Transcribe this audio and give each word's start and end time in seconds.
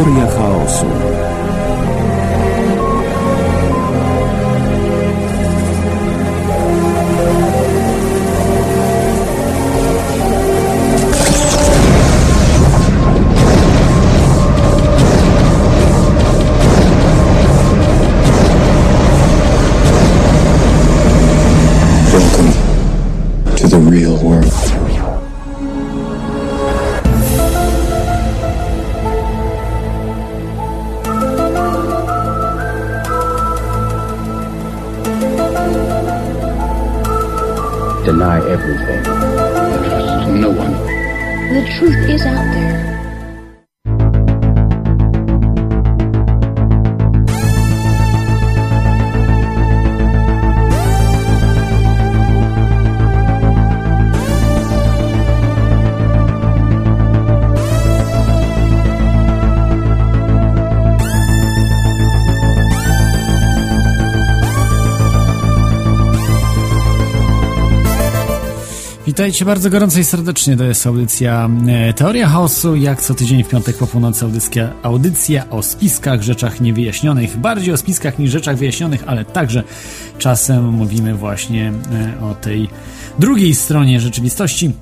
Teoria 0.00 0.26
chaosu. 0.26 1.19
Witajcie 69.20 69.44
bardzo 69.44 69.70
gorąco 69.70 70.00
i 70.00 70.04
serdecznie. 70.04 70.56
To 70.56 70.64
jest 70.64 70.86
audycja 70.86 71.50
e, 71.68 71.94
Teoria 71.94 72.28
Chaosu. 72.28 72.76
Jak 72.76 73.02
co 73.02 73.14
tydzień 73.14 73.44
w 73.44 73.48
piątek 73.48 73.76
po 73.76 73.86
północy 73.86 74.24
audycja, 74.24 74.72
audycja 74.82 75.50
o 75.50 75.62
spiskach, 75.62 76.22
rzeczach 76.22 76.60
niewyjaśnionych. 76.60 77.36
Bardziej 77.36 77.74
o 77.74 77.76
spiskach 77.76 78.18
niż 78.18 78.30
rzeczach 78.30 78.56
wyjaśnionych, 78.56 79.04
ale 79.06 79.24
także 79.24 79.62
czasem 80.18 80.68
mówimy 80.68 81.14
właśnie 81.14 81.72
e, 81.92 82.24
o 82.24 82.34
tej 82.34 82.68
drugiej 83.18 83.54
stronie 83.54 84.00
rzeczywistości. 84.00 84.72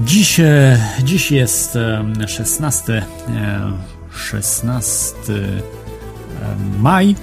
Dziś, 0.00 0.40
e, 0.40 0.78
dziś 1.04 1.30
jest 1.30 1.78
16, 2.26 3.02
16 4.12 5.32
maj. 6.78 7.16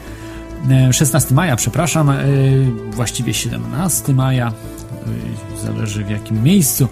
16 0.91 1.35
maja, 1.35 1.55
przepraszam, 1.55 2.09
e, 2.09 2.15
właściwie 2.91 3.33
17 3.33 4.13
maja, 4.13 4.47
e, 4.47 5.65
zależy 5.65 6.03
w 6.03 6.09
jakim 6.09 6.43
miejscu, 6.43 6.87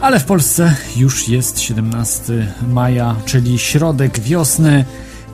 ale 0.00 0.20
w 0.20 0.24
Polsce 0.24 0.74
już 0.96 1.28
jest 1.28 1.60
17 1.60 2.46
maja, 2.68 3.16
czyli 3.24 3.58
środek 3.58 4.20
wiosny. 4.20 4.84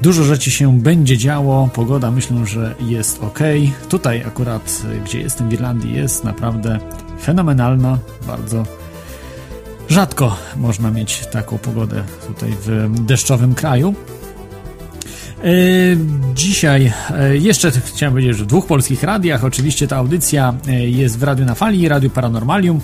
Dużo 0.03 0.25
rzeczy 0.25 0.50
się 0.50 0.81
będzie 0.81 1.19
działo, 1.19 1.69
pogoda 1.75 2.11
myślę, 2.11 2.47
że 2.47 2.75
jest 2.81 3.22
ok. 3.22 3.39
Tutaj 3.89 4.25
akurat, 4.25 4.83
gdzie 5.05 5.20
jestem 5.20 5.48
w 5.48 5.53
Irlandii, 5.53 5.95
jest 5.95 6.25
naprawdę 6.25 6.78
fenomenalna, 7.22 7.98
bardzo 8.27 8.65
rzadko 9.89 10.37
można 10.56 10.91
mieć 10.91 11.27
taką 11.27 11.59
pogodę 11.59 12.05
tutaj 12.27 12.50
w 12.67 13.00
deszczowym 13.00 13.55
kraju. 13.55 13.95
E, 15.45 15.47
dzisiaj 16.34 16.92
e, 17.11 17.37
jeszcze 17.37 17.70
chciałem 17.70 18.12
powiedzieć, 18.12 18.37
że 18.37 18.44
w 18.44 18.47
dwóch 18.47 18.66
polskich 18.66 19.03
radiach. 19.03 19.44
Oczywiście 19.44 19.88
ta 19.88 19.97
audycja 19.97 20.55
e, 20.69 20.72
jest 20.72 21.19
w 21.19 21.22
Radiu 21.22 21.44
na 21.44 21.55
Fali, 21.55 21.88
Radiu 21.88 22.10
Paranormalium. 22.10 22.81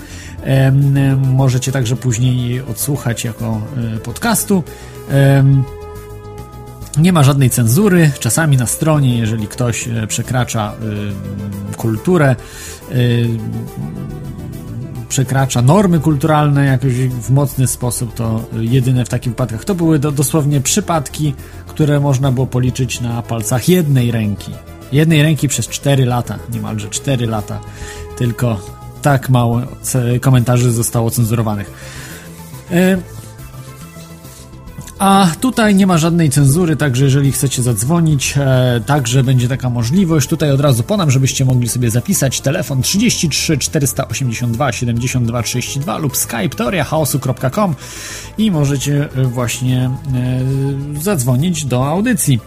Możecie 1.26 1.72
także 1.72 1.96
później 1.96 2.60
odsłuchać 2.60 3.24
jako 3.24 3.60
podcastu. 4.04 4.64
Nie 6.98 7.12
ma 7.12 7.22
żadnej 7.22 7.50
cenzury. 7.50 8.10
Czasami 8.20 8.56
na 8.56 8.66
stronie, 8.66 9.18
jeżeli 9.18 9.46
ktoś 9.48 9.88
przekracza 10.08 10.74
kulturę, 11.76 12.36
przekracza 15.10 15.62
normy 15.62 16.00
kulturalne 16.00 16.64
jakoś 16.64 16.92
w 16.92 17.30
mocny 17.30 17.66
sposób, 17.66 18.14
to 18.14 18.44
jedyne 18.60 19.04
w 19.04 19.08
takich 19.08 19.32
wypadkach 19.32 19.64
to 19.64 19.74
były 19.74 19.98
do, 19.98 20.12
dosłownie 20.12 20.60
przypadki, 20.60 21.34
które 21.66 22.00
można 22.00 22.32
było 22.32 22.46
policzyć 22.46 23.00
na 23.00 23.22
palcach 23.22 23.68
jednej 23.68 24.10
ręki. 24.10 24.52
Jednej 24.92 25.22
ręki 25.22 25.48
przez 25.48 25.68
4 25.68 26.04
lata, 26.04 26.38
niemalże 26.52 26.88
4 26.88 27.26
lata. 27.26 27.60
Tylko 28.16 28.60
tak 29.02 29.28
mało 29.28 29.60
komentarzy 30.20 30.72
zostało 30.72 31.10
cenzurowanych. 31.10 31.70
E, 32.70 32.98
a 35.00 35.26
tutaj 35.40 35.74
nie 35.74 35.86
ma 35.86 35.98
żadnej 35.98 36.30
cenzury, 36.30 36.76
także 36.76 37.04
jeżeli 37.04 37.32
chcecie 37.32 37.62
zadzwonić, 37.62 38.34
e, 38.36 38.80
także 38.86 39.24
będzie 39.24 39.48
taka 39.48 39.70
możliwość. 39.70 40.28
Tutaj 40.28 40.50
od 40.50 40.60
razu 40.60 40.82
ponam, 40.82 41.10
żebyście 41.10 41.44
mogli 41.44 41.68
sobie 41.68 41.90
zapisać 41.90 42.40
telefon 42.40 42.82
33 42.82 43.58
482 43.58 44.72
72 44.72 45.42
32 45.42 45.98
lub 45.98 46.16
skype 46.16 46.48
teoriachaosu.com 46.48 47.74
i 48.38 48.50
możecie 48.50 49.08
właśnie 49.24 49.90
e, 50.96 51.00
zadzwonić 51.02 51.64
do 51.64 51.88
audycji. 51.88 52.40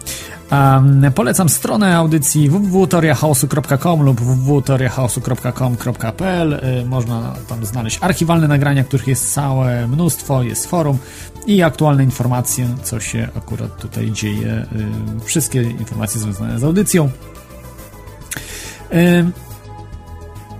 Polecam 1.14 1.48
stronę 1.48 1.96
audycji 1.96 2.50
www.toriachaosu.com 2.50 4.02
lub 4.02 4.20
www.toriachaosu.com.pl 4.20 6.52
y, 6.52 6.84
Można 6.84 7.34
tam 7.48 7.66
znaleźć 7.66 7.98
archiwalne 8.00 8.48
nagrania, 8.48 8.84
których 8.84 9.08
jest 9.08 9.34
całe 9.34 9.88
mnóstwo, 9.88 10.42
jest 10.42 10.66
forum 10.66 10.98
i 11.46 11.62
aktualne 11.62 12.04
informacje, 12.04 12.68
co 12.82 13.00
się 13.00 13.28
akurat 13.36 13.80
tutaj 13.80 14.10
dzieje. 14.10 14.66
Y, 15.20 15.24
wszystkie 15.24 15.62
informacje 15.62 16.20
związane 16.20 16.58
z 16.58 16.64
audycją. 16.64 17.10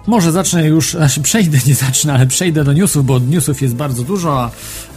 Może 0.07 0.33
zacznę 0.33 0.67
już, 0.67 0.91
znaczy 0.91 1.21
przejdę, 1.21 1.59
nie 1.67 1.75
zacznę, 1.75 2.13
ale 2.13 2.27
przejdę 2.27 2.65
do 2.65 2.73
newsów, 2.73 3.07
bo 3.07 3.19
newsów 3.19 3.63
jest 3.63 3.75
bardzo 3.75 4.03
dużo, 4.03 4.41
a, 4.41 4.51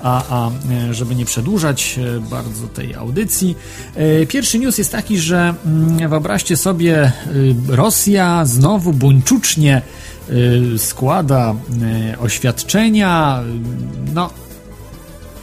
a, 0.04 0.24
a 0.30 0.52
e, 0.90 0.94
żeby 0.94 1.16
nie 1.16 1.26
przedłużać 1.26 2.00
e, 2.18 2.20
bardzo 2.20 2.68
tej 2.68 2.96
audycji. 2.96 3.56
E, 3.96 4.26
pierwszy 4.26 4.60
news 4.60 4.78
jest 4.78 4.92
taki, 4.92 5.20
że 5.20 5.54
mm, 5.66 6.10
wyobraźcie 6.10 6.58
sobie, 6.58 7.12
Rosja 7.68 8.46
znowu 8.46 8.94
buńczucznie 8.94 9.82
składa 10.78 11.56
oświadczenia, 12.20 13.44
no 14.14 14.30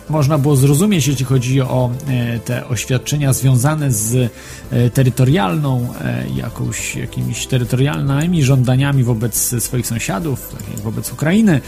można 0.08 0.38
było 0.38 0.56
zrozumieć, 0.56 1.06
jeśli 1.06 1.24
chodzi 1.24 1.60
o 1.60 1.90
e, 2.08 2.38
te 2.38 2.68
oświadczenia 2.68 3.32
związane 3.32 3.92
z 3.92 4.32
e, 4.70 4.90
terytorialną, 4.90 5.88
e, 6.00 6.24
jakąś, 6.36 6.96
jakimiś 6.96 7.46
terytorialnymi 7.46 8.42
żądaniami 8.42 9.04
wobec 9.04 9.64
swoich 9.64 9.86
sąsiadów, 9.86 10.54
wobec 10.84 11.12
Ukrainy. 11.12 11.60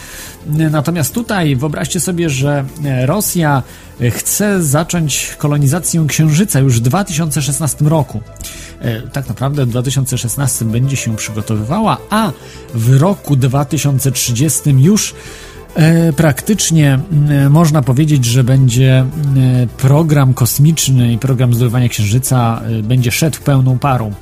Natomiast 0.71 1.13
tutaj 1.13 1.55
wyobraźcie 1.55 1.99
sobie, 1.99 2.29
że 2.29 2.65
Rosja 3.05 3.63
chce 4.11 4.63
zacząć 4.63 5.35
kolonizację 5.37 6.05
Księżyca 6.07 6.59
już 6.59 6.79
w 6.79 6.81
2016 6.81 7.85
roku. 7.85 8.21
Tak 9.13 9.27
naprawdę 9.27 9.65
w 9.65 9.69
2016 9.69 10.65
będzie 10.65 10.95
się 10.95 11.15
przygotowywała, 11.15 11.97
a 12.09 12.31
w 12.73 13.01
roku 13.01 13.35
2030 13.35 14.69
już 14.69 15.13
praktycznie 16.15 16.99
e, 17.29 17.49
można 17.49 17.81
powiedzieć, 17.81 18.25
że 18.25 18.43
będzie 18.43 18.93
e, 18.93 19.05
program 19.77 20.33
kosmiczny 20.33 21.13
i 21.13 21.17
program 21.17 21.53
zdobywania 21.53 21.89
Księżyca 21.89 22.61
będzie 22.83 23.11
szedł 23.11 23.39
pełną 23.39 23.79
parą. 23.79 24.13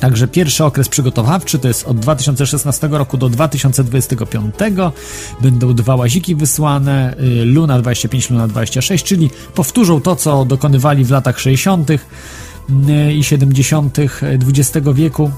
Także 0.00 0.28
pierwszy 0.28 0.64
okres 0.64 0.88
przygotowawczy 0.88 1.58
to 1.58 1.68
jest 1.68 1.86
od 1.88 2.00
2016 2.00 2.88
roku 2.88 3.16
do 3.16 3.28
2025. 3.28 4.54
Będą 5.40 5.74
dwa 5.74 5.96
łaziki 5.96 6.34
wysłane, 6.34 7.14
Luna 7.44 7.78
25, 7.78 8.30
Luna 8.30 8.48
26, 8.48 9.04
czyli 9.04 9.30
powtórzą 9.54 10.00
to, 10.00 10.16
co 10.16 10.44
dokonywali 10.44 11.04
w 11.04 11.10
latach 11.10 11.40
60. 11.40 11.88
i 13.14 13.24
70. 13.24 13.98
XX 14.22 14.88
wieku. 14.94 15.30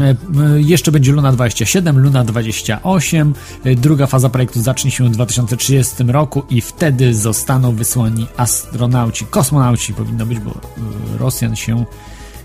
E, 0.00 0.10
e, 0.10 0.60
jeszcze 0.60 0.92
będzie 0.92 1.12
Luna 1.12 1.32
27, 1.32 1.98
Luna 1.98 2.24
28. 2.24 3.34
E, 3.64 3.74
druga 3.74 4.06
faza 4.06 4.28
projektu 4.28 4.62
zacznie 4.62 4.90
się 4.90 5.04
w 5.04 5.10
2030 5.10 5.94
roku 6.06 6.42
i 6.50 6.60
wtedy 6.60 7.14
zostaną 7.14 7.74
wysłani 7.74 8.26
astronauci, 8.36 9.26
kosmonauci 9.26 9.94
powinno 9.94 10.26
być, 10.26 10.38
bo 10.38 10.54
Rosjan 11.18 11.56
się, 11.56 11.84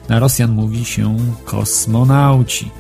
na 0.10 0.20
Rosjan 0.20 0.52
mówi 0.52 0.86
się 0.86 1.18
kosmonauci. 1.46 2.72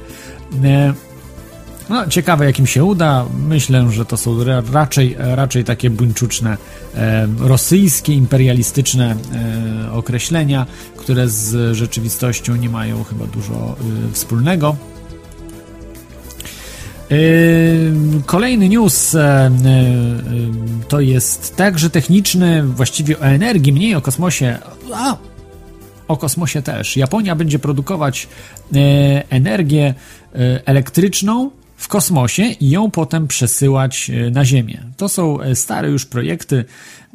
No, 1.89 2.07
ciekawe, 2.07 2.45
jakim 2.45 2.67
się 2.67 2.83
uda. 2.83 3.25
Myślę, 3.47 3.91
że 3.91 4.05
to 4.05 4.17
są 4.17 4.43
raczej, 4.71 5.15
raczej 5.19 5.63
takie 5.63 5.89
buńczuczne, 5.89 6.57
e, 6.95 7.27
rosyjskie, 7.39 8.13
imperialistyczne 8.13 9.15
e, 9.85 9.91
określenia, 9.91 10.65
które 10.97 11.29
z 11.29 11.75
rzeczywistością 11.75 12.55
nie 12.55 12.69
mają 12.69 13.03
chyba 13.03 13.25
dużo 13.25 13.53
e, 13.53 14.13
wspólnego. 14.13 14.75
E, 17.11 17.15
kolejny 18.25 18.69
news 18.69 19.15
e, 19.15 19.21
e, 19.21 19.51
to 20.87 20.99
jest 20.99 21.55
także 21.55 21.89
techniczny, 21.89 22.63
właściwie 22.63 23.19
o 23.19 23.21
energii, 23.21 23.73
mniej 23.73 23.95
o 23.95 24.01
kosmosie. 24.01 24.57
A, 24.93 25.17
o 26.07 26.17
kosmosie 26.17 26.61
też. 26.61 26.97
Japonia 26.97 27.35
będzie 27.35 27.59
produkować 27.59 28.27
energię 29.29 29.93
elektryczną 30.65 31.51
w 31.83 31.87
kosmosie 31.87 32.43
i 32.43 32.69
ją 32.69 32.91
potem 32.91 33.27
przesyłać 33.27 34.09
e, 34.09 34.31
na 34.31 34.45
Ziemię. 34.45 34.83
To 34.97 35.09
są 35.09 35.41
e, 35.41 35.55
stare 35.55 35.89
już 35.89 36.05
projekty 36.05 36.65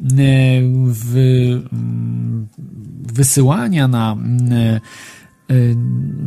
e, 0.01 0.03
mm, 0.57 2.47
wysyłania 3.13 3.87
na, 3.87 4.17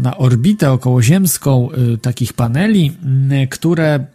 na 0.02 0.16
orbitę 0.16 0.72
okołoziemską 0.72 1.68
takich 2.02 2.32
paneli, 2.32 2.92
które 3.50 4.06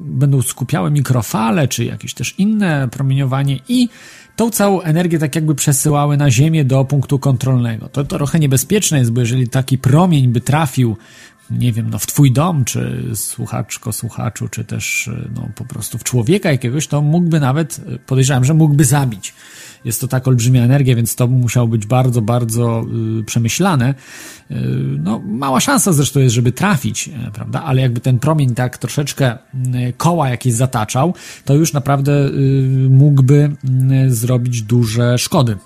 będą 0.00 0.42
skupiały 0.42 0.90
mikrofale, 0.90 1.68
czy 1.68 1.84
jakieś 1.84 2.14
też 2.14 2.34
inne 2.38 2.88
promieniowanie 2.88 3.58
i 3.68 3.88
tą 4.36 4.50
całą 4.50 4.80
energię 4.80 5.18
tak 5.18 5.34
jakby 5.34 5.54
przesyłały 5.54 6.16
na 6.16 6.30
Ziemię 6.30 6.64
do 6.64 6.84
punktu 6.84 7.18
kontrolnego. 7.18 7.88
To, 7.88 8.04
to 8.04 8.16
trochę 8.16 8.38
niebezpieczne 8.38 8.98
jest, 8.98 9.12
bo 9.12 9.20
jeżeli 9.20 9.48
taki 9.48 9.78
promień 9.78 10.28
by 10.28 10.40
trafił 10.40 10.96
nie 11.58 11.72
wiem, 11.72 11.90
no 11.90 11.98
w 11.98 12.06
twój 12.06 12.32
dom, 12.32 12.64
czy 12.64 13.02
słuchaczko, 13.14 13.92
słuchaczu, 13.92 14.48
czy 14.48 14.64
też 14.64 15.10
no, 15.34 15.48
po 15.54 15.64
prostu 15.64 15.98
w 15.98 16.04
człowieka 16.04 16.52
jakiegoś, 16.52 16.86
to 16.86 17.02
mógłby 17.02 17.40
nawet, 17.40 17.80
podejrzewam, 18.06 18.44
że 18.44 18.54
mógłby 18.54 18.84
zabić. 18.84 19.34
Jest 19.84 20.00
to 20.00 20.08
tak 20.08 20.28
olbrzymia 20.28 20.62
energia, 20.62 20.96
więc 20.96 21.16
to 21.16 21.26
musiało 21.26 21.68
być 21.68 21.86
bardzo, 21.86 22.22
bardzo 22.22 22.84
y, 23.20 23.24
przemyślane. 23.24 23.94
Y, 24.50 24.54
no, 24.98 25.22
mała 25.26 25.60
szansa 25.60 25.92
zresztą 25.92 26.20
jest, 26.20 26.34
żeby 26.34 26.52
trafić, 26.52 27.10
prawda? 27.32 27.62
Ale 27.62 27.82
jakby 27.82 28.00
ten 28.00 28.18
promień 28.18 28.54
tak 28.54 28.78
troszeczkę 28.78 29.38
y, 29.54 29.92
koła 29.96 30.28
jakieś 30.28 30.52
zataczał, 30.54 31.14
to 31.44 31.54
już 31.54 31.72
naprawdę 31.72 32.30
mógłby 32.88 33.56
zrobić 34.08 34.62
duże 34.62 35.18
szkody. 35.18 35.56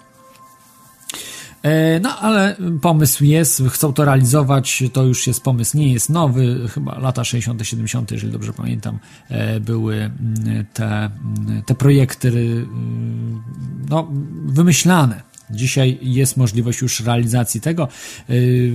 E, 1.67 2.01
no, 2.01 2.19
ale 2.19 2.57
pomysł 2.83 3.25
jest, 3.25 3.63
chcą 3.71 3.93
to 3.93 4.05
realizować, 4.05 4.85
to 4.93 5.05
już 5.05 5.27
jest 5.27 5.43
pomysł, 5.43 5.77
nie 5.77 5.93
jest 5.93 6.11
nowy, 6.11 6.69
chyba 6.69 6.99
lata 6.99 7.25
60., 7.25 7.67
70., 7.67 8.11
jeżeli 8.11 8.33
dobrze 8.33 8.53
pamiętam, 8.53 8.99
e, 9.29 9.61
były 9.61 10.11
te, 10.73 11.11
te 11.67 11.75
projekty 11.75 12.29
y, 12.29 12.67
no, 13.91 14.09
wymyślane 14.47 15.23
Dzisiaj 15.51 15.99
jest 16.03 16.37
możliwość 16.37 16.81
już 16.81 17.01
realizacji 17.01 17.61
tego. 17.61 17.89
Y, 18.31 18.73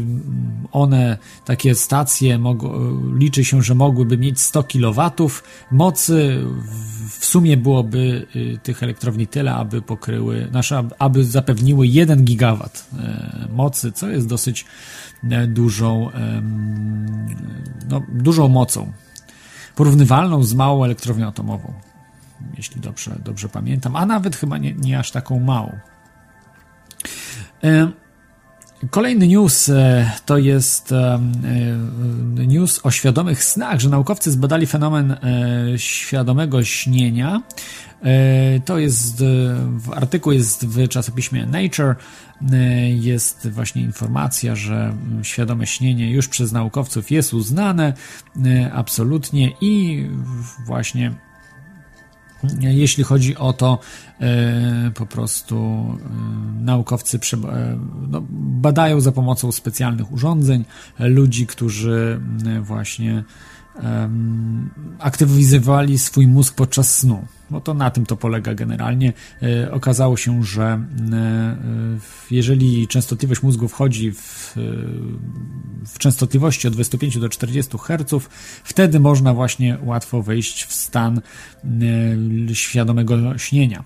one, 0.71 1.17
takie 1.45 1.75
stacje, 1.75 2.39
liczy 3.15 3.45
się, 3.45 3.63
że 3.63 3.75
mogłyby 3.75 4.17
mieć 4.17 4.39
100 4.39 4.63
kW 4.63 5.11
mocy. 5.71 6.43
W 7.19 7.25
sumie 7.25 7.57
byłoby 7.57 8.27
y, 8.35 8.59
tych 8.63 8.83
elektrowni 8.83 9.27
tyle, 9.27 9.53
aby 9.53 9.81
pokryły, 9.81 10.47
nasze, 10.51 10.87
aby 10.99 11.23
zapewniły 11.23 11.87
1 11.87 12.23
gigawat 12.23 12.87
e, 12.99 13.47
mocy, 13.53 13.91
co 13.91 14.09
jest 14.09 14.27
dosyć 14.27 14.65
dużą, 15.47 16.09
no, 17.89 18.01
dużą 18.09 18.47
mocą. 18.47 18.91
Porównywalną 19.75 20.43
z 20.43 20.53
małą 20.53 20.83
elektrownią 20.83 21.27
atomową, 21.27 21.73
jeśli 22.57 22.81
dobrze, 22.81 23.19
dobrze 23.25 23.49
pamiętam, 23.49 23.95
a 23.95 24.05
nawet 24.05 24.35
chyba 24.35 24.57
nie, 24.57 24.73
nie 24.73 24.99
aż 24.99 25.11
taką 25.11 25.39
małą. 25.39 25.79
E, 27.63 27.91
kolejny 28.89 29.27
news 29.27 29.69
e, 29.69 30.11
to 30.25 30.37
jest 30.37 30.91
e, 30.91 31.19
news 32.47 32.79
o 32.83 32.91
świadomych 32.91 33.43
snach, 33.43 33.79
że 33.79 33.89
naukowcy 33.89 34.31
zbadali 34.31 34.67
fenomen 34.67 35.17
świadomego 35.77 36.63
śnienia. 36.63 37.41
To 38.65 38.77
jest 38.77 39.23
w 39.77 39.93
artykuł 39.93 40.31
jest 40.31 40.65
w 40.67 40.87
czasopiśmie 40.87 41.45
Nature 41.45 41.95
jest 42.87 43.49
właśnie 43.49 43.81
informacja, 43.81 44.55
że 44.55 44.93
świadome 45.23 45.67
śnienie 45.67 46.11
już 46.11 46.27
przez 46.27 46.51
naukowców 46.51 47.11
jest 47.11 47.33
uznane 47.33 47.93
absolutnie 48.73 49.51
i 49.61 50.05
właśnie 50.65 51.13
jeśli 52.59 53.03
chodzi 53.03 53.37
o 53.37 53.53
to, 53.53 53.79
e, 54.19 54.91
po 54.95 55.05
prostu 55.05 55.55
e, 55.57 56.63
naukowcy 56.63 57.17
e, 57.17 57.77
no, 58.07 58.21
badają 58.61 59.01
za 59.01 59.11
pomocą 59.11 59.51
specjalnych 59.51 60.11
urządzeń 60.11 60.65
ludzi, 60.99 61.47
którzy 61.47 62.21
właśnie 62.61 63.23
aktywizowali 64.99 65.99
swój 65.99 66.27
mózg 66.27 66.55
podczas 66.55 66.97
snu. 66.97 67.27
No 67.51 67.61
to 67.61 67.73
na 67.73 67.91
tym 67.91 68.05
to 68.05 68.17
polega 68.17 68.53
generalnie. 68.53 69.13
E, 69.43 69.71
okazało 69.71 70.17
się, 70.17 70.43
że 70.43 70.63
e, 70.63 71.57
jeżeli 72.31 72.87
częstotliwość 72.87 73.43
mózgu 73.43 73.67
wchodzi 73.67 74.11
w, 74.11 74.53
w 75.87 75.97
częstotliwości 75.99 76.67
od 76.67 76.73
25 76.73 77.17
do 77.17 77.29
40 77.29 77.77
Hz, 77.77 78.29
wtedy 78.63 78.99
można 78.99 79.33
właśnie 79.33 79.77
łatwo 79.83 80.21
wejść 80.21 80.65
w 80.65 80.73
stan 80.73 81.21
e, 82.49 82.55
świadomego 82.55 83.37
śnienia. 83.37 83.83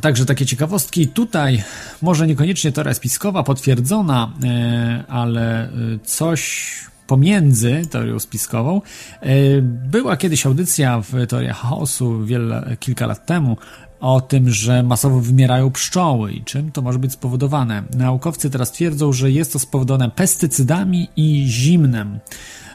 Także 0.00 0.26
takie 0.26 0.46
ciekawostki. 0.46 1.08
Tutaj 1.08 1.62
może 2.02 2.26
niekoniecznie 2.26 2.72
teoria 2.72 2.94
spiskowa 2.94 3.42
potwierdzona, 3.42 4.32
e, 4.44 5.04
ale 5.08 5.64
e, 5.64 5.70
coś 6.04 6.70
pomiędzy 7.06 7.82
teorią 7.90 8.18
spiskową. 8.18 8.82
E, 9.20 9.28
była 9.62 10.16
kiedyś 10.16 10.46
audycja 10.46 11.00
w 11.00 11.26
teorii 11.26 11.48
chaosu 11.48 12.24
wiele, 12.24 12.76
kilka 12.80 13.06
lat 13.06 13.26
temu 13.26 13.56
o 14.00 14.20
tym, 14.20 14.50
że 14.50 14.82
masowo 14.82 15.20
wymierają 15.20 15.70
pszczoły 15.70 16.32
i 16.32 16.44
czym 16.44 16.72
to 16.72 16.82
może 16.82 16.98
być 16.98 17.12
spowodowane. 17.12 17.82
Naukowcy 17.96 18.50
teraz 18.50 18.72
twierdzą, 18.72 19.12
że 19.12 19.30
jest 19.30 19.52
to 19.52 19.58
spowodowane 19.58 20.10
pestycydami 20.10 21.08
i 21.16 21.44
zimnem. 21.48 22.18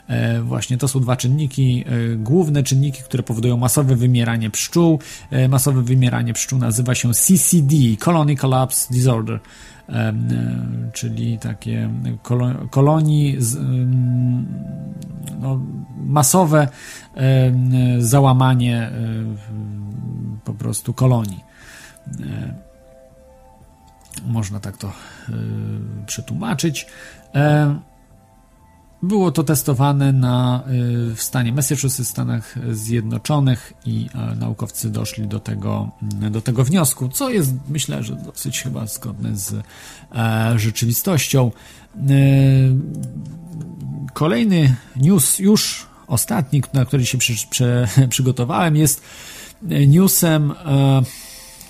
E, 0.07 0.41
właśnie 0.41 0.77
to 0.77 0.87
są 0.87 0.99
dwa 0.99 1.15
czynniki, 1.15 1.83
e, 1.87 2.15
główne 2.15 2.63
czynniki, 2.63 3.03
które 3.03 3.23
powodują 3.23 3.57
masowe 3.57 3.95
wymieranie 3.95 4.49
pszczół. 4.49 4.99
E, 5.31 5.47
masowe 5.47 5.81
wymieranie 5.81 6.33
pszczół 6.33 6.59
nazywa 6.59 6.95
się 6.95 7.13
CCD, 7.13 7.75
Colony 7.99 8.35
Collapse 8.35 8.93
Disorder 8.93 9.39
czyli 10.93 11.39
takie 11.39 11.89
kolonii, 12.69 13.37
no, 15.39 15.59
masowe 15.97 16.67
załamanie 17.99 18.91
po 20.43 20.53
prostu 20.53 20.93
kolonii. 20.93 21.43
Można 24.27 24.59
tak 24.59 24.77
to 24.77 24.93
przetłumaczyć. 26.05 26.87
Było 29.07 29.31
to 29.31 29.43
testowane 29.43 30.13
na, 30.13 30.63
y, 31.11 31.15
w 31.15 31.21
stanie 31.21 31.53
Massachusetts, 31.53 32.09
Stanach 32.09 32.55
Zjednoczonych 32.71 33.73
i 33.85 34.07
e, 34.15 34.35
naukowcy 34.35 34.89
doszli 34.89 35.27
do 35.27 35.39
tego, 35.39 35.91
mm, 36.01 36.31
do 36.31 36.41
tego 36.41 36.63
wniosku, 36.63 37.09
co 37.09 37.29
jest 37.29 37.53
myślę, 37.69 38.03
że 38.03 38.15
dosyć 38.15 38.61
chyba 38.61 38.87
zgodne 38.87 39.37
z 39.37 39.53
e, 39.53 40.59
rzeczywistością. 40.59 41.51
E, 41.95 42.09
kolejny 44.13 44.75
news, 44.95 45.39
już 45.39 45.85
ostatni, 46.07 46.63
na 46.73 46.85
który 46.85 47.05
się 47.05 47.17
przy, 47.17 47.33
przy, 47.49 47.87
przygotowałem, 48.09 48.75
jest 48.75 49.01
newsem, 49.87 50.53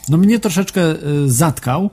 no 0.10 0.18
mnie 0.18 0.40
troszeczkę 0.40 0.82
zatkał, 1.26 1.90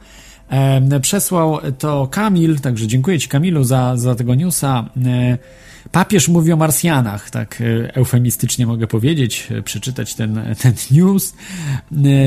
Przesłał 1.03 1.59
to 1.79 2.07
Kamil, 2.07 2.61
także 2.61 2.87
dziękuję 2.87 3.19
Ci 3.19 3.29
Kamilu 3.29 3.65
za, 3.65 3.97
za 3.97 4.15
tego 4.15 4.35
newsa. 4.35 4.91
E, 5.07 5.39
papież 5.93 6.29
mówi 6.29 6.53
o 6.53 6.57
Marsjanach, 6.57 7.31
tak 7.31 7.61
e, 7.61 7.95
eufemistycznie 7.95 8.67
mogę 8.67 8.87
powiedzieć, 8.87 9.49
e, 9.51 9.63
przeczytać 9.63 10.15
ten, 10.15 10.41
ten 10.63 10.75
news. 10.91 11.35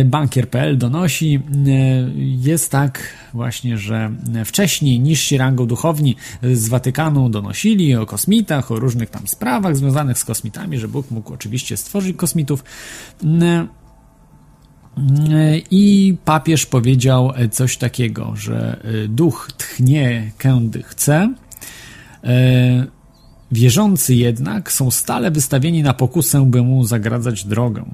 Bankier.pl 0.06 0.78
donosi, 0.78 1.40
jest 2.42 2.72
tak 2.72 3.00
właśnie, 3.34 3.78
że 3.78 4.12
wcześniej 4.46 5.00
niżsi 5.00 5.38
rangą 5.38 5.68
duchowni 5.68 6.16
z 6.54 6.70
Watykanu 6.70 7.30
donosili 7.30 7.96
o 7.96 8.06
kosmitach, 8.06 8.72
o 8.72 8.76
różnych 8.76 9.10
tam 9.10 9.28
sprawach 9.28 9.78
związanych 9.78 10.18
z 10.18 10.26
kosmitami, 10.26 10.78
że 10.78 10.88
Bóg 10.88 11.12
mógł 11.12 11.34
oczywiście 11.34 11.78
stworzyć 11.78 12.18
kosmitów. 12.18 12.64
I 15.72 16.16
papież 16.26 16.66
powiedział 16.66 17.34
coś 17.52 17.78
takiego, 17.78 18.34
że 18.36 18.80
duch 19.10 19.50
tchnie, 19.58 20.32
kędy 20.38 20.84
chce. 20.84 21.34
Wierzący 23.52 24.16
jednak 24.16 24.72
są 24.72 24.92
stale 24.92 25.32
wystawieni 25.32 25.84
na 25.84 25.94
pokusę, 25.94 26.46
by 26.46 26.62
mu 26.62 26.84
zagradzać 26.84 27.46
drogę. 27.46 27.86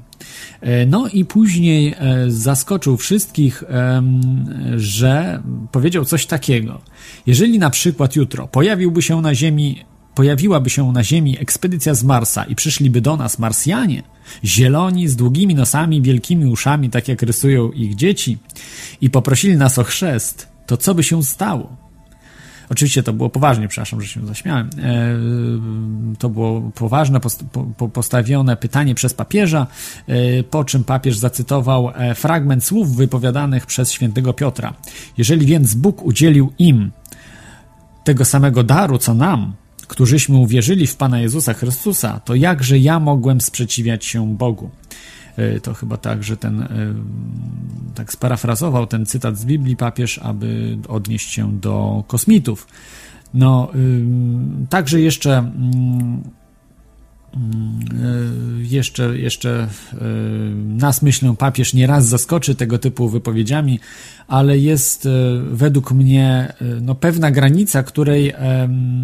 No 0.88 1.08
i 1.08 1.26
później 1.26 1.96
zaskoczył 2.28 2.98
wszystkich, 2.98 3.64
że 4.76 5.42
powiedział 5.72 6.06
coś 6.06 6.26
takiego. 6.26 6.82
Jeżeli 7.28 7.60
na 7.60 7.70
przykład 7.70 8.16
jutro 8.16 8.48
pojawiłby 8.48 9.02
się 9.02 9.22
na 9.22 9.36
Ziemi 9.36 9.86
pojawiłaby 10.16 10.70
się 10.70 10.92
na 10.92 11.04
Ziemi 11.04 11.40
ekspedycja 11.40 11.94
z 11.94 12.04
Marsa 12.04 12.44
i 12.44 12.56
przyszliby 12.56 13.02
do 13.02 13.18
nas 13.18 13.40
Marsjanie, 13.40 14.04
zieloni, 14.44 15.08
z 15.08 15.16
długimi 15.16 15.56
nosami, 15.56 16.02
wielkimi 16.02 16.46
uszami, 16.46 16.90
tak 16.90 17.08
jak 17.08 17.22
rysują 17.22 17.72
ich 17.72 17.96
dzieci, 17.96 18.38
i 19.02 19.10
poprosili 19.10 19.58
nas 19.58 19.80
o 19.80 19.84
chrzest, 19.84 20.48
to 20.66 20.78
co 20.78 20.96
by 20.96 21.04
się 21.04 21.24
stało? 21.24 21.82
Oczywiście 22.72 23.04
to 23.04 23.14
było 23.14 23.30
poważnie, 23.30 23.68
przepraszam, 23.68 24.02
że 24.02 24.08
się 24.08 24.28
zaśmiałem. 24.28 24.70
E, 24.78 26.18
to 26.20 26.30
było 26.30 26.62
poważne, 26.62 27.20
postawione 27.94 28.58
pytanie 28.58 28.96
przez 28.96 29.14
papieża, 29.14 29.68
e, 30.08 30.44
po 30.44 30.64
czym 30.64 30.84
papież 30.84 31.18
zacytował 31.18 31.92
e, 31.96 32.16
fragment 32.16 32.64
słów 32.64 32.96
wypowiadanych 32.96 33.66
przez 33.66 33.92
świętego 33.92 34.34
Piotra. 34.34 34.74
Jeżeli 35.18 35.46
więc 35.46 35.74
Bóg 35.74 36.04
udzielił 36.04 36.54
im 36.60 36.92
tego 38.04 38.26
samego 38.26 38.64
daru, 38.64 38.98
co 38.98 39.14
nam, 39.14 39.54
którzyśmy 39.92 40.38
uwierzyli 40.38 40.88
w 40.88 40.96
Pana 40.96 41.20
Jezusa 41.20 41.54
Chrystusa, 41.54 42.20
to 42.20 42.36
jakże 42.36 42.80
ja 42.80 43.00
mogłem 43.00 43.42
sprzeciwiać 43.42 44.06
się 44.06 44.36
Bogu? 44.36 44.70
E, 45.38 45.60
to 45.60 45.74
chyba 45.74 45.98
tak, 45.98 46.24
że 46.24 46.38
ten, 46.38 46.62
e, 46.62 46.68
tak 47.96 48.12
sparafrazował 48.14 48.88
ten 48.88 49.06
cytat 49.06 49.38
z 49.38 49.46
Biblii 49.46 49.76
papież, 49.76 50.18
aby 50.18 50.78
odnieść 50.88 51.32
się 51.32 51.60
do 51.60 52.04
kosmitów. 52.08 52.68
No, 53.34 53.72
także 54.70 55.02
jeszcze 55.02 55.38
mm, 55.38 56.24
jeszcze, 58.58 59.20
jeszcze 59.20 59.68
nas, 60.56 61.02
myślę, 61.02 61.36
papież 61.38 61.74
nieraz 61.74 62.08
zaskoczy 62.08 62.56
tego 62.56 62.78
typu 62.80 63.10
wypowiedziami, 63.10 63.80
ale 64.28 64.58
jest 64.58 65.06
e, 65.06 65.10
według 65.52 65.92
mnie 65.92 66.54
no, 66.82 66.96
pewna 66.96 67.32
granica, 67.32 67.84
której 67.84 68.34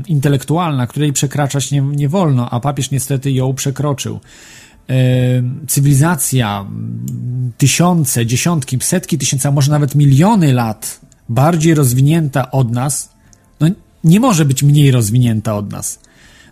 intelektualna, 0.08 0.88
której 0.88 1.14
przekraczać 1.14 1.72
nie, 1.72 1.82
nie 1.82 2.10
wolno, 2.10 2.50
a 2.50 2.60
papież 2.60 2.92
niestety 2.92 3.32
ją 3.32 3.54
przekroczył 3.54 4.20
cywilizacja 5.68 6.66
tysiące, 7.58 8.26
dziesiątki, 8.26 8.78
setki 8.82 9.18
tysięcy, 9.18 9.48
a 9.48 9.52
może 9.52 9.72
nawet 9.72 9.96
miliony 9.96 10.54
lat 10.54 11.02
bardziej 11.30 11.74
rozwinięta 11.74 12.52
od 12.52 12.72
nas, 12.72 13.10
no 13.60 13.68
nie 14.04 14.20
może 14.20 14.46
być 14.46 14.64
mniej 14.64 14.92
rozwinięta 14.92 15.56
od 15.56 15.72
nas. 15.72 16.00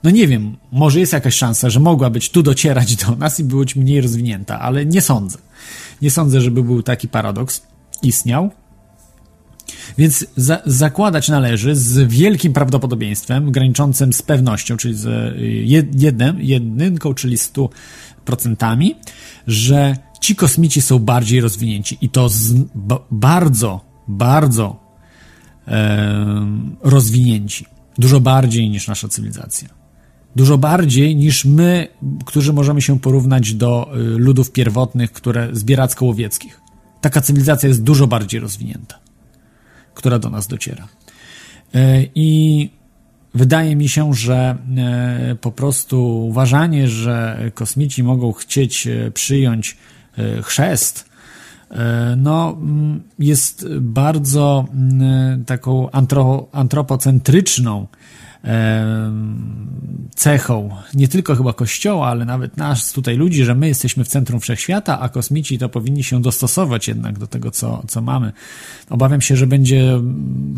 No 0.05 0.11
nie 0.11 0.27
wiem, 0.27 0.57
może 0.71 0.99
jest 0.99 1.13
jakaś 1.13 1.35
szansa, 1.35 1.69
że 1.69 1.79
mogła 1.79 2.09
być 2.09 2.29
tu 2.29 2.43
docierać 2.43 2.95
do 2.95 3.15
nas 3.25 3.39
i 3.39 3.43
być 3.43 3.75
mniej 3.75 4.01
rozwinięta, 4.01 4.59
ale 4.59 4.85
nie 4.85 5.01
sądzę. 5.01 5.37
Nie 6.01 6.11
sądzę, 6.11 6.41
żeby 6.41 6.63
był 6.63 6.83
taki 6.83 7.07
paradoks 7.07 7.61
istniał. 8.03 8.51
Więc 9.97 10.25
za, 10.35 10.61
zakładać 10.65 11.29
należy 11.29 11.75
z 11.75 12.11
wielkim 12.11 12.53
prawdopodobieństwem, 12.53 13.51
graniczącym 13.51 14.13
z 14.13 14.21
pewnością, 14.21 14.77
czyli 14.77 14.95
z 14.95 15.35
jednym, 15.95 16.41
jedynką, 16.41 17.13
czyli 17.13 17.37
100%, 17.37 18.95
że 19.47 19.95
ci 20.21 20.35
kosmici 20.35 20.81
są 20.81 20.99
bardziej 20.99 21.41
rozwinięci 21.41 21.97
i 22.01 22.09
to 22.09 22.29
bardzo, 23.11 23.81
bardzo 24.07 24.79
e, 25.67 26.45
rozwinięci. 26.81 27.65
Dużo 27.97 28.19
bardziej 28.19 28.69
niż 28.69 28.87
nasza 28.87 29.07
cywilizacja. 29.07 29.84
Dużo 30.35 30.57
bardziej 30.57 31.15
niż 31.15 31.45
my, 31.45 31.87
którzy 32.25 32.53
możemy 32.53 32.81
się 32.81 32.99
porównać 32.99 33.53
do 33.53 33.91
y, 33.95 33.99
ludów 33.99 34.51
pierwotnych, 34.51 35.11
które 35.11 35.49
zbieracko-łowieckich. 35.51 36.61
Taka 37.01 37.21
cywilizacja 37.21 37.69
jest 37.69 37.83
dużo 37.83 38.07
bardziej 38.07 38.39
rozwinięta 38.39 39.05
która 39.95 40.19
do 40.19 40.29
nas 40.29 40.47
dociera. 40.47 40.87
E, 41.75 42.05
I 42.15 42.69
wydaje 43.33 43.75
mi 43.75 43.89
się, 43.89 44.13
że 44.13 44.57
e, 44.77 45.35
po 45.41 45.51
prostu 45.51 46.25
uważanie, 46.27 46.87
że 46.87 47.39
kosmici 47.53 48.03
mogą 48.03 48.31
chcieć 48.31 48.87
e, 48.87 49.11
przyjąć 49.11 49.77
chrzest, 50.43 51.15
no, 52.17 52.57
mm, 52.61 53.03
jest 53.19 53.67
bardzo 53.79 54.65
mm, 54.73 55.45
taką 55.45 55.89
antropocentryczną 56.51 57.87
cechą 60.15 60.69
nie 60.93 61.07
tylko 61.07 61.35
chyba 61.35 61.53
Kościoła, 61.53 62.07
ale 62.07 62.25
nawet 62.25 62.57
nas 62.57 62.93
tutaj 62.93 63.17
ludzi, 63.17 63.45
że 63.45 63.55
my 63.55 63.67
jesteśmy 63.67 64.03
w 64.03 64.07
centrum 64.07 64.39
wszechświata, 64.39 64.99
a 64.99 65.09
kosmici 65.09 65.57
to 65.57 65.69
powinni 65.69 66.03
się 66.03 66.21
dostosować 66.21 66.87
jednak 66.87 67.19
do 67.19 67.27
tego, 67.27 67.51
co, 67.51 67.83
co 67.87 68.01
mamy. 68.01 68.31
Obawiam 68.89 69.21
się, 69.21 69.35
że 69.35 69.47
będzie 69.47 70.01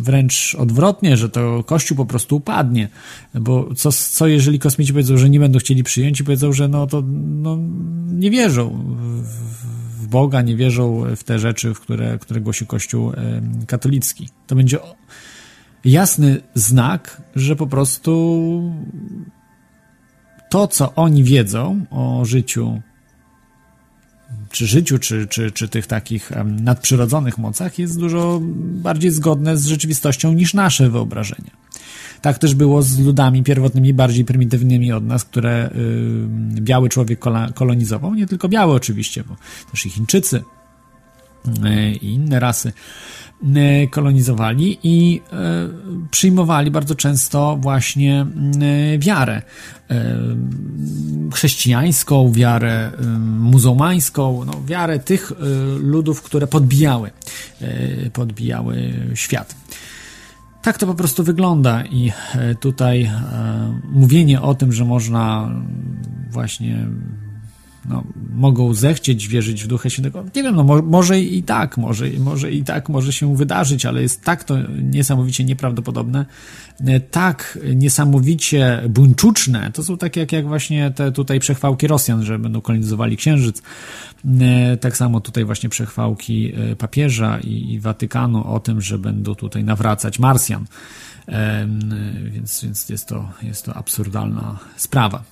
wręcz 0.03 0.56
odwrotnie, 0.60 1.17
że 1.17 1.29
to 1.29 1.63
Kościół 1.63 1.98
po 1.98 2.06
prostu 2.06 2.36
upadnie, 2.36 2.88
bo 3.34 3.70
co, 3.75 3.91
co 3.91 4.27
jeżeli 4.27 4.60
kosmici 4.60 4.94
powiedzą, 4.94 5.17
że 5.17 5.29
nie 5.29 5.39
będą 5.39 5.60
chcieli 5.60 5.84
przyjąć 5.84 6.20
i 6.20 6.24
powiedzą, 6.24 6.53
że 6.53 6.67
no 6.67 6.88
to 6.88 7.03
no, 7.17 7.58
nie 8.08 8.32
wierzą 8.32 8.86
w 10.00 10.08
Boga, 10.08 10.41
nie 10.41 10.56
wierzą 10.56 11.03
w 11.15 11.24
te 11.24 11.39
rzeczy, 11.39 11.74
w 11.74 11.79
które, 11.79 12.20
które 12.20 12.41
głosi 12.41 12.65
Kościół 12.65 13.12
katolicki. 13.67 14.29
To 14.48 14.56
będzie 14.56 14.79
jasny 15.91 16.41
znak, 16.53 17.22
że 17.36 17.56
po 17.56 17.67
prostu 17.67 18.74
to, 20.50 20.67
co 20.67 20.96
oni 20.96 21.24
wiedzą 21.24 21.86
o 21.89 22.25
życiu, 22.25 22.82
czy 24.51 24.67
życiu, 24.67 25.00
czy, 25.00 25.27
czy, 25.27 25.51
czy 25.51 25.67
tych 25.67 25.88
takich 25.88 26.32
nadprzyrodzonych 26.46 27.38
mocach, 27.38 27.79
jest 27.79 28.00
dużo 28.00 28.39
bardziej 28.60 29.12
zgodne 29.12 29.58
z 29.58 29.65
rzeczywistością 29.65 30.34
niż 30.34 30.53
nasze 30.53 30.89
wyobrażenia. 30.89 31.51
Tak 32.22 32.38
też 32.38 32.56
było 32.56 32.82
z 32.82 33.00
ludami 33.00 33.44
pierwotnymi, 33.44 33.94
bardziej 33.94 34.25
prymitywnymi 34.25 34.91
od 34.91 35.06
nas, 35.06 35.25
które 35.25 35.70
y, 36.58 36.62
biały 36.62 36.89
człowiek 36.89 37.20
kolonizował. 37.56 38.15
Nie 38.15 38.27
tylko 38.27 38.50
biały 38.50 38.74
oczywiście, 38.74 39.24
bo 39.24 39.36
też 39.72 39.86
i 39.86 39.89
Chińczycy 39.89 40.44
y, 41.48 41.91
i 41.91 42.13
inne 42.13 42.39
rasy. 42.39 42.74
E, 43.56 43.88
kolonizowali 43.88 44.79
i 44.84 45.22
e, 45.32 45.38
przyjmowali 46.12 46.72
bardzo 46.72 46.96
często 46.96 47.58
właśnie 47.62 48.25
e, 48.96 48.98
wiarę 48.98 49.41
chrześcijańską, 51.34 52.32
wiarę 52.32 52.91
muzułmańską, 53.39 54.46
no, 54.46 54.53
wiarę 54.65 55.00
tych 55.00 55.32
ludów, 55.79 56.22
które 56.22 56.48
podbijały, 56.48 57.12
podbijały 58.13 58.94
świat. 59.13 59.56
Tak 60.62 60.77
to 60.77 60.88
po 60.88 60.94
prostu 60.94 61.24
wygląda 61.24 61.84
i 61.86 62.12
tutaj 62.60 63.12
mówienie 63.91 64.41
o 64.41 64.56
tym, 64.56 64.72
że 64.72 64.86
można 64.86 65.51
właśnie 66.32 66.88
no, 67.88 68.03
mogą 68.34 68.74
zechcieć 68.74 69.27
wierzyć 69.27 69.63
w 69.63 69.67
Ducha 69.67 69.89
Świętego. 69.89 70.25
Nie 70.36 70.44
wiem, 70.44 70.56
no 70.56 70.63
mo 70.63 70.82
może 70.82 71.20
i 71.20 71.44
tak, 71.44 71.77
może, 71.77 72.10
może 72.20 72.51
i 72.51 72.63
tak 72.63 72.89
może 72.89 73.13
się 73.13 73.36
wydarzyć, 73.36 73.86
ale 73.86 74.01
jest 74.01 74.24
tak 74.24 74.44
to 74.44 74.56
niesamowicie 74.84 75.44
nieprawdopodobne, 75.44 76.25
e, 76.79 77.00
tak 77.00 77.60
niesamowicie 77.75 78.84
buńczuczne. 78.89 79.72
To 79.72 79.84
są 79.84 79.98
takie 79.98 80.20
jak, 80.20 80.32
jak 80.32 80.48
właśnie 80.48 80.91
te 80.91 81.12
tutaj 81.12 81.39
przechwałki 81.39 81.88
Rosjan, 81.88 82.24
że 82.24 82.39
będą 82.39 82.62
kolonizowali 82.62 83.17
Księżyc. 83.17 83.62
E, 84.41 84.77
tak 84.77 84.98
samo 84.98 85.22
tutaj 85.22 85.46
właśnie 85.46 85.70
przechwałki 85.70 86.53
e, 86.56 86.75
papieża 86.75 87.39
i, 87.39 87.74
i 87.74 87.79
Watykanu 87.79 88.53
o 88.53 88.60
tym, 88.60 88.82
że 88.82 88.98
będą 88.98 89.36
tutaj 89.36 89.63
nawracać 89.63 90.20
Marsjan. 90.20 90.65
Więc, 92.24 92.63
więc 92.63 92.89
jest, 92.89 93.08
to, 93.08 93.29
jest 93.44 93.65
to 93.65 93.74
absurdalna 93.74 94.60
sprawa. 94.75 95.24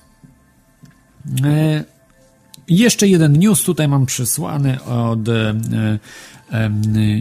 Jeszcze 2.68 3.08
jeden 3.08 3.32
news 3.32 3.62
tutaj 3.62 3.88
mam 3.88 4.06
przysłany 4.06 4.84
od 4.84 5.28
e, 5.28 5.54
e, 6.52 6.70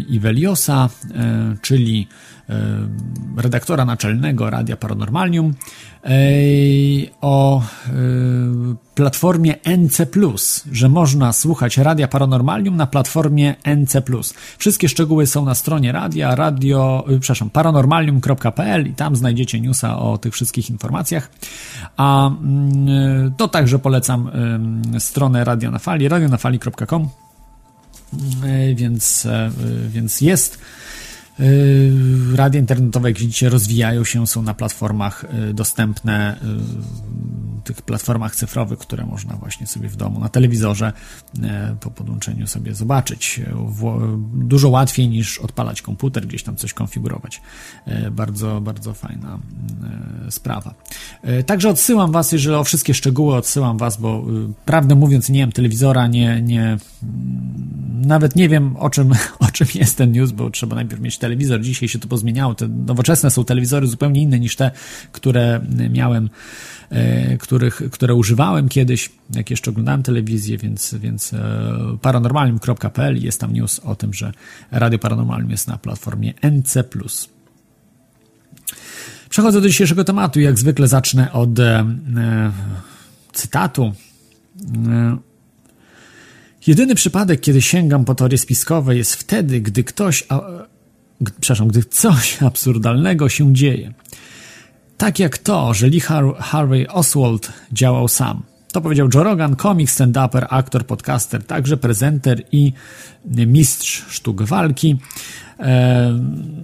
Iweliosa, 0.10 0.90
e, 1.16 1.56
czyli 1.62 2.08
redaktora 3.38 3.86
naczelnego 3.86 4.50
Radia 4.50 4.78
Paranormalium 4.78 5.54
o 7.22 7.62
platformie 8.96 9.56
NC+, 9.78 10.08
że 10.72 10.90
można 10.90 11.34
słuchać 11.34 11.78
Radia 11.78 12.08
Paranormalium 12.08 12.76
na 12.76 12.88
platformie 12.88 13.56
NC+. 13.64 14.02
Wszystkie 14.58 14.90
szczegóły 14.90 15.28
są 15.28 15.46
na 15.46 15.56
stronie 15.56 15.92
radia, 15.92 16.36
radio, 16.36 17.06
przepraszam, 17.20 17.50
paranormalium.pl 17.50 18.88
i 18.88 18.94
tam 18.94 19.16
znajdziecie 19.16 19.62
newsa 19.62 20.00
o 20.00 20.18
tych 20.18 20.34
wszystkich 20.34 20.70
informacjach. 20.70 21.32
A 21.98 22.28
mm, 22.28 23.34
to 23.38 23.48
także 23.48 23.80
polecam 23.80 24.32
stronę 25.00 25.44
Radio 25.44 25.72
na 25.72 25.80
Fali, 25.80 26.08
radionafali.com, 26.08 27.10
więc, 28.76 29.28
więc 29.90 30.22
jest 30.22 30.60
radia 32.36 32.60
internetowe, 32.60 33.10
jak 33.10 33.20
widzicie, 33.20 33.50
rozwijają 33.50 34.04
się, 34.04 34.28
są 34.28 34.42
na 34.42 34.54
platformach 34.54 35.26
yy, 35.34 35.54
dostępne, 35.54 36.40
yy, 36.44 37.64
tych 37.64 37.82
platformach 37.82 38.36
cyfrowych, 38.36 38.80
które 38.80 39.06
można 39.06 39.36
właśnie 39.36 39.68
sobie 39.68 39.90
w 39.90 39.96
domu, 39.96 40.20
na 40.20 40.30
telewizorze 40.30 40.94
po 41.80 41.92
podłączeniu 41.92 42.48
sobie 42.48 42.74
zobaczyć. 42.74 43.42
Dużo 44.34 44.70
łatwiej 44.70 45.10
niż 45.10 45.40
odpalać 45.40 45.82
komputer, 45.82 46.28
gdzieś 46.28 46.44
tam 46.44 46.56
coś 46.56 46.74
konfigurować. 46.74 47.42
Bardzo, 48.12 48.62
bardzo 48.62 48.94
fajna 48.94 49.40
sprawa. 50.30 50.74
Także 51.46 51.70
odsyłam 51.70 52.12
Was, 52.12 52.32
jeżeli 52.32 52.56
o 52.56 52.64
wszystkie 52.64 52.94
szczegóły 52.94 53.36
odsyłam 53.36 53.78
Was, 53.78 53.98
bo 53.98 54.26
prawdę 54.66 54.96
mówiąc, 54.96 55.30
nie 55.30 55.42
mam 55.42 55.52
telewizora, 55.52 56.08
nie, 56.08 56.42
nie, 56.42 56.78
nawet 58.06 58.36
nie 58.36 58.50
wiem 58.50 58.78
o 58.78 58.90
czym, 58.90 59.12
o 59.48 59.52
czym 59.52 59.68
jest 59.76 59.98
ten 59.98 60.12
news, 60.12 60.32
bo 60.32 60.50
trzeba 60.50 60.76
najpierw 60.76 61.02
mieć 61.02 61.18
telewizor. 61.26 61.62
Dzisiaj 61.62 61.90
się 61.90 62.00
to 62.00 62.08
pozmieniało. 62.08 62.56
Te 62.56 62.68
nowoczesne 62.68 63.32
są 63.32 63.46
telewizory 63.46 63.88
zupełnie 63.88 64.22
inne 64.22 64.40
niż 64.40 64.56
te, 64.56 64.72
które 65.12 65.62
miałem, 65.90 66.30
e, 66.90 67.38
których, 67.38 67.82
które 67.92 68.16
używałem 68.16 68.70
kiedyś, 68.70 69.10
jak 69.36 69.50
jeszcze 69.50 69.72
oglądałem 69.72 70.04
telewizję, 70.04 70.58
więc, 70.58 70.96
więc 71.00 71.34
e, 71.34 71.98
paranormalium.pl 72.02 73.24
jest 73.24 73.40
tam 73.40 73.54
news 73.54 73.80
o 73.80 73.96
tym, 73.96 74.14
że 74.14 74.32
Radio 74.72 75.00
Paranormalium 75.00 75.52
jest 75.52 75.68
na 75.68 75.78
platformie 75.78 76.34
NC+. 76.52 76.84
Przechodzę 79.30 79.62
do 79.62 79.68
dzisiejszego 79.68 80.04
tematu. 80.04 80.40
Jak 80.40 80.60
zwykle 80.60 80.88
zacznę 80.88 81.32
od 81.32 81.60
e, 81.60 81.86
cytatu. 83.34 83.94
E, 84.88 85.18
Jedyny 86.68 86.96
przypadek, 86.96 87.42
kiedy 87.42 87.62
sięgam 87.62 88.06
po 88.06 88.16
teorie 88.16 88.38
spiskowe, 88.38 88.96
jest 88.96 89.16
wtedy, 89.16 89.62
gdy 89.62 89.84
ktoś, 89.84 90.28
przepraszam, 91.24 91.68
gdy 91.68 91.84
coś 91.84 92.44
absurdalnego 92.44 93.30
się 93.30 93.54
dzieje. 93.54 93.94
Tak 94.98 95.20
jak 95.20 95.38
to, 95.38 95.74
że 95.74 95.88
Lee 95.88 96.02
Harvey 96.40 96.88
Oswald 96.88 97.54
działał 97.72 98.08
sam. 98.08 98.42
To 98.72 98.82
powiedział 98.82 99.10
Joe 99.14 99.24
Rogan, 99.24 99.56
komik, 99.56 99.90
stand-uper, 99.90 100.46
aktor, 100.50 100.86
podcaster, 100.86 101.44
także 101.44 101.78
prezenter 101.78 102.44
i 102.52 102.74
mistrz 103.26 104.06
sztuk 104.10 104.42
walki. 104.42 104.98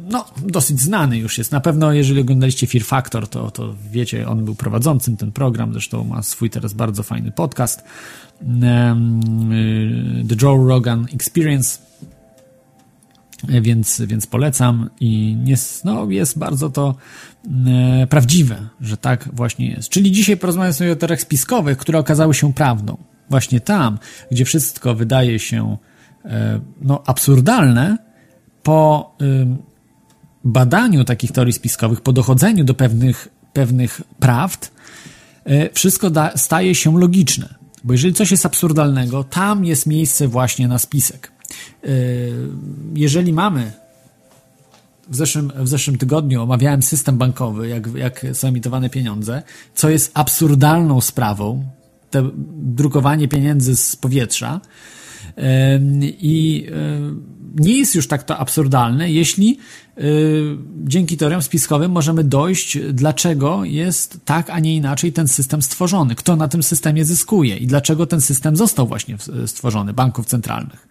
No, 0.10 0.26
dosyć 0.48 0.82
znany 0.82 1.18
już 1.18 1.38
jest. 1.38 1.52
Na 1.52 1.60
pewno, 1.60 1.94
jeżeli 1.94 2.22
oglądaliście 2.22 2.68
Fear 2.68 2.84
Factor, 2.84 3.28
to, 3.28 3.52
to 3.52 3.76
wiecie, 3.92 4.28
on 4.28 4.46
był 4.46 4.56
prowadzącym 4.56 5.18
ten 5.18 5.32
program, 5.32 5.72
zresztą 5.74 6.04
ma 6.04 6.24
swój 6.24 6.50
teraz 6.50 6.74
bardzo 6.74 7.04
fajny 7.04 7.32
podcast. 7.32 7.84
The 10.30 10.36
Joe 10.42 10.68
Rogan 10.68 11.06
Experience 11.14 11.80
więc, 13.44 14.02
więc 14.02 14.28
polecam 14.28 14.90
i 15.00 15.38
jest, 15.46 15.86
no, 15.86 16.10
jest 16.10 16.40
bardzo 16.40 16.70
to 16.70 16.96
e, 17.68 18.08
prawdziwe, 18.08 18.68
że 18.82 18.98
tak 18.98 19.30
właśnie 19.34 19.70
jest. 19.70 19.90
Czyli 19.90 20.12
dzisiaj 20.12 20.38
porozmawiamy 20.38 20.74
sobie 20.74 20.92
o 20.92 20.96
teoriach 20.96 21.22
spiskowych, 21.22 21.78
które 21.78 22.00
okazały 22.00 22.34
się 22.34 22.54
prawdą. 22.54 22.98
Właśnie 23.30 23.60
tam, 23.60 24.00
gdzie 24.32 24.46
wszystko 24.46 24.96
wydaje 24.96 25.40
się 25.40 25.78
e, 26.26 26.60
no, 26.82 27.04
absurdalne, 27.06 27.98
po 28.64 29.16
e, 29.22 29.26
badaniu 30.44 31.04
takich 31.04 31.32
teorii 31.32 31.54
spiskowych, 31.54 32.02
po 32.02 32.14
dochodzeniu 32.14 32.64
do 32.64 32.74
pewnych, 32.74 33.28
pewnych 33.54 34.02
prawd, 34.20 34.72
e, 35.46 35.70
wszystko 35.74 36.10
da, 36.10 36.38
staje 36.38 36.76
się 36.76 37.00
logiczne. 37.00 37.56
Bo 37.84 37.94
jeżeli 37.94 38.14
coś 38.14 38.32
jest 38.32 38.46
absurdalnego, 38.46 39.24
tam 39.24 39.66
jest 39.66 39.86
miejsce 39.86 40.28
właśnie 40.28 40.68
na 40.68 40.80
spisek. 40.80 41.31
E, 41.84 41.88
jeżeli 42.96 43.34
mamy 43.34 43.72
w 45.10 45.16
zeszłym, 45.16 45.52
w 45.56 45.68
zeszłym 45.68 45.98
tygodniu 45.98 46.42
omawiałem 46.42 46.84
system 46.84 47.18
bankowy, 47.18 47.68
jak, 47.68 47.96
jak 47.96 48.26
są 48.34 48.48
emitowane 48.48 48.90
pieniądze, 48.90 49.44
co 49.76 49.90
jest 49.90 50.12
absurdalną 50.14 51.02
sprawą, 51.02 51.66
te 52.12 52.30
drukowanie 52.56 53.28
pieniędzy 53.28 53.76
z 53.76 53.96
powietrza. 53.96 54.62
I 56.02 56.68
nie 57.56 57.78
jest 57.78 57.96
już 57.96 58.08
tak 58.08 58.24
to 58.24 58.38
absurdalne, 58.38 59.12
jeśli 59.12 59.60
dzięki 60.84 61.18
teoriom 61.18 61.42
spiskowym 61.42 61.92
możemy 61.92 62.24
dojść, 62.24 62.78
dlaczego 62.94 63.64
jest 63.64 64.20
tak, 64.26 64.50
a 64.50 64.60
nie 64.60 64.76
inaczej 64.76 65.14
ten 65.14 65.28
system 65.28 65.62
stworzony, 65.62 66.16
kto 66.16 66.36
na 66.36 66.48
tym 66.48 66.64
systemie 66.64 67.06
zyskuje 67.06 67.58
i 67.58 67.68
dlaczego 67.68 68.06
ten 68.06 68.22
system 68.22 68.56
został 68.56 68.88
właśnie 68.88 69.18
stworzony, 69.46 69.94
banków 69.94 70.26
centralnych. 70.26 70.88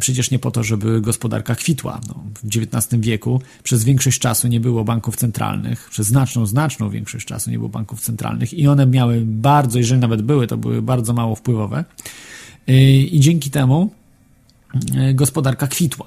Przecież 0.00 0.30
nie 0.30 0.38
po 0.38 0.50
to, 0.50 0.62
żeby 0.62 1.00
gospodarka 1.00 1.54
kwitła. 1.54 2.00
No, 2.08 2.24
w 2.42 2.56
XIX 2.56 3.02
wieku 3.02 3.42
przez 3.62 3.84
większość 3.84 4.18
czasu 4.18 4.48
nie 4.48 4.60
było 4.60 4.84
banków 4.84 5.16
centralnych, 5.16 5.88
przez 5.90 6.06
znaczną, 6.06 6.46
znaczną 6.46 6.90
większość 6.90 7.26
czasu 7.26 7.50
nie 7.50 7.58
było 7.58 7.68
banków 7.68 8.00
centralnych 8.00 8.54
i 8.54 8.68
one 8.68 8.86
miały 8.86 9.22
bardzo, 9.24 9.78
jeżeli 9.78 10.00
nawet 10.00 10.22
były, 10.22 10.46
to 10.46 10.56
były 10.56 10.82
bardzo 10.82 11.12
mało 11.12 11.34
wpływowe. 11.34 11.84
Y, 12.68 12.72
I 12.92 13.20
dzięki 13.20 13.50
temu 13.50 13.90
y, 15.10 15.14
gospodarka 15.14 15.66
kwitła. 15.66 16.06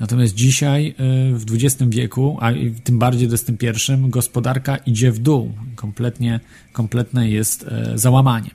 Natomiast 0.00 0.34
dzisiaj 0.34 0.88
y, 0.88 0.94
w 1.38 1.44
XX 1.52 1.90
wieku, 1.90 2.38
a 2.40 2.50
tym 2.84 2.98
bardziej 2.98 3.28
w 3.28 3.32
XXI, 3.32 3.92
gospodarka 4.08 4.76
idzie 4.76 5.12
w 5.12 5.18
dół. 5.18 5.52
Kompletnie, 5.76 6.40
kompletne 6.72 7.30
jest 7.30 7.66
załamanie 7.94 8.50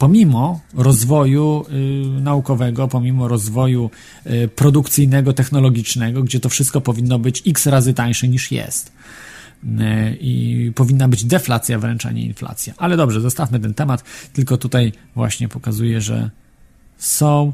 pomimo 0.00 0.60
rozwoju 0.74 1.64
y, 1.70 2.20
naukowego, 2.20 2.88
pomimo 2.88 3.28
rozwoju 3.28 3.90
y, 4.26 4.48
produkcyjnego, 4.48 5.32
technologicznego, 5.32 6.22
gdzie 6.22 6.40
to 6.40 6.48
wszystko 6.48 6.80
powinno 6.80 7.18
być 7.18 7.42
x 7.46 7.66
razy 7.66 7.94
tańsze 7.94 8.28
niż 8.28 8.52
jest. 8.52 8.92
Y, 9.64 9.68
I 10.20 10.72
powinna 10.74 11.08
być 11.08 11.24
deflacja 11.24 11.78
wręcz, 11.78 12.06
a 12.06 12.12
nie 12.12 12.22
inflacja. 12.22 12.74
Ale 12.76 12.96
dobrze, 12.96 13.20
zostawmy 13.20 13.60
ten 13.60 13.74
temat, 13.74 14.04
tylko 14.32 14.56
tutaj 14.56 14.92
właśnie 15.14 15.48
pokazuję, 15.48 16.00
że 16.00 16.30
są 16.98 17.52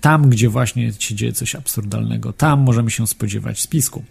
tam, 0.00 0.30
gdzie 0.30 0.48
właśnie 0.48 0.92
się 0.92 1.14
dzieje 1.14 1.32
coś 1.32 1.54
absurdalnego, 1.54 2.32
tam 2.32 2.60
możemy 2.60 2.90
się 2.90 3.06
spodziewać 3.06 3.60
spisku. 3.60 4.04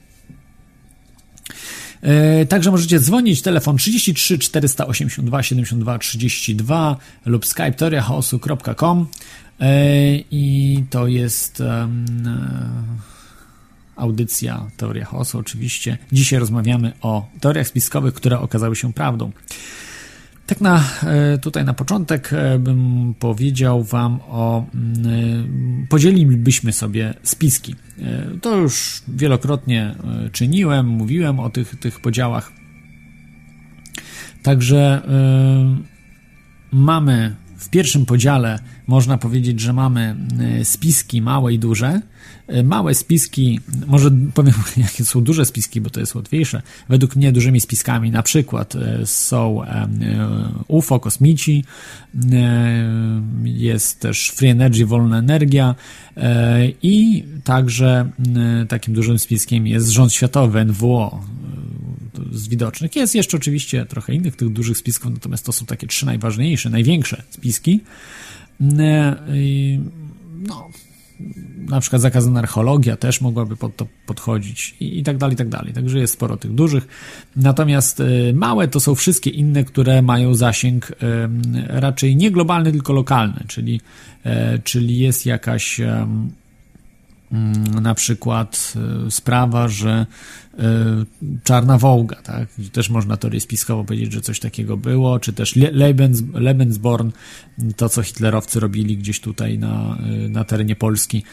E, 2.04 2.46
także 2.46 2.72
możecie 2.72 3.00
dzwonić, 3.00 3.42
telefon 3.42 3.78
33 3.78 4.38
482 4.38 5.44
72 5.44 6.00
32 6.00 6.98
lub 7.26 7.46
skype 7.46 7.72
teoriachaosu.com 7.72 9.08
e, 9.60 9.76
i 10.32 10.84
to 10.90 11.08
jest 11.08 11.60
um, 11.60 12.06
audycja 13.96 14.66
Teoria 14.78 15.06
Chaosu 15.06 15.40
oczywiście. 15.40 15.98
Dzisiaj 16.12 16.40
rozmawiamy 16.40 16.92
o 17.02 17.30
teoriach 17.40 17.68
spiskowych, 17.68 18.14
które 18.14 18.40
okazały 18.40 18.76
się 18.76 18.94
prawdą. 18.94 19.32
Tak 20.46 20.62
na, 20.62 20.84
e, 21.04 21.38
tutaj 21.38 21.66
na 21.66 21.74
początek 21.74 22.34
e, 22.34 22.60
bym 22.60 23.14
powiedział 23.20 23.84
Wam 23.84 24.20
o. 24.28 24.66
Mm, 24.74 25.08
e, 25.86 25.88
podzielilibyśmy 25.88 26.74
sobie 26.74 27.14
spiski. 27.24 27.76
To 28.42 28.58
już 28.58 29.02
wielokrotnie 29.08 29.96
czyniłem, 30.32 30.88
mówiłem 30.88 31.40
o 31.40 31.50
tych, 31.50 31.80
tych 31.80 32.00
podziałach. 32.00 32.52
Także 34.44 35.02
mamy 36.72 37.36
w 37.58 37.70
pierwszym 37.70 38.06
podziale, 38.06 38.60
można 38.88 39.18
powiedzieć, 39.18 39.60
że 39.60 39.74
mamy 39.74 40.16
spiski 40.64 41.22
małe 41.22 41.54
i 41.54 41.60
duże 41.60 42.02
E, 42.48 42.64
małe 42.64 42.94
spiski, 42.94 43.60
może 43.88 44.12
powiem 44.34 44.54
jakie 44.78 45.06
są 45.06 45.22
duże 45.22 45.46
spiski, 45.46 45.82
bo 45.82 45.90
to 45.90 46.00
jest 46.00 46.16
łatwiejsze. 46.16 46.62
Według 46.90 47.16
mnie 47.16 47.32
dużymi 47.32 47.60
spiskami 47.60 48.12
na 48.12 48.24
przykład 48.24 48.76
e, 48.76 49.06
są 49.06 49.64
e, 49.64 49.88
UFO, 50.68 51.00
kosmici, 51.00 51.66
jest 53.44 54.00
też 54.00 54.30
Free 54.30 54.50
Energy, 54.50 54.86
wolna 54.86 55.18
energia 55.18 55.76
i 56.82 57.24
także 57.44 58.10
takim 58.70 58.94
dużym 58.94 59.20
spiskiem 59.20 59.68
jest 59.68 59.90
rząd 59.90 60.14
światowy, 60.14 60.66
NWO 60.66 61.24
z 62.32 62.48
widocznych. 62.48 62.96
Jest 62.96 63.16
jeszcze 63.16 63.38
oczywiście 63.38 63.86
trochę 63.86 64.14
innych 64.14 64.36
tych 64.36 64.50
dużych 64.50 64.78
spisków, 64.78 65.12
natomiast 65.12 65.46
to 65.46 65.52
są 65.52 65.66
takie 65.66 65.88
trzy 65.88 66.06
najważniejsze, 66.06 66.70
największe 66.70 67.24
spiski. 67.30 67.82
No, 70.48 70.70
na 71.70 71.80
przykład 71.80 72.02
zakazana 72.02 72.40
archeologia 72.40 72.98
też 72.98 73.22
mogłaby 73.22 73.56
pod 73.56 73.76
to 73.76 73.88
podchodzić 74.06 74.76
i, 74.80 75.00
i 75.00 75.04
tak 75.04 75.18
dalej, 75.18 75.34
i 75.34 75.38
tak 75.38 75.50
dalej. 75.50 75.74
Także 75.74 76.00
jest 76.00 76.14
sporo 76.14 76.38
tych 76.38 76.52
dużych. 76.52 76.88
Natomiast 77.36 78.00
y, 78.00 78.34
małe 78.36 78.68
to 78.68 78.80
są 78.80 78.96
wszystkie 78.96 79.30
inne, 79.30 79.64
które 79.64 80.02
mają 80.02 80.34
zasięg 80.34 80.92
y, 80.92 80.96
raczej 81.68 82.16
nie 82.16 82.32
globalny, 82.32 82.72
tylko 82.72 82.94
lokalny, 82.94 83.44
czyli, 83.48 83.82
y, 84.26 84.30
czyli 84.64 85.00
jest 85.00 85.26
jakaś 85.26 85.82
na 87.82 87.96
przykład 87.96 88.74
e, 89.08 89.12
sprawa, 89.12 89.68
że 89.68 90.06
e, 90.60 90.64
Czarna 91.44 91.78
Wołga, 91.78 92.16
tak? 92.16 92.48
Też 92.72 92.90
można 92.90 93.18
teorię 93.18 93.40
spiskowo 93.40 93.84
powiedzieć, 93.84 94.14
że 94.14 94.22
coś 94.22 94.40
takiego 94.40 94.78
było, 94.78 95.20
czy 95.20 95.34
też 95.34 95.56
Lebens, 95.56 96.24
Lebensborn, 96.34 97.12
to 97.76 97.90
co 97.90 98.04
hitlerowcy 98.04 98.60
robili 98.60 98.98
gdzieś 98.98 99.20
tutaj 99.20 99.60
na, 99.60 99.98
e, 100.26 100.30
na 100.30 100.44
terenie 100.44 100.76
Polski, 100.76 101.24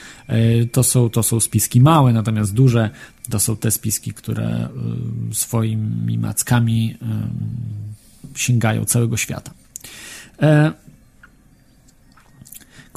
to 0.72 0.82
są, 0.82 1.10
to 1.10 1.22
są 1.22 1.40
spiski 1.40 1.80
małe, 1.80 2.12
natomiast 2.12 2.54
duże 2.54 2.90
to 3.30 3.40
są 3.40 3.56
te 3.56 3.70
spiski, 3.70 4.12
które 4.12 4.68
swoimi 5.32 6.18
mackami 6.18 6.96
sięgają 8.34 8.84
całego 8.84 9.16
świata. 9.16 9.50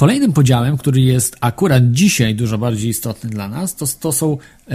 Kolejnym 0.03 0.33
podziałem, 0.33 0.77
który 0.77 1.01
jest 1.01 1.37
akurat 1.41 1.91
dzisiaj 1.91 2.35
dużo 2.35 2.57
bardziej 2.57 2.89
istotny 2.89 3.29
dla 3.29 3.47
nas, 3.47 3.75
to, 3.75 3.85
to 3.99 4.11
są 4.11 4.37
e, 4.67 4.73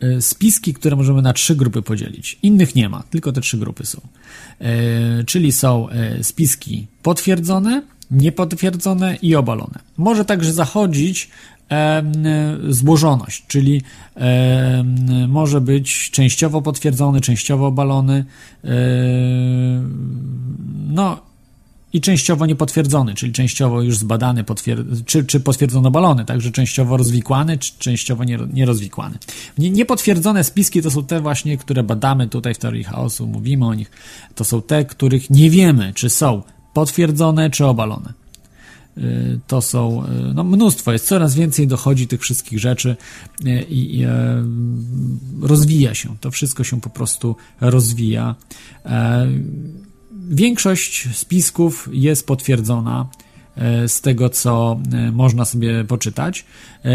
e, 0.00 0.20
spiski, 0.20 0.74
które 0.74 0.96
możemy 0.96 1.22
na 1.22 1.32
trzy 1.32 1.56
grupy 1.56 1.82
podzielić. 1.82 2.38
Innych 2.42 2.74
nie 2.74 2.88
ma, 2.88 3.02
tylko 3.10 3.32
te 3.32 3.40
trzy 3.40 3.58
grupy 3.58 3.86
są. 3.86 4.00
E, 4.60 5.24
czyli 5.24 5.52
są 5.52 5.88
e, 5.88 6.24
spiski 6.24 6.86
potwierdzone, 7.02 7.82
niepotwierdzone 8.10 9.16
i 9.22 9.34
obalone. 9.36 9.78
Może 9.96 10.24
także 10.24 10.52
zachodzić 10.52 11.30
e, 11.70 12.02
złożoność, 12.68 13.44
czyli 13.48 13.82
e, 14.16 14.84
może 15.28 15.60
być 15.60 16.10
częściowo 16.10 16.62
potwierdzony, 16.62 17.20
częściowo 17.20 17.66
obalony. 17.66 18.24
No, 20.88 21.33
i 21.94 22.00
częściowo 22.00 22.46
niepotwierdzony, 22.46 23.14
czyli 23.14 23.32
częściowo 23.32 23.82
już 23.82 23.98
zbadany, 23.98 24.44
czy, 25.06 25.24
czy 25.24 25.40
potwierdzono 25.40 25.90
balony, 25.90 26.24
także 26.24 26.50
częściowo 26.50 26.96
rozwikłany, 26.96 27.58
czy 27.58 27.72
częściowo 27.78 28.24
nierozwikłany. 28.52 29.18
Nie, 29.58 29.70
niepotwierdzone 29.70 30.44
spiski 30.44 30.82
to 30.82 30.90
są 30.90 31.04
te 31.04 31.20
właśnie, 31.20 31.58
które 31.58 31.82
badamy 31.82 32.28
tutaj 32.28 32.54
w 32.54 32.58
teorii 32.58 32.84
chaosu, 32.84 33.26
mówimy 33.26 33.66
o 33.66 33.74
nich. 33.74 33.90
To 34.34 34.44
są 34.44 34.62
te, 34.62 34.84
których 34.84 35.30
nie 35.30 35.50
wiemy, 35.50 35.92
czy 35.94 36.10
są 36.10 36.42
potwierdzone, 36.72 37.50
czy 37.50 37.66
obalone. 37.66 38.12
Y, 38.98 39.40
to 39.46 39.62
są, 39.62 40.04
y, 40.04 40.34
no 40.34 40.44
mnóstwo 40.44 40.92
jest, 40.92 41.06
coraz 41.06 41.34
więcej 41.34 41.66
dochodzi 41.66 42.06
tych 42.06 42.20
wszystkich 42.20 42.58
rzeczy 42.58 42.96
y, 43.46 43.62
i, 43.62 44.00
i 44.00 44.06
rozwija 45.40 45.94
się. 45.94 46.16
To 46.20 46.30
wszystko 46.30 46.64
się 46.64 46.80
po 46.80 46.90
prostu 46.90 47.36
rozwija. 47.60 48.34
Większość 50.28 51.08
spisków 51.16 51.88
jest 51.92 52.26
potwierdzona 52.26 53.06
e, 53.56 53.88
z 53.88 54.00
tego, 54.00 54.28
co 54.28 54.80
e, 54.92 55.12
można 55.12 55.44
sobie 55.44 55.84
poczytać. 55.84 56.44
E, 56.84 56.90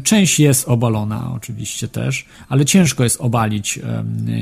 część 0.00 0.40
jest 0.40 0.68
obalona, 0.68 1.32
oczywiście 1.34 1.88
też, 1.88 2.26
ale 2.48 2.64
ciężko 2.64 3.04
jest 3.04 3.20
obalić 3.20 3.80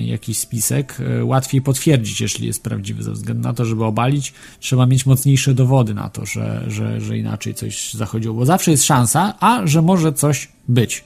jakiś 0.05 0.39
spisek. 0.39 0.99
Łatwiej 1.23 1.63
potwierdzić, 1.63 2.21
jeśli 2.21 2.47
jest 2.47 2.63
prawdziwy, 2.63 3.03
ze 3.03 3.13
względu 3.13 3.43
na 3.43 3.55
to, 3.55 3.65
żeby 3.65 3.85
obalić, 3.85 4.33
trzeba 4.61 4.87
mieć 4.87 5.07
mocniejsze 5.07 5.55
dowody 5.55 5.95
na 5.95 6.09
to, 6.09 6.27
że, 6.27 6.65
że, 6.69 7.01
że 7.01 7.19
inaczej 7.19 7.55
coś 7.55 7.95
zachodziło, 7.95 8.35
bo 8.35 8.47
zawsze 8.47 8.71
jest 8.71 8.85
szansa, 8.85 9.35
a 9.41 9.67
że 9.67 9.83
może 9.83 10.13
coś 10.13 10.49
być. 10.69 11.05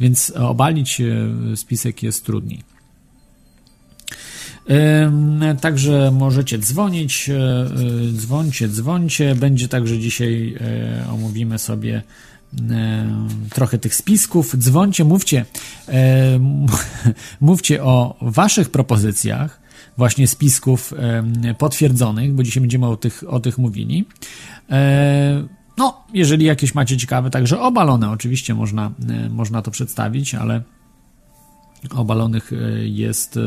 Więc 0.00 0.30
obalić 0.30 1.02
spisek 1.54 2.02
jest 2.02 2.24
trudniej. 2.26 2.75
Także 5.60 6.10
możecie 6.10 6.58
dzwonić, 6.58 7.28
e, 7.28 7.34
e, 7.34 7.66
dzwońcie, 8.12 8.68
dzwońcie. 8.68 9.34
Będzie 9.34 9.68
także 9.68 9.98
dzisiaj, 9.98 10.56
e, 10.60 11.10
omówimy 11.10 11.58
sobie 11.58 12.02
trochę 13.50 13.78
tych 13.78 13.94
spisków. 13.94 14.56
Dzwońcie, 14.56 15.04
mówcie, 15.04 15.44
mówcie 17.40 17.84
o 17.84 18.16
waszych 18.20 18.70
propozycjach, 18.70 19.60
właśnie 19.96 20.28
spisków 20.28 20.94
potwierdzonych, 21.58 22.34
bo 22.34 22.42
dzisiaj 22.42 22.60
będziemy 22.60 22.86
o 22.86 22.96
tych, 22.96 23.24
o 23.28 23.40
tych 23.40 23.58
mówili. 23.58 24.04
No, 25.78 26.04
jeżeli 26.14 26.44
jakieś 26.44 26.74
macie 26.74 26.96
ciekawe, 26.96 27.30
także 27.30 27.60
obalone 27.60 28.10
oczywiście 28.10 28.54
można, 28.54 28.90
można 29.30 29.62
to 29.62 29.70
przedstawić, 29.70 30.34
ale 30.34 30.62
obalonych 31.90 32.50
jest 32.84 33.38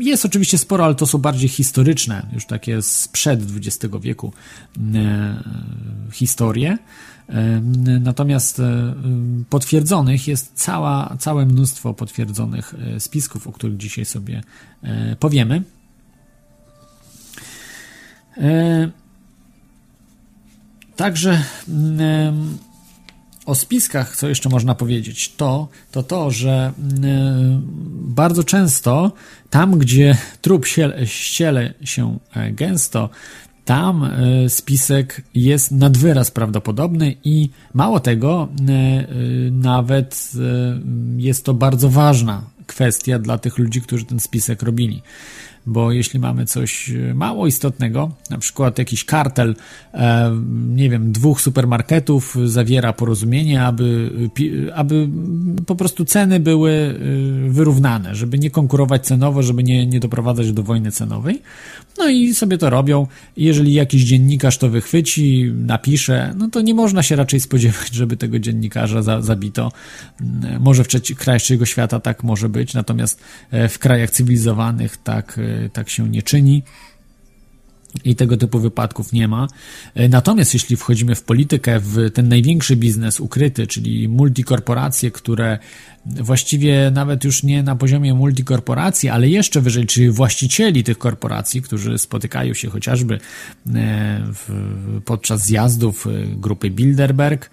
jest 0.00 0.24
oczywiście 0.24 0.58
sporo, 0.58 0.84
ale 0.84 0.94
to 0.94 1.06
są 1.06 1.18
bardziej 1.18 1.48
historyczne, 1.48 2.26
już 2.32 2.46
takie 2.46 2.82
sprzed 2.82 3.40
XX 3.56 3.94
wieku 4.00 4.32
e, 4.94 5.42
historie. 6.12 6.78
E, 7.28 7.60
natomiast 8.00 8.62
potwierdzonych 9.50 10.28
jest 10.28 10.52
cała, 10.54 11.16
całe 11.18 11.46
mnóstwo 11.46 11.94
potwierdzonych 11.94 12.74
spisków, 12.98 13.46
o 13.46 13.52
których 13.52 13.76
dzisiaj 13.76 14.04
sobie 14.04 14.42
powiemy. 15.18 15.62
Także 20.96 21.44
o 23.46 23.54
spiskach, 23.54 24.16
co 24.16 24.28
jeszcze 24.28 24.48
można 24.48 24.74
powiedzieć, 24.74 25.32
to 25.36 25.68
to, 25.92 26.02
to 26.02 26.30
że 26.30 26.72
mm, 26.78 27.62
bardzo 28.14 28.44
często 28.44 29.12
tam, 29.50 29.78
gdzie 29.78 30.16
trup 30.40 30.66
ściele 31.04 31.74
się 31.84 32.18
e, 32.34 32.52
gęsto, 32.52 33.10
tam 33.64 34.04
e, 34.04 34.48
spisek 34.48 35.22
jest 35.34 35.70
nad 35.72 35.96
wyraz 35.98 36.30
prawdopodobny 36.30 37.16
i 37.24 37.50
mało 37.74 38.00
tego, 38.00 38.48
e, 38.68 38.70
nawet 39.50 40.32
jest 41.16 41.44
to 41.44 41.54
bardzo 41.54 41.88
ważna 41.88 42.42
kwestia 42.66 43.18
dla 43.18 43.38
tych 43.38 43.58
ludzi, 43.58 43.80
którzy 43.80 44.04
ten 44.04 44.20
spisek 44.20 44.62
robili 44.62 45.02
bo 45.66 45.92
jeśli 45.92 46.20
mamy 46.20 46.46
coś 46.46 46.90
e, 46.90 47.14
mało 47.14 47.46
istotnego, 47.46 48.10
na 48.30 48.38
przykład 48.38 48.78
jakiś 48.78 49.04
kartel, 49.04 49.54
e, 49.94 50.30
nie 50.68 50.90
wiem, 50.90 51.12
dwóch 51.12 51.40
supermarketów 51.40 52.36
zawiera 52.44 52.92
porozumienie, 52.92 53.62
aby, 53.62 54.10
aby 54.74 55.08
po 55.66 55.76
prostu 55.76 56.04
ceny 56.04 56.40
były 56.40 56.70
e, 56.70 57.50
wyrównane, 57.50 58.14
żeby 58.14 58.38
nie 58.38 58.50
konkurować 58.50 59.06
cenowo, 59.06 59.42
żeby 59.42 59.62
nie, 59.62 59.86
nie 59.86 60.00
doprowadzać 60.00 60.52
do 60.52 60.62
wojny 60.62 60.90
cenowej. 60.90 61.42
No 61.98 62.08
i 62.08 62.34
sobie 62.34 62.58
to 62.58 62.70
robią. 62.70 63.06
Jeżeli 63.36 63.74
jakiś 63.74 64.04
dziennikarz 64.04 64.58
to 64.58 64.68
wychwyci, 64.68 65.52
napisze, 65.54 66.34
no 66.38 66.48
to 66.48 66.60
nie 66.60 66.74
można 66.74 67.02
się 67.02 67.16
raczej 67.16 67.40
spodziewać, 67.40 67.94
żeby 67.94 68.16
tego 68.16 68.38
dziennikarza 68.38 69.02
za, 69.02 69.20
zabito. 69.20 69.72
Może 70.60 70.84
w 70.84 70.88
krajach 71.16 71.42
trzeciego 71.42 71.66
świata 71.66 72.00
tak 72.00 72.22
może 72.22 72.48
być, 72.48 72.74
natomiast 72.74 73.20
w 73.68 73.78
krajach 73.78 74.10
cywilizowanych 74.10 74.96
tak 74.96 75.38
tak 75.72 75.90
się 75.90 76.08
nie 76.08 76.22
czyni 76.22 76.62
i 78.04 78.16
tego 78.16 78.36
typu 78.36 78.58
wypadków 78.58 79.12
nie 79.12 79.28
ma. 79.28 79.46
E, 79.94 80.08
natomiast 80.08 80.54
jeśli 80.54 80.76
wchodzimy 80.76 81.14
w 81.14 81.22
politykę, 81.22 81.80
w 81.80 82.10
ten 82.10 82.28
największy 82.28 82.76
biznes 82.76 83.20
ukryty, 83.20 83.66
czyli 83.66 84.08
multikorporacje, 84.08 85.10
które 85.10 85.58
właściwie 86.06 86.90
nawet 86.94 87.24
już 87.24 87.42
nie 87.42 87.62
na 87.62 87.76
poziomie 87.76 88.14
multikorporacji, 88.14 89.08
ale 89.08 89.28
jeszcze 89.28 89.60
wyżej, 89.60 89.86
czyli 89.86 90.10
właścicieli 90.10 90.84
tych 90.84 90.98
korporacji, 90.98 91.62
którzy 91.62 91.98
spotykają 91.98 92.54
się 92.54 92.70
chociażby 92.70 93.18
e, 93.74 94.20
podczas 95.04 95.46
zjazdów 95.46 96.06
e, 96.06 96.10
grupy 96.26 96.70
Bilderberg, 96.70 97.50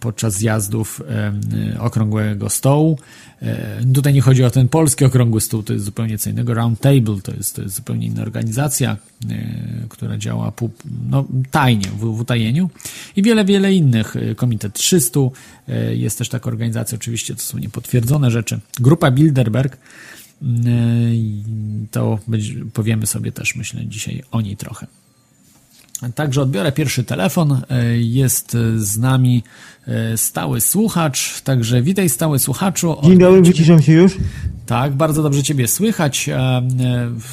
podczas 0.00 0.34
zjazdów 0.34 1.02
Okrągłego 1.78 2.50
Stołu, 2.50 2.98
E, 3.42 3.80
tutaj 3.94 4.14
nie 4.14 4.20
chodzi 4.20 4.44
o 4.44 4.50
ten 4.50 4.68
polski 4.68 5.04
okrągły 5.04 5.40
stół, 5.40 5.62
to 5.62 5.72
jest 5.72 5.84
zupełnie 5.84 6.18
co 6.18 6.30
innego. 6.30 6.54
Round 6.54 6.80
Table 6.80 7.20
to 7.22 7.32
jest, 7.32 7.56
to 7.56 7.62
jest 7.62 7.74
zupełnie 7.74 8.06
inna 8.06 8.22
organizacja, 8.22 8.96
e, 9.30 9.36
która 9.88 10.18
działa 10.18 10.52
pół, 10.52 10.70
no, 11.10 11.24
tajnie, 11.50 11.88
w, 11.88 11.98
w 11.98 12.20
utajeniu. 12.20 12.70
I 13.16 13.22
wiele, 13.22 13.44
wiele 13.44 13.74
innych. 13.74 14.16
E, 14.16 14.34
Komitet 14.34 14.74
300 14.74 15.20
jest 15.90 16.18
też 16.18 16.28
taka 16.28 16.48
organizacja, 16.48 16.96
oczywiście 16.96 17.34
to 17.34 17.42
są 17.46 17.58
niepotwierdzone 17.58 18.30
rzeczy. 18.30 18.60
Grupa 18.80 19.10
Bilderberg, 19.10 19.76
to 21.90 22.18
powiemy 22.72 23.06
sobie 23.06 23.32
też, 23.32 23.56
myślę, 23.56 23.86
dzisiaj 23.86 24.22
o 24.30 24.40
niej 24.40 24.56
trochę. 24.56 24.86
Także 26.14 26.42
odbiorę 26.42 26.72
pierwszy 26.72 27.04
telefon. 27.04 27.60
Jest 27.96 28.56
z 28.76 28.98
nami 28.98 29.42
E, 29.86 30.16
stały 30.16 30.60
słuchacz, 30.60 31.40
także 31.40 31.82
witaj 31.82 32.08
stały 32.08 32.38
słuchaczu. 32.38 32.96
Dzień 33.02 33.18
dobry, 33.18 33.42
wyciszam 33.42 33.82
się 33.82 33.92
już. 33.92 34.16
Tak, 34.66 34.94
bardzo 34.94 35.22
dobrze 35.22 35.42
Ciebie 35.42 35.68
słychać. 35.68 36.28
E, 36.28 36.36
e, 36.36 36.62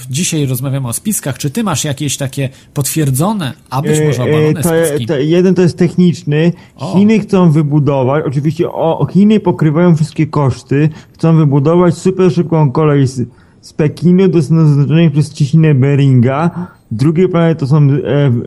dzisiaj 0.09 0.45
rozmawiamy 0.45 0.87
o 0.87 0.93
spiskach. 0.93 1.37
Czy 1.37 1.49
Ty 1.49 1.63
masz 1.63 1.83
jakieś 1.83 2.17
takie 2.17 2.49
potwierdzone, 2.73 3.53
a 3.69 3.81
być 3.81 3.99
może 4.05 4.23
obalone 4.23 4.61
to, 4.61 4.69
spiski? 4.69 5.05
To, 5.05 5.17
jeden 5.17 5.55
to 5.55 5.61
jest 5.61 5.77
techniczny. 5.77 6.53
O. 6.75 6.93
Chiny 6.93 7.19
chcą 7.19 7.51
wybudować, 7.51 8.23
oczywiście 8.27 8.69
o, 8.69 9.07
Chiny 9.11 9.39
pokrywają 9.39 9.95
wszystkie 9.95 10.27
koszty, 10.27 10.89
chcą 11.13 11.37
wybudować 11.37 11.97
super 11.97 12.31
szybką 12.31 12.71
kolej 12.71 13.07
z, 13.07 13.29
z 13.61 13.73
Pekinu 13.73 14.27
do 14.27 14.41
zaznaczonej 14.41 15.11
przez 15.11 15.33
ciśnienie 15.33 15.75
Beringa. 15.75 16.67
Drugie 16.93 17.29
plany 17.29 17.55
to 17.55 17.67
są 17.67 17.87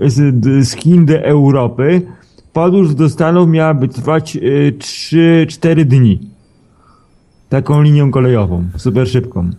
z, 0.06 0.44
z 0.68 0.76
Chin 0.76 1.06
do 1.06 1.18
Europy 1.18 2.02
podróż 2.52 2.94
do 2.94 3.08
Stanów 3.08 3.48
miałaby 3.48 3.88
trwać 3.88 4.36
y, 4.36 4.74
3-4 4.78 5.84
dni. 5.84 6.20
Taką 7.48 7.82
linią 7.82 8.10
kolejową, 8.10 8.64
super 8.76 9.08
szybką. 9.08 9.50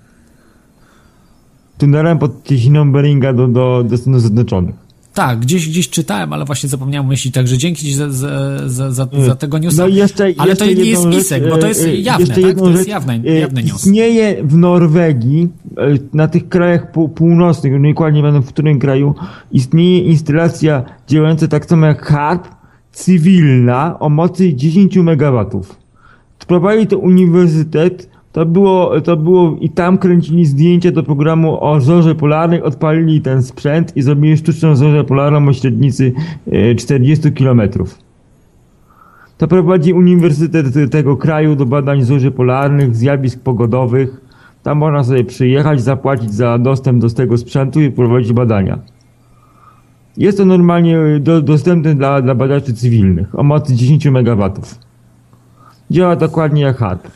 Tunelem 1.77 2.19
pod 2.19 2.43
cieśniną 2.43 2.91
Beringa 2.91 3.33
do, 3.33 3.47
do, 3.47 3.83
do 3.83 3.97
Stanów 3.97 4.21
Zjednoczonych. 4.21 4.86
Tak, 5.17 5.39
gdzieś, 5.39 5.69
gdzieś 5.69 5.89
czytałem, 5.89 6.33
ale 6.33 6.45
właśnie 6.45 6.69
zapomniałem 6.69 7.07
myśli, 7.07 7.31
także 7.31 7.57
dzięki 7.57 7.85
Ci 7.85 7.93
za, 7.93 8.09
za, 8.11 8.69
za, 8.69 8.91
za, 8.91 9.07
za 9.25 9.35
tego 9.35 9.57
newsa. 9.57 9.81
No 9.81 9.87
jeszcze, 9.87 10.23
ale 10.37 10.49
jeszcze 10.49 10.65
to 10.65 10.71
nie 10.71 10.77
jest 10.77 10.87
jedną 10.87 11.11
rzecz, 11.11 11.21
spisek, 11.21 11.49
bo 11.49 11.57
to 11.57 11.67
jest 11.67 11.85
e, 11.85 11.89
e, 11.89 11.95
jawne, 11.95 12.27
tak? 12.27 12.57
To 12.57 12.69
jest 12.69 12.87
jawny, 12.87 13.13
e, 13.13 13.63
news. 13.63 13.75
Istnieje 13.75 14.43
w 14.43 14.57
Norwegii, 14.57 15.49
na 16.13 16.27
tych 16.27 16.49
krajach 16.49 16.91
pół- 16.91 17.09
północnych, 17.09 17.73
już 17.73 17.81
dokładnie 17.81 18.21
nie 18.21 18.31
wiem 18.31 18.43
w 18.43 18.47
którym 18.47 18.79
kraju, 18.79 19.15
istnieje 19.51 19.99
instalacja 19.99 20.83
działająca 21.07 21.47
tak 21.47 21.65
samo 21.65 21.85
jak 21.85 22.05
HARP, 22.05 22.47
cywilna 22.91 23.99
o 23.99 24.09
mocy 24.09 24.53
10 24.53 24.97
MW. 24.97 25.61
Prowadził 26.47 26.85
to 26.85 26.97
uniwersytet, 26.97 28.09
to 28.37 28.45
było, 28.45 29.01
to 29.01 29.17
było 29.17 29.57
i 29.61 29.69
tam 29.69 29.97
kręcili 29.97 30.45
zdjęcia 30.45 30.91
do 30.91 31.03
programu 31.03 31.63
o 31.63 31.81
zorze 31.81 32.15
polarnej, 32.15 32.61
odpalili 32.61 33.21
ten 33.21 33.43
sprzęt 33.43 33.97
i 33.97 34.01
zrobili 34.01 34.37
sztuczną 34.37 34.75
zorzę 34.75 35.03
polarną 35.03 35.47
o 35.47 35.53
średnicy 35.53 36.13
e, 36.51 36.75
40 36.75 37.31
kilometrów. 37.31 37.97
To 39.37 39.47
prowadzi 39.47 39.93
Uniwersytet 39.93 40.91
tego 40.91 41.17
kraju 41.17 41.55
do 41.55 41.65
badań 41.65 42.03
zorzy 42.03 42.31
polarnych, 42.31 42.95
zjawisk 42.95 43.39
pogodowych. 43.39 44.21
Tam 44.63 44.77
można 44.77 45.03
sobie 45.03 45.23
przyjechać, 45.23 45.81
zapłacić 45.81 46.33
za 46.33 46.57
dostęp 46.57 47.01
do 47.01 47.09
tego 47.09 47.37
sprzętu 47.37 47.81
i 47.81 47.91
prowadzić 47.91 48.33
badania. 48.33 48.79
Jest 50.17 50.37
to 50.37 50.45
normalnie 50.45 50.97
do, 51.19 51.41
dostępne 51.41 51.95
dla, 51.95 52.21
dla 52.21 52.35
badaczy 52.35 52.73
cywilnych 52.73 53.39
o 53.39 53.43
mocy 53.43 53.75
10 53.75 54.05
MW. 54.05 54.51
Działa 55.91 56.15
dokładnie 56.15 56.61
jak 56.61 56.77
HARP. 56.77 57.07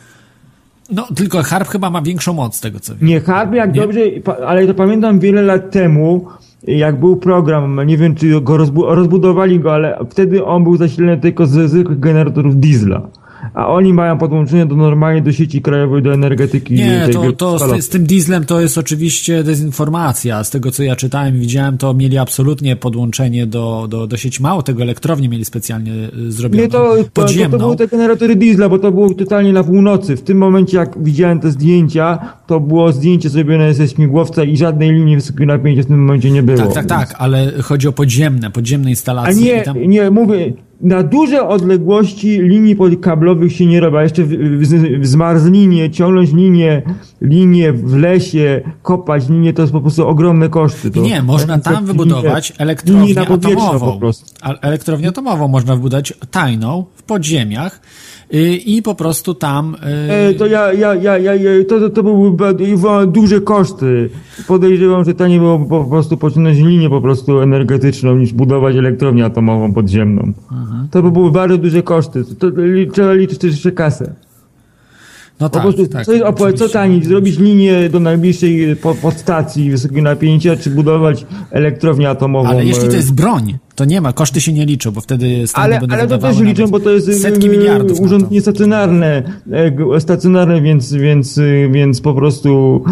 No, 0.92 1.08
tylko 1.16 1.44
Harp 1.44 1.68
chyba 1.68 1.90
ma 1.90 2.02
większą 2.02 2.34
moc, 2.34 2.56
z 2.56 2.62
tego 2.62 2.80
co 2.80 2.96
wiem. 2.96 3.08
Nie 3.10 3.20
HARP 3.22 3.54
jak 3.54 3.74
Nie? 3.76 3.82
dobrze, 3.82 4.00
ale 4.48 4.68
to 4.68 4.74
pamiętam 4.74 5.20
wiele 5.20 5.42
lat 5.42 5.72
temu, 5.72 6.26
jak 6.68 7.00
był 7.00 7.18
program, 7.18 7.80
nie 7.86 7.98
wiem 7.98 8.16
czy 8.16 8.42
go 8.42 8.58
rozbu- 8.58 8.94
rozbudowali 8.96 9.60
go, 9.60 9.74
ale 9.74 10.00
wtedy 10.10 10.46
on 10.46 10.64
był 10.64 10.78
zasilany 10.78 11.18
tylko 11.22 11.46
ze 11.48 11.70
zwykłych 11.70 12.00
generatorów 12.00 12.60
diesla. 12.60 13.02
A 13.54 13.68
oni 13.68 13.94
mają 13.94 14.18
podłączenie 14.18 14.66
do 14.66 14.76
normalnie 14.76 15.22
do 15.22 15.32
sieci 15.32 15.62
krajowej, 15.62 16.02
do 16.02 16.14
energetyki. 16.14 16.74
Nie, 16.74 17.10
to, 17.14 17.32
to 17.32 17.60
z, 17.60 17.86
z 17.86 17.90
tym 17.90 18.04
dieslem 18.04 18.46
to 18.46 18.62
jest 18.62 18.78
oczywiście 18.78 19.44
dezinformacja. 19.44 20.44
Z 20.44 20.50
tego 20.50 20.72
co 20.72 20.84
ja 20.84 20.96
czytałem 20.96 21.36
i 21.36 21.40
widziałem, 21.40 21.78
to 21.78 21.94
mieli 21.94 22.18
absolutnie 22.18 22.76
podłączenie 22.76 23.48
do, 23.48 23.88
do, 23.90 24.08
do 24.08 24.18
sieci. 24.18 24.44
Mało 24.44 24.64
tego, 24.64 24.84
elektrownię 24.84 25.30
mieli 25.30 25.46
specjalnie 25.46 25.92
y, 26.28 26.32
zrobioną. 26.32 26.64
Nie, 26.64 26.70
to, 26.70 26.96
to, 27.14 27.26
to, 27.26 27.50
to 27.52 27.58
były 27.58 27.76
te 27.76 27.88
generatory 27.88 28.36
diesla, 28.36 28.70
bo 28.70 28.80
to 28.80 28.92
było 28.92 29.14
totalnie 29.14 29.54
na 29.54 29.64
północy. 29.64 30.18
W 30.18 30.22
tym 30.22 30.38
momencie, 30.38 30.78
jak 30.78 31.04
widziałem 31.04 31.40
te 31.40 31.52
zdjęcia, 31.52 32.20
to 32.48 32.60
było 32.60 32.92
zdjęcie 32.92 33.30
zrobione 33.30 33.74
ze 33.74 33.88
śmigłowca 33.88 34.44
i 34.44 34.58
żadnej 34.58 34.92
linii 34.92 35.16
wysokiego 35.16 35.46
napięcia 35.46 35.84
w 35.84 35.86
tym 35.86 36.00
momencie 36.00 36.32
nie 36.32 36.44
było. 36.44 36.58
Tak, 36.58 36.74
tak, 36.74 36.86
tak, 36.86 37.16
ale 37.18 37.52
chodzi 37.62 37.88
o 37.88 37.92
podziemne, 37.92 38.52
podziemne 38.52 38.88
A 38.88 38.90
instalacje. 38.90 39.44
nie, 39.44 39.62
i 39.62 39.64
tam... 39.64 39.82
nie, 39.82 40.12
mówię, 40.12 40.54
na 40.84 41.04
duże 41.04 41.48
odległości 41.48 42.42
linii 42.42 42.76
kablowych 43.02 43.54
się 43.56 43.66
nie 43.66 43.80
robi, 43.80 43.98
a 43.98 44.04
jeszcze 44.04 44.24
wzmarz 45.00 45.44
linię, 45.46 45.90
ciągnąć 45.92 46.34
linię, 46.34 46.82
linię 47.22 47.74
w 47.74 47.96
lesie, 47.96 48.62
kopać 48.82 49.30
linię, 49.30 49.54
to 49.54 49.62
jest 49.62 49.74
po 49.74 49.82
prostu 49.82 50.08
ogromne 50.08 50.50
koszty. 50.50 50.92
To, 50.92 51.02
Nie, 51.02 51.22
można 51.24 51.60
tam 51.60 51.74
linie- 51.74 51.88
wybudować 51.88 52.54
elektrownię 52.58 53.22
atomową. 53.22 53.92
po 53.94 54.00
prostu. 54.00 54.26
Elektrownię 54.62 55.08
atomową 55.10 55.48
można 55.48 55.76
wybudować 55.76 56.14
tajną, 56.32 56.86
w 56.96 57.04
podziemiach 57.04 57.82
i 58.66 58.82
po 58.82 58.96
prostu 58.96 59.34
tam... 59.34 59.76
y, 59.76 60.12
E, 60.12 60.34
to 60.34 60.46
ja, 60.46 60.74
ja, 60.74 60.96
ja, 60.96 61.18
ja, 61.18 61.36
to, 61.68 61.90
to, 61.90 62.04
były 62.04 62.38
duże 63.08 63.42
koszty. 63.42 64.10
Podejrzewam, 64.48 65.06
że 65.06 65.14
taniej 65.14 65.40
było 65.40 65.60
po 65.60 65.84
prostu 65.84 66.18
pociągnąć 66.18 66.58
linię 66.58 66.90
po 66.90 67.02
prostu 67.02 67.40
energetyczną 67.40 68.16
niż 68.16 68.34
budować 68.34 68.76
elektrownię 68.76 69.26
atomową 69.26 69.74
podziemną. 69.74 70.34
To 70.92 71.04
by 71.04 71.12
były 71.12 71.32
bardzo 71.32 71.58
duże 71.58 71.84
koszty. 71.84 72.24
Trzeba 72.94 73.14
liczyć 73.14 73.40
też 73.40 73.52
jeszcze 73.52 73.72
kasę. 73.72 74.14
No 75.40 75.50
Po 75.50 75.54
tak, 75.54 75.64
prostu, 75.64 75.88
tak. 75.88 76.06
co, 76.06 76.14
jest, 76.14 76.26
opła- 76.26 76.54
co 76.54 76.70
taniej, 76.70 77.04
zrobić 77.04 77.40
linię 77.40 77.90
do 77.90 78.00
najbliższej 78.00 78.76
po, 78.76 78.96
podstacji 78.96 79.72
wysokiego 79.72 80.02
napięcia, 80.02 80.56
czy 80.56 80.70
budować 80.70 81.26
elektrownię 81.52 82.10
atomową? 82.10 82.50
Ale 82.50 82.66
jeśli 82.66 82.88
to 82.88 82.94
e, 82.94 82.96
jest 82.96 83.14
broń, 83.14 83.58
to 83.76 83.86
nie 83.86 84.02
ma, 84.02 84.14
koszty 84.14 84.42
się 84.42 84.54
nie 84.54 84.66
liczą, 84.66 84.92
bo 84.92 85.02
wtedy 85.02 85.48
Stany 85.48 85.66
ale, 85.66 85.80
będą 85.80 85.96
ale 85.96 86.08
to 86.08 86.18
też 86.18 86.40
liczą, 86.40 86.68
bo 86.68 86.80
to 86.80 86.90
jest 86.90 87.22
setki 87.22 87.48
e, 87.48 87.50
miliardów 87.50 88.00
urząd 88.00 88.32
niestacjonarny, 88.32 89.24
e, 89.96 90.00
stacjonarny, 90.00 90.62
więc, 90.62 90.94
więc, 90.94 91.38
e, 91.38 91.70
więc 91.72 92.02
po 92.02 92.14
prostu 92.14 92.84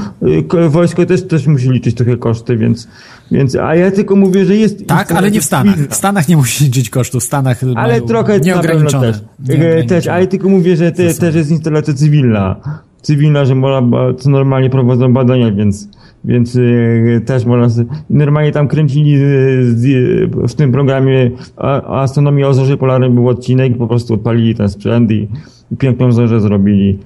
ko- 0.48 0.70
wojsko 0.70 1.06
też, 1.06 1.28
też 1.28 1.48
musi 1.48 1.70
liczyć 1.70 1.96
trochę 1.96 2.18
koszty, 2.18 2.58
więc, 2.58 2.88
więc, 3.32 3.56
a 3.56 3.76
ja 3.76 3.92
tylko 3.92 4.16
mówię, 4.16 4.46
że 4.46 4.56
jest... 4.56 4.88
Tak, 4.88 5.12
ale 5.12 5.32
nie 5.32 5.42
w 5.42 5.46
Stanach. 5.46 5.76
W 5.90 5.96
Stanach 5.96 6.28
nie 6.28 6.38
musi 6.38 6.64
liczyć 6.64 6.90
kosztów, 6.90 7.24
w 7.24 7.26
Stanach 7.26 7.62
Ale 7.76 8.02
trochę 8.02 8.40
nieograniczone. 8.40 9.12
też. 9.12 9.22
E, 9.22 9.52
nieograniczone. 9.52 9.86
też. 9.86 10.08
Ale 10.08 10.28
tylko 10.28 10.50
mówię, 10.50 10.76
że 10.78 10.92
te, 10.92 11.14
też 11.14 11.36
jest 11.36 11.52
instalacja 11.52 11.94
cywilna. 11.94 12.56
Cywilna, 13.02 13.46
że 13.46 13.56
można, 13.56 13.90
co 14.20 14.30
normalnie 14.30 14.70
prowadzą 14.70 15.14
badania, 15.14 15.52
więc, 15.52 15.88
więc 16.26 16.56
e, 16.56 17.22
też 17.22 17.46
można. 17.46 17.84
Normalnie 18.10 18.52
tam 18.52 18.68
kręcili 18.68 19.14
e, 19.16 19.20
z- 19.64 20.52
w 20.52 20.54
tym 20.54 20.72
programie 20.72 21.32
a- 21.58 21.82
o 21.88 22.00
astronomii 22.02 22.44
o 22.44 22.54
zorze 22.54 22.78
polarnej 22.78 23.10
był 23.10 23.28
odcinek, 23.30 23.78
po 23.78 23.88
prostu 23.88 24.14
odpalili 24.14 24.56
ten 24.56 24.70
sprzęt 24.70 25.12
i, 25.12 25.28
i 25.72 25.78
piękną 25.78 26.12
zorzę 26.12 26.42
zrobili. 26.42 27.00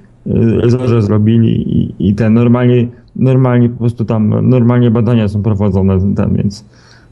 e, 0.65 0.69
Zorzę 0.69 1.01
zrobili 1.01 1.77
i, 1.81 2.09
i 2.09 2.15
ten 2.15 2.33
normalnie, 2.33 2.87
normalnie 3.15 3.69
po 3.69 3.77
prostu 3.77 4.05
tam 4.05 4.49
normalnie 4.49 4.91
badania 4.91 5.27
są 5.27 5.43
prowadzone 5.43 6.15
tam, 6.15 6.33
więc, 6.35 6.65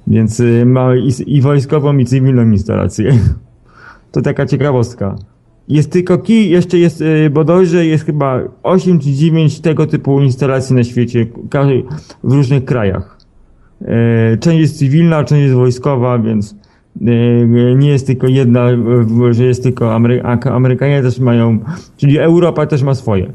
więc 0.07 0.39
e, 0.39 0.65
ma 0.65 0.95
i, 0.95 1.09
i 1.27 1.41
wojskową 1.41 1.97
i 1.97 2.05
cywilną 2.05 2.43
instalację. 2.51 3.11
To 4.11 4.21
taka 4.21 4.45
ciekawostka. 4.45 5.15
Jest 5.71 5.91
tylko 5.91 6.17
kij, 6.17 6.49
jeszcze 6.49 6.77
jest 6.77 7.01
y, 7.01 7.29
bodajże 7.29 7.85
jest 7.85 8.05
chyba 8.05 8.39
8 8.63 8.99
czy 8.99 9.11
9 9.11 9.59
tego 9.59 9.87
typu 9.87 10.21
instalacji 10.21 10.75
na 10.75 10.83
świecie, 10.83 11.25
w 12.23 12.33
różnych 12.33 12.65
krajach. 12.65 13.17
E, 13.81 14.37
Część 14.37 14.59
jest 14.59 14.77
cywilna, 14.79 15.23
część 15.23 15.41
jest 15.43 15.55
wojskowa, 15.55 16.19
więc 16.19 16.55
e, 17.01 17.75
nie 17.75 17.89
jest 17.89 18.07
tylko 18.07 18.27
jedna, 18.27 18.67
że 19.31 19.43
jest 19.45 19.63
tylko 19.63 19.85
Amery- 19.85 20.49
Amerykanie 20.51 21.01
też 21.01 21.19
mają, 21.19 21.59
czyli 21.97 22.17
Europa 22.19 22.65
też 22.65 22.83
ma 22.83 22.95
swoje. 22.95 23.31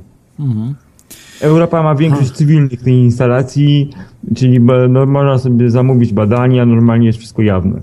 Europa 1.41 1.83
ma 1.83 1.95
większość 1.95 2.31
cywilnych 2.31 2.71
tych 2.83 2.95
instalacji, 2.95 3.91
czyli 4.37 4.61
no, 4.89 5.07
można 5.07 5.39
sobie 5.39 5.71
zamówić 5.71 6.13
badania, 6.13 6.67
normalnie 6.67 7.07
jest 7.07 7.19
wszystko 7.19 7.43
jawne. 7.43 7.81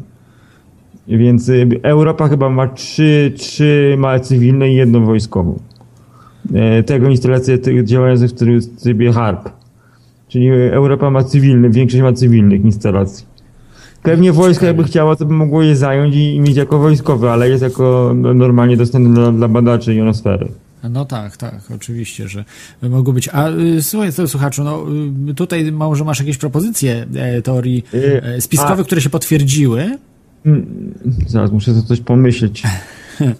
Więc 1.07 1.49
y, 1.49 1.67
Europa 1.83 2.27
chyba 2.27 2.49
ma 2.49 2.67
trzy, 2.67 3.33
trzy 3.37 3.95
małe 3.97 4.19
cywilne 4.19 4.69
i 4.69 4.75
jedną 4.75 5.05
wojskową. 5.05 5.59
E, 6.53 6.83
Tego 6.83 7.09
instalacje 7.09 7.57
tych 7.57 7.83
działających 7.85 8.29
w 8.31 8.33
try- 8.33 8.61
w 8.77 8.81
trybie 8.81 9.11
HARP. 9.13 9.49
Czyli 10.27 10.49
Europa 10.49 11.09
ma 11.09 11.23
cywilne, 11.23 11.69
większość 11.69 12.01
ma 12.03 12.13
cywilnych 12.13 12.65
instalacji. 12.65 13.25
Pewnie 14.03 14.31
wojsko 14.31 14.65
jakby 14.65 14.83
chciało, 14.83 15.15
to 15.15 15.25
by 15.25 15.33
mogło 15.33 15.61
je 15.61 15.75
zająć 15.75 16.15
i, 16.15 16.35
i 16.35 16.39
mieć 16.39 16.57
jako 16.57 16.79
wojskowe, 16.79 17.31
ale 17.31 17.49
jest 17.49 17.63
jako 17.63 18.11
no, 18.15 18.33
normalnie 18.33 18.77
dostępne 18.77 19.13
dla, 19.13 19.31
dla 19.31 19.47
badaczy 19.47 19.93
ionosfery. 19.95 20.47
No 20.89 21.05
tak, 21.05 21.37
tak, 21.37 21.59
oczywiście, 21.75 22.27
że 22.27 22.45
mogą 22.89 23.11
być. 23.11 23.29
A 23.33 23.49
y, 23.49 23.81
słuchaj, 23.83 24.09
słuchaczu, 24.27 24.63
no 24.63 24.85
y, 25.29 25.33
tutaj 25.33 25.71
może 25.71 26.03
masz 26.03 26.19
jakieś 26.19 26.37
propozycje 26.37 27.05
e, 27.15 27.41
teorii 27.41 27.83
e, 27.93 28.41
spiskowych, 28.41 28.79
a- 28.79 28.83
które 28.83 29.01
się 29.01 29.09
potwierdziły, 29.09 29.97
Zaraz 31.27 31.51
muszę 31.51 31.73
sobie 31.73 31.87
coś 31.87 32.01
pomyśleć. 32.01 32.63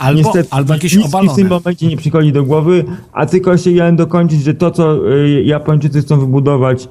albo, 0.00 0.18
Niestety, 0.18 0.48
albo 0.50 0.74
jakieś 0.74 0.96
nic 0.96 1.04
mi 1.04 1.08
w 1.08 1.12
tym 1.12 1.46
obalone. 1.46 1.48
momencie 1.48 1.86
nie 1.86 1.96
przychodzi 1.96 2.32
do 2.32 2.44
głowy, 2.44 2.84
a 3.12 3.26
tylko 3.26 3.52
jeszcze 3.52 3.72
chciałem 3.72 3.96
dokończyć, 3.96 4.42
że 4.42 4.54
to, 4.54 4.70
co 4.70 5.12
y, 5.12 5.42
Japończycy 5.42 6.00
chcą 6.00 6.20
wybudować, 6.20 6.88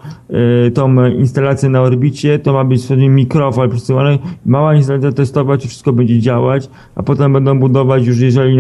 y, 0.67 0.71
tą 0.71 1.05
instalację 1.05 1.69
na 1.69 1.81
orbicie, 1.81 2.39
to 2.39 2.53
ma 2.53 2.63
być 2.63 2.85
sobie 2.85 3.09
mikrofal 3.09 3.69
przesyłany, 3.69 4.19
mała 4.45 4.75
instalacja 4.75 5.11
testowa, 5.11 5.57
czy 5.57 5.67
wszystko 5.67 5.93
będzie 5.93 6.19
działać, 6.19 6.69
a 6.95 7.03
potem 7.03 7.33
będą 7.33 7.59
budować 7.59 8.05
już, 8.05 8.19
jeżeli 8.19 8.57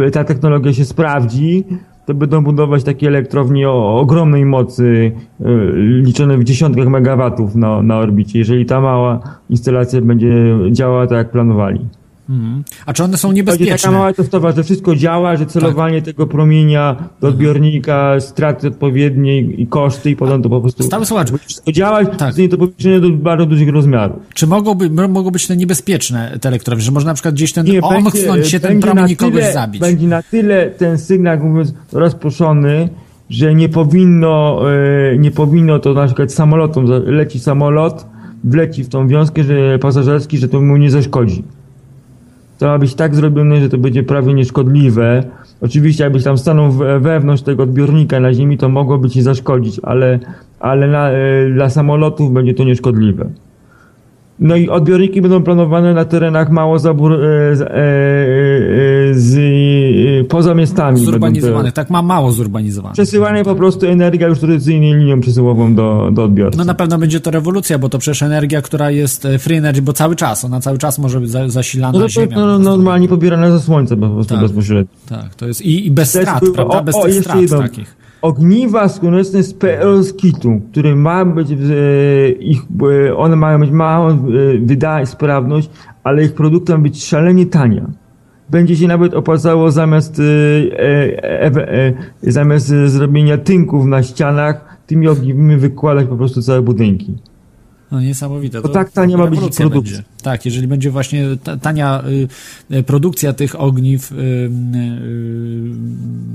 y, 0.00 0.10
ta 0.12 0.24
technologia 0.24 0.72
się 0.72 0.84
sprawdzi, 0.84 1.64
to 2.08 2.14
będą 2.14 2.44
budować 2.44 2.84
takie 2.84 3.08
elektrownie 3.08 3.70
o 3.70 4.00
ogromnej 4.00 4.44
mocy, 4.44 5.12
y, 5.40 5.44
liczone 5.76 6.38
w 6.38 6.44
dziesiątkach 6.44 6.88
megawatów 6.88 7.54
na, 7.54 7.82
na 7.82 7.98
orbicie, 7.98 8.38
jeżeli 8.38 8.66
ta 8.66 8.80
mała 8.80 9.20
instalacja 9.50 10.00
będzie 10.00 10.32
działała 10.70 11.06
tak, 11.06 11.18
jak 11.18 11.30
planowali. 11.30 11.80
Mhm. 12.28 12.64
A 12.86 12.92
czy 12.92 13.04
one 13.04 13.16
są 13.16 13.28
Będzie 13.28 13.44
taka 13.44 13.56
niebezpieczne? 13.58 13.90
mała 13.90 14.12
testowa, 14.12 14.52
że 14.52 14.64
wszystko 14.64 14.96
działa, 14.96 15.36
że 15.36 15.46
celowanie 15.46 16.02
tego 16.02 16.26
promienia 16.26 16.96
do 17.20 17.28
odbiornika, 17.28 18.20
straty 18.20 18.68
odpowiednie 18.68 19.40
i 19.40 19.66
koszty 19.66 20.10
i 20.10 20.16
potem 20.16 20.42
to 20.42 20.48
po 20.48 20.60
prostu... 20.60 20.82
Stały 20.82 21.06
słuchacz, 21.06 21.30
Wszystko 21.46 21.72
działa, 21.72 22.04
Tak. 22.04 22.16
tak. 22.16 22.34
to 22.50 22.58
powiększenie 22.58 23.00
do 23.00 23.10
bardzo 23.10 23.46
dużych 23.46 23.68
rozmiarów. 23.68 24.16
czy 24.34 24.46
mogą, 24.46 24.74
by, 24.74 24.90
mogą 25.08 25.30
być 25.30 25.46
te 25.46 25.56
niebezpieczne 25.56 26.38
te 26.40 26.48
elektrownie, 26.48 26.84
że 26.84 26.92
można 26.92 27.10
na 27.10 27.14
przykład 27.14 27.34
gdzieś 27.34 27.52
ten 27.52 27.66
Nie, 27.66 27.82
omknąć 27.82 28.48
się 28.48 28.60
ten 28.60 28.80
promień 28.80 29.16
kogoś 29.16 29.52
zabić? 29.52 29.80
Będzie 29.80 30.06
na 30.06 30.22
tyle 30.22 30.70
ten 30.70 30.98
sygnał, 30.98 31.38
mówiąc, 31.38 31.74
rozproszony, 31.92 32.88
że 33.30 33.54
nie 33.54 33.68
powinno, 33.68 34.60
e, 35.12 35.18
nie 35.18 35.30
powinno 35.30 35.78
to 35.78 35.94
na 35.94 36.06
przykład 36.06 36.32
samolotom, 36.32 36.86
leci 37.06 37.38
samolot, 37.40 38.06
wleci 38.44 38.84
w 38.84 38.88
tą 38.88 39.08
wiązkę 39.08 39.44
że 39.44 39.78
pasażerski, 39.78 40.38
że 40.38 40.48
to 40.48 40.60
mu 40.60 40.76
nie 40.76 40.90
zaszkodzi. 40.90 41.42
To 42.58 42.66
ma 42.66 42.78
być 42.78 42.94
tak 42.94 43.14
zrobione, 43.14 43.60
że 43.60 43.68
to 43.68 43.78
będzie 43.78 44.02
prawie 44.02 44.34
nieszkodliwe. 44.34 45.22
Oczywiście, 45.60 46.04
jakbyś 46.04 46.24
tam 46.24 46.38
stanął 46.38 46.72
we- 46.72 47.00
wewnątrz 47.00 47.42
tego 47.42 47.62
odbiornika 47.62 48.20
na 48.20 48.34
ziemi, 48.34 48.58
to 48.58 48.68
mogłoby 48.68 49.10
ci 49.10 49.22
zaszkodzić, 49.22 49.80
ale, 49.82 50.18
ale 50.60 50.88
na, 50.88 51.10
e, 51.10 51.50
dla 51.54 51.70
samolotów 51.70 52.32
będzie 52.32 52.54
to 52.54 52.64
nieszkodliwe. 52.64 53.30
No 54.40 54.56
i 54.56 54.68
odbiorniki 54.68 55.22
będą 55.22 55.42
planowane 55.42 55.94
na 55.94 56.04
terenach 56.04 56.50
mało 56.50 56.78
zabór, 56.78 57.12
e, 57.12 57.56
z, 57.56 57.60
e, 57.60 57.66
e, 57.66 59.14
z, 59.14 59.36
e, 59.36 60.24
poza 60.24 60.54
miastami. 60.54 61.04
Zurbanizowanych, 61.04 61.72
tak 61.72 61.90
ma 61.90 62.02
mało 62.02 62.32
zurbanizowanych. 62.32 62.92
Przesyłanie 62.94 63.44
po 63.44 63.54
prostu 63.54 63.86
energia 63.86 64.28
już 64.28 64.38
tradycyjnej 64.38 64.94
linią 64.94 65.20
przesyłową 65.20 65.74
do, 65.74 66.10
do 66.12 66.24
odbiorcy. 66.24 66.58
No 66.58 66.64
na 66.64 66.74
pewno 66.74 66.98
będzie 66.98 67.20
to 67.20 67.30
rewolucja, 67.30 67.78
bo 67.78 67.88
to 67.88 67.98
przecież 67.98 68.22
energia, 68.22 68.62
która 68.62 68.90
jest 68.90 69.24
e, 69.24 69.38
free 69.38 69.56
energy, 69.56 69.82
bo 69.82 69.92
cały 69.92 70.16
czas, 70.16 70.44
ona 70.44 70.60
cały 70.60 70.78
czas 70.78 70.98
może 70.98 71.20
być 71.20 71.30
za- 71.30 71.48
zasilana 71.48 71.98
no 71.98 72.08
ziemią. 72.08 72.36
no, 72.36 72.58
normalnie 72.58 73.08
pobierane 73.08 73.52
ze 73.52 73.60
słońca 73.60 73.96
po 73.96 74.08
prostu 74.08 74.34
Tak. 74.34 74.42
bezpośrednio. 74.42 74.92
Tak, 75.08 75.34
to 75.34 75.46
jest 75.46 75.62
i, 75.62 75.86
i 75.86 75.90
bez 75.90 76.08
strat, 76.08 76.44
prawda? 76.54 76.82
Bez 76.82 76.94
o, 76.94 77.00
o, 77.00 77.04
tych 77.04 77.14
strat 77.20 77.40
jedno. 77.40 77.58
takich. 77.58 77.97
Ogniwa 78.22 78.88
słoneczne 78.88 79.42
z 79.42 79.54
PL 79.54 80.02
z 80.02 80.14
kitu, 80.14 80.60
które 80.70 80.96
ma 80.96 81.24
być, 81.24 81.50
e, 81.50 81.56
ich, 82.30 82.62
e, 83.08 83.16
one 83.16 83.36
mają 83.36 83.58
mieć 83.58 83.70
małą 83.70 84.08
e, 84.10 84.16
wyda 84.62 85.06
sprawność, 85.06 85.70
ale 86.04 86.24
ich 86.24 86.34
produktem 86.34 86.76
ma 86.76 86.82
być 86.82 87.04
szalenie 87.04 87.46
tania. 87.46 87.86
Będzie 88.50 88.76
się 88.76 88.88
nawet 88.88 89.14
opłacało 89.14 89.70
zamiast, 89.70 90.22
zamiast 92.22 92.66
zrobienia 92.86 93.38
tynków 93.38 93.86
na 93.86 94.02
ścianach, 94.02 94.78
tymi 94.86 95.08
ogniwami 95.08 95.56
wykładać 95.56 96.06
po 96.06 96.16
prostu 96.16 96.42
całe 96.42 96.62
budynki. 96.62 97.14
No 97.92 98.00
niesamowite. 98.00 98.62
To 98.62 98.68
tak 98.68 98.90
tania 98.90 99.16
ma 99.16 99.26
być 99.26 99.40
produkcja. 99.40 99.68
będzie. 99.68 100.02
Tak, 100.28 100.44
jeżeli 100.44 100.66
będzie 100.68 100.90
właśnie 100.90 101.24
ta, 101.44 101.56
tania 101.56 102.02
y, 102.72 102.76
y, 102.76 102.82
produkcja 102.82 103.32
tych 103.32 103.60
ogniw, 103.60 104.12
y, 104.12 104.50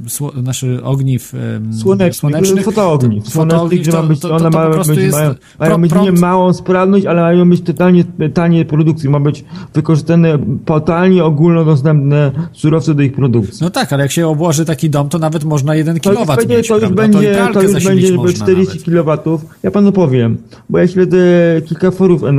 sło, 0.07 0.31
znaczy 0.41 0.83
ogniw 0.83 1.33
Słonecznych, 1.81 2.15
słonecznych, 2.15 2.65
fotoogniw. 2.65 3.23
to- 3.23 3.31
Słonecznych, 3.31 3.59
fotoogniw, 3.59 3.81
gdzie 3.81 3.91
to- 3.91 4.03
być, 4.03 4.19
to- 4.19 4.27
to- 4.27 4.35
one 4.35 4.51
to 4.51 4.57
mają, 4.57 4.71
prostu 4.71 4.93
być, 4.93 5.03
jest 5.03 5.17
mają, 5.17 5.35
mają 5.59 5.77
mieć 5.77 5.93
nie 6.03 6.11
małą 6.11 6.53
sprawność, 6.53 7.05
ale 7.05 7.21
mają 7.21 7.49
być 7.49 7.61
totalnie 7.61 8.03
tanie 8.33 8.65
produkcji. 8.65 9.09
Ma 9.09 9.19
być 9.19 9.45
wykorzystane 9.73 10.37
totalnie 10.65 11.23
ogólnodostępne 11.23 12.31
surowce 12.53 12.93
do 12.95 13.03
ich 13.03 13.13
produkcji. 13.13 13.57
No 13.61 13.69
tak, 13.69 13.93
ale 13.93 14.03
jak 14.03 14.11
się 14.11 14.27
obłoży 14.27 14.65
taki 14.65 14.89
dom, 14.89 15.09
to 15.09 15.19
nawet 15.19 15.43
można 15.43 15.75
jeden 15.75 15.99
To 15.99 16.09
już 16.09 16.17
kilowat 16.19 16.39
będzie, 16.39 16.57
mieć, 16.57 16.67
to 16.67 16.79
już 16.79 16.89
będzie, 16.89 17.35
to 17.53 17.61
już 17.61 17.85
będzie 17.85 18.13
można 18.13 18.45
40 18.45 18.91
nawet. 18.91 19.21
kW. 19.23 19.39
Ja 19.63 19.71
panu 19.71 19.91
powiem, 19.91 20.37
bo 20.69 20.77
ja 20.79 20.87
śledzę 20.87 21.17
kilka 21.65 21.91
forów, 21.91 22.23
e, 22.23 22.29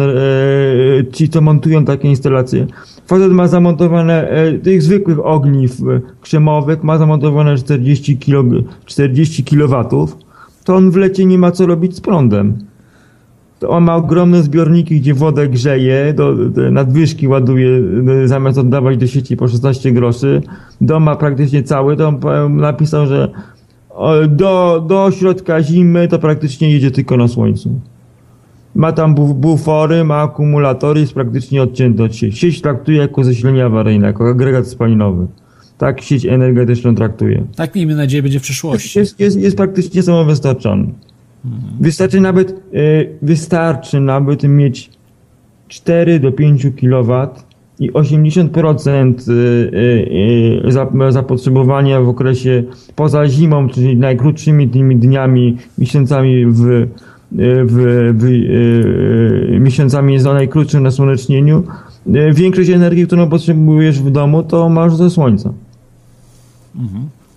ci 1.12 1.28
co 1.28 1.40
montują 1.44 1.84
takie 1.84 2.08
instalacje. 2.08 2.66
Facet 3.06 3.32
ma 3.32 3.48
zamontowane 3.48 4.28
e, 4.28 4.58
tych 4.58 4.82
zwykłych 4.82 5.26
ogniw 5.26 5.80
e, 5.80 6.00
krzemowych, 6.20 6.84
ma 6.84 6.98
zamontowane 6.98 7.56
40 7.56 8.18
kilo, 8.18 8.44
40 8.84 9.44
kW. 9.44 9.84
To 10.64 10.76
on 10.76 10.90
w 10.90 10.96
lecie 10.96 11.24
nie 11.24 11.38
ma 11.38 11.50
co 11.50 11.66
robić 11.66 11.96
z 11.96 12.00
prądem. 12.00 12.58
To 13.58 13.68
on 13.68 13.84
ma 13.84 13.96
ogromne 13.96 14.42
zbiorniki, 14.42 15.00
gdzie 15.00 15.14
wodę 15.14 15.48
grzeje, 15.48 16.14
do, 16.16 16.34
do 16.34 16.70
nadwyżki 16.70 17.28
ładuje, 17.28 17.82
e, 18.24 18.28
zamiast 18.28 18.58
oddawać 18.58 18.96
do 18.98 19.06
sieci 19.06 19.36
po 19.36 19.48
16 19.48 19.92
groszy. 19.92 20.42
Dom 20.80 21.02
ma 21.02 21.16
praktycznie 21.16 21.62
cały, 21.62 21.96
to 21.96 22.08
on 22.08 22.18
po- 22.18 22.48
napisał, 22.48 23.06
że 23.06 23.28
do, 24.28 24.84
do 24.88 25.10
środka 25.10 25.62
zimy 25.62 26.08
to 26.08 26.18
praktycznie 26.18 26.70
jedzie 26.70 26.90
tylko 26.90 27.16
na 27.16 27.28
słońcu. 27.28 27.80
Ma 28.74 28.92
tam 28.92 29.14
bu- 29.14 29.34
bufory, 29.34 30.04
ma 30.04 30.16
akumulatory, 30.22 31.00
jest 31.00 31.14
praktycznie 31.14 31.62
odcięty 31.62 32.02
od 32.02 32.16
sieci. 32.16 32.38
Sieć 32.38 32.60
traktuje 32.60 32.98
jako 32.98 33.24
zasilenie 33.24 33.64
awaryjne, 33.64 34.06
jako 34.06 34.28
agregat 34.28 34.66
spalinowy. 34.66 35.26
Tak 35.78 36.00
sieć 36.00 36.26
energetyczną 36.26 36.94
traktuje. 36.94 37.44
Tak 37.56 37.74
miejmy 37.74 37.94
nadzieję 37.94 38.22
będzie 38.22 38.40
w 38.40 38.42
przyszłości. 38.42 38.98
Jest, 38.98 39.20
jest, 39.20 39.40
jest 39.40 39.56
praktycznie 39.56 40.02
samowystarczalny. 40.02 40.86
Wystarczy 41.80 42.20
nawet, 42.20 42.50
e, 42.50 42.54
wystarczy 43.22 44.00
nawet 44.00 44.42
mieć 44.42 44.90
4 45.68 46.20
do 46.20 46.32
5 46.32 46.66
kW 46.80 47.28
i 47.80 47.90
80% 47.92 49.28
y, 49.28 49.32
y, 49.32 50.66
y, 50.68 50.72
zap- 50.72 51.12
zapotrzebowania 51.12 52.00
w 52.00 52.08
okresie 52.08 52.64
poza 52.96 53.28
zimą, 53.28 53.68
czyli 53.68 53.96
najkrótszymi 53.96 54.68
tymi 54.68 54.96
dniami, 54.96 55.56
miesiącami 55.78 56.46
w, 56.46 56.66
y, 56.70 56.88
w, 57.38 58.14
w 58.18 58.24
y, 58.24 59.54
y, 59.56 59.60
miesiącami 59.60 60.18
za 60.18 60.34
najkrótszym 60.34 60.82
nasłonecznieniu. 60.82 61.62
Y, 62.06 62.32
Większość 62.32 62.70
energii, 62.70 63.06
którą 63.06 63.28
potrzebujesz 63.28 64.00
w 64.00 64.10
domu, 64.10 64.42
to 64.42 64.68
masz 64.68 64.94
ze 64.96 65.10
słońca. 65.10 65.52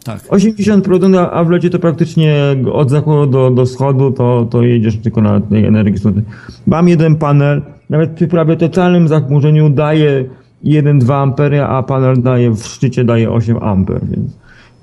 Tak. 0.03 0.19
80%, 0.29 1.15
a- 1.17 1.31
a 1.31 1.43
w 1.43 1.49
lecie 1.49 1.69
to 1.69 1.79
praktycznie 1.79 2.35
od 2.73 2.89
zachodu 2.89 3.31
do, 3.31 3.51
do 3.51 3.65
wschodu 3.65 4.11
to, 4.11 4.47
to 4.49 4.61
jedziesz 4.63 4.97
tylko 4.97 5.21
na 5.21 5.41
tej 5.41 5.65
energii 5.65 5.97
słonecznej. 5.99 6.25
Mam 6.67 6.87
jeden 6.87 7.15
panel, 7.15 7.61
nawet 7.89 8.09
przy 8.11 8.27
prawie 8.27 8.55
totalnym 8.57 9.07
zachmurzeniu 9.07 9.69
daje 9.69 10.25
1-2 10.65 11.13
ampery, 11.13 11.61
a 11.63 11.83
panel 11.83 12.21
daje 12.21 12.51
w 12.51 12.63
szczycie 12.63 13.03
daje 13.03 13.31
8 13.31 13.57
amper, 13.63 14.01
więc, 14.11 14.31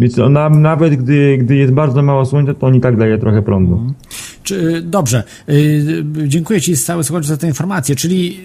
więc 0.01 0.19
ona, 0.19 0.49
nawet 0.51 0.95
gdy, 0.97 1.39
gdy 1.39 1.57
jest 1.57 1.73
bardzo 1.73 2.03
mało 2.03 2.25
słońca, 2.25 2.55
to 2.55 2.67
on 2.67 2.75
i 2.75 2.81
tak 2.81 2.97
daje 2.97 3.19
trochę 3.19 3.43
prądu. 3.43 3.81
Czy, 4.45 4.83
dobrze. 4.83 5.23
Y, 5.49 6.05
dziękuję 6.27 6.61
Ci 6.61 6.77
z 6.77 6.85
cały 6.85 7.05
słuchacz 7.05 7.27
za 7.27 7.37
tę 7.37 7.47
informację, 7.47 7.97
czyli 7.97 8.41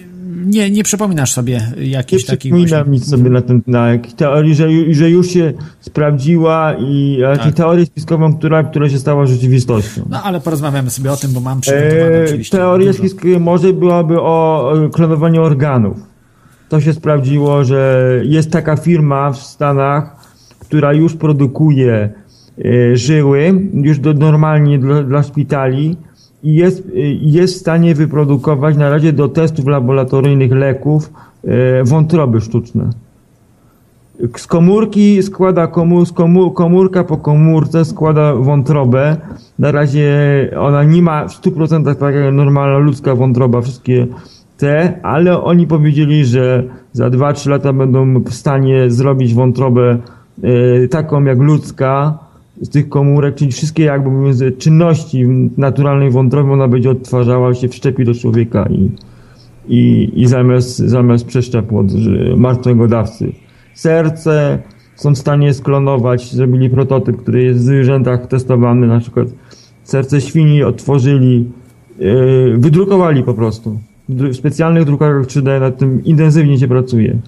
nie, 0.46 0.70
nie 0.70 0.82
przypominasz 0.84 1.32
sobie 1.32 1.60
Nie 1.76 1.86
jakichś 1.86 2.24
takich 2.24 2.52
przypominam 2.52 2.78
właśnie... 2.78 2.92
nic 2.92 3.08
sobie 3.08 3.30
na, 3.30 3.42
ten, 3.42 3.62
na 3.66 3.88
jakiejś 3.88 4.14
teorii, 4.14 4.54
że, 4.54 4.68
że 4.90 5.10
już 5.10 5.28
się 5.28 5.52
sprawdziła 5.80 6.74
i 6.78 7.16
jakiejś 7.20 7.46
Tak. 7.46 7.54
teorię 7.54 7.86
spiskową, 7.86 8.34
która, 8.36 8.64
która 8.64 8.88
się 8.88 8.98
stała 8.98 9.26
rzeczywistością. 9.26 10.06
No 10.10 10.22
ale 10.22 10.40
porozmawiamy 10.40 10.90
sobie 10.90 11.12
o 11.12 11.16
tym, 11.16 11.32
bo 11.32 11.40
mam 11.40 11.60
przygotowane 11.60 12.18
Eee, 12.18 12.24
oczywiście. 12.24 12.56
Teoria 12.56 12.92
spiskowa 12.92 13.38
może 13.38 13.72
byłaby 13.72 14.20
o 14.20 14.72
klonowaniu 14.92 15.42
organów. 15.42 15.96
To 16.68 16.80
się 16.80 16.92
sprawdziło, 16.92 17.64
że 17.64 18.10
jest 18.24 18.50
taka 18.50 18.76
firma 18.76 19.32
w 19.32 19.38
Stanach, 19.42 20.16
która 20.58 20.92
już 20.92 21.14
produkuje 21.14 22.10
żyły, 22.94 23.54
już 23.74 23.98
do, 23.98 24.14
normalnie 24.14 24.78
dla, 24.78 25.02
dla 25.02 25.22
szpitali 25.22 25.96
i 26.42 26.54
jest, 26.54 26.86
e, 26.86 27.00
jest 27.20 27.54
w 27.54 27.60
stanie 27.60 27.94
wyprodukować 27.94 28.76
na 28.76 28.90
razie 28.90 29.12
do 29.12 29.28
testów 29.28 29.66
laboratoryjnych 29.66 30.52
leków 30.52 31.12
e, 31.44 31.84
wątroby 31.84 32.40
sztuczne. 32.40 32.90
Z 34.36 34.46
komórki 34.46 35.22
składa 35.22 35.66
komór, 35.66 36.06
z 36.06 36.12
komór, 36.12 36.54
komórka 36.54 37.04
po 37.04 37.16
komórce 37.16 37.84
składa 37.84 38.34
wątrobę. 38.34 39.16
Na 39.58 39.72
razie 39.72 40.10
ona 40.58 40.84
nie 40.84 41.02
ma 41.02 41.28
w 41.28 41.40
100% 41.40 41.94
tak 41.94 42.14
jak 42.14 42.34
normalna 42.34 42.78
ludzka 42.78 43.14
wątroba, 43.14 43.60
wszystkie 43.60 44.06
te, 44.56 45.00
ale 45.02 45.42
oni 45.42 45.66
powiedzieli, 45.66 46.24
że 46.24 46.64
za 46.92 47.10
2-3 47.10 47.50
lata 47.50 47.72
będą 47.72 48.22
w 48.22 48.34
stanie 48.34 48.90
zrobić 48.90 49.34
wątrobę 49.34 49.98
taką 50.90 51.24
jak 51.24 51.38
ludzka 51.38 52.18
z 52.60 52.68
tych 52.68 52.88
komórek, 52.88 53.34
czyli 53.34 53.52
wszystkie 53.52 53.82
jakby 53.84 54.52
czynności 54.58 55.26
naturalnej 55.56 56.10
wątroby 56.10 56.52
ona 56.52 56.68
będzie 56.68 56.90
odtwarzała 56.90 57.54
się, 57.54 57.68
wszczepi 57.68 58.04
do 58.04 58.14
człowieka 58.14 58.68
i, 58.70 58.90
i, 59.68 60.10
i 60.14 60.26
zamiast, 60.26 60.78
zamiast 60.78 61.26
przeszczepu 61.26 61.78
od 61.78 61.86
martwego 62.36 62.88
dawcy. 62.88 63.32
Serce 63.74 64.58
są 64.96 65.14
w 65.14 65.18
stanie 65.18 65.54
sklonować, 65.54 66.32
zrobili 66.32 66.70
prototyp, 66.70 67.16
który 67.16 67.42
jest 67.42 67.60
w 67.60 67.62
zwierzętach 67.62 68.26
testowany, 68.26 68.86
na 68.86 69.00
przykład 69.00 69.28
serce 69.84 70.20
świni 70.20 70.62
otworzyli, 70.62 71.50
yy, 71.98 72.56
wydrukowali 72.58 73.22
po 73.22 73.34
prostu. 73.34 73.78
W 74.08 74.34
specjalnych 74.34 74.84
drukarkach 74.84 75.26
3D 75.26 75.60
nad 75.60 75.78
tym 75.78 76.04
intensywnie 76.04 76.58
się 76.58 76.68
pracuje. 76.68 77.18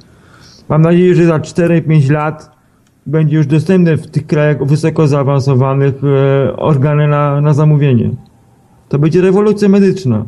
Mam 0.69 0.83
nadzieję, 0.83 1.15
że 1.15 1.25
za 1.25 1.39
4-5 1.39 2.11
lat 2.11 2.51
będzie 3.07 3.37
już 3.37 3.47
dostępne 3.47 3.97
w 3.97 4.07
tych 4.07 4.27
krajach 4.27 4.67
wysoko 4.67 5.09
zaawansowanych 5.09 5.95
e, 6.05 6.57
organy 6.57 7.09
na, 7.09 7.41
na 7.41 7.55
zamówienie. 7.55 8.11
To 8.89 8.99
będzie 8.99 9.21
rewolucja 9.21 9.69
medyczna. 9.69 10.25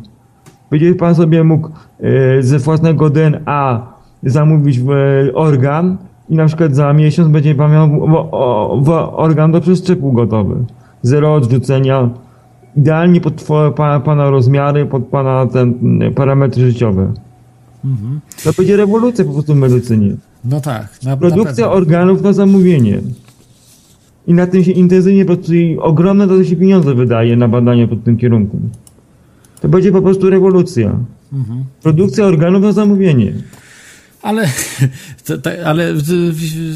Będzie 0.71 0.95
pan 0.95 1.15
sobie 1.15 1.43
mógł 1.43 1.69
e, 1.99 2.43
ze 2.43 2.59
własnego 2.59 3.09
DNA 3.09 3.87
zamówić 4.23 4.79
e, 4.79 5.33
organ 5.33 5.97
i 6.29 6.35
na 6.35 6.45
przykład 6.45 6.75
za 6.75 6.93
miesiąc 6.93 7.29
będzie 7.29 7.55
pan 7.55 7.71
miał 7.71 8.01
organ 9.15 9.51
do 9.51 9.61
przeszczepu 9.61 10.11
gotowy. 10.11 10.55
Zero 11.01 11.33
odrzucenia. 11.33 12.09
Idealnie 12.77 13.21
pod 13.21 13.47
pana 14.05 14.29
rozmiary, 14.29 14.85
pod 14.85 15.05
pana 15.05 15.47
ten 15.47 15.73
parametry 16.15 16.71
życiowe. 16.71 17.13
To 18.43 18.51
będzie 18.57 18.77
rewolucja 18.77 19.25
po 19.25 19.31
prostu 19.31 19.53
w 19.53 19.57
medycynie. 19.57 20.15
No 20.45 20.61
tak. 20.61 21.03
Na, 21.03 21.09
na 21.11 21.17
Produkcja 21.17 21.65
pewno. 21.65 21.71
organów 21.71 22.21
na 22.21 22.33
zamówienie. 22.33 23.01
I 24.27 24.33
na 24.33 24.47
tym 24.47 24.63
się 24.63 24.71
intensywnie 24.71 25.25
pracuje 25.25 25.81
ogromne 25.81 26.27
to 26.27 26.43
się 26.43 26.55
pieniądze 26.55 26.95
wydaje 26.95 27.37
na 27.37 27.47
badania 27.47 27.87
pod 27.87 28.03
tym 28.03 28.17
kierunkiem. 28.17 28.59
To 29.61 29.69
będzie 29.69 29.91
po 29.91 30.01
prostu 30.01 30.29
rewolucja. 30.29 30.99
Mhm. 31.33 31.63
Produkcja 31.83 32.25
organów 32.25 32.61
na 32.63 32.71
zamówienie. 32.71 33.33
Ale, 34.25 34.49
to, 35.25 35.37
to, 35.37 35.49
ale 35.65 35.93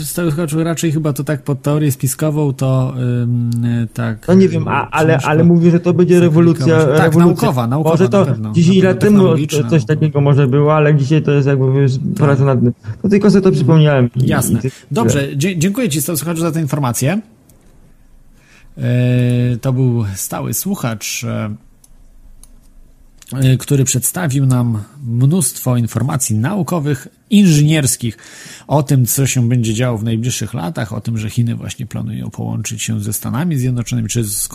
słuchaczu 0.06 0.64
raczej 0.64 0.92
chyba 0.92 1.14
to 1.14 1.24
tak 1.24 1.44
pod 1.44 1.62
teorię 1.62 1.92
spiskową 1.92 2.54
to 2.54 2.94
ym, 3.24 3.52
tak. 3.94 4.28
No 4.28 4.34
nie 4.34 4.50
wiem, 4.50 4.68
a, 4.68 4.90
ale, 4.90 5.18
ale 5.18 5.44
mówię, 5.44 5.72
że 5.72 5.80
to 5.80 5.94
będzie 5.94 6.20
rewolucja. 6.20 6.66
Tak, 6.66 6.88
rewolucja. 6.88 7.20
naukowa, 7.20 7.68
naukowa 7.68 7.94
Może 7.94 8.04
na 8.04 8.10
to 8.10 8.26
pewno. 8.26 8.52
10 8.54 8.84
Na 8.84 8.90
lat 8.90 9.00
temu 9.00 9.24
coś 9.70 9.86
takiego 9.86 10.22
może 10.22 10.48
było, 10.48 10.76
ale 10.76 10.96
dzisiaj 10.96 11.22
to 11.24 11.32
jest 11.32 11.48
jakby 11.48 11.74
wiesz, 11.82 11.92
praca 12.18 12.46
nad. 12.46 12.60
To 13.02 13.10
tylko 13.10 13.32
sobie 13.32 13.42
to 13.42 13.52
przypomniałem. 13.52 14.10
I- 14.16 14.28
Jasne. 14.28 14.60
i 14.64 14.70
Dobrze, 14.92 15.28
dziękuję 15.36 15.90
Ci, 15.90 16.02
słuchaczu, 16.02 16.42
za 16.42 16.52
tę 16.52 16.62
informację. 16.62 17.22
E, 18.78 18.82
To 19.62 19.74
był 19.74 20.06
stały 20.16 20.54
słuchacz, 20.54 21.24
e, 21.24 21.56
który 23.60 23.84
przedstawił 23.84 24.46
nam 24.46 24.84
mnóstwo 25.04 25.78
informacji 25.78 26.36
naukowych, 26.36 27.08
inżynierskich 27.30 28.18
o 28.68 28.84
tym, 28.84 29.06
co 29.06 29.28
się 29.28 29.50
będzie 29.50 29.74
działo 29.74 29.98
w 29.98 30.04
najbliższych 30.04 30.54
latach, 30.54 30.94
o 30.94 31.02
tym, 31.02 31.18
że 31.18 31.30
Chiny 31.30 31.56
właśnie 31.56 31.86
planują 31.86 32.30
połączyć 32.30 32.84
się 32.84 33.00
ze 33.00 33.14
Stanami 33.14 33.58
Zjednoczonymi, 33.58 34.10
czy 34.10 34.24
z 34.24 34.50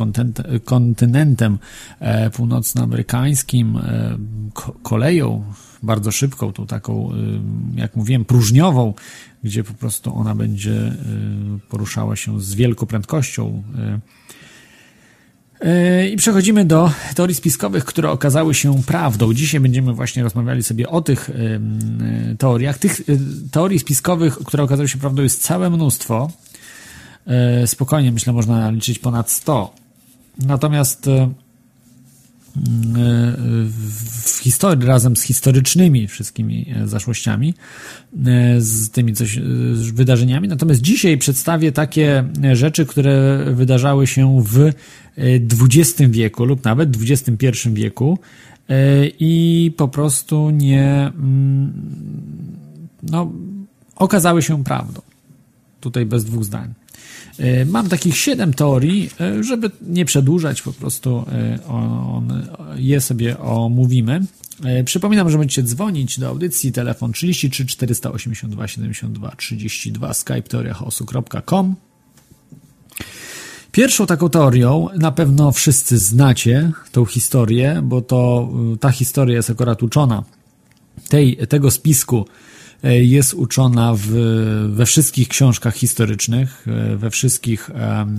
kontynentem 0.65 1.59
e, 2.01 2.31
północnoamerykańskim, 2.31 3.77
e, 3.77 4.19
ko- 4.55 4.77
koleją 4.83 5.45
bardzo 5.85 6.13
szybką, 6.13 6.53
tą 6.53 6.67
taką, 6.67 7.13
y, 7.13 7.81
jak 7.81 7.97
mówiłem, 7.97 8.25
próżniową, 8.25 8.95
gdzie 9.45 9.65
po 9.65 9.75
prostu 9.75 10.17
ona 10.17 10.35
będzie 10.35 10.71
y, 10.73 10.93
poruszała 11.69 12.17
się 12.17 12.41
z 12.41 12.55
wielką 12.55 12.87
prędkością. 12.87 13.63
Y. 15.65 15.69
Y, 16.05 16.09
I 16.09 16.17
przechodzimy 16.17 16.65
do 16.65 16.91
teorii 17.15 17.35
spiskowych, 17.35 17.85
które 17.85 18.11
okazały 18.11 18.55
się 18.55 18.83
prawdą. 18.83 19.35
Dzisiaj 19.35 19.61
będziemy 19.61 19.93
właśnie 19.93 20.23
rozmawiali 20.23 20.63
sobie 20.63 20.89
o 20.89 21.01
tych 21.01 21.29
y, 21.29 21.33
y, 22.33 22.37
teoriach. 22.37 22.79
Tych 22.79 23.01
teorii 23.51 23.79
spiskowych, 23.79 24.39
które 24.39 24.63
okazały 24.63 24.89
się 24.89 24.99
prawdą, 24.99 25.23
jest 25.23 25.43
całe 25.43 25.71
mnóstwo. 25.71 26.31
Spokojnie, 27.67 28.13
myślę, 28.13 28.33
można 28.33 28.71
liczyć 28.71 28.99
ponad 28.99 29.31
100. 29.31 29.75
Natomiast 30.39 31.11
w 34.27 34.39
historii, 34.43 34.87
razem 34.87 35.17
z 35.17 35.23
historycznymi 35.23 36.09
wszystkimi 36.09 36.67
e, 36.77 36.89
zaszłościami, 36.89 37.55
e, 38.27 38.61
z 38.61 38.91
tymi 38.91 39.13
coś, 39.13 39.39
e, 39.39 39.41
z 39.73 39.91
wydarzeniami. 39.91 40.49
Natomiast 40.49 40.81
dzisiaj 40.81 41.19
przedstawię 41.19 41.73
takie 41.73 42.25
rzeczy, 42.53 42.87
które 42.87 43.45
wydarzały 43.53 44.07
się 44.07 44.43
w 44.43 44.73
XX 45.63 46.11
wieku 46.11 46.45
lub 46.45 46.65
nawet 46.65 46.97
XXI 47.11 47.71
wieku 47.73 48.19
i 49.21 49.73
po 49.77 49.89
prostu 49.89 50.51
nie, 50.51 51.13
mm, 51.15 51.73
no, 53.03 53.33
okazały 53.97 54.43
się 54.43 54.65
prawdą. 54.65 55.01
Tutaj 55.81 56.07
bez 56.07 56.25
dwóch 56.25 56.45
zdań. 56.45 56.75
E, 57.39 57.65
Mam 57.65 57.89
takich 57.89 58.17
siedem 58.17 58.55
teorii, 58.55 59.11
e, 59.21 59.45
żeby 59.45 59.71
nie 59.83 60.05
przedłużać, 60.05 60.63
po 60.63 60.73
prostu 60.73 61.25
e, 61.33 61.59
je 62.77 63.01
sobie 63.01 63.39
omówimy. 63.39 64.21
Przypominam, 64.85 65.31
że 65.31 65.39
będziecie 65.39 65.63
dzwonić 65.63 66.19
do 66.21 66.29
audycji, 66.29 66.73
telefon 66.73 67.13
33 67.13 67.67
482 67.67 68.69
72 68.69 69.31
32, 69.37 70.15
skype 70.15 70.43
teoriachaosu.com. 70.43 71.75
Pierwszą 73.73 74.07
taką 74.07 74.29
teorią, 74.29 74.89
na 74.99 75.13
pewno 75.13 75.53
wszyscy 75.53 75.99
znacie 75.99 76.73
tą 76.93 77.05
historię, 77.05 77.81
bo 77.85 78.03
to 78.03 78.51
y, 78.75 78.79
ta 78.79 78.91
historia 78.91 79.37
jest 79.37 79.51
akurat 79.51 79.83
uczona 79.83 80.25
tej, 81.09 81.37
tego 81.37 81.71
spisku 81.71 82.27
jest 82.91 83.35
uczona 83.35 83.95
w, 83.97 84.09
we 84.69 84.87
wszystkich 84.87 85.29
książkach 85.29 85.75
historycznych, 85.75 86.67
e, 86.69 86.97
we 86.97 87.11
wszystkich 87.11 87.71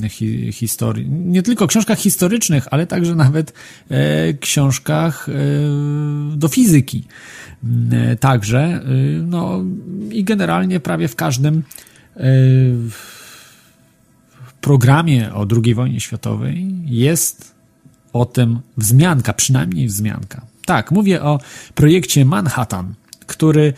hi, 0.10 0.52
historii, 0.52 1.10
nie 1.10 1.44
tylko 1.44 1.68
książkach 1.68 2.00
historycznych, 2.00 2.68
ale 2.72 2.88
także 2.88 3.16
nawet 3.16 3.54
e, 3.90 4.34
książkach 4.34 5.30
e, 5.30 5.34
do 6.38 6.48
fizyki. 6.48 7.04
Mm, 7.64 8.12
e, 8.12 8.16
Także, 8.16 8.60
e, 8.60 8.82
no 9.22 9.64
i 10.12 10.24
generalnie 10.24 10.80
prawie 10.80 11.08
w 11.08 11.16
każdym 11.16 11.64
e, 12.18 12.22
programie 14.62 15.34
o 15.34 15.48
II 15.64 15.76
wojnie 15.76 16.00
światowej 16.00 16.68
jest 16.86 17.56
o 18.14 18.26
tym 18.26 18.60
wzmianka, 18.78 19.34
przynajmniej 19.34 19.88
wzmianka. 19.88 20.46
Tak, 20.66 20.92
mówię 20.92 21.24
o 21.24 21.40
projekcie 21.76 22.26
Manhattan, 22.26 22.94
który 23.28 23.74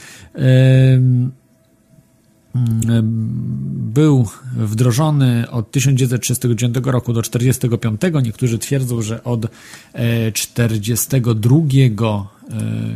był 3.73 4.27
wdrożony 4.55 5.51
od 5.51 5.71
1939 5.71 6.75
roku 6.83 7.13
do 7.13 7.21
1945. 7.21 8.01
Niektórzy 8.23 8.59
twierdzą, 8.59 9.01
że 9.01 9.23
od 9.23 9.45
e, 9.93 10.31
42, 10.31 11.57
e, 11.57 11.61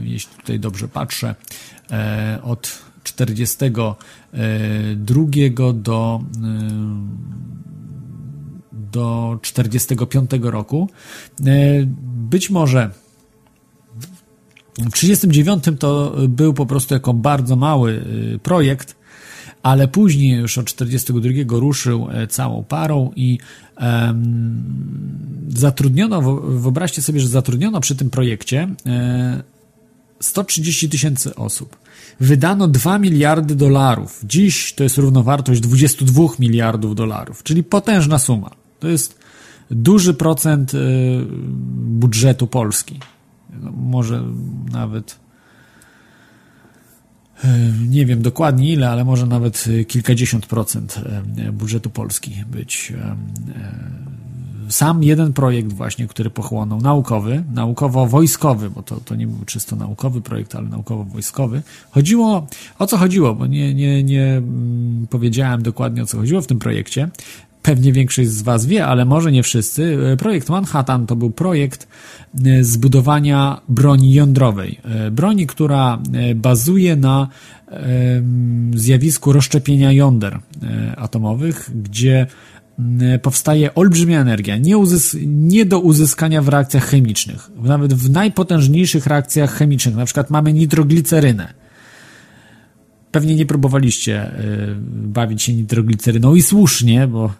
jeśli 0.03 0.37
tutaj 0.37 0.59
dobrze 0.59 0.87
patrzę, 0.87 1.35
e, 1.91 2.39
od 2.43 2.79
42 3.03 5.73
do 5.73 6.23
e, 6.43 6.47
do 8.91 9.39
45 9.41 10.31
roku. 10.41 10.89
E, 11.45 11.85
Być 12.31 12.49
może 12.49 12.91
w 14.77 14.91
39 14.91 15.63
to 15.79 16.15
był 16.27 16.53
po 16.53 16.65
prostu 16.65 16.93
jako 16.93 17.13
bardzo 17.13 17.55
mały 17.55 17.91
y, 18.35 18.39
projekt, 18.43 18.95
ale 19.63 19.87
później 19.87 20.37
już 20.37 20.57
od 20.57 20.65
42 20.65 21.29
ruszył 21.49 22.07
e, 22.11 22.27
całą 22.27 22.63
parą 22.63 23.11
i 23.15 23.37
em, 23.75 24.63
zatrudniono, 25.49 26.21
wyobraźcie 26.41 27.01
sobie, 27.01 27.19
że 27.19 27.27
zatrudniono 27.27 27.79
przy 27.81 27.95
tym 27.95 28.09
projekcie 28.09 28.69
e, 28.85 29.43
130 30.19 30.89
tysięcy 30.89 31.35
osób. 31.35 31.77
Wydano 32.19 32.67
2 32.67 32.99
miliardy 32.99 33.55
dolarów. 33.55 34.21
Dziś 34.23 34.73
to 34.73 34.83
jest 34.83 34.97
równowartość 34.97 35.61
22 35.61 36.23
miliardów 36.39 36.95
dolarów, 36.95 37.43
czyli 37.43 37.63
potężna 37.63 38.19
suma. 38.19 38.51
To 38.79 38.87
jest 38.87 39.19
duży 39.71 40.13
procent 40.13 40.73
y, 40.73 40.77
budżetu 41.75 42.47
Polski. 42.47 42.99
No, 43.59 43.71
może 43.71 44.23
nawet 44.71 45.19
y, 47.43 47.47
nie 47.87 48.05
wiem 48.05 48.21
dokładnie 48.21 48.73
ile, 48.73 48.89
ale 48.89 49.05
może 49.05 49.25
nawet 49.25 49.67
y, 49.67 49.85
kilkadziesiąt 49.85 50.45
procent 50.45 51.01
y, 51.47 51.51
budżetu 51.51 51.89
Polski 51.89 52.43
być. 52.51 52.93
Sam 54.71 55.03
jeden 55.03 55.33
projekt 55.33 55.73
właśnie, 55.73 56.07
który 56.07 56.29
pochłonął, 56.29 56.81
naukowy, 56.81 57.43
naukowo-wojskowy, 57.53 58.69
bo 58.69 58.83
to, 58.83 58.99
to 58.99 59.15
nie 59.15 59.27
był 59.27 59.45
czysto 59.45 59.75
naukowy 59.75 60.21
projekt, 60.21 60.55
ale 60.55 60.69
naukowo-wojskowy. 60.69 61.61
Chodziło, 61.91 62.47
o 62.79 62.87
co 62.87 62.97
chodziło, 62.97 63.35
bo 63.35 63.47
nie, 63.47 63.73
nie, 63.73 64.03
nie 64.03 64.23
mm, 64.23 65.07
powiedziałem 65.09 65.63
dokładnie 65.63 66.03
o 66.03 66.05
co 66.05 66.17
chodziło 66.17 66.41
w 66.41 66.47
tym 66.47 66.59
projekcie. 66.59 67.09
Pewnie 67.61 67.93
większość 67.93 68.29
z 68.29 68.41
Was 68.41 68.65
wie, 68.65 68.85
ale 68.85 69.05
może 69.05 69.31
nie 69.31 69.43
wszyscy. 69.43 69.97
Projekt 70.17 70.49
Manhattan 70.49 71.07
to 71.07 71.15
był 71.15 71.31
projekt 71.31 71.87
e, 72.45 72.63
zbudowania 72.63 73.61
broni 73.69 74.13
jądrowej. 74.13 74.79
E, 74.83 75.11
Broni, 75.11 75.47
która 75.47 76.01
e, 76.13 76.35
bazuje 76.35 76.95
na 76.95 77.27
zjawisku 78.75 79.33
rozszczepienia 79.33 79.91
jąder 79.91 80.39
e, 80.63 80.95
atomowych, 80.95 81.71
gdzie 81.83 82.27
powstaje 83.21 83.75
olbrzymia 83.75 84.21
energia, 84.21 84.57
nie, 84.57 84.77
uzys- 84.77 85.27
nie 85.27 85.65
do 85.65 85.79
uzyskania 85.79 86.41
w 86.41 86.47
reakcjach 86.49 86.85
chemicznych. 86.85 87.51
Nawet 87.63 87.93
w 87.93 88.09
najpotężniejszych 88.09 89.07
reakcjach 89.07 89.53
chemicznych, 89.53 89.95
na 89.95 90.05
przykład 90.05 90.29
mamy 90.29 90.53
nitroglicerynę. 90.53 91.53
Pewnie 93.11 93.35
nie 93.35 93.45
próbowaliście 93.45 94.31
bawić 94.87 95.43
się 95.43 95.53
nitrogliceryną 95.53 96.35
i 96.35 96.41
słusznie, 96.41 97.07
bo 97.07 97.25
e, 97.25 97.31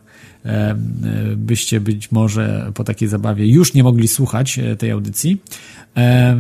byście 1.36 1.82
być 1.82 2.12
może 2.12 2.72
po 2.74 2.84
takiej 2.84 3.08
zabawie 3.08 3.48
już 3.48 3.74
nie 3.74 3.84
mogli 3.84 4.08
słuchać 4.08 4.60
e, 4.60 4.76
tej 4.76 4.92
audycji. 4.92 5.42
E, 5.98 6.38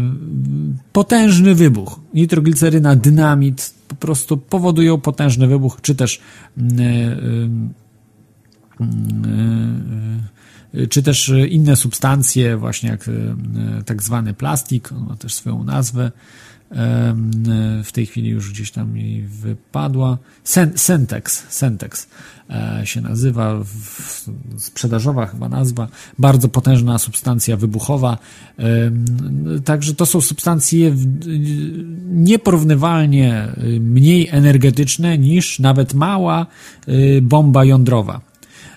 potężny 0.91 1.55
wybuch. 1.55 1.99
Nitrogliceryna, 2.13 2.95
dynamit, 2.95 3.73
po 3.87 3.95
prostu 3.95 4.37
powodują 4.37 4.97
potężny 4.97 5.47
wybuch, 5.47 5.77
czy 5.81 5.95
też 5.95 6.21
czy 10.89 11.03
też 11.03 11.31
inne 11.49 11.75
substancje, 11.75 12.57
właśnie 12.57 12.89
jak 12.89 13.09
tak 13.85 14.03
zwany 14.03 14.33
plastik, 14.33 14.91
on 14.91 15.05
ma 15.07 15.15
też 15.15 15.33
swoją 15.33 15.63
nazwę, 15.63 16.11
w 17.83 17.89
tej 17.91 18.05
chwili 18.05 18.29
już 18.29 18.51
gdzieś 18.51 18.71
tam 18.71 18.93
mi 18.93 19.21
wypadła. 19.21 20.17
Sentex, 20.75 21.45
Sentex 21.49 22.07
e, 22.49 22.81
się 22.83 23.01
nazywa, 23.01 23.59
sprzedażowa 24.57 25.25
chyba 25.25 25.49
nazwa, 25.49 25.87
bardzo 26.19 26.49
potężna 26.49 26.97
substancja 26.97 27.57
wybuchowa. 27.57 28.17
Także 29.65 29.93
to 29.93 30.05
są 30.05 30.21
substancje 30.21 30.95
nieporównywalnie 32.07 33.47
mniej 33.79 34.27
energetyczne 34.31 35.17
niż 35.17 35.59
nawet 35.59 35.93
mała 35.93 36.45
y, 36.87 37.19
bomba 37.21 37.65
jądrowa. 37.65 38.30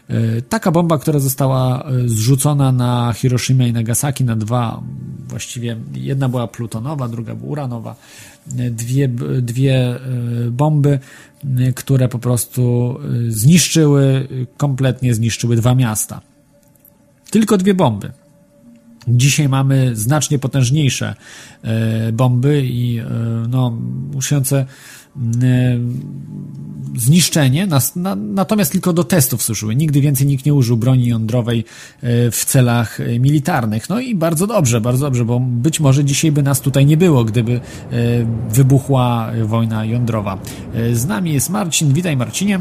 E, 0.09 0.42
taka 0.42 0.70
bomba, 0.70 0.98
która 0.98 1.18
została 1.18 1.82
e, 1.82 2.09
zrzucona 2.09 2.72
na 2.72 3.12
Hiroshima 3.12 3.66
i 3.66 3.72
Nagasaki 3.72 4.24
na 4.24 4.36
dwa, 4.36 4.82
właściwie 5.28 5.76
jedna 5.94 6.28
była 6.28 6.48
plutonowa, 6.48 7.09
druga 7.09 7.34
była 7.34 7.50
uranowa, 7.50 7.96
e, 8.59 8.70
dwie, 8.70 9.09
dwie 9.42 9.98
bomby, 10.50 10.98
które 11.74 12.09
po 12.09 12.18
prostu 12.18 12.94
zniszczyły, 13.28 14.28
kompletnie 14.57 15.14
zniszczyły 15.14 15.57
dwa 15.57 15.74
miasta. 15.74 16.20
Tylko 17.30 17.57
dwie 17.57 17.74
bomby. 17.74 18.12
Dzisiaj 19.09 19.48
mamy 19.48 19.96
znacznie 19.96 20.38
potężniejsze 20.38 21.14
bomby 22.12 22.62
i 22.64 23.00
no, 23.48 23.78
muszące 24.14 24.66
E, 25.42 25.78
zniszczenie, 26.96 27.68
natomiast 28.16 28.72
tylko 28.72 28.92
do 28.92 29.05
testów 29.05 29.42
służyły. 29.42 29.76
Nigdy 29.76 30.00
więcej 30.00 30.26
nikt 30.26 30.46
nie 30.46 30.55
użył 30.55 30.76
broni 30.76 31.07
jądrowej 31.07 31.59
e, 31.59 32.30
w 32.30 32.44
celach 32.44 33.00
e, 33.00 33.18
militarnych. 33.18 33.88
No 33.88 34.00
i 34.00 34.14
bardzo 34.14 34.46
dobrze, 34.46 34.80
bardzo 34.80 35.07
dobrze, 35.07 35.24
bo 35.24 35.40
być 35.40 35.80
może 35.80 36.05
dzisiaj 36.05 36.32
by 36.32 36.42
nas 36.42 36.61
tutaj 36.61 36.86
nie 36.86 36.96
było, 36.96 37.24
gdyby 37.24 37.61
wybuchła 38.50 39.30
wojna 39.44 39.84
jądrowa. 39.84 40.38
Z 40.92 41.07
nami 41.07 41.32
jest 41.32 41.50
Marcin. 41.50 41.92
Witaj 41.92 42.16
Marcinie. 42.16 42.61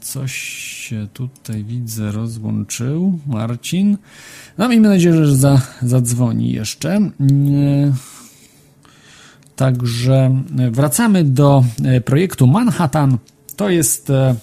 Coś 0.00 0.32
się 0.88 1.06
tutaj 1.12 1.64
widzę 1.64 2.12
rozłączył. 2.12 3.18
Marcin. 3.26 3.96
No 4.58 4.68
miejmy 4.68 4.88
nadzieję, 4.88 5.26
że 5.26 5.36
za, 5.36 5.62
zadzwoni 5.82 6.52
jeszcze. 6.52 6.94
Mm, 7.20 7.92
także 9.56 10.42
wracamy 10.70 11.24
do 11.24 11.64
e, 11.84 12.00
projektu 12.00 12.46
Manhattan. 12.46 13.18
To 13.56 13.70
jest 13.70 14.10
e, 14.10 14.34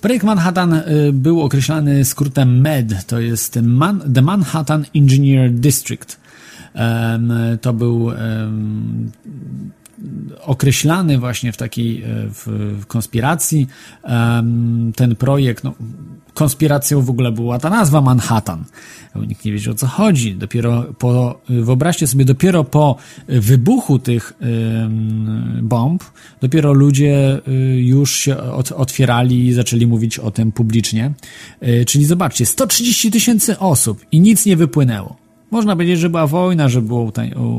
Projekt 0.00 0.24
Manhattan 0.24 0.72
e, 0.72 0.82
był 1.12 1.42
określany 1.42 2.04
skrótem 2.04 2.60
MED, 2.60 3.06
to 3.06 3.20
jest 3.20 3.58
Man, 3.62 4.12
The 4.14 4.22
Manhattan 4.22 4.84
Engineer 4.94 5.50
District. 5.50 6.22
To 7.60 7.72
był 7.72 8.10
określany 10.40 11.18
właśnie 11.18 11.52
w 11.52 11.56
takiej 11.56 12.04
w 12.28 12.82
konspiracji 12.86 13.66
ten 14.96 15.16
projekt, 15.16 15.64
no, 15.64 15.74
konspiracją 16.34 17.02
w 17.02 17.10
ogóle 17.10 17.32
była 17.32 17.58
ta 17.58 17.70
nazwa 17.70 18.00
Manhattan. 18.00 18.64
Nikt 19.28 19.44
nie 19.44 19.52
wiedział 19.52 19.74
o 19.74 19.76
co 19.76 19.86
chodzi. 19.86 20.34
Dopiero 20.34 20.84
po, 20.98 21.40
wyobraźcie 21.48 22.06
sobie, 22.06 22.24
dopiero 22.24 22.64
po 22.64 22.96
wybuchu 23.28 23.98
tych 23.98 24.32
bomb, 25.62 26.04
dopiero 26.40 26.72
ludzie 26.72 27.40
y, 27.48 27.52
już 27.82 28.16
się 28.16 28.36
otwierali 28.76 29.46
i 29.46 29.52
zaczęli 29.52 29.86
mówić 29.86 30.18
o 30.18 30.30
tym 30.30 30.52
publicznie. 30.52 31.12
Y, 31.62 31.84
czyli 31.84 32.04
zobaczcie, 32.04 32.46
130 32.46 33.10
tysięcy 33.10 33.58
osób 33.58 34.00
i 34.12 34.20
nic 34.20 34.46
nie 34.46 34.56
wypłynęło. 34.56 35.21
Można 35.52 35.76
powiedzieć, 35.76 36.00
że 36.00 36.08
była 36.08 36.26
wojna, 36.26 36.68
że 36.68 36.82
było 36.82 37.12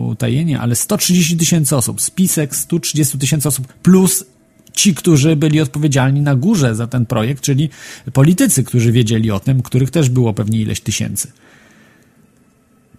utajenie, 0.08 0.60
ale 0.60 0.76
130 0.76 1.38
tysięcy 1.38 1.76
osób, 1.76 2.02
spisek 2.02 2.56
130 2.56 3.18
tysięcy 3.18 3.48
osób 3.48 3.68
plus 3.74 4.26
ci, 4.74 4.96
którzy 4.96 5.36
byli 5.36 5.62
odpowiedzialni 5.62 6.22
na 6.22 6.36
górze 6.36 6.76
za 6.76 6.88
ten 6.88 7.06
projekt, 7.06 7.44
czyli 7.44 7.70
politycy, 8.14 8.64
którzy 8.64 8.92
wiedzieli 8.92 9.32
o 9.32 9.40
tym, 9.40 9.62
których 9.62 9.92
też 9.92 10.10
było 10.10 10.34
pewnie 10.34 10.62
ileś 10.62 10.82
tysięcy. 10.82 11.32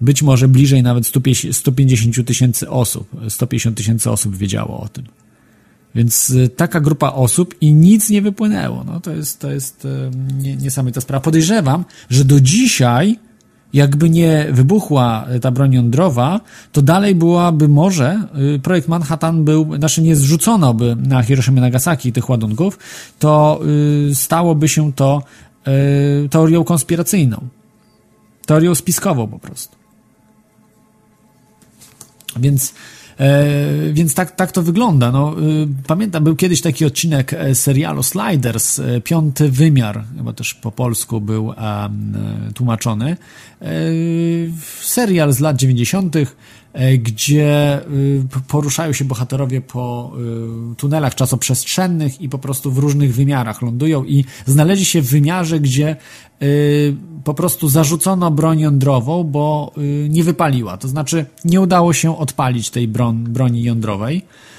Być 0.01 0.23
może 0.23 0.49
bliżej 0.49 0.83
nawet 0.83 1.07
150 1.53 2.27
tysięcy 2.27 2.71
osób, 2.71 3.09
150 3.29 3.77
tysięcy 3.77 4.11
osób 4.11 4.37
wiedziało 4.37 4.81
o 4.81 4.89
tym. 4.89 5.05
Więc 5.95 6.31
y, 6.31 6.49
taka 6.49 6.81
grupa 6.81 7.13
osób 7.13 7.55
i 7.61 7.73
nic 7.73 8.11
nie 8.11 8.23
wypłynęło. 8.23 8.85
No 8.85 9.01
to 9.01 9.13
jest, 9.13 9.41
to 9.41 9.51
jest 9.51 9.89
niesamowita 10.61 11.01
sprawa. 11.01 11.25
Podejrzewam, 11.25 11.85
że 12.11 12.25
do 12.25 12.41
dzisiaj 12.41 13.19
jakby 13.75 14.11
nie 14.11 14.47
wybuchła 14.51 15.27
ta 15.43 15.51
broń 15.51 15.73
jądrowa, 15.73 16.41
to 16.73 16.83
dalej 16.83 17.15
byłaby 17.15 17.69
może, 17.69 18.29
y, 18.57 18.59
projekt 18.59 18.89
Manhattan 18.89 19.45
był, 19.45 19.77
znaczy 19.77 20.03
nie 20.03 20.17
zrzucono 20.17 20.75
by 20.75 20.97
na 20.97 21.23
Hiroshima 21.23 21.61
Nagasaki 21.61 22.13
tych 22.13 22.29
ładunków, 22.29 22.79
to 23.19 23.61
y, 24.11 24.15
stałoby 24.15 24.69
się 24.69 24.93
to 24.93 25.23
y, 26.25 26.29
teorią 26.29 26.65
konspiracyjną. 26.65 27.49
Teorią 28.47 28.75
spiskową 28.75 29.29
po 29.29 29.39
prostu. 29.39 29.77
Więc 32.37 32.75
E, 33.21 33.47
więc 33.93 34.15
tak, 34.15 34.31
tak 34.31 34.53
to 34.53 34.63
wygląda. 34.63 35.13
No, 35.13 35.35
y, 35.41 35.67
pamiętam, 35.87 36.25
był 36.25 36.37
kiedyś 36.37 36.61
taki 36.61 36.85
odcinek 36.85 37.33
e, 37.33 37.55
serialu 37.55 38.03
Sliders, 38.03 38.79
e, 38.79 39.01
piąty 39.01 39.49
wymiar, 39.49 40.05
chyba 40.17 40.33
też 40.33 40.55
po 40.55 40.73
polsku 40.73 41.21
był 41.21 41.55
tłumaczony. 42.55 43.17
Serial 44.81 45.33
z 45.33 45.41
lat 45.41 45.57
90., 45.57 46.17
gdzie 46.99 47.81
poruszają 48.49 48.93
się 48.93 49.05
bohaterowie 49.05 49.61
po 49.61 50.13
tunelach 50.77 51.15
czasoprzestrzennych 51.15 52.21
i 52.21 52.29
po 52.29 52.39
prostu 52.39 52.73
w 52.73 52.79
różnych 52.79 53.15
wymiarach 53.15 53.63
lądują 53.63 54.05
i 54.05 54.25
znaleźli 54.47 54.85
się 54.85 55.03
w 55.03 55.11
wymiarze, 55.11 55.61
gdzie 55.61 55.97
po 57.25 57.35
prostu 57.35 57.69
zarzucono 57.69 58.31
broń 58.31 58.61
jądrową, 58.61 59.25
bo 59.25 59.73
y, 59.79 60.07
nie 60.11 60.25
wypaliła. 60.25 60.77
To 60.77 60.89
znaczy 60.89 61.27
nie 61.45 61.61
udało 61.61 61.93
się 61.93 62.19
odpalić 62.19 62.71
tej 62.71 62.89
broń, 62.89 63.25
broni 63.29 63.63
jądrowej 63.63 64.17
y, 64.17 64.54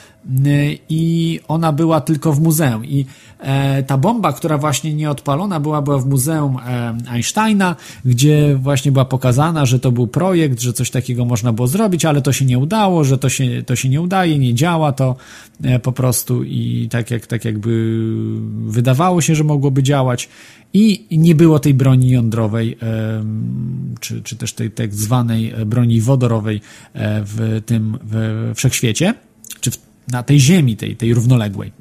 i 0.90 1.40
ona 1.48 1.72
była 1.72 2.02
tylko 2.02 2.34
w 2.34 2.42
muzeum. 2.42 2.86
I 2.86 3.06
e, 3.40 3.84
ta 3.84 3.98
bomba, 3.98 4.34
która 4.34 4.58
właśnie 4.58 4.94
nie 4.94 5.10
odpalona 5.10 5.60
była, 5.60 5.82
była 5.82 6.00
w 6.00 6.06
muzeum 6.06 6.58
e, 6.58 6.98
Einsteina, 7.10 7.76
gdzie 8.06 8.56
właśnie 8.62 8.92
była 8.92 9.06
pokazana, 9.06 9.66
że 9.66 9.80
to 9.80 9.92
był 9.92 10.08
projekt, 10.08 10.60
że 10.62 10.74
coś 10.74 10.90
takiego 10.90 11.26
można 11.26 11.54
było 11.54 11.68
zrobić, 11.68 12.06
ale 12.06 12.22
to 12.22 12.34
się 12.34 12.46
nie 12.46 12.60
udało, 12.60 13.04
że 13.04 13.18
to 13.18 13.30
się, 13.30 13.64
to 13.64 13.76
się 13.76 13.90
nie 13.90 14.02
udaje, 14.02 14.40
nie 14.40 14.54
działa 14.54 14.92
to 14.92 15.16
e, 15.64 15.80
po 15.80 15.92
prostu 15.92 16.44
i 16.44 16.88
tak 16.92 17.12
jak 17.12 17.28
tak 17.28 17.46
jakby 17.46 18.00
wydawało 18.68 19.22
się, 19.22 19.36
że 19.36 19.44
mogłoby 19.44 19.84
działać 19.84 20.30
i 20.74 21.06
nie 21.12 21.36
było 21.36 21.60
tej 21.60 21.74
broni 21.74 22.10
jądrowej, 22.10 22.78
czy, 24.00 24.22
czy 24.22 24.36
też 24.36 24.54
tej 24.54 24.72
tak 24.72 24.94
zwanej 24.94 25.54
broni 25.66 26.02
wodorowej 26.02 26.62
w 26.96 27.62
tym 27.66 27.98
w 28.04 28.52
wszechświecie, 28.56 29.14
na 30.08 30.24
tej 30.24 30.40
ziemi, 30.40 30.78
tej, 30.78 30.96
tej 30.96 31.14
równoległej. 31.14 31.72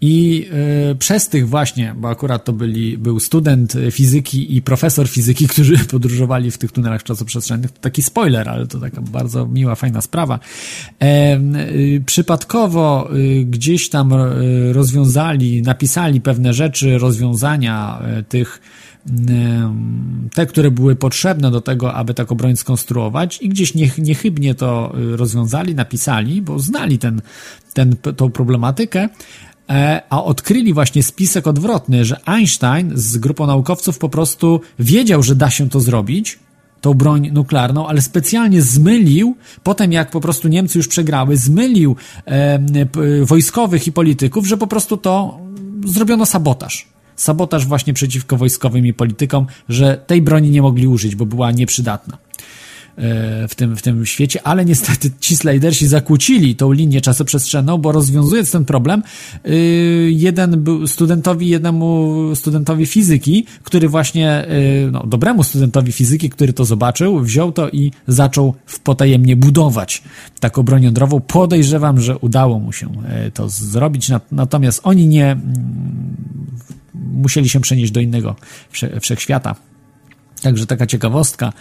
I 0.00 0.46
y, 0.92 0.94
przez 0.94 1.28
tych 1.28 1.48
właśnie, 1.48 1.94
bo 1.96 2.08
akurat 2.08 2.44
to 2.44 2.52
byli, 2.52 2.98
był 2.98 3.20
student 3.20 3.74
fizyki 3.90 4.56
i 4.56 4.62
profesor 4.62 5.08
fizyki, 5.08 5.48
którzy 5.52 5.78
podróżowali 5.78 6.50
w 6.50 6.58
tych 6.58 6.72
tunelach 6.72 7.02
czasoprzestrzennych, 7.02 7.70
to 7.70 7.80
taki 7.80 8.02
spoiler, 8.02 8.48
ale 8.48 8.66
to 8.66 8.80
taka 8.80 9.00
bardzo 9.00 9.46
miła, 9.46 9.74
fajna 9.74 10.00
sprawa. 10.00 10.38
E, 11.00 11.36
y, 11.36 12.02
przypadkowo 12.06 13.10
y, 13.16 13.44
gdzieś 13.44 13.88
tam 13.88 14.12
rozwiązali, 14.72 15.62
napisali 15.62 16.20
pewne 16.20 16.54
rzeczy, 16.54 16.98
rozwiązania 16.98 18.02
tych 18.28 18.60
te, 20.34 20.46
które 20.46 20.70
były 20.70 20.96
potrzebne 20.96 21.50
do 21.50 21.60
tego, 21.60 21.94
aby 21.94 22.14
taką 22.14 22.34
broń 22.34 22.56
skonstruować 22.56 23.42
i 23.42 23.48
gdzieś 23.48 23.74
niechybnie 23.98 24.54
to 24.54 24.92
rozwiązali, 25.16 25.74
napisali, 25.74 26.42
bo 26.42 26.58
znali 26.58 26.98
ten, 26.98 27.20
ten, 27.74 27.96
tą 28.16 28.30
problematykę, 28.30 29.08
E, 29.70 30.02
a 30.10 30.24
odkryli 30.24 30.74
właśnie 30.74 31.02
spisek 31.02 31.46
odwrotny, 31.46 32.04
że 32.04 32.20
Einstein 32.28 32.92
z 32.94 33.18
grupą 33.18 33.46
naukowców 33.46 33.98
po 33.98 34.08
prostu 34.08 34.60
wiedział, 34.78 35.22
że 35.22 35.34
da 35.34 35.50
się 35.50 35.68
to 35.68 35.80
zrobić, 35.80 36.38
tą 36.80 36.94
broń 36.94 37.30
nuklearną, 37.32 37.88
ale 37.88 38.02
specjalnie 38.02 38.62
zmylił, 38.62 39.36
potem 39.62 39.92
jak 39.92 40.10
po 40.10 40.20
prostu 40.20 40.48
Niemcy 40.48 40.78
już 40.78 40.88
przegrały, 40.88 41.36
zmylił 41.36 41.96
e, 42.26 42.58
wojskowych 43.24 43.86
i 43.86 43.92
polityków, 43.92 44.46
że 44.46 44.56
po 44.56 44.66
prostu 44.66 44.96
to 44.96 45.40
zrobiono 45.84 46.26
sabotaż. 46.26 46.88
Sabotaż 47.18 47.66
właśnie 47.66 47.92
przeciwko 47.94 48.36
wojskowym 48.36 48.86
i 48.86 48.94
politykom, 48.94 49.46
że 49.68 50.00
tej 50.06 50.22
broni 50.22 50.50
nie 50.50 50.62
mogli 50.62 50.86
użyć, 50.86 51.16
bo 51.16 51.26
była 51.26 51.50
nieprzydatna. 51.52 52.18
w 53.48 53.54
tym, 53.54 53.76
w 53.76 53.82
tym 53.82 54.06
świecie, 54.06 54.40
ale 54.44 54.64
niestety 54.64 55.10
ci 55.20 55.36
slidersi 55.36 55.88
zakłócili 55.88 56.56
tą 56.56 56.72
linię 56.72 57.00
czasoprzestrzenną, 57.00 57.78
bo 57.78 57.92
rozwiązując 57.92 58.50
ten 58.50 58.64
problem, 58.64 59.02
jeden 60.08 60.62
był 60.62 60.86
studentowi, 60.86 61.48
jednemu 61.48 62.14
studentowi 62.34 62.86
fizyki, 62.86 63.46
który 63.62 63.88
właśnie, 63.88 64.46
no, 64.92 65.06
dobremu 65.06 65.42
studentowi 65.42 65.92
fizyki, 65.92 66.30
który 66.30 66.52
to 66.52 66.64
zobaczył, 66.64 67.20
wziął 67.20 67.52
to 67.52 67.68
i 67.68 67.92
zaczął 68.08 68.54
w 68.66 68.80
potajemnie 68.80 69.36
budować 69.36 70.02
taką 70.40 70.62
broń 70.62 70.82
jądrową. 70.82 71.20
Podejrzewam, 71.20 72.00
że 72.00 72.18
udało 72.18 72.58
mu 72.60 72.72
się 72.72 72.88
to 73.34 73.48
zrobić, 73.48 74.10
natomiast 74.32 74.80
oni 74.84 75.06
nie 75.06 75.30
mm, 75.30 75.42
musieli 77.12 77.48
się 77.48 77.60
przenieść 77.60 77.92
do 77.92 78.00
innego 78.00 78.36
wszechświata. 79.00 79.54
Także 80.42 80.66
taka 80.66 80.86
ciekawostka. 80.86 81.52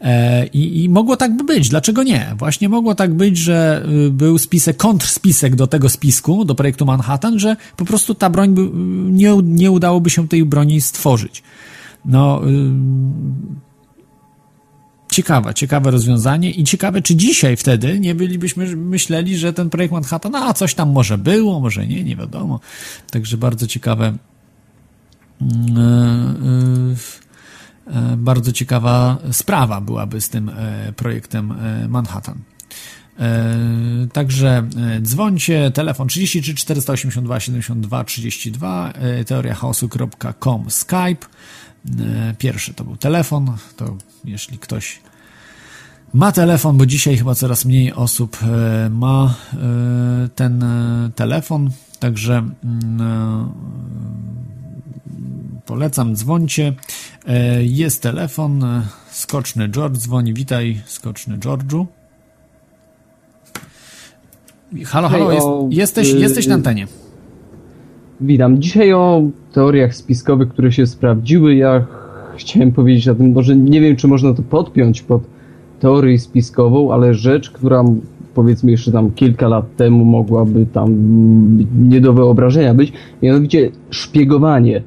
E, 0.00 0.46
I, 0.46 0.84
I, 0.84 0.88
mogło 0.88 1.16
tak 1.16 1.36
by 1.36 1.44
być. 1.44 1.68
Dlaczego 1.68 2.02
nie? 2.02 2.34
Właśnie 2.38 2.68
mogło 2.68 2.94
tak 2.94 3.14
być, 3.14 3.36
że 3.36 3.86
y, 4.06 4.10
był 4.10 4.38
spisek, 4.38 4.76
kontrspisek 4.76 5.54
do 5.54 5.66
tego 5.66 5.88
spisku, 5.88 6.44
do 6.44 6.54
projektu 6.54 6.86
Manhattan, 6.86 7.38
że 7.38 7.56
po 7.76 7.84
prostu 7.84 8.14
ta 8.14 8.30
broń, 8.30 8.54
by, 8.54 8.70
nie, 9.12 9.36
nie 9.42 9.70
udałoby 9.70 10.10
się 10.10 10.28
tej 10.28 10.44
broni 10.44 10.80
stworzyć. 10.80 11.42
No, 12.04 12.42
y, 12.48 12.70
ciekawe, 15.12 15.54
ciekawe 15.54 15.90
rozwiązanie 15.90 16.50
i 16.50 16.64
ciekawe, 16.64 17.02
czy 17.02 17.16
dzisiaj 17.16 17.56
wtedy 17.56 18.00
nie 18.00 18.14
bylibyśmy 18.14 18.76
myśleli, 18.76 19.36
że 19.36 19.52
ten 19.52 19.70
projekt 19.70 19.92
Manhattan, 19.92 20.34
a 20.34 20.54
coś 20.54 20.74
tam 20.74 20.90
może 20.90 21.18
było, 21.18 21.60
może 21.60 21.86
nie, 21.86 22.04
nie 22.04 22.16
wiadomo. 22.16 22.60
Także 23.10 23.36
bardzo 23.36 23.66
ciekawe. 23.66 24.12
Yy, 25.66 26.88
yy, 26.88 28.16
bardzo 28.16 28.52
ciekawa 28.52 29.18
sprawa 29.32 29.80
byłaby 29.80 30.20
z 30.20 30.28
tym 30.28 30.48
e, 30.48 30.92
projektem 30.92 31.52
e, 31.52 31.88
Manhattan. 31.88 32.38
E, 33.18 33.58
także 34.12 34.68
dzwońcie, 35.02 35.70
telefon 35.70 36.08
33 36.08 36.54
482 36.54 37.40
72 37.40 38.04
32, 38.04 38.92
teoriachaosu.com, 39.26 40.70
Skype. 40.70 41.26
Pierwszy 42.38 42.74
to 42.74 42.84
był 42.84 42.96
telefon, 42.96 43.56
to 43.76 43.96
jeśli 44.24 44.58
ktoś 44.58 45.00
ma 46.14 46.32
telefon, 46.32 46.76
bo 46.76 46.86
dzisiaj 46.86 47.16
chyba 47.16 47.34
coraz 47.34 47.64
mniej 47.64 47.92
osób 47.92 48.38
e, 48.42 48.90
ma 48.90 49.34
e, 49.54 50.28
ten 50.28 50.62
e, 50.62 51.10
telefon, 51.14 51.70
także 51.98 52.34
mm, 52.64 53.52
polecam, 55.66 56.14
dzwońcie. 56.16 56.72
Jest 57.62 58.02
telefon, 58.02 58.64
Skoczny 59.10 59.68
George 59.68 59.96
dzwoni, 59.96 60.34
witaj 60.34 60.80
Skoczny 60.86 61.38
George'u. 61.38 61.86
Halo, 64.84 65.08
halo, 65.08 65.32
jest, 65.32 65.46
o, 65.46 65.68
jesteś, 65.70 66.14
y, 66.14 66.18
jesteś 66.18 66.46
na 66.46 66.54
antenie. 66.54 66.86
Witam. 68.20 68.62
Dzisiaj 68.62 68.92
o 68.92 69.22
teoriach 69.52 69.94
spiskowych, 69.94 70.48
które 70.48 70.72
się 70.72 70.86
sprawdziły. 70.86 71.54
Ja 71.54 71.86
chciałem 72.36 72.72
powiedzieć 72.72 73.08
o 73.08 73.14
tym, 73.14 73.32
może 73.32 73.56
nie 73.56 73.80
wiem, 73.80 73.96
czy 73.96 74.08
można 74.08 74.34
to 74.34 74.42
podpiąć 74.42 75.02
pod 75.02 75.22
teorię 75.80 76.18
spiskową, 76.18 76.92
ale 76.92 77.14
rzecz, 77.14 77.50
która 77.50 77.84
powiedzmy 78.34 78.70
jeszcze 78.70 78.92
tam 78.92 79.10
kilka 79.10 79.48
lat 79.48 79.76
temu 79.76 80.04
mogłaby 80.04 80.66
tam 80.72 80.94
nie 81.88 82.00
do 82.00 82.12
wyobrażenia 82.12 82.74
być, 82.74 82.92
mianowicie 83.22 83.70
szpiegowanie. 83.90 84.82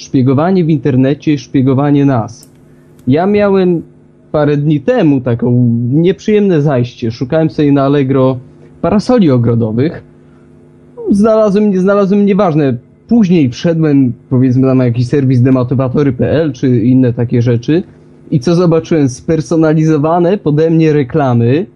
Szpiegowanie 0.00 0.64
w 0.64 0.70
internecie, 0.70 1.38
szpiegowanie 1.38 2.04
nas. 2.04 2.50
Ja 3.06 3.26
miałem 3.26 3.82
parę 4.32 4.56
dni 4.56 4.80
temu 4.80 5.20
taką 5.20 5.76
nieprzyjemne 5.92 6.62
zajście. 6.62 7.10
Szukałem 7.10 7.50
sobie 7.50 7.72
na 7.72 7.82
Allegro 7.82 8.38
parasoli 8.80 9.30
ogrodowych. 9.30 10.04
Znalazłem, 11.10 11.76
znalazłem, 11.78 12.26
nieważne. 12.26 12.76
Później 13.08 13.50
wszedłem, 13.50 14.12
powiedzmy, 14.30 14.74
na 14.74 14.84
jakiś 14.84 15.06
serwis 15.06 15.42
demotywatory.pl 15.42 16.52
czy 16.52 16.80
inne 16.84 17.12
takie 17.12 17.42
rzeczy 17.42 17.82
i 18.30 18.40
co 18.40 18.54
zobaczyłem? 18.54 19.08
Spersonalizowane 19.08 20.38
pode 20.38 20.70
mnie 20.70 20.92
reklamy 20.92 21.66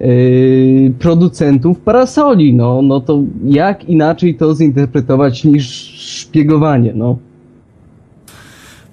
yy, 0.00 0.92
producentów 0.98 1.80
parasoli. 1.80 2.54
No, 2.54 2.82
no 2.82 3.00
to 3.00 3.22
jak 3.44 3.88
inaczej 3.88 4.34
to 4.34 4.54
zinterpretować 4.54 5.44
niż 5.44 5.66
szpiegowanie, 5.96 6.92
no. 6.94 7.18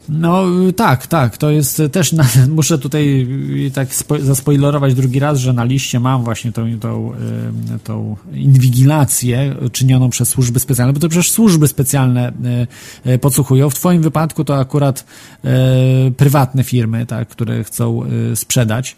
No 0.10 0.45
tak, 0.76 1.08
tak, 1.08 1.38
to 1.38 1.51
jest 1.51 1.82
też, 1.91 2.12
na, 2.12 2.24
muszę 2.56 2.80
tutaj 2.80 3.28
tak 3.74 3.95
spo, 3.95 4.20
zaspoilerować 4.20 4.93
drugi 4.93 5.20
raz, 5.20 5.39
że 5.39 5.54
na 5.54 5.64
liście 5.64 5.99
mam 5.99 6.24
właśnie 6.24 6.51
tą, 6.51 6.80
tą, 6.80 7.12
tą 7.84 8.16
inwigilację 8.34 9.56
czynioną 9.72 10.10
przez 10.10 10.30
służby 10.30 10.60
specjalne, 10.60 10.93
bo 10.93 10.99
to 10.99 11.10
przecież 11.10 11.32
służby 11.32 11.68
specjalne 11.68 12.34
e, 13.04 13.18
podsłuchują. 13.18 13.70
W 13.70 13.76
twoim 13.76 14.01
wypadku 14.01 14.43
to 14.43 14.60
akurat 14.60 15.06
prywatne 16.18 16.64
firmy, 16.64 17.06
tak, 17.06 17.28
które 17.28 17.64
chcą 17.64 18.01
sprzedać 18.36 18.95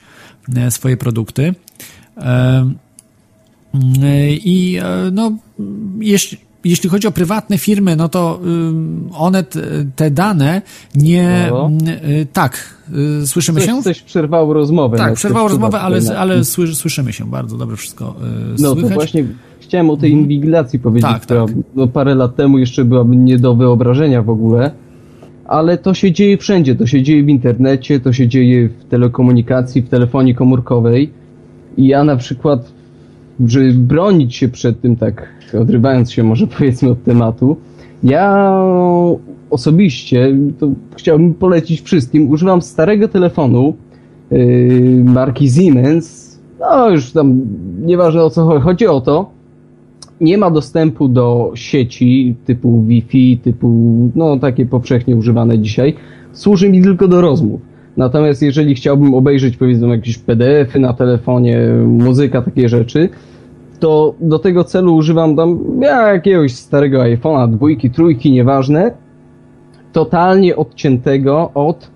swoje 0.70 0.97
produkty. 0.97 1.56
I 4.43 4.80
no, 5.12 5.32
jeśli, 5.99 6.38
jeśli 6.66 6.89
chodzi 6.89 7.07
o 7.07 7.11
prywatne 7.11 7.57
firmy, 7.57 7.95
no 7.95 8.09
to 8.09 8.39
one 9.13 9.43
te 9.95 10.11
dane 10.11 10.61
nie. 10.95 11.47
No. 11.49 11.70
Tak, 12.34 12.76
y, 13.24 13.28
słyszymy 13.28 13.59
coś, 13.59 13.70
się? 13.70 13.82
Coś 13.82 14.01
przerwało 14.01 14.53
rozmowę. 14.53 14.97
Tak, 14.97 15.13
przerwało 15.13 15.47
rozmowę, 15.47 15.80
ale, 15.80 15.99
ale 16.18 16.43
słyszymy 16.43 17.13
się 17.13 17.26
bardzo 17.26 17.57
dobrze 17.57 17.78
wszystko. 17.78 18.16
No 18.59 18.72
słychać. 18.72 18.89
to 18.89 18.95
właśnie 18.95 19.26
chciałem 19.59 19.89
o 19.89 19.97
tej 19.97 20.11
mhm. 20.11 20.24
inwigilacji 20.24 20.80
powiedzieć, 20.80 21.11
tak, 21.11 21.22
która 21.22 21.45
tak. 21.45 21.55
No, 21.76 21.88
parę 21.88 22.16
lat 22.16 22.36
temu 22.36 22.57
jeszcze 22.57 22.86
byłaby 22.86 23.16
nie 23.16 23.39
do 23.39 23.55
wyobrażenia 23.55 24.22
w 24.22 24.30
ogóle. 24.30 24.72
Ale 25.45 25.78
to 25.78 25.93
się 25.93 26.11
dzieje 26.11 26.38
wszędzie. 26.38 26.76
To 26.76 26.88
się 26.88 27.03
dzieje 27.03 27.24
w 27.24 27.30
internecie, 27.30 27.99
to 27.99 28.13
się 28.13 28.28
dzieje 28.28 28.70
w 28.70 28.86
telekomunikacji, 28.86 29.82
w 29.82 29.89
telefonii 29.89 30.36
komórkowej. 30.36 31.09
I 31.78 31.88
ja 31.88 32.03
na 32.03 32.16
przykład, 32.16 32.72
żeby 33.45 33.73
bronić 33.73 34.36
się 34.36 34.47
przed 34.47 34.81
tym 34.81 34.95
tak 34.95 35.36
odrywając 35.61 36.11
się 36.11 36.23
może 36.23 36.47
powiedzmy 36.57 36.89
od 36.89 37.03
tematu, 37.03 37.57
ja 38.03 38.51
osobiście 39.49 40.38
to 40.59 40.69
chciałbym 40.95 41.33
polecić 41.33 41.81
wszystkim. 41.81 42.29
Używam 42.29 42.61
starego 42.61 43.07
telefonu 43.07 43.73
yy, 44.31 45.03
marki 45.05 45.49
Siemens. 45.49 46.39
No 46.59 46.89
już 46.89 47.11
tam 47.11 47.41
nieważne 47.86 48.23
o 48.23 48.29
co 48.29 48.45
chodzi. 48.45 48.63
Chodzi 48.63 48.88
o 48.88 49.01
to, 49.01 49.29
nie 50.21 50.38
ma 50.38 50.51
dostępu 50.51 51.07
do 51.07 51.51
sieci 51.55 52.36
typu 52.45 52.83
Wi-Fi, 52.83 53.38
typu 53.38 53.91
no 54.15 54.39
takie 54.39 54.65
powszechnie 54.65 55.15
używane 55.15 55.59
dzisiaj. 55.59 55.95
Służy 56.31 56.69
mi 56.69 56.81
tylko 56.81 57.07
do 57.07 57.21
rozmów. 57.21 57.61
Natomiast 57.97 58.41
jeżeli 58.41 58.75
chciałbym 58.75 59.13
obejrzeć 59.13 59.57
powiedzmy 59.57 59.87
jakieś 59.87 60.17
PDF-y 60.17 60.79
na 60.79 60.93
telefonie, 60.93 61.59
muzyka, 61.85 62.41
takie 62.41 62.69
rzeczy, 62.69 63.09
to 63.79 64.15
do 64.19 64.39
tego 64.39 64.63
celu 64.63 64.95
używam 64.95 65.35
tam 65.35 65.59
jakiegoś 65.81 66.53
starego 66.53 66.99
iPhone'a, 66.99 67.51
dwójki, 67.51 67.91
trójki, 67.91 68.31
nieważne, 68.31 68.91
totalnie 69.91 70.55
odciętego 70.55 71.51
od 71.53 71.91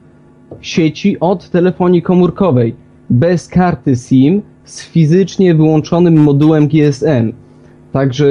sieci, 0.61 1.19
od 1.19 1.49
telefonii 1.49 2.01
komórkowej, 2.01 2.75
bez 3.09 3.47
karty 3.47 3.95
SIM, 3.95 4.41
z 4.63 4.85
fizycznie 4.85 5.55
wyłączonym 5.55 6.17
modułem 6.17 6.67
GSM. 6.67 7.33
Także 7.91 8.25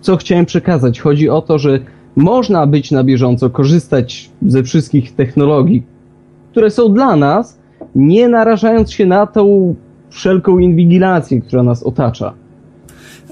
co 0.00 0.16
chciałem 0.16 0.46
przekazać? 0.46 1.00
Chodzi 1.00 1.28
o 1.28 1.42
to, 1.42 1.58
że 1.58 1.78
można 2.16 2.66
być 2.66 2.90
na 2.90 3.04
bieżąco, 3.04 3.50
korzystać 3.50 4.30
ze 4.42 4.62
wszystkich 4.62 5.14
technologii, 5.14 5.82
które 6.56 6.70
są 6.70 6.92
dla 6.92 7.16
nas, 7.16 7.58
nie 7.94 8.28
narażając 8.28 8.92
się 8.92 9.06
na 9.06 9.26
tą 9.26 9.74
wszelką 10.10 10.58
inwigilację, 10.58 11.40
która 11.40 11.62
nas 11.62 11.82
otacza. 11.82 12.32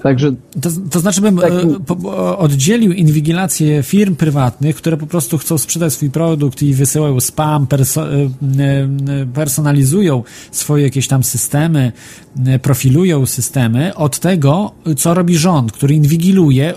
Także, 0.05 0.31
to, 0.61 0.69
to 0.91 0.99
znaczy 0.99 1.21
bym 1.21 1.37
tak, 1.37 1.51
e, 1.51 2.37
oddzielił 2.37 2.91
inwigilację 2.93 3.83
firm 3.83 4.15
prywatnych, 4.15 4.75
które 4.75 4.97
po 4.97 5.07
prostu 5.07 5.37
chcą 5.37 5.57
sprzedać 5.57 5.93
swój 5.93 6.09
produkt 6.09 6.61
i 6.63 6.73
wysyłają 6.73 7.19
spam, 7.19 7.67
perso, 7.67 8.13
e, 8.13 8.15
e, 8.15 8.27
personalizują 9.33 10.23
swoje 10.51 10.83
jakieś 10.83 11.07
tam 11.07 11.23
systemy, 11.23 11.91
profilują 12.61 13.25
systemy, 13.25 13.95
od 13.95 14.19
tego, 14.19 14.71
co 14.97 15.13
robi 15.13 15.37
rząd, 15.37 15.71
który 15.71 15.95
inwigiluje, 15.95 16.73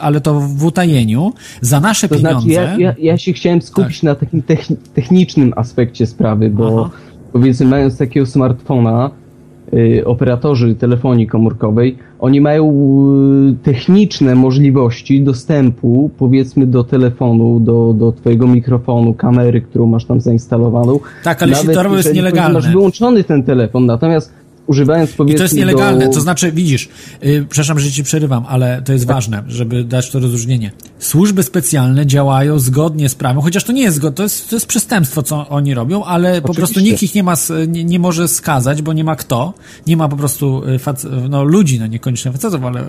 ale 0.00 0.20
to 0.20 0.40
w 0.40 0.64
utajeniu, 0.64 1.32
za 1.60 1.80
nasze 1.80 2.08
to 2.08 2.14
pieniądze. 2.14 2.40
Znaczy 2.40 2.80
ja, 2.80 2.88
ja, 2.88 2.94
ja 2.98 3.18
się 3.18 3.32
chciałem 3.32 3.62
skupić 3.62 3.96
tak. 3.96 4.02
na 4.02 4.14
takim 4.14 4.42
technicznym 4.94 5.52
aspekcie 5.56 6.06
sprawy, 6.06 6.50
bo 6.50 6.84
Aha. 6.86 6.96
powiedzmy 7.32 7.66
mając 7.66 7.98
takiego 7.98 8.26
smartfona, 8.26 9.21
operatorzy 10.04 10.74
telefonii 10.74 11.26
komórkowej, 11.26 11.96
oni 12.20 12.40
mają 12.40 12.72
y, 13.50 13.54
techniczne 13.62 14.34
możliwości 14.34 15.22
dostępu, 15.22 16.10
powiedzmy, 16.18 16.66
do 16.66 16.84
telefonu, 16.84 17.60
do, 17.60 17.94
do 17.98 18.12
twojego 18.12 18.46
mikrofonu, 18.46 19.14
kamery, 19.14 19.60
którą 19.60 19.86
masz 19.86 20.04
tam 20.04 20.20
zainstalowaną. 20.20 21.00
Tak, 21.24 21.42
ale 21.42 21.52
jeśli 21.52 21.74
to 21.74 21.96
jest 21.96 22.14
nielegalne. 22.14 22.54
Masz 22.54 22.68
wyłączony 22.68 23.24
ten 23.24 23.42
telefon, 23.42 23.86
natomiast 23.86 24.41
używając 24.72 25.12
powiedzmy 25.12 25.34
I 25.34 25.38
to 25.38 25.42
jest 25.42 25.54
nielegalne, 25.54 26.06
do... 26.06 26.12
to 26.12 26.20
znaczy, 26.20 26.52
widzisz, 26.52 26.88
yy, 27.22 27.46
przepraszam, 27.48 27.78
że 27.78 27.90
ci 27.90 28.04
przerywam, 28.04 28.44
ale 28.48 28.82
to 28.84 28.92
jest 28.92 29.06
tak. 29.06 29.16
ważne, 29.16 29.42
żeby 29.48 29.84
dać 29.84 30.10
to 30.10 30.20
rozróżnienie. 30.20 30.72
Służby 30.98 31.42
specjalne 31.42 32.06
działają 32.06 32.58
zgodnie 32.58 33.08
z 33.08 33.14
prawem, 33.14 33.42
chociaż 33.42 33.64
to 33.64 33.72
nie 33.72 33.82
jest 33.82 33.96
zgodne, 33.96 34.16
to 34.16 34.22
jest, 34.22 34.50
to 34.50 34.56
jest 34.56 34.66
przestępstwo, 34.66 35.22
co 35.22 35.48
oni 35.48 35.74
robią, 35.74 36.04
ale 36.04 36.28
Oczywiście. 36.28 36.48
po 36.48 36.54
prostu 36.54 36.80
nikt 36.80 37.02
ich 37.02 37.14
nie 37.14 37.22
ma, 37.22 37.34
nie, 37.68 37.84
nie, 37.84 37.98
może 37.98 38.28
skazać, 38.28 38.82
bo 38.82 38.92
nie 38.92 39.04
ma 39.04 39.16
kto, 39.16 39.54
nie 39.86 39.96
ma 39.96 40.08
po 40.08 40.16
prostu 40.16 40.68
y, 40.68 40.78
fac, 40.78 41.06
no, 41.28 41.44
ludzi, 41.44 41.80
no 41.80 41.86
niekoniecznie 41.86 42.32
facetów, 42.32 42.64
ale 42.64 42.84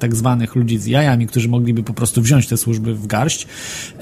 tak 0.00 0.14
zwanych 0.14 0.54
ludzi 0.54 0.78
z 0.78 0.86
jajami, 0.86 1.26
którzy 1.26 1.48
mogliby 1.48 1.82
po 1.82 1.94
prostu 1.94 2.22
wziąć 2.22 2.46
te 2.46 2.56
służby 2.56 2.94
w 2.94 3.06
garść 3.06 3.46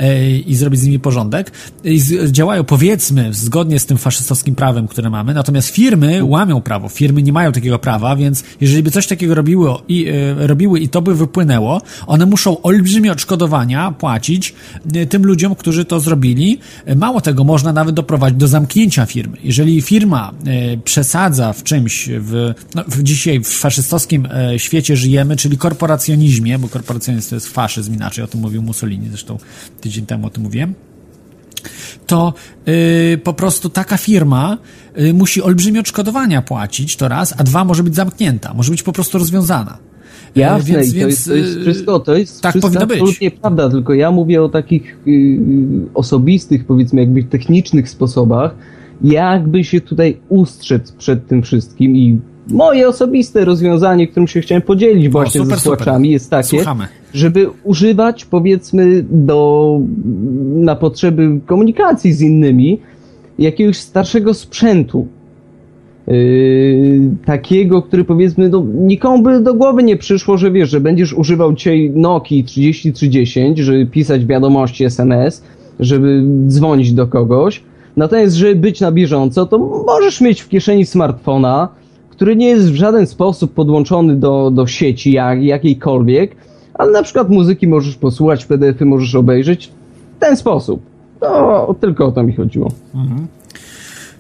yy, 0.01 0.39
i 0.39 0.55
zrobić 0.55 0.81
z 0.81 0.85
nimi 0.85 0.99
porządek. 0.99 1.53
I 1.85 2.01
z, 2.01 2.31
działają, 2.31 2.65
powiedzmy, 2.65 3.35
zgodnie 3.35 3.81
z 3.81 3.87
tym 3.87 3.99
faszystowskim 3.99 4.55
prawem, 4.55 4.89
które 4.89 5.11
mamy, 5.11 5.35
natomiast 5.35 5.69
firmy 5.69 6.25
łamią 6.25 6.61
prawo, 6.61 6.89
firmy 6.89 7.22
nie 7.23 7.33
mają 7.33 7.53
takiego 7.53 7.79
prawa, 7.79 8.17
więc 8.17 8.45
jeżeli 8.61 8.83
by 8.83 8.91
coś 8.91 9.07
takiego 9.07 9.35
robiło 9.35 9.83
i, 9.89 10.09
e, 10.09 10.47
robiły 10.47 10.81
i 10.81 10.89
to 10.89 11.03
by 11.03 11.15
wypłynęło, 11.15 11.83
one 12.07 12.27
muszą 12.27 12.63
olbrzymie 12.63 13.13
odszkodowania 13.13 13.93
płacić 13.93 14.55
e, 14.95 15.07
tym 15.07 15.27
ludziom, 15.27 15.55
którzy 15.55 15.85
to 15.85 16.01
zrobili. 16.01 16.59
E, 16.85 16.95
mało 16.95 17.21
tego, 17.21 17.45
można 17.45 17.73
nawet 17.73 17.95
doprowadzić 17.95 18.39
do 18.39 18.49
zamknięcia 18.49 19.07
firmy. 19.07 19.37
Jeżeli 19.45 19.83
firma 19.83 20.33
przesadza 20.85 21.53
w 21.53 21.63
czymś, 21.63 22.09
w, 22.19 22.55
no, 22.75 22.85
w 22.89 23.03
dzisiaj 23.03 23.41
w 23.41 23.49
faszystowskim 23.49 24.29
świecie 24.57 24.97
żyjemy, 24.97 25.37
czyli 25.37 25.59
korporacjonizmie, 25.59 26.59
bo 26.59 26.69
korporacjonizm 26.69 27.29
to 27.29 27.35
jest 27.35 27.49
faszyzm, 27.49 27.95
inaczej 27.95 28.25
o 28.25 28.27
tym 28.27 28.41
mówił 28.41 28.63
Mussolini, 28.63 29.09
zresztą 29.09 29.39
tydzień 29.81 30.07
temu 30.07 30.27
o 30.27 30.31
tym 30.31 30.43
mówiłem, 30.43 30.75
to 32.13 32.35
yy, 32.67 33.19
po 33.19 33.33
prostu 33.33 33.69
taka 33.69 33.97
firma 33.97 34.59
yy, 34.97 35.15
musi 35.15 35.43
olbrzymie 35.43 35.81
odszkodowania 35.81 36.43
płacić, 36.43 36.97
to 36.97 37.09
raz, 37.09 37.35
a 37.39 37.45
dwa, 37.45 37.65
może 37.65 37.83
być 37.83 37.95
zamknięta, 37.95 38.55
może 38.55 38.71
być 38.71 38.83
po 38.83 38.93
prostu 38.93 39.19
rozwiązana. 39.19 39.79
Y, 40.37 40.41
Jasne, 40.41 40.75
więc, 40.75 40.93
to, 40.93 40.97
jest, 40.99 41.25
to 41.27 41.35
jest 41.35 41.57
y, 41.57 41.61
wszystko, 41.61 42.01
to 42.01 42.17
jest 42.17 42.43
tak 42.43 42.53
wszystko 42.53 42.83
absolutnie 42.83 43.31
być. 43.31 43.41
prawda, 43.41 43.71
tylko 43.71 43.95
ja 43.95 44.11
mówię 44.11 44.43
o 44.43 44.49
takich 44.49 44.99
yy, 45.07 45.39
osobistych, 45.95 46.65
powiedzmy 46.65 47.01
jakby 47.01 47.25
technicznych 47.25 47.89
sposobach, 47.89 48.55
jakby 49.03 49.65
się 49.65 49.81
tutaj 49.81 50.21
ustrzec 50.29 50.93
przed 50.93 51.27
tym 51.27 51.43
wszystkim 51.43 51.97
i 51.97 52.19
moje 52.49 52.89
osobiste 52.89 53.45
rozwiązanie, 53.45 54.09
którym 54.09 54.29
się 54.29 54.41
chciałem 54.41 54.63
podzielić 54.63 55.09
właśnie 55.09 55.41
super, 55.41 55.57
ze 55.57 55.63
słuchaczami 55.63 56.11
jest 56.11 56.31
takie, 56.31 56.49
Słuchamy. 56.49 56.85
żeby 57.15 57.47
używać 57.65 58.25
powiedzmy 58.25 59.05
do, 59.11 59.81
na 60.55 60.77
potrzeby 60.77 61.41
komunikacji 61.47 62.13
z 62.13 62.21
innymi 62.21 62.81
jakiegoś 63.39 63.77
starszego 63.77 64.35
sprzętu. 64.35 65.07
Yy, 66.07 67.01
takiego, 67.25 67.83
który 67.83 68.05
powiedzmy, 68.05 68.49
no, 68.49 68.65
nikomu 68.75 69.23
by 69.23 69.41
do 69.41 69.55
głowy 69.55 69.83
nie 69.83 69.97
przyszło, 69.97 70.37
że 70.37 70.51
wiesz, 70.51 70.71
że 70.71 70.81
będziesz 70.81 71.13
używał 71.13 71.53
dzisiaj 71.53 71.91
Nokii 71.95 72.45
3310, 72.45 73.59
żeby 73.59 73.87
pisać 73.87 74.27
wiadomości 74.27 74.85
SMS, 74.85 75.43
żeby 75.81 76.25
dzwonić 76.47 76.93
do 76.93 77.07
kogoś. 77.07 77.63
Natomiast, 77.97 78.37
żeby 78.37 78.55
być 78.55 78.81
na 78.81 78.93
bieżąco, 78.93 79.47
to 79.47 79.59
możesz 79.87 80.21
mieć 80.21 80.41
w 80.41 80.49
kieszeni 80.49 80.87
smartfona, 80.87 81.69
który 82.13 82.37
nie 82.37 82.49
jest 82.49 82.71
w 82.71 82.75
żaden 82.75 83.07
sposób 83.07 83.55
podłączony 83.55 84.17
do, 84.17 84.51
do 84.51 84.67
sieci 84.67 85.13
jak, 85.13 85.43
jakiejkolwiek, 85.43 86.37
ale 86.75 86.93
na 86.93 87.03
przykład 87.03 87.31
muzyki 87.31 87.69
możesz 87.69 87.97
posłuchać, 87.97 88.45
PDF-y 88.47 88.85
możesz 88.85 89.15
obejrzeć 89.15 89.73
w 90.17 90.21
ten 90.21 90.37
sposób. 90.37 90.83
No, 91.23 91.75
tylko 91.81 92.07
o 92.07 92.13
to 92.13 92.23
mi 92.23 92.33
chodziło. 92.33 92.69
Mhm. 92.95 93.27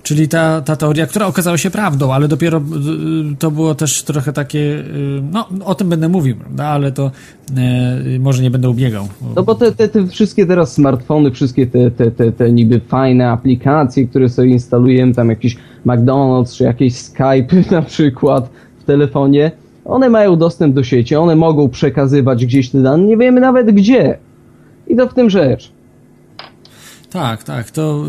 Czyli 0.02 0.28
ta, 0.28 0.60
ta 0.60 0.76
teoria, 0.76 1.06
która 1.06 1.26
okazała 1.26 1.58
się 1.58 1.70
prawdą, 1.70 2.12
ale 2.12 2.28
dopiero 2.28 2.58
y, 2.58 3.36
to 3.38 3.50
było 3.50 3.74
też 3.74 4.02
trochę 4.02 4.32
takie, 4.32 4.58
y, 4.58 5.22
no 5.32 5.48
o 5.64 5.74
tym 5.74 5.88
będę 5.88 6.08
mówił, 6.08 6.36
prawda, 6.36 6.64
ale 6.64 6.92
to 6.92 7.10
e, 7.56 8.18
może 8.18 8.42
nie 8.42 8.50
będę 8.50 8.70
ubiegał. 8.70 9.08
No 9.36 9.42
bo 9.42 9.54
te, 9.54 9.72
te, 9.72 9.88
te 9.88 10.06
wszystkie 10.06 10.46
teraz 10.46 10.72
smartfony, 10.72 11.30
wszystkie 11.30 11.66
te, 11.66 11.90
te, 11.90 12.10
te, 12.10 12.32
te 12.32 12.52
niby 12.52 12.80
fajne 12.80 13.30
aplikacje, 13.30 14.06
które 14.06 14.28
sobie 14.28 14.48
instalujemy, 14.48 15.14
tam 15.14 15.28
jakiś 15.28 15.56
McDonald's 15.86 16.56
czy 16.56 16.64
jakiś 16.64 16.96
Skype 16.96 17.62
na 17.76 17.82
przykład 17.82 18.50
w 18.78 18.84
telefonie, 18.84 19.50
one 19.84 20.10
mają 20.10 20.36
dostęp 20.36 20.74
do 20.74 20.84
sieci, 20.84 21.16
one 21.16 21.36
mogą 21.36 21.68
przekazywać 21.68 22.46
gdzieś 22.46 22.70
te 22.70 22.82
dane, 22.82 23.04
nie 23.04 23.16
wiemy 23.16 23.40
nawet 23.40 23.70
gdzie. 23.70 24.18
I 24.86 24.96
to 24.96 25.08
w 25.08 25.14
tym 25.14 25.30
rzecz. 25.30 25.72
Tak, 27.12 27.44
tak. 27.44 27.70
To 27.70 28.04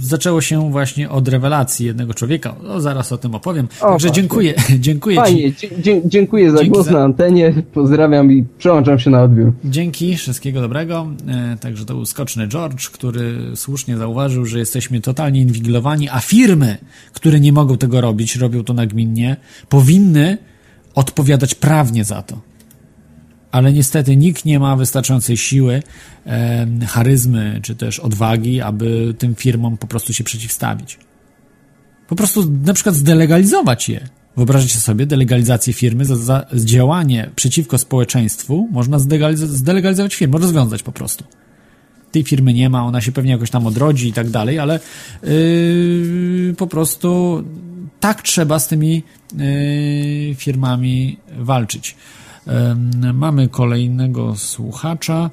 zaczęło 0.00 0.40
się 0.40 0.70
właśnie 0.70 1.10
od 1.10 1.28
rewelacji 1.28 1.86
jednego 1.86 2.14
człowieka. 2.14 2.54
O, 2.68 2.80
zaraz 2.80 3.12
o 3.12 3.18
tym 3.18 3.34
opowiem. 3.34 3.66
O, 3.66 3.68
Także 3.68 3.88
właśnie. 3.90 4.10
dziękuję, 4.12 4.54
dziękuję 4.78 5.16
Fajnie, 5.16 5.54
Ci. 5.54 5.68
dziękuję 6.04 6.50
za 6.50 6.58
Dzięki 6.58 6.70
głos 6.70 6.86
za... 6.86 6.92
na 6.92 7.04
antenie. 7.04 7.54
Pozdrawiam 7.74 8.32
i 8.32 8.44
przełączam 8.58 8.98
się 8.98 9.10
na 9.10 9.22
odbiór. 9.22 9.52
Dzięki, 9.64 10.16
wszystkiego 10.16 10.60
dobrego. 10.60 11.06
E, 11.28 11.56
także 11.56 11.84
to 11.84 11.94
był 11.94 12.06
skoczny 12.06 12.48
George, 12.48 12.88
który 12.88 13.34
słusznie 13.54 13.96
zauważył, 13.96 14.46
że 14.46 14.58
jesteśmy 14.58 15.00
totalnie 15.00 15.40
inwigilowani, 15.40 16.08
a 16.08 16.20
firmy, 16.20 16.76
które 17.12 17.40
nie 17.40 17.52
mogą 17.52 17.76
tego 17.76 18.00
robić, 18.00 18.36
robią 18.36 18.64
to 18.64 18.74
nagminnie, 18.74 19.36
powinny 19.68 20.38
odpowiadać 20.94 21.54
prawnie 21.54 22.04
za 22.04 22.22
to 22.22 22.51
ale 23.52 23.72
niestety 23.72 24.16
nikt 24.16 24.44
nie 24.44 24.58
ma 24.58 24.76
wystarczającej 24.76 25.36
siły, 25.36 25.82
e, 26.26 26.66
charyzmy 26.86 27.60
czy 27.62 27.74
też 27.74 27.98
odwagi, 28.00 28.60
aby 28.60 29.14
tym 29.18 29.34
firmom 29.34 29.76
po 29.76 29.86
prostu 29.86 30.12
się 30.12 30.24
przeciwstawić. 30.24 30.98
Po 32.08 32.16
prostu 32.16 32.50
na 32.64 32.74
przykład 32.74 32.94
zdelegalizować 32.94 33.88
je. 33.88 34.08
Wyobraźcie 34.36 34.78
sobie 34.80 35.06
delegalizację 35.06 35.72
firmy 35.72 36.04
za, 36.04 36.16
za 36.16 36.46
działanie 36.52 37.30
przeciwko 37.36 37.78
społeczeństwu. 37.78 38.68
Można 38.72 38.98
zdelegalizować 39.46 40.14
firmę, 40.14 40.38
rozwiązać 40.38 40.82
po 40.82 40.92
prostu. 40.92 41.24
Tej 42.12 42.24
firmy 42.24 42.52
nie 42.52 42.70
ma, 42.70 42.84
ona 42.84 43.00
się 43.00 43.12
pewnie 43.12 43.30
jakoś 43.30 43.50
tam 43.50 43.66
odrodzi 43.66 44.08
i 44.08 44.12
tak 44.12 44.30
dalej, 44.30 44.58
ale 44.58 44.80
yy, 45.22 46.54
po 46.58 46.66
prostu 46.66 47.42
tak 48.00 48.22
trzeba 48.22 48.58
z 48.58 48.68
tymi 48.68 49.02
yy, 49.36 50.34
firmami 50.34 51.18
walczyć. 51.38 51.96
Mamy 53.14 53.48
kolejnego 53.48 54.36
słuchacza. 54.36 55.30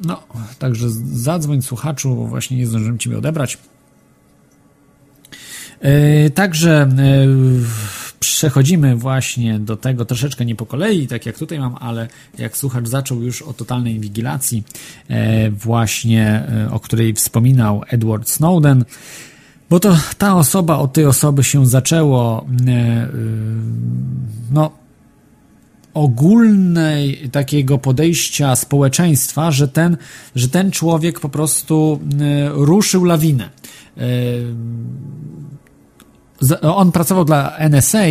No, 0.00 0.22
także 0.58 0.90
zadzwoń 1.12 1.62
słuchaczu, 1.62 2.16
bo 2.16 2.26
właśnie 2.26 2.56
nie 2.56 2.66
zdążyłem 2.66 2.98
Ciebie 2.98 3.18
odebrać. 3.18 3.58
E, 5.82 6.30
także 6.30 6.82
e, 6.82 6.88
przechodzimy 8.20 8.96
właśnie 8.96 9.58
do 9.58 9.76
tego 9.76 10.04
troszeczkę 10.04 10.44
nie 10.44 10.54
po 10.54 10.66
kolei, 10.66 11.06
tak 11.06 11.26
jak 11.26 11.38
tutaj 11.38 11.58
mam, 11.58 11.76
ale 11.80 12.08
jak 12.38 12.56
słuchacz 12.56 12.88
zaczął 12.88 13.22
już 13.22 13.42
o 13.42 13.52
totalnej 13.52 13.94
inwigilacji, 13.94 14.64
e, 15.08 15.50
właśnie 15.50 16.42
o 16.70 16.80
której 16.80 17.14
wspominał 17.14 17.82
Edward 17.88 18.28
Snowden, 18.28 18.84
bo 19.70 19.80
to 19.80 19.96
ta 20.18 20.36
osoba, 20.36 20.76
od 20.76 20.92
tej 20.92 21.06
osoby 21.06 21.44
się 21.44 21.66
zaczęło 21.66 22.46
no, 24.50 24.70
ogólnej 25.94 27.28
takiego 27.32 27.78
podejścia 27.78 28.56
społeczeństwa, 28.56 29.50
że 29.50 29.68
ten, 29.68 29.96
że 30.34 30.48
ten 30.48 30.70
człowiek 30.70 31.20
po 31.20 31.28
prostu 31.28 32.00
e, 32.20 32.48
ruszył 32.48 33.04
lawinę. 33.04 33.50
E, 33.98 34.02
on 36.62 36.92
pracował 36.92 37.24
dla 37.24 37.56
NSA 37.58 38.04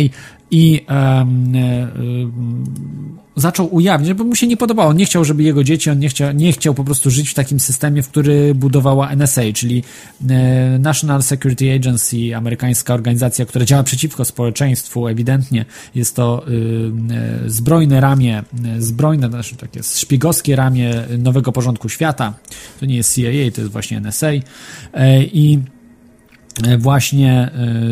i 0.50 0.86
um, 0.88 1.52
zaczął 3.36 3.74
ujawniać, 3.74 4.14
bo 4.14 4.24
mu 4.24 4.34
się 4.34 4.46
nie 4.46 4.56
podobało. 4.56 4.90
On 4.90 4.96
nie 4.96 5.04
chciał, 5.04 5.24
żeby 5.24 5.42
jego 5.42 5.64
dzieci, 5.64 5.90
on 5.90 5.98
nie 5.98 6.08
chciał, 6.08 6.32
nie 6.32 6.52
chciał 6.52 6.74
po 6.74 6.84
prostu 6.84 7.10
żyć 7.10 7.30
w 7.30 7.34
takim 7.34 7.60
systemie, 7.60 8.02
w 8.02 8.08
który 8.08 8.54
budowała 8.54 9.10
NSA, 9.10 9.42
czyli 9.54 9.82
e, 10.30 10.78
National 10.78 11.22
Security 11.22 11.74
Agency, 11.74 12.36
amerykańska 12.36 12.94
organizacja, 12.94 13.46
która 13.46 13.64
działa 13.64 13.82
przeciwko 13.82 14.24
społeczeństwu, 14.24 15.08
ewidentnie 15.08 15.64
jest 15.94 16.16
to 16.16 16.46
e, 16.46 17.50
zbrojne 17.50 18.00
ramię, 18.00 18.42
zbrojne, 18.78 19.28
znaczy 19.28 19.56
takie 19.56 19.82
szpiegowskie 19.82 20.56
ramię 20.56 20.94
nowego 21.18 21.52
porządku 21.52 21.88
świata. 21.88 22.34
To 22.80 22.86
nie 22.86 22.96
jest 22.96 23.14
CIA, 23.14 23.50
to 23.54 23.60
jest 23.60 23.72
właśnie 23.72 24.00
NSA. 24.00 24.26
E, 24.94 25.22
I 25.22 25.58
właśnie 26.78 27.50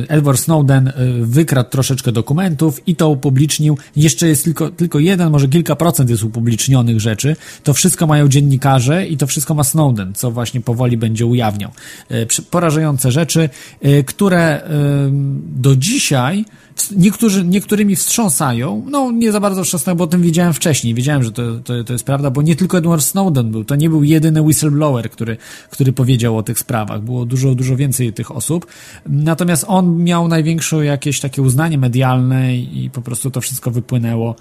e, 0.09 0.11
Edward 0.11 0.41
Snowden 0.41 0.89
e, 0.89 0.93
wykradł 1.21 1.71
troszeczkę 1.71 2.13
dokumentów 2.13 2.89
i 2.89 2.97
to 2.97 3.09
upublicznił. 3.09 3.79
Jeszcze 3.97 4.29
jest 4.29 4.45
tylko, 4.45 4.71
tylko 4.71 4.99
jeden, 4.99 5.31
może 5.31 5.49
kilka 5.49 5.77
procent 5.77 6.11
jest 6.11 6.23
upublicznionych 6.23 7.01
rzeczy. 7.01 7.37
To 7.65 7.75
wszystko 7.75 8.07
mają 8.07 8.29
dziennikarze 8.29 9.07
i 9.07 9.17
to 9.17 9.27
wszystko 9.27 9.55
ma 9.55 9.65
Snowden, 9.65 10.15
co 10.15 10.31
właśnie 10.31 10.61
powoli 10.61 10.97
będzie 10.97 11.27
ujawniał. 11.27 11.71
Porażające 12.51 13.13
rzeczy, 13.13 13.49
które 14.07 14.63
do 15.43 15.77
dzisiaj 15.77 16.45
niektórzy, 16.97 17.45
niektórymi 17.45 17.97
wstrząsają. 17.97 18.87
No, 18.91 19.11
nie 19.11 19.33
za 19.33 19.41
bardzo 19.41 19.65
wstrząsają, 19.65 19.97
bo 19.97 20.05
o 20.05 20.07
tym 20.07 20.23
wiedziałem 20.23 20.53
wcześniej. 20.53 20.95
Wiedziałem, 20.95 21.23
że 21.23 21.33
to, 21.33 21.43
to, 21.65 21.85
to 21.85 21.93
jest 21.93 22.05
prawda, 22.05 22.31
bo 22.31 22.43
nie 22.43 22.57
tylko 22.57 22.79
Edward 22.79 23.03
Snowden 23.03 23.51
był. 23.51 23.65
To 23.65 23.77
nie 23.77 23.91
był 23.91 24.05
jedyny 24.05 24.43
whistleblower, 24.43 25.11
który, 25.11 25.37
który 25.71 25.93
powiedział 25.93 26.39
o 26.39 26.43
tych 26.43 26.59
sprawach. 26.59 27.03
Było 27.03 27.27
dużo, 27.27 27.55
dużo 27.55 27.77
więcej 27.77 28.13
tych 28.13 28.31
osób. 28.31 28.67
Natomiast 29.07 29.65
on 29.69 30.05
miał 30.05 30.29
największe 30.29 30.85
jakieś 30.85 31.21
takie 31.21 31.43
uznanie 31.43 31.79
medialne 31.79 32.57
i 32.57 32.91
po 32.93 33.03
prostu 33.03 33.31
to 33.31 33.41
wszystko 33.41 33.71
wypłynęło. 33.71 34.37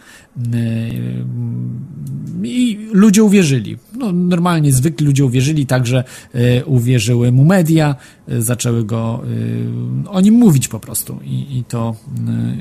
I 2.44 2.88
ludzie 2.92 3.24
uwierzyli. 3.24 3.78
No, 3.98 4.12
normalnie, 4.12 4.74
zwykli 4.74 5.06
ludzie 5.06 5.26
uwierzyli, 5.26 5.66
także 5.66 6.04
e, 6.34 6.66
uwierzyły 6.66 7.32
mu 7.32 7.46
media, 7.46 7.96
zaczęły 8.40 8.84
go 8.84 9.22
e, 10.06 10.10
o 10.10 10.22
nim 10.22 10.34
mówić 10.34 10.68
po 10.68 10.80
prostu. 10.80 11.20
I, 11.24 11.58
i 11.58 11.64
to 11.64 11.96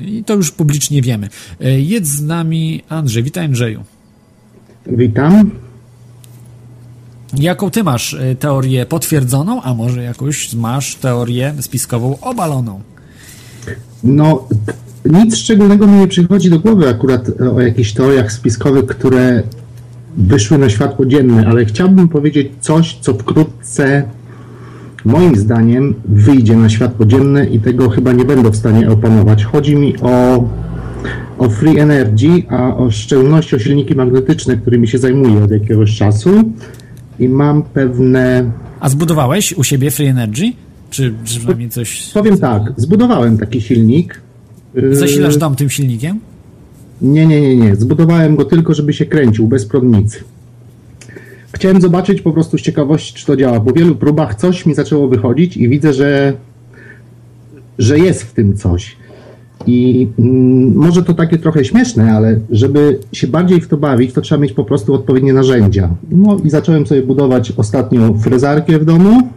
i 0.05 0.23
to 0.23 0.35
już 0.35 0.51
publicznie 0.51 1.01
wiemy. 1.01 1.29
E, 1.61 1.79
jest 1.79 2.05
z 2.05 2.21
nami 2.21 2.83
Andrzej. 2.89 3.23
Witaj 3.23 3.45
Andrzeju. 3.45 3.83
Witam. 4.87 5.51
Jaką 7.37 7.71
ty 7.71 7.83
masz 7.83 8.13
e, 8.13 8.35
teorię 8.35 8.85
potwierdzoną, 8.85 9.61
a 9.61 9.73
może 9.73 10.03
jakąś 10.03 10.53
masz 10.53 10.95
teorię 10.95 11.53
spiskową 11.59 12.19
obaloną? 12.19 12.81
No, 14.03 14.47
nic 15.05 15.35
szczególnego 15.35 15.87
mi 15.87 15.99
nie 15.99 16.07
przychodzi 16.07 16.49
do 16.49 16.59
głowy 16.59 16.89
akurat 16.89 17.41
o 17.55 17.61
jakichś 17.61 17.93
teoriach 17.93 18.31
spiskowych, 18.31 18.85
które 18.85 19.43
wyszły 20.17 20.57
na 20.57 20.69
światło 20.69 21.05
dzienne, 21.05 21.47
ale 21.47 21.65
chciałbym 21.65 22.09
powiedzieć 22.09 22.47
coś, 22.61 22.97
co 23.01 23.13
wkrótce 23.13 24.03
moim 25.05 25.35
zdaniem 25.35 25.95
wyjdzie 26.05 26.55
na 26.55 26.69
światło 26.69 27.05
dzienne 27.05 27.45
i 27.45 27.59
tego 27.59 27.89
chyba 27.89 28.11
nie 28.11 28.25
będę 28.25 28.49
w 28.49 28.55
stanie 28.55 28.91
opanować. 28.91 29.43
Chodzi 29.43 29.75
mi 29.75 29.93
o, 30.01 30.45
o 31.37 31.49
free 31.49 31.79
energy, 31.79 32.43
a 32.49 32.75
o 32.75 32.91
szczególności 32.91 33.55
o 33.55 33.59
silniki 33.59 33.95
magnetyczne, 33.95 34.57
którymi 34.57 34.87
się 34.87 34.97
zajmuję 34.97 35.43
od 35.43 35.51
jakiegoś 35.51 35.97
czasu 35.97 36.29
i 37.19 37.29
mam 37.29 37.63
pewne... 37.63 38.51
A 38.79 38.89
zbudowałeś 38.89 39.53
u 39.53 39.63
siebie 39.63 39.91
free 39.91 40.07
energy? 40.07 40.53
Czy, 40.89 41.13
czy 41.23 41.39
przynajmniej 41.39 41.69
coś... 41.69 42.11
Powiem 42.13 42.37
tak, 42.37 42.73
zbudowałem 42.77 43.37
taki 43.37 43.61
silnik. 43.61 44.21
Zasilasz 44.91 45.37
dom 45.37 45.55
tym 45.55 45.69
silnikiem? 45.69 46.19
Nie, 47.01 47.27
nie, 47.27 47.41
nie, 47.41 47.55
nie. 47.55 47.75
Zbudowałem 47.75 48.35
go 48.35 48.45
tylko, 48.45 48.73
żeby 48.73 48.93
się 48.93 49.05
kręcił, 49.05 49.47
bez 49.47 49.65
prądnicy. 49.65 50.23
Chciałem 51.59 51.81
zobaczyć 51.81 52.21
po 52.21 52.33
prostu 52.33 52.57
z 52.57 52.61
ciekawości, 52.61 53.13
czy 53.13 53.25
to 53.25 53.35
działa. 53.35 53.59
Po 53.59 53.71
wielu 53.71 53.95
próbach 53.95 54.35
coś 54.35 54.65
mi 54.65 54.75
zaczęło 54.75 55.07
wychodzić 55.07 55.57
i 55.57 55.69
widzę, 55.69 55.93
że, 55.93 56.33
że 57.77 57.99
jest 57.99 58.23
w 58.23 58.33
tym 58.33 58.57
coś. 58.57 58.97
I 59.67 60.07
mm, 60.19 60.75
może 60.75 61.03
to 61.03 61.13
takie 61.13 61.37
trochę 61.37 61.65
śmieszne, 61.65 62.13
ale 62.13 62.39
żeby 62.51 62.99
się 63.13 63.27
bardziej 63.27 63.61
w 63.61 63.67
to 63.67 63.77
bawić, 63.77 64.13
to 64.13 64.21
trzeba 64.21 64.41
mieć 64.41 64.53
po 64.53 64.63
prostu 64.63 64.93
odpowiednie 64.93 65.33
narzędzia. 65.33 65.89
No 66.11 66.37
i 66.43 66.49
zacząłem 66.49 66.87
sobie 66.87 67.01
budować 67.01 67.53
ostatnio 67.57 68.13
frezarkę 68.13 68.79
w 68.79 68.85
domu 68.85 69.29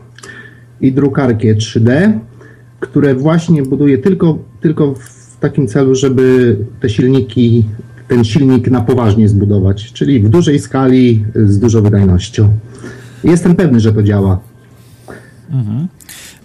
i 0.81 0.93
drukarkę 0.93 1.55
3D, 1.55 2.13
które 2.81 3.15
właśnie 3.15 3.63
buduję 3.63 3.99
tylko, 3.99 4.39
tylko 4.61 4.95
w 4.95 5.37
takim 5.41 5.67
celu, 5.67 5.95
żeby 5.95 6.57
te 6.81 6.91
silniki 6.91 7.65
ten 8.13 8.25
silnik 8.25 8.71
na 8.71 8.81
poważnie 8.81 9.29
zbudować, 9.29 9.93
czyli 9.93 10.21
w 10.21 10.29
dużej 10.29 10.61
skali, 10.61 11.25
z 11.35 11.59
dużą 11.59 11.83
wydajnością. 11.83 12.49
Jestem 13.25 13.55
pewny, 13.55 13.81
że 13.81 13.93
to 13.93 14.03
działa. 14.03 14.41
Mhm. 15.51 15.89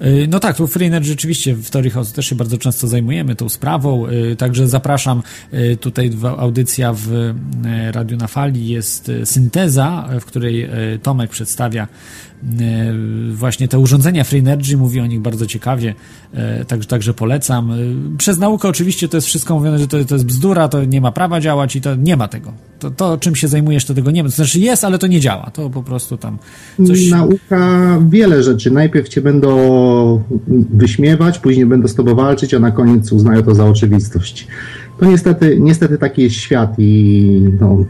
Y, 0.02 0.28
no 0.30 0.40
tak, 0.40 0.58
tu 0.58 0.68
Free 0.68 0.86
Energy 0.86 1.10
rzeczywiście 1.10 1.56
w 1.56 1.70
Teorii 1.70 1.92
też 2.16 2.26
się 2.26 2.36
bardzo 2.36 2.58
często 2.58 2.88
zajmujemy 2.88 3.36
tą 3.36 3.50
sprawą, 3.50 4.08
y, 4.08 4.36
także 4.36 4.68
zapraszam 4.68 5.24
y, 5.54 5.78
tutaj 5.78 6.12
audycja 6.38 6.94
w 6.94 7.34
Radiu 7.92 8.18
na 8.18 8.28
Fali 8.28 8.68
jest 8.68 9.12
synteza, 9.24 10.10
w 10.22 10.26
której 10.26 10.70
Tomek 11.04 11.30
przedstawia 11.30 11.88
właśnie 13.32 13.68
te 13.68 13.80
urządzenia 13.80 14.24
Free 14.24 14.40
Energy, 14.40 14.78
mówi 14.78 15.00
o 15.00 15.06
nich 15.06 15.20
bardzo 15.20 15.46
ciekawie, 15.46 15.94
także, 16.68 16.88
także 16.88 17.14
polecam. 17.14 17.72
Przez 18.18 18.38
naukę 18.38 18.68
oczywiście 18.68 19.08
to 19.08 19.18
jest 19.18 19.28
wszystko 19.28 19.56
mówione, 19.56 19.80
że 19.80 19.88
to, 19.88 20.06
to 20.06 20.16
jest 20.16 20.26
bzdura, 20.26 20.68
to 20.68 20.86
nie 20.86 21.02
ma 21.02 21.12
prawa 21.12 21.42
działać 21.42 21.76
i 21.76 21.82
to 21.82 21.96
nie 21.96 22.18
ma 22.18 22.28
tego. 22.28 22.54
To, 22.80 22.92
to 22.92 23.18
czym 23.18 23.36
się 23.36 23.48
zajmujesz, 23.48 23.86
to 23.86 23.94
tego 23.94 24.12
nie 24.12 24.24
ma. 24.24 24.30
To 24.30 24.36
znaczy 24.36 24.60
jest, 24.60 24.84
ale 24.84 25.00
to 25.00 25.08
nie 25.08 25.20
działa. 25.20 25.52
To 25.54 25.70
po 25.70 25.84
prostu 25.84 26.18
tam 26.18 26.38
coś... 26.88 27.10
Nauka 27.10 28.00
wiele 28.10 28.44
rzeczy. 28.44 28.72
Najpierw 28.72 29.10
cię 29.10 29.22
będą 29.22 30.24
wyśmiewać, 30.74 31.40
później 31.40 31.66
będą 31.66 31.88
z 31.88 31.96
tobą 31.96 32.16
walczyć, 32.16 32.54
a 32.54 32.60
na 32.60 32.72
koniec 32.72 33.12
uznają 33.12 33.44
to 33.44 33.56
za 33.56 33.66
oczywistość. 33.66 34.48
To 35.00 35.06
niestety, 35.06 35.58
niestety 35.60 35.98
taki 35.98 36.22
jest 36.22 36.36
świat 36.36 36.76
i 36.78 37.42
no, 37.60 37.86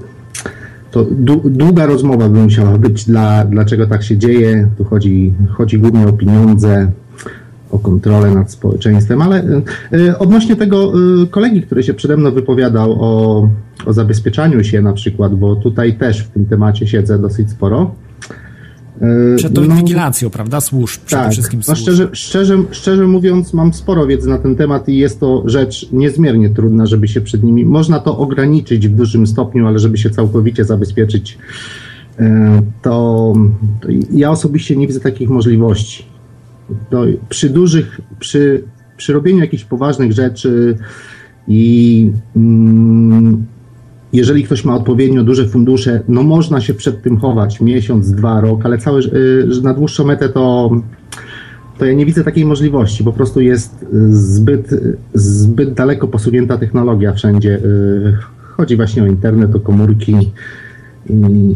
to 0.97 1.05
długa 1.45 1.85
rozmowa 1.85 2.29
by 2.29 2.39
musiała 2.39 2.77
być, 2.77 3.05
dla, 3.05 3.45
dlaczego 3.45 3.87
tak 3.87 4.03
się 4.03 4.17
dzieje. 4.17 4.67
Tu 4.77 4.83
chodzi, 4.83 5.33
chodzi 5.49 5.79
głównie 5.79 6.07
o 6.07 6.13
pieniądze, 6.13 6.91
o 7.71 7.79
kontrolę 7.79 8.31
nad 8.31 8.51
społeczeństwem, 8.51 9.21
ale 9.21 9.43
y, 9.93 10.17
odnośnie 10.17 10.55
tego 10.55 10.93
y, 11.23 11.27
kolegi, 11.27 11.61
który 11.61 11.83
się 11.83 11.93
przede 11.93 12.17
mną 12.17 12.31
wypowiadał 12.31 12.91
o, 12.99 13.49
o 13.85 13.93
zabezpieczaniu 13.93 14.63
się 14.63 14.81
na 14.81 14.93
przykład, 14.93 15.35
bo 15.35 15.55
tutaj 15.55 15.93
też 15.93 16.23
w 16.23 16.29
tym 16.29 16.45
temacie 16.45 16.87
siedzę 16.87 17.19
dosyć 17.19 17.51
sporo, 17.51 17.91
przed 19.35 19.53
tą 19.53 19.61
no, 19.61 19.67
inwigilacją, 19.67 20.29
prawda? 20.29 20.61
Służb, 20.61 21.01
przede 21.05 21.23
tak, 21.23 21.31
wszystkim 21.31 21.63
służb. 21.63 21.77
No 21.77 21.81
szczerze, 21.81 22.09
szczerze, 22.13 22.63
szczerze 22.71 23.07
mówiąc, 23.07 23.53
mam 23.53 23.73
sporo 23.73 24.07
wiedzy 24.07 24.29
na 24.29 24.37
ten 24.37 24.55
temat 24.55 24.89
i 24.89 24.97
jest 24.97 25.19
to 25.19 25.43
rzecz 25.45 25.91
niezmiernie 25.91 26.49
trudna, 26.49 26.85
żeby 26.85 27.07
się 27.07 27.21
przed 27.21 27.43
nimi. 27.43 27.65
Można 27.65 27.99
to 27.99 28.17
ograniczyć 28.17 28.87
w 28.87 28.95
dużym 28.95 29.27
stopniu, 29.27 29.67
ale 29.67 29.79
żeby 29.79 29.97
się 29.97 30.09
całkowicie 30.09 30.65
zabezpieczyć, 30.65 31.37
e, 32.19 32.61
to, 32.81 33.33
to 33.81 33.87
ja 34.11 34.31
osobiście 34.31 34.75
nie 34.75 34.87
widzę 34.87 34.99
takich 34.99 35.29
możliwości. 35.29 36.05
To 36.89 37.03
przy 37.29 37.49
dużych, 37.49 38.01
przy, 38.19 38.63
przy 38.97 39.13
robieniu 39.13 39.39
jakichś 39.39 39.63
poważnych 39.63 40.11
rzeczy 40.13 40.77
i. 41.47 42.11
Mm, 42.35 43.45
jeżeli 44.13 44.43
ktoś 44.43 44.65
ma 44.65 44.75
odpowiednio 44.75 45.23
duże 45.23 45.47
fundusze, 45.47 46.01
no 46.07 46.23
można 46.23 46.61
się 46.61 46.73
przed 46.73 47.01
tym 47.01 47.17
chować 47.17 47.61
miesiąc, 47.61 48.11
dwa, 48.11 48.41
rok, 48.41 48.65
ale 48.65 48.77
cały, 48.77 49.01
y, 49.01 49.61
na 49.63 49.73
dłuższą 49.73 50.05
metę 50.05 50.29
to, 50.29 50.71
to 51.77 51.85
ja 51.85 51.93
nie 51.93 52.05
widzę 52.05 52.23
takiej 52.23 52.45
możliwości. 52.45 53.03
Po 53.03 53.13
prostu 53.13 53.41
jest 53.41 53.85
zbyt, 54.09 54.69
zbyt 55.13 55.73
daleko 55.73 56.07
posunięta 56.07 56.57
technologia 56.57 57.13
wszędzie. 57.13 57.55
Y, 57.55 58.17
chodzi 58.37 58.75
właśnie 58.75 59.03
o 59.03 59.05
internet, 59.05 59.55
o 59.55 59.59
komórki. 59.59 60.31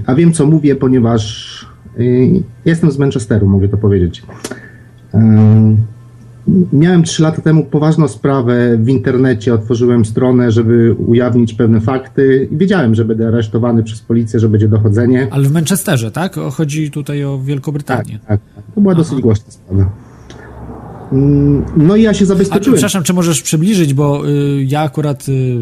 A 0.05 0.15
wiem, 0.15 0.33
co 0.33 0.45
mówię, 0.45 0.75
ponieważ 0.75 1.65
y, 1.99 2.43
jestem 2.65 2.91
z 2.91 2.97
Manchesteru, 2.97 3.47
mogę 3.47 3.69
to 3.69 3.77
powiedzieć. 3.77 4.23
Miałem 6.73 7.03
trzy 7.03 7.23
lata 7.23 7.41
temu 7.41 7.65
poważną 7.65 8.07
sprawę 8.07 8.77
w 8.77 8.89
internecie, 8.89 9.53
otworzyłem 9.53 10.05
stronę, 10.05 10.51
żeby 10.51 10.93
ujawnić 10.93 11.53
pewne 11.53 11.81
fakty 11.81 12.47
i 12.51 12.57
wiedziałem, 12.57 12.95
że 12.95 13.05
będę 13.05 13.27
aresztowany 13.27 13.83
przez 13.83 14.01
policję, 14.01 14.39
że 14.39 14.49
będzie 14.49 14.67
dochodzenie. 14.67 15.27
Ale 15.31 15.43
w 15.43 15.51
Manchesterze, 15.51 16.11
tak? 16.11 16.35
Chodzi 16.35 16.91
tutaj 16.91 17.23
o 17.23 17.39
Wielkobrytanię. 17.39 18.19
Tak, 18.19 18.27
tak. 18.27 18.39
tak. 18.55 18.63
To 18.75 18.81
była 18.81 18.93
Aha. 18.93 19.01
dosyć 19.01 19.21
głośna 19.21 19.51
sprawa. 19.51 19.91
Mm, 21.11 21.65
no 21.77 21.95
i 21.95 22.01
ja 22.01 22.13
się 22.13 22.25
zabezpieczyłem. 22.25 22.73
A, 22.73 22.77
przepraszam, 22.77 23.03
czy 23.03 23.13
możesz 23.13 23.41
przybliżyć, 23.41 23.93
bo 23.93 24.29
y, 24.29 24.65
ja 24.67 24.81
akurat 24.81 25.29
y, 25.29 25.59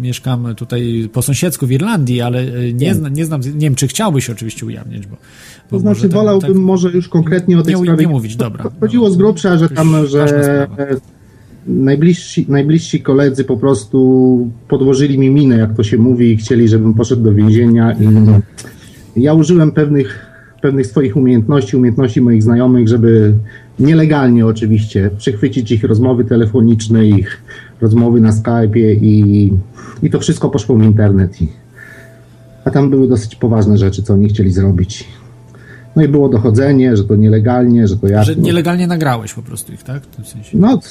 mieszkam 0.00 0.54
tutaj 0.54 1.08
po 1.12 1.22
sąsiedzku 1.22 1.66
w 1.66 1.72
Irlandii, 1.72 2.20
ale 2.20 2.42
y, 2.42 2.72
nie, 2.74 2.94
zna, 2.94 3.08
nie 3.08 3.24
znam, 3.24 3.40
nie 3.40 3.52
wiem, 3.60 3.74
czy 3.74 3.88
chciałbyś 3.88 4.30
oczywiście 4.30 4.66
ujawniać, 4.66 5.06
bo... 5.06 5.16
to 5.70 5.78
znaczy 5.78 6.08
wolałbym 6.08 6.52
tak, 6.52 6.62
może 6.62 6.90
już 6.90 7.08
konkretnie 7.08 7.58
o 7.58 7.62
tej 7.62 7.74
nie, 7.74 7.80
sprawie... 7.82 8.06
Nie 8.06 8.12
mówić, 8.12 8.36
dobra. 8.36 8.70
Chodziło 8.80 9.10
z 9.10 9.16
grubsza, 9.16 9.58
że 9.58 9.68
tam, 9.68 10.06
że 10.06 10.66
najbliżsi, 11.66 12.46
najbliżsi 12.48 13.02
koledzy 13.02 13.44
po 13.44 13.56
prostu 13.56 14.50
podłożyli 14.68 15.18
mi 15.18 15.30
minę, 15.30 15.58
jak 15.58 15.74
to 15.74 15.82
się 15.82 15.98
mówi, 15.98 16.32
i 16.32 16.36
chcieli, 16.36 16.68
żebym 16.68 16.94
poszedł 16.94 17.22
do 17.22 17.34
więzienia 17.34 17.92
i 17.92 19.22
ja 19.22 19.34
użyłem 19.34 19.72
pewnych 19.72 20.26
pewnych 20.62 20.86
swoich 20.86 21.16
umiejętności, 21.16 21.76
umiejętności 21.76 22.20
moich 22.20 22.42
znajomych, 22.42 22.88
żeby 22.88 23.34
nielegalnie 23.78 24.46
oczywiście 24.46 25.10
przechwycić 25.18 25.72
ich 25.72 25.84
rozmowy 25.84 26.24
telefoniczne, 26.24 27.06
ich 27.06 27.42
rozmowy 27.80 28.20
na 28.20 28.30
Skype'ie 28.30 28.98
i, 29.02 29.52
i 30.02 30.10
to 30.10 30.20
wszystko 30.20 30.50
poszło 30.50 30.76
w 30.76 30.82
internet. 30.82 31.42
I, 31.42 31.48
a 32.64 32.70
tam 32.70 32.90
były 32.90 33.08
dosyć 33.08 33.36
poważne 33.36 33.78
rzeczy, 33.78 34.02
co 34.02 34.14
oni 34.14 34.28
chcieli 34.28 34.50
zrobić. 34.50 35.04
No 35.96 36.02
i 36.02 36.08
było 36.08 36.28
dochodzenie, 36.28 36.96
że 36.96 37.04
to 37.04 37.16
nielegalnie, 37.16 37.88
że 37.88 37.96
to 37.96 38.08
ja. 38.08 38.24
Że 38.24 38.36
nielegalnie 38.36 38.86
nagrałeś 38.86 39.34
po 39.34 39.42
prostu 39.42 39.72
ich, 39.72 39.82
tak? 39.82 40.02
W 40.02 40.16
tym 40.16 40.24
sensie. 40.24 40.58
No, 40.58 40.76
to, 40.76 40.86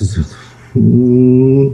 mm, 0.75 1.69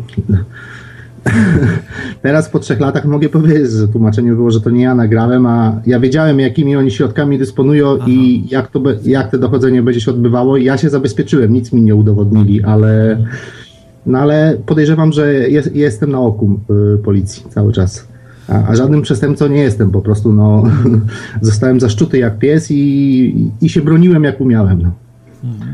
Teraz 2.22 2.50
po 2.50 2.60
trzech 2.60 2.80
latach 2.80 3.06
mogę 3.06 3.30
powiedzieć, 3.30 3.72
że 3.72 3.88
tłumaczenie 3.88 4.32
było, 4.32 4.52
że 4.52 4.62
to 4.62 4.70
nie 4.70 4.84
ja 4.84 4.96
nagrałem, 4.96 5.46
a 5.46 5.82
ja 5.86 6.00
wiedziałem, 6.00 6.40
jakimi 6.40 6.76
oni 6.76 6.92
środkami 6.92 7.38
dysponują 7.38 7.96
Aha. 7.96 8.06
i 8.10 8.44
jak, 8.50 8.72
to 8.72 8.80
be, 8.80 8.96
jak 9.04 9.32
te 9.32 9.38
dochodzenie 9.38 9.84
będzie 9.84 10.02
się 10.02 10.12
odbywało. 10.12 10.58
Ja 10.58 10.78
się 10.78 10.90
zabezpieczyłem, 10.90 11.54
nic 11.54 11.74
mi 11.74 11.82
nie 11.82 11.96
udowodnili, 11.96 12.64
ale, 12.64 13.18
no 14.06 14.20
ale 14.20 14.58
podejrzewam, 14.66 15.12
że 15.12 15.34
jest, 15.34 15.76
jestem 15.76 16.12
na 16.12 16.20
oku 16.20 16.60
y, 16.96 16.98
policji 16.98 17.46
cały 17.50 17.74
czas. 17.74 18.11
A, 18.52 18.68
a, 18.68 18.76
żadnym 18.76 19.02
przestępcą 19.02 19.48
nie 19.48 19.62
jestem, 19.62 19.92
po 19.92 20.02
prostu 20.02 20.34
no, 20.34 20.64
zostałem 21.42 21.80
zaszczuty 21.80 22.18
jak 22.18 22.40
pies 22.40 22.72
i, 22.72 23.52
i 23.62 23.70
się 23.70 23.82
broniłem 23.82 24.24
jak 24.24 24.42
umiałem. 24.42 24.82
No. 24.82 24.92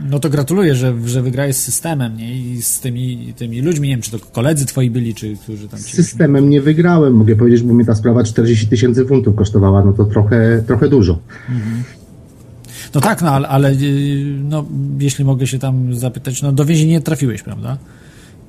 No 0.09 0.19
to 0.19 0.29
gratuluję, 0.29 0.75
że, 0.75 0.93
że 1.05 1.21
wygrałeś 1.21 1.55
z 1.55 1.63
systemem, 1.63 2.17
nie? 2.17 2.37
I 2.37 2.61
z 2.61 2.79
tymi, 2.79 3.33
tymi 3.37 3.61
ludźmi, 3.61 3.87
nie 3.87 3.93
wiem, 3.93 4.01
czy 4.01 4.11
to 4.11 4.19
koledzy 4.19 4.65
twoi 4.65 4.91
byli, 4.91 5.15
czy 5.15 5.35
którzy 5.43 5.67
tam... 5.67 5.79
Z 5.79 5.85
systemem 5.85 6.49
nie 6.49 6.61
wygrałem, 6.61 7.13
mogę 7.13 7.35
powiedzieć, 7.35 7.61
bo 7.63 7.73
mi 7.73 7.85
ta 7.85 7.95
sprawa 7.95 8.23
40 8.23 8.67
tysięcy 8.67 9.05
funtów 9.05 9.35
kosztowała, 9.35 9.83
no 9.85 9.93
to 9.93 10.05
trochę, 10.05 10.63
trochę 10.67 10.89
dużo. 10.89 11.19
Mhm. 11.49 11.83
No 12.95 13.01
tak, 13.01 13.21
no 13.21 13.31
ale, 13.31 13.47
ale 13.47 13.73
no, 14.43 14.65
jeśli 14.99 15.25
mogę 15.25 15.47
się 15.47 15.59
tam 15.59 15.95
zapytać, 15.95 16.41
no 16.41 16.51
do 16.51 16.65
więzienia 16.65 16.91
nie 16.91 17.01
trafiłeś, 17.01 17.43
prawda? 17.43 17.77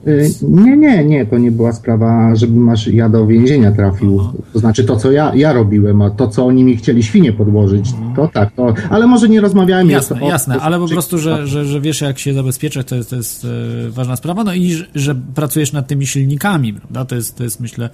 Y, 0.09 0.31
nie, 0.43 0.77
nie, 0.77 1.05
nie, 1.05 1.27
to 1.27 1.39
nie 1.39 1.51
była 1.51 1.73
sprawa, 1.73 2.35
żebym 2.35 2.59
masz 2.59 2.87
ja 2.87 3.09
do 3.09 3.27
więzienia 3.27 3.73
trafił. 3.73 4.21
To 4.53 4.59
znaczy 4.59 4.85
to, 4.85 4.97
co 4.97 5.13
ja, 5.13 5.33
ja 5.35 5.53
robiłem, 5.53 6.03
a 6.03 6.11
to, 6.11 6.29
co 6.29 6.47
oni 6.47 6.65
mi 6.65 6.77
chcieli 6.77 7.03
świnie 7.03 7.33
podłożyć, 7.33 7.91
mhm. 7.91 8.15
to 8.17 8.29
tak, 8.29 8.53
to, 8.53 8.75
ale 8.91 9.07
może 9.07 9.29
nie 9.29 9.41
rozmawiałem. 9.41 9.91
Jasne, 9.91 10.21
o, 10.21 10.29
jasne, 10.29 10.61
ale 10.61 10.79
po 10.79 10.89
prostu, 10.89 11.19
że, 11.19 11.47
że, 11.47 11.65
że 11.65 11.81
wiesz, 11.81 12.01
jak 12.01 12.19
się 12.19 12.35
zabezpieczać, 12.35 12.87
to 12.87 12.97
jest, 12.97 13.11
to 13.11 13.17
jest 13.17 13.45
e, 13.45 13.91
ważna 13.91 14.17
sprawa, 14.17 14.45
no 14.45 14.55
i 14.55 14.73
że, 14.73 14.87
że, 14.95 15.15
pracujesz 15.35 15.73
nad 15.73 15.87
tymi 15.87 16.07
silnikami, 16.07 16.73
prawda, 16.73 17.05
to 17.05 17.15
jest, 17.15 17.37
to 17.37 17.45
jest 17.45 17.61
myślę 17.61 17.91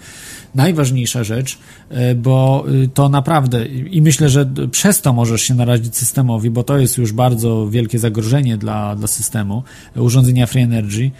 najważniejsza 0.55 1.25
rzecz, 1.25 1.59
e, 1.91 2.15
bo 2.15 2.65
y, 2.85 2.89
to 2.95 3.09
naprawdę 3.09 3.67
i 3.67 4.03
myślę, 4.03 4.29
że 4.29 4.51
przez 4.71 5.03
to 5.03 5.13
możesz 5.13 5.43
się 5.43 5.55
narazić 5.55 5.97
systemowi, 5.97 6.51
bo 6.51 6.63
to 6.63 6.79
jest 6.79 6.99
już 6.99 7.13
bardzo 7.13 7.69
wielkie 7.71 7.99
zagrożenie 7.99 8.57
dla, 8.57 8.97
dla 8.97 9.07
systemu, 9.07 9.63
urządzenia 9.97 10.47
Free 10.47 10.63
Energy, 10.63 11.11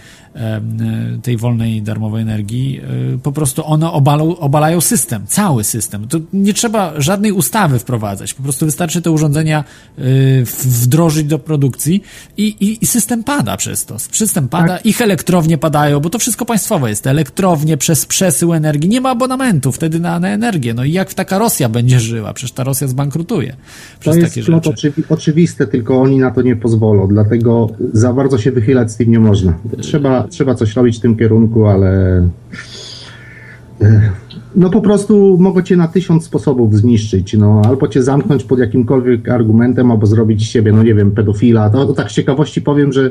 tej 1.23 1.37
wolnej, 1.37 1.83
darmowej 1.83 2.23
energii, 2.23 2.81
e, 3.15 3.19
po 3.19 3.33
prostu 3.33 3.67
one 3.67 3.91
obalą, 3.91 4.37
obalają 4.37 4.81
system, 4.81 5.27
cały 5.27 5.65
system. 5.65 6.09
To 6.09 6.19
nie 6.33 6.55
trzeba 6.55 7.01
żadnej 7.01 7.33
ustawy 7.33 7.79
wprowadzać, 7.79 8.35
po 8.35 8.43
prostu 8.43 8.67
wystarczy 8.67 9.03
te 9.03 9.11
urządzenia 9.11 9.65
e, 9.99 10.03
wdrożyć 10.65 11.27
do 11.27 11.39
produkcji 11.39 12.03
i, 12.37 12.43
i, 12.43 12.85
i 12.85 12.87
system 12.87 13.25
pada 13.25 13.57
przez 13.57 13.85
to. 13.85 13.99
System 13.99 14.49
pada, 14.49 14.69
tak. 14.69 14.87
ich 14.87 15.01
elektrownie 15.01 15.59
padają, 15.59 16.01
bo 16.01 16.11
to 16.11 16.19
wszystko 16.19 16.45
państwowe 16.45 16.91
jest. 16.91 17.03
Te 17.03 17.11
elektrownie 17.11 17.77
przez 17.77 18.07
przesył 18.07 18.55
energii, 18.55 18.89
nie 18.89 19.01
ma 19.01 19.11
abonamentu 19.11 19.73
wtedy 19.73 20.01
na, 20.01 20.21
na 20.21 20.29
energię. 20.29 20.75
No 20.75 20.85
i 20.85 20.93
jak 20.93 21.15
taka 21.15 21.39
Rosja 21.39 21.69
będzie 21.69 22.01
żyła? 22.01 22.35
Przecież 22.35 22.53
ta 22.53 22.65
Rosja 22.65 22.89
zbankrutuje 22.89 23.57
przez 24.01 24.15
to 24.15 24.21
jest 24.21 24.35
takie 24.35 24.43
rzeczy. 24.43 24.71
Oczywi 24.71 25.03
oczywiste, 25.09 25.67
tylko 25.67 26.01
oni 26.01 26.19
na 26.19 26.31
to 26.31 26.43
nie 26.43 26.57
pozwolą, 26.57 27.09
dlatego 27.09 27.69
za 27.93 28.13
bardzo 28.13 28.39
się 28.39 28.53
wychylać 28.53 28.93
z 28.93 28.97
tym 28.97 29.11
nie 29.11 29.21
można. 29.21 29.59
Trzeba 29.81 30.24
trzeba, 30.29 30.55
coś 30.55 30.77
robić 30.77 30.99
w 30.99 31.01
tym 31.01 31.17
kierunku, 31.17 31.67
ale 31.67 32.17
e, 33.81 34.11
no 34.57 34.71
po 34.71 34.81
prostu 34.81 35.39
mogą 35.41 35.63
cię 35.63 35.77
na 35.77 35.89
tysiąc 35.89 36.25
sposobów 36.25 36.77
zniszczyć, 36.77 37.35
no 37.35 37.63
albo 37.65 37.89
cię 37.89 38.03
zamknąć 38.03 38.45
pod 38.45 38.59
jakimkolwiek 38.59 39.29
argumentem, 39.29 39.91
albo 39.91 40.07
zrobić 40.07 40.43
z 40.43 40.51
siebie, 40.51 40.73
no 40.73 40.83
nie 40.83 40.95
wiem, 40.95 41.11
pedofila. 41.11 41.71
To, 41.71 41.87
to 41.87 41.93
tak 41.93 42.11
z 42.11 42.15
ciekawości 42.15 42.63
powiem, 42.63 42.93
że 42.93 43.11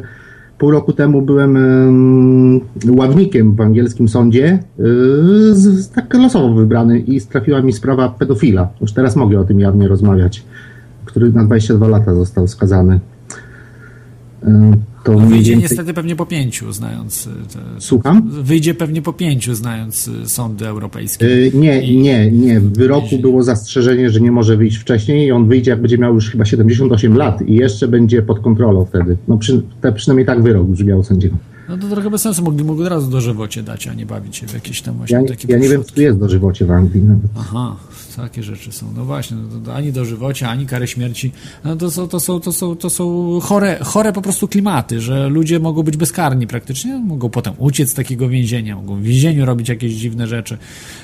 pół 0.57 0.71
roku 0.71 0.93
temu 0.93 1.21
byłem 1.21 1.55
um, 1.55 2.61
ławnikiem 2.97 3.55
w 3.55 3.61
angielskim 3.61 4.07
sądzie, 4.07 4.59
yy, 4.77 5.55
z, 5.55 5.89
tak 5.89 6.13
losowo 6.13 6.53
wybrany 6.53 6.99
i 6.99 7.21
trafiła 7.21 7.61
mi 7.61 7.73
sprawa 7.73 8.09
pedofila. 8.09 8.69
Już 8.81 8.93
teraz 8.93 9.15
mogę 9.15 9.39
o 9.39 9.43
tym 9.43 9.59
jawnie 9.59 9.87
rozmawiać, 9.87 10.43
który 11.05 11.31
na 11.31 11.45
22 11.45 11.87
lata 11.87 12.15
został 12.15 12.47
skazany. 12.47 12.99
Yy, 14.47 14.77
to 15.03 15.11
no 15.11 15.19
wyjdzie 15.19 15.51
więcej... 15.51 15.69
niestety 15.69 15.93
pewnie 15.93 16.15
po 16.15 16.25
pięciu, 16.25 16.71
znając. 16.71 17.29
Te... 17.53 17.81
Słucham? 17.81 18.29
Wyjdzie 18.29 18.73
pewnie 18.73 19.01
po 19.01 19.13
pięciu, 19.13 19.55
znając 19.55 20.07
y, 20.07 20.29
sądy 20.29 20.67
europejskie. 20.67 21.25
Yy, 21.25 21.51
nie, 21.53 21.81
I... 21.81 21.97
nie, 21.97 22.31
nie. 22.31 22.59
W 22.59 22.77
wyroku 22.77 23.17
było 23.21 23.43
zastrzeżenie, 23.43 24.09
że 24.09 24.21
nie 24.21 24.31
może 24.31 24.57
wyjść 24.57 24.77
wcześniej 24.77 25.27
i 25.27 25.31
on 25.31 25.47
wyjdzie, 25.47 25.71
jak 25.71 25.81
będzie 25.81 25.97
miał 25.97 26.13
już 26.13 26.31
chyba 26.31 26.45
78 26.45 27.17
lat 27.17 27.41
i 27.41 27.55
jeszcze 27.55 27.87
będzie 27.87 28.21
pod 28.21 28.39
kontrolą 28.39 28.85
wtedy. 28.85 29.17
No 29.27 29.37
przy, 29.37 29.61
te, 29.81 29.91
przynajmniej 29.91 30.25
tak 30.25 30.43
wyrok 30.43 30.67
brzmiał 30.67 31.03
sędziego. 31.03 31.35
No 31.69 31.77
to 31.77 31.87
trochę 31.87 32.09
bez 32.09 32.21
sensu, 32.21 32.43
mogli 32.43 32.63
mu 32.63 32.81
od 32.81 32.87
razu 32.87 33.11
dożywocie 33.11 33.63
dać, 33.63 33.87
a 33.87 33.93
nie 33.93 34.05
bawić 34.05 34.35
się 34.35 34.47
w 34.47 34.53
jakieś 34.53 34.81
tam 34.81 34.95
właśnie 34.95 35.17
ja, 35.17 35.23
takie 35.23 35.47
Ja 35.51 35.57
nie 35.57 35.69
wiem, 35.69 35.83
co 35.83 35.95
tu 35.95 36.01
jest 36.01 36.19
dożywocie 36.19 36.65
w 36.65 36.71
Anglii 36.71 37.03
nawet. 37.03 37.31
Aha, 37.39 37.75
takie 38.21 38.43
rzeczy 38.43 38.71
są. 38.71 38.85
No 38.95 39.05
właśnie, 39.05 39.37
no 39.65 39.73
ani 39.73 39.91
dożywocie, 39.91 40.47
ani 40.47 40.65
kary 40.65 40.87
śmierci. 40.87 41.31
No 41.63 41.75
to 41.75 41.91
są, 41.91 42.07
to 42.07 42.19
są, 42.19 42.39
to 42.39 42.51
są, 42.51 42.75
to 42.75 42.89
są 42.89 43.39
chore, 43.39 43.79
chore 43.83 44.13
po 44.13 44.21
prostu 44.21 44.47
klimaty, 44.47 45.01
że 45.01 45.29
ludzie 45.29 45.59
mogą 45.59 45.83
być 45.83 45.97
bezkarni 45.97 46.47
praktycznie, 46.47 46.99
mogą 46.99 47.29
potem 47.29 47.53
uciec 47.57 47.89
z 47.89 47.93
takiego 47.93 48.29
więzienia, 48.29 48.75
mogą 48.75 48.95
w 48.95 49.03
więzieniu 49.03 49.45
robić 49.45 49.69
jakieś 49.69 49.93
dziwne 49.93 50.27
rzeczy. 50.27 50.57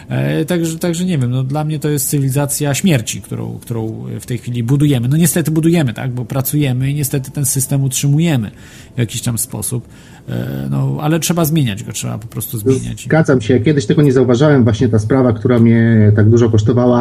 E, 0.09 0.45
także, 0.45 0.79
także 0.79 1.05
nie 1.05 1.17
wiem, 1.17 1.31
no 1.31 1.43
dla 1.43 1.63
mnie 1.63 1.79
to 1.79 1.89
jest 1.89 2.09
cywilizacja 2.09 2.73
śmierci, 2.73 3.21
którą, 3.21 3.59
którą 3.61 4.05
w 4.19 4.25
tej 4.25 4.37
chwili 4.37 4.63
budujemy. 4.63 5.07
No 5.07 5.17
niestety 5.17 5.51
budujemy, 5.51 5.93
tak, 5.93 6.11
bo 6.11 6.25
pracujemy 6.25 6.91
i 6.91 6.95
niestety 6.95 7.31
ten 7.31 7.45
system 7.45 7.83
utrzymujemy 7.83 8.51
w 8.95 8.99
jakiś 8.99 9.21
tam 9.21 9.37
sposób. 9.37 9.87
E, 10.29 10.67
no, 10.69 10.97
ale 11.01 11.19
trzeba 11.19 11.45
zmieniać 11.45 11.83
go, 11.83 11.91
trzeba 11.91 12.17
po 12.17 12.27
prostu 12.27 12.57
zmieniać. 12.57 13.03
Zgadzam 13.03 13.41
się. 13.41 13.59
Kiedyś 13.59 13.85
tego 13.85 14.01
nie 14.01 14.11
zauważałem. 14.11 14.63
Właśnie 14.63 14.89
ta 14.89 14.99
sprawa, 14.99 15.33
która 15.33 15.59
mnie 15.59 16.11
tak 16.15 16.29
dużo 16.29 16.49
kosztowała, 16.49 16.98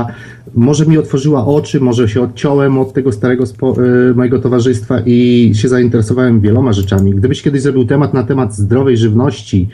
może 0.55 0.87
mi 0.87 0.99
otworzyła 0.99 1.47
oczy, 1.47 1.81
może 1.81 2.09
się 2.09 2.23
odciąłem 2.23 2.79
od 2.79 2.93
tego 2.93 3.13
starego 3.13 3.45
e, 3.45 4.15
mojego 4.15 4.39
towarzystwa 4.39 5.01
i 5.07 5.51
się 5.55 5.69
zainteresowałem 5.69 6.41
wieloma 6.41 6.73
rzeczami. 6.73 7.15
Gdybyś 7.15 7.43
kiedyś 7.43 7.63
zrobił 7.63 7.85
temat 7.85 8.15
na 8.15 8.23
temat 8.23 8.55
zdrowej 8.55 8.97
żywności, 8.97 9.69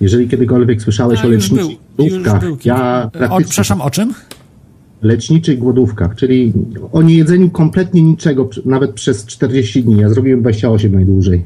jeżeli 0.00 0.28
kiedykolwiek 0.28 0.82
słyszałeś 0.82 1.20
A, 1.20 1.26
o 1.26 1.28
leczniczych 1.28 1.76
głodówkach. 1.96 2.42
Ja 2.64 3.10
o, 3.30 3.40
przepraszam, 3.40 3.80
o 3.80 3.90
czym? 3.90 4.14
leczniczych 5.02 5.58
głodówkach, 5.58 6.14
czyli 6.14 6.52
o 6.92 7.02
niejedzeniu 7.02 7.50
kompletnie 7.50 8.02
niczego, 8.02 8.48
nawet 8.64 8.92
przez 8.92 9.26
40 9.26 9.82
dni. 9.84 10.00
Ja 10.00 10.08
zrobiłem 10.08 10.40
28 10.40 10.92
najdłużej. 10.92 11.44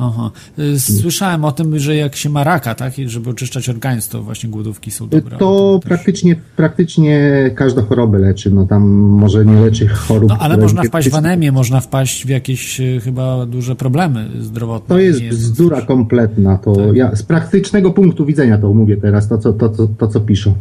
Aha. 0.00 0.30
Y, 0.58 0.80
słyszałem 0.80 1.44
o 1.44 1.52
tym, 1.52 1.78
że 1.78 1.96
jak 1.96 2.16
się 2.16 2.28
ma 2.30 2.44
raka, 2.44 2.74
tak, 2.74 2.92
żeby 3.06 3.30
oczyszczać 3.30 3.68
organizm, 3.68 4.10
to 4.10 4.22
właśnie 4.22 4.50
głodówki 4.50 4.90
są 4.90 5.08
dobre. 5.08 5.38
To 5.38 5.80
praktycznie, 5.84 6.36
praktycznie 6.56 7.30
każda 7.54 7.82
choroba 7.82 8.18
leczy. 8.18 8.50
No 8.50 8.66
tam 8.66 8.88
może 8.90 9.44
nie 9.44 9.60
leczy 9.60 9.88
chorób. 9.88 10.28
No 10.28 10.36
ale 10.40 10.56
można 10.56 10.82
wpaść 10.82 11.10
w 11.10 11.14
anemię, 11.14 11.52
można 11.52 11.80
wpaść 11.80 12.26
w 12.26 12.28
jakieś 12.28 12.80
y, 12.80 13.00
chyba 13.04 13.46
duże 13.46 13.76
problemy 13.76 14.28
zdrowotne. 14.40 14.88
To 14.88 14.98
jest 14.98 15.22
bzdura 15.22 15.82
kompletna. 15.82 16.58
To 16.58 16.74
tak. 16.74 16.96
ja 16.96 17.16
z 17.16 17.22
praktycznego 17.22 17.90
punktu 17.90 18.26
widzenia 18.26 18.58
to 18.58 18.74
mówię 18.74 18.96
teraz, 18.96 19.28
to 19.28 19.38
co, 19.38 19.52
to, 19.52 19.68
to, 19.68 19.86
to, 19.86 20.08
co 20.08 20.20
piszą. 20.20 20.54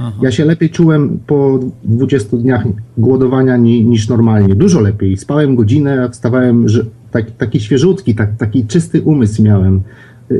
Aha. 0.00 0.12
Ja 0.22 0.30
się 0.30 0.44
lepiej 0.44 0.70
czułem 0.70 1.18
po 1.26 1.58
20 1.84 2.36
dniach 2.36 2.64
głodowania 2.98 3.56
niż 3.56 4.08
normalnie. 4.08 4.54
Dużo 4.54 4.80
lepiej. 4.80 5.16
Spałem 5.16 5.56
godzinę, 5.56 6.08
wstawałem 6.10 6.68
że, 7.08 7.12
tak, 7.12 7.30
taki 7.30 7.60
świeżutki, 7.60 8.14
tak, 8.14 8.36
taki 8.36 8.66
czysty 8.66 9.02
umysł 9.02 9.42
miałem. 9.42 9.82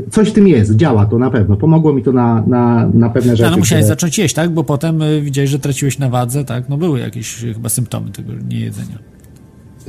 Coś 0.09 0.29
w 0.29 0.33
tym 0.33 0.47
jest, 0.47 0.75
działa 0.75 1.05
to 1.05 1.17
na 1.17 1.29
pewno. 1.29 1.55
Pomogło 1.55 1.93
mi 1.93 2.03
to 2.03 2.11
na, 2.11 2.43
na, 2.47 2.89
na 2.93 3.09
pewne 3.09 3.31
rzeczy. 3.31 3.43
No, 3.43 3.47
ale 3.47 3.57
musiałeś 3.57 3.83
które... 3.83 3.95
zacząć 3.95 4.17
jeść, 4.17 4.35
tak? 4.35 4.49
Bo 4.49 4.63
potem 4.63 5.01
y, 5.01 5.21
widziałeś, 5.21 5.49
że 5.49 5.59
traciłeś 5.59 5.99
na 5.99 6.09
wadze, 6.09 6.45
tak? 6.45 6.69
No 6.69 6.77
były 6.77 6.99
jakieś 6.99 7.35
chyba 7.53 7.69
symptomy 7.69 8.11
tego 8.11 8.33
niejedzenia. 8.49 8.97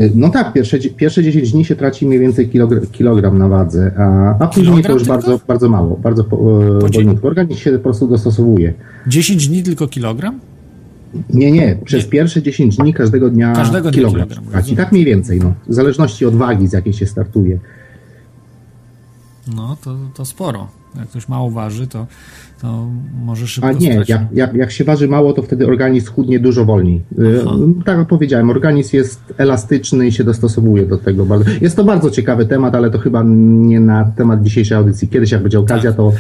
Y, 0.01 0.13
no 0.15 0.29
tak, 0.29 0.53
pierwsze, 0.53 0.79
pierwsze 0.79 1.23
10 1.23 1.53
dni 1.53 1.65
się 1.65 1.77
traci 1.77 2.07
mniej 2.07 2.19
więcej 2.19 2.49
kilogram, 2.49 2.87
kilogram 2.87 3.39
na 3.39 3.49
wadze, 3.49 3.93
a, 3.99 4.37
a 4.45 4.47
później 4.47 4.83
to 4.83 4.93
już 4.93 5.05
bardzo, 5.05 5.41
bardzo 5.49 5.69
mało, 5.69 5.97
bardzo 5.97 6.25
po, 6.25 6.37
wolniutko. 6.81 7.29
Organizm 7.29 7.61
się 7.61 7.73
po 7.73 7.79
prostu 7.79 8.07
dostosowuje. 8.07 8.75
10 9.07 9.49
dni 9.49 9.63
tylko 9.63 9.89
kilogram? 9.89 10.41
Nie, 11.31 11.53
nie. 11.53 11.79
Przez 11.85 12.05
nie. 12.05 12.11
pierwsze 12.11 12.43
10 12.43 12.77
dni 12.77 12.95
każdego 12.95 13.31
dnia 13.31 13.53
każdego 13.53 13.91
kilogram. 13.91 14.29
Dnia 14.29 14.37
kilogram 14.37 14.65
I 14.69 14.77
tak 14.77 14.93
mniej 14.93 15.05
więcej, 15.05 15.39
no. 15.39 15.53
W 15.69 15.75
zależności 15.75 16.27
od 16.27 16.37
wagi, 16.37 16.69
z 16.69 16.73
jakiej 16.73 16.93
się 16.93 17.07
startuje. 17.07 17.59
No, 19.57 19.77
to, 19.85 19.97
to 20.15 20.25
sporo. 20.25 20.69
Jak 20.97 21.09
ktoś 21.09 21.29
mało 21.29 21.51
waży, 21.51 21.87
to, 21.87 22.07
to 22.61 22.87
może 23.25 23.47
szybko 23.47 23.69
A 23.69 23.73
nie, 23.73 23.95
jak, 23.95 24.09
jak, 24.33 24.55
jak, 24.55 24.71
się 24.71 24.85
waży 24.85 25.09
mało, 25.09 25.33
to 25.33 25.43
wtedy 25.43 25.67
organizm 25.67 26.13
chudnie 26.13 26.41
dużo 26.41 26.65
wolniej. 26.65 27.03
Y, 27.19 27.43
Aha. 27.47 27.57
Tak 27.85 27.99
jak 27.99 28.09
powiedziałem, 28.09 28.51
organizm 28.51 28.97
jest 28.97 29.35
elastyczny 29.39 30.07
i 30.07 30.13
się 30.13 30.25
dostosowuje 30.25 30.87
do 30.87 30.99
tego. 30.99 31.27
Jest 31.61 31.77
to 31.77 31.85
bardzo 31.85 32.11
ciekawy 32.11 32.47
temat, 32.47 32.75
ale 32.75 32.91
to 32.91 32.99
chyba 32.99 33.23
nie 33.27 33.81
na 33.81 34.05
temat 34.05 34.43
dzisiejszej 34.43 34.79
audycji. 34.79 35.09
Kiedyś, 35.09 35.31
jak 35.31 35.43
będzie 35.43 35.59
okazja, 35.59 35.91
tak. 35.91 35.97
to 35.97 36.13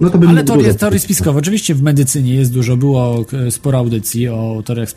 No 0.00 0.10
to 0.10 0.18
bym 0.18 0.30
Ale 0.30 0.44
teorie, 0.44 0.74
teorie 0.74 0.98
spiskowe, 0.98 1.38
oczywiście 1.38 1.74
w 1.74 1.82
medycynie 1.82 2.34
jest 2.34 2.52
dużo, 2.52 2.76
było 2.76 3.24
e, 3.46 3.50
sporo 3.50 3.78
audycji 3.78 4.28
o 4.28 4.62
teoriach 4.64 4.88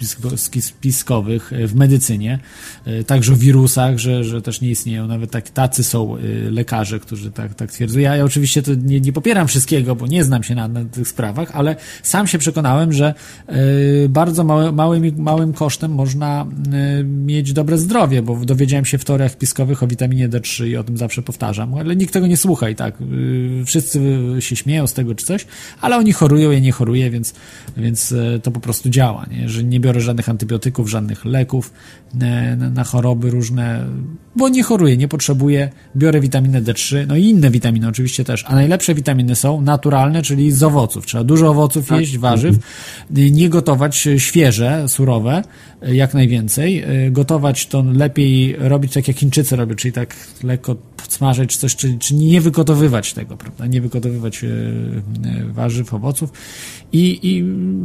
spiskowych 0.59 1.53
e, 1.53 1.67
w 1.67 1.75
medycynie, 1.75 2.39
e, 2.85 3.03
także 3.03 3.33
o 3.33 3.35
wirusach, 3.35 3.97
że, 3.97 4.23
że 4.23 4.41
też 4.41 4.61
nie 4.61 4.69
istnieją, 4.69 5.07
nawet 5.07 5.31
tak, 5.31 5.49
tacy 5.49 5.83
są 5.83 6.17
lekarze, 6.51 6.99
którzy 6.99 7.31
tak, 7.31 7.55
tak 7.55 7.71
twierdzą. 7.71 7.99
Ja, 7.99 8.15
ja 8.15 8.25
oczywiście 8.25 8.61
to 8.61 8.71
nie, 8.75 9.01
nie 9.01 9.13
popieram 9.13 9.47
wszystkiego, 9.47 9.95
bo 9.95 10.07
nie 10.07 10.23
znam 10.23 10.43
się 10.43 10.55
na, 10.55 10.67
na 10.67 10.85
tych 10.85 11.07
sprawach, 11.07 11.51
ale 11.53 11.75
sam 12.03 12.27
się 12.27 12.37
przekonałem, 12.37 12.93
że 12.93 13.13
bardzo 14.09 14.43
małe, 14.43 14.71
małym, 14.71 15.13
małym 15.17 15.53
kosztem 15.53 15.91
można 15.91 16.45
mieć 17.03 17.53
dobre 17.53 17.77
zdrowie, 17.77 18.21
bo 18.21 18.35
dowiedziałem 18.35 18.85
się 18.85 18.97
w 18.97 19.05
teoriach 19.05 19.31
spiskowych 19.31 19.83
o 19.83 19.87
witaminie 19.87 20.29
D3 20.29 20.67
i 20.67 20.77
o 20.77 20.83
tym 20.83 20.97
zawsze 20.97 21.21
powtarzam, 21.21 21.73
ale 21.73 21.95
nikt 21.95 22.13
tego 22.13 22.27
nie 22.27 22.37
słucha 22.37 22.69
i 22.69 22.75
tak. 22.75 22.97
Wszyscy 23.65 24.01
się 24.39 24.55
śmieją 24.55 24.87
z 24.93 24.95
tego 24.95 25.15
czy 25.15 25.25
coś, 25.25 25.45
ale 25.81 25.97
oni 25.97 26.13
chorują, 26.13 26.51
ja 26.51 26.59
nie 26.59 26.71
choruję, 26.71 27.09
więc, 27.09 27.33
więc 27.77 28.11
e, 28.11 28.39
to 28.39 28.51
po 28.51 28.59
prostu 28.59 28.89
działa, 28.89 29.25
nie? 29.31 29.49
że 29.49 29.63
nie 29.63 29.79
biorę 29.79 30.01
żadnych 30.01 30.29
antybiotyków, 30.29 30.89
żadnych 30.89 31.25
leków 31.25 31.73
e, 32.21 32.55
na, 32.55 32.83
choroby 32.83 33.29
różne, 33.29 33.85
bo 34.35 34.49
nie 34.49 34.63
choruję, 34.63 34.97
nie 34.97 35.07
potrzebuję, 35.07 35.69
biorę 35.95 36.19
witaminę 36.19 36.61
D3, 36.61 37.07
no 37.07 37.15
i 37.15 37.23
inne 37.23 37.49
witaminy 37.49 37.87
oczywiście 37.87 38.23
też, 38.23 38.45
a 38.47 38.55
najlepsze 38.55 38.95
witaminy 38.95 39.35
są 39.35 39.61
naturalne, 39.61 40.21
czyli 40.21 40.51
z 40.51 40.63
owoców. 40.63 41.05
Trzeba 41.05 41.23
dużo 41.23 41.49
owoców 41.49 41.87
tak. 41.87 41.99
jeść, 41.99 42.17
warzyw, 42.17 42.55
nie 43.09 43.49
gotować 43.49 44.07
świeże, 44.17 44.85
surowe, 44.87 45.37
e, 45.37 45.43
jak 45.85 46.13
najwięcej. 46.13 46.85
Gotować 47.11 47.67
to 47.67 47.83
lepiej 47.93 48.55
robić 48.59 48.93
tak 48.93 49.07
jak 49.07 49.17
Chińczycy 49.17 49.55
robią, 49.55 49.75
czyli 49.75 49.91
tak 49.91 50.15
lekko 50.43 50.75
podsmażyć 50.75 51.51
czy 51.51 51.57
coś, 51.57 51.75
czy, 51.75 51.97
czy 51.99 52.15
nie 52.15 52.41
wygotowywać 52.41 53.13
tego, 53.13 53.37
prawda? 53.37 53.65
Nie 53.65 53.81
wygotowywać 53.81 54.43
E, 54.43 55.53
warzyw, 55.53 55.93
owoców 55.93 56.31
i, 56.93 57.19
i 57.31 57.43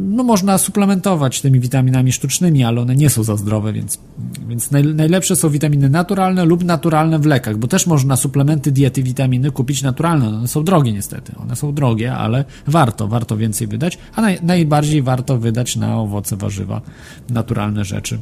no, 0.09 0.23
można 0.23 0.57
suplementować 0.57 1.41
tymi 1.41 1.59
witaminami 1.59 2.11
sztucznymi, 2.11 2.63
ale 2.63 2.81
one 2.81 2.95
nie 2.95 3.09
są 3.09 3.23
za 3.23 3.35
zdrowe, 3.35 3.73
więc, 3.73 3.99
więc 4.47 4.71
naj, 4.71 4.83
najlepsze 4.83 5.35
są 5.35 5.49
witaminy 5.49 5.89
naturalne 5.89 6.45
lub 6.45 6.63
naturalne 6.63 7.19
w 7.19 7.25
lekach, 7.25 7.57
bo 7.57 7.67
też 7.67 7.87
można 7.87 8.15
suplementy 8.15 8.71
diety 8.71 9.03
witaminy 9.03 9.51
kupić 9.51 9.83
naturalne. 9.83 10.27
One 10.27 10.47
są 10.47 10.63
drogie 10.63 10.93
niestety, 10.93 11.33
one 11.37 11.55
są 11.55 11.73
drogie, 11.73 12.13
ale 12.13 12.45
warto, 12.67 13.07
warto 13.07 13.37
więcej 13.37 13.67
wydać, 13.67 13.97
a 14.15 14.21
naj, 14.21 14.39
najbardziej 14.43 15.01
warto 15.01 15.37
wydać 15.37 15.75
na 15.75 15.99
owoce, 15.99 16.37
warzywa, 16.37 16.81
naturalne 17.29 17.85
rzeczy. 17.85 18.19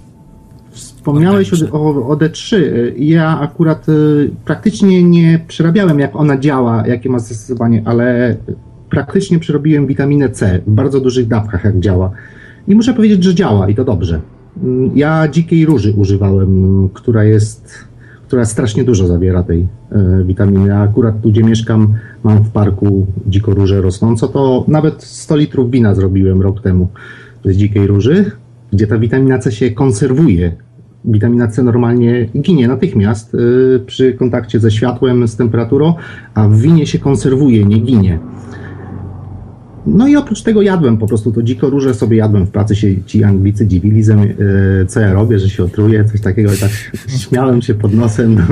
Wspomniałeś 0.72 1.52
o, 1.72 2.08
o, 2.08 2.16
D3. 2.16 2.58
Ja 2.98 3.40
akurat 3.40 3.90
y, 3.90 4.32
praktycznie 4.46 5.04
nie 5.04 5.40
przerabiałem, 5.48 6.00
jak 6.00 6.16
ona 6.16 6.38
działa, 6.38 6.88
jakie 6.88 7.10
ma 7.10 7.20
zastosowanie, 7.20 7.82
ale 7.86 8.36
praktycznie 8.90 9.40
przerobiłem 9.40 9.88
witaminę 9.88 10.30
C 10.30 10.62
w 10.68 10.72
bardzo 10.72 11.00
dużych 11.00 11.28
dawkach, 11.28 11.64
jak 11.64 11.80
działa. 11.80 12.12
I 12.68 12.76
muszę 12.76 12.94
powiedzieć, 12.94 13.24
że 13.24 13.36
działa 13.36 13.70
i 13.70 13.76
to 13.76 13.84
dobrze. 13.84 14.22
Mm, 14.64 14.92
ja 14.96 15.28
dzikiej 15.28 15.66
róży 15.66 15.94
używałem, 15.98 16.90
która 16.94 17.24
jest, 17.24 17.88
która 18.28 18.46
strasznie 18.46 18.84
dużo 18.84 19.08
zawiera 19.08 19.44
tej 19.44 19.68
e, 19.92 20.24
witaminy. 20.24 20.76
A 20.76 20.82
akurat 20.82 21.22
tu, 21.22 21.30
gdzie 21.30 21.44
mieszkam, 21.44 21.94
mam 22.24 22.44
w 22.44 22.50
parku 22.50 23.08
dziko 23.28 23.52
róże 23.52 23.82
rosnąco, 23.82 24.28
to 24.28 24.66
nawet 24.68 25.04
100 25.04 25.36
litrów 25.36 25.72
wina 25.72 25.96
zrobiłem 25.96 26.42
rok 26.42 26.62
temu 26.62 26.88
z 27.46 27.56
dzikiej 27.56 27.88
róży, 27.88 28.32
gdzie 28.74 28.88
ta 28.88 28.98
witamina 28.98 29.40
C 29.40 29.52
się 29.52 29.72
konserwuje. 29.72 30.56
Witamina 31.06 31.48
C 31.48 31.64
normalnie 31.64 32.30
ginie 32.42 32.68
natychmiast 32.68 33.36
e, 33.36 33.80
przy 33.80 34.14
kontakcie 34.14 34.60
ze 34.60 34.72
światłem, 34.72 35.28
z 35.28 35.36
temperaturą, 35.36 35.94
a 36.34 36.48
w 36.48 36.58
winie 36.58 36.86
się 36.88 37.00
konserwuje, 37.00 37.66
nie 37.66 37.80
ginie. 37.80 38.20
No 39.88 40.08
i 40.08 40.16
oprócz 40.16 40.42
tego 40.42 40.62
jadłem 40.62 40.98
po 40.98 41.08
prostu 41.08 41.32
to 41.32 41.44
dziko 41.44 41.70
róże 41.70 41.94
sobie 41.94 42.18
jadłem 42.18 42.46
w 42.46 42.50
pracy, 42.50 42.76
się 42.76 43.04
ci 43.04 43.24
Anglicy 43.24 43.68
dziwili, 43.68 44.04
ze 44.04 44.16
mnie, 44.16 44.36
e, 44.82 44.86
co 44.86 45.00
ja 45.00 45.14
robię, 45.14 45.40
że 45.40 45.50
się 45.50 45.64
otruję, 45.64 46.06
coś 46.06 46.22
takiego 46.22 46.54
i 46.54 46.58
tak 46.58 46.72
śmiałem 47.18 47.62
się 47.62 47.74
pod 47.74 47.94
nosem. 47.94 48.36
No, 48.36 48.44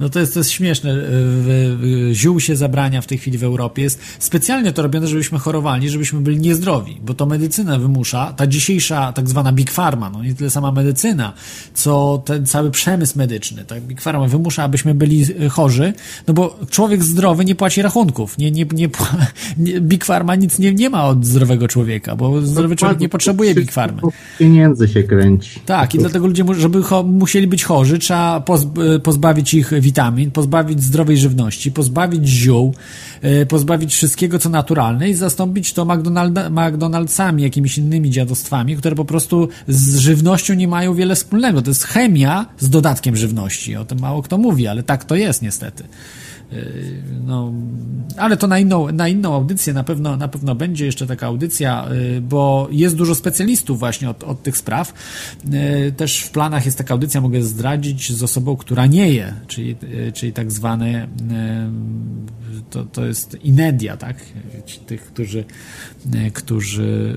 no 0.00 0.08
to 0.08 0.20
jest, 0.20 0.34
to 0.34 0.40
jest 0.40 0.50
śmieszne. 0.50 0.96
Ziół 2.12 2.40
się 2.40 2.56
zabrania 2.56 3.00
w 3.00 3.06
tej 3.06 3.18
chwili 3.18 3.38
w 3.38 3.44
Europie. 3.44 3.82
Jest 3.82 4.00
specjalnie 4.18 4.72
to 4.72 4.82
robione, 4.82 5.06
żebyśmy 5.06 5.38
chorowali, 5.38 5.90
żebyśmy 5.90 6.20
byli 6.20 6.38
niezdrowi, 6.40 7.00
bo 7.02 7.14
to 7.14 7.26
medycyna 7.26 7.78
wymusza, 7.78 8.32
ta 8.36 8.46
dzisiejsza 8.46 9.12
tak 9.12 9.28
zwana 9.28 9.52
Big 9.52 9.70
Pharma, 9.70 10.10
no 10.10 10.22
nie 10.22 10.34
tyle 10.34 10.50
sama 10.50 10.72
medycyna, 10.72 11.32
co 11.74 12.22
ten 12.24 12.46
cały 12.46 12.70
przemysł 12.70 13.18
medyczny, 13.18 13.64
tak? 13.64 13.82
Big 13.82 14.00
Pharma 14.00 14.26
wymusza, 14.28 14.62
abyśmy 14.62 14.94
byli 14.94 15.24
e, 15.40 15.48
chorzy, 15.48 15.92
no 16.28 16.34
bo 16.34 16.58
człowiek 16.70 17.04
zdrowy 17.04 17.44
nie 17.44 17.54
płaci 17.54 17.82
rachunków. 17.82 18.38
Nie, 18.38 18.50
nie, 18.50 18.66
nie, 18.72 18.88
nie 19.58 19.80
Big 19.80 20.04
Pharma 20.04 20.34
nic 20.34 20.58
nie, 20.58 20.74
nie 20.74 20.90
ma 20.90 21.04
od 21.06 21.24
zdrowego 21.24 21.68
człowieka, 21.68 22.16
bo 22.16 22.42
zdrowy 22.42 22.76
człowiek 22.76 23.00
nie 23.00 23.08
potrzebuje 23.08 23.54
Big 23.54 23.72
Pharmy. 23.72 24.02
Pieniędzy 24.38 24.88
się 24.88 25.02
kręci. 25.02 25.60
Tak, 25.66 25.94
i 25.94 25.98
dlatego 25.98 26.26
ludzie, 26.26 26.44
żeby 26.58 26.82
musieli 27.04 27.46
być 27.46 27.64
chorzy, 27.64 27.98
trzeba 27.98 28.42
e, 28.96 28.98
pozbawić 28.98 29.54
ich 29.54 29.72
witamin, 29.92 30.30
pozbawić 30.30 30.82
zdrowej 30.82 31.16
żywności, 31.16 31.72
pozbawić 31.72 32.28
ziół, 32.28 32.74
e, 33.22 33.46
pozbawić 33.46 33.94
wszystkiego, 33.94 34.38
co 34.38 34.48
naturalne 34.48 35.10
i 35.10 35.14
zastąpić 35.14 35.72
to 35.72 35.84
McDonald'sami, 35.84 37.40
jakimiś 37.40 37.78
innymi 37.78 38.10
dziadostwami, 38.10 38.76
które 38.76 38.96
po 38.96 39.04
prostu 39.04 39.48
z 39.68 39.96
żywnością 39.96 40.54
nie 40.54 40.68
mają 40.68 40.94
wiele 40.94 41.14
wspólnego. 41.14 41.62
To 41.62 41.70
jest 41.70 41.84
chemia 41.84 42.46
z 42.58 42.68
dodatkiem 42.68 43.16
żywności. 43.16 43.76
O 43.76 43.84
tym 43.84 44.00
mało 44.00 44.22
kto 44.22 44.38
mówi, 44.38 44.66
ale 44.66 44.82
tak 44.82 45.04
to 45.04 45.14
jest 45.16 45.42
niestety. 45.42 45.84
Yy, 46.52 47.02
no, 47.26 47.52
ale 48.16 48.36
to 48.36 48.46
na 48.46 48.58
inną, 48.58 48.92
na 48.92 49.08
inną 49.08 49.34
audycję 49.34 49.72
na 49.72 49.84
pewno, 49.84 50.16
na 50.16 50.28
pewno 50.28 50.54
będzie 50.54 50.86
jeszcze 50.86 51.06
taka 51.06 51.26
audycja, 51.26 51.88
yy, 52.14 52.20
bo 52.20 52.68
jest 52.70 52.96
dużo 52.96 53.14
specjalistów 53.14 53.78
właśnie 53.78 54.10
od, 54.10 54.24
od 54.24 54.42
tych 54.42 54.56
spraw. 54.56 54.94
Yy, 55.50 55.92
też 55.92 56.18
w 56.18 56.30
planach 56.30 56.64
jest 56.64 56.78
taka 56.78 56.94
audycja, 56.94 57.20
mogę 57.20 57.42
zdradzić, 57.42 58.12
z 58.12 58.22
osobą, 58.22 58.56
która 58.56 58.86
nie 58.86 59.12
je, 59.12 59.34
czyli, 59.46 59.76
czyli 60.14 60.32
tak 60.32 60.52
zwane 60.52 61.08
to, 62.70 62.84
to 62.84 63.06
jest 63.06 63.44
inedia, 63.44 63.96
tak? 63.96 64.16
Tych, 64.86 65.02
którzy, 65.02 65.44
którzy 66.32 67.16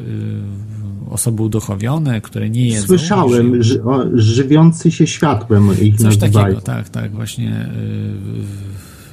osoby 1.10 1.44
udochowione, 1.44 2.22
które 2.22 2.50
nie 2.50 2.68
jedzą. 2.68 2.88
Słyszałem, 2.88 3.64
ży, 3.64 3.84
o, 3.84 4.04
żywiący 4.14 4.92
się 4.92 5.08
światłem 5.08 5.70
ich 5.82 5.98
Coś 5.98 6.18
nazywają. 6.18 6.46
takiego, 6.46 6.62
tak, 6.62 6.90
tak, 6.90 7.12
właśnie 7.12 7.70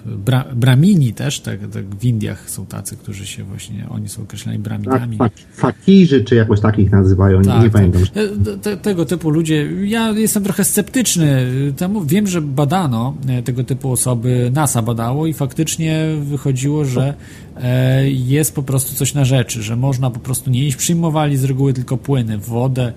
bra, 0.06 0.44
bramini 0.54 1.12
też, 1.12 1.40
tak, 1.40 1.60
tak 1.72 1.94
w 1.94 2.04
Indiach 2.04 2.50
są 2.50 2.66
tacy, 2.66 2.96
którzy 2.96 3.26
się 3.26 3.44
właśnie, 3.44 3.86
oni 3.90 4.08
są 4.08 4.22
określani 4.22 4.58
braminami. 4.58 5.18
Tak, 5.18 5.32
fakirzy, 5.52 6.24
czy 6.24 6.34
jakoś 6.34 6.60
takich 6.60 6.90
nazywają, 6.90 7.42
tak, 7.42 7.46
nie, 7.46 7.54
nie 7.54 7.70
tak. 7.70 7.72
pamiętam. 7.72 8.02
E, 8.14 8.56
te, 8.56 8.76
tego 8.76 9.04
typu 9.04 9.30
ludzie, 9.30 9.70
ja 9.84 10.10
jestem 10.10 10.44
trochę 10.44 10.64
sceptyczny 10.64 11.46
temu, 11.76 12.04
wiem, 12.04 12.26
że 12.26 12.42
badano 12.42 13.14
e, 13.28 13.42
tego 13.42 13.64
typu 13.64 13.92
osoby, 13.92 14.50
NASA 14.54 14.82
badało 14.82 15.26
i 15.26 15.32
faktycznie 15.32 16.06
wychodziło, 16.22 16.84
że 16.84 17.14
e, 17.56 18.10
jest 18.10 18.54
po 18.54 18.62
prostu 18.62 18.94
coś 18.94 19.14
na 19.14 19.24
rzeczy, 19.24 19.62
że 19.62 19.76
można 19.76 20.10
po 20.10 20.20
prostu 20.20 20.50
nie 20.50 20.66
iść, 20.66 20.76
przyjmowali 20.76 21.36
z 21.36 21.44
reguły 21.44 21.72
tylko 21.72 21.96
płyny, 21.96 22.38
wodę, 22.38 22.92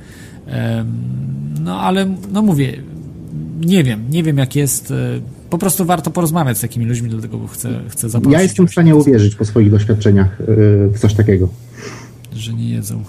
no 1.61 1.79
ale, 1.79 2.15
no 2.31 2.41
mówię, 2.41 2.83
nie 3.65 3.83
wiem, 3.83 4.05
nie 4.09 4.23
wiem 4.23 4.37
jak 4.37 4.55
jest 4.55 4.93
po 5.55 5.59
prostu 5.59 5.85
warto 5.85 6.11
porozmawiać 6.11 6.57
z 6.57 6.61
takimi 6.61 6.85
ludźmi, 6.85 7.09
dlatego 7.09 7.47
chcę, 7.47 7.81
chcę 7.89 8.09
zaprosić. 8.09 8.33
Ja 8.33 8.41
jestem 8.41 8.67
w 8.67 8.71
stanie 8.71 8.95
uwierzyć 8.95 9.35
po 9.35 9.45
swoich 9.45 9.71
doświadczeniach 9.71 10.41
y, 10.41 10.45
w 10.93 10.99
coś 10.99 11.13
takiego. 11.13 11.49
Że 12.33 12.53
nie 12.53 12.69
jedzą. 12.69 13.03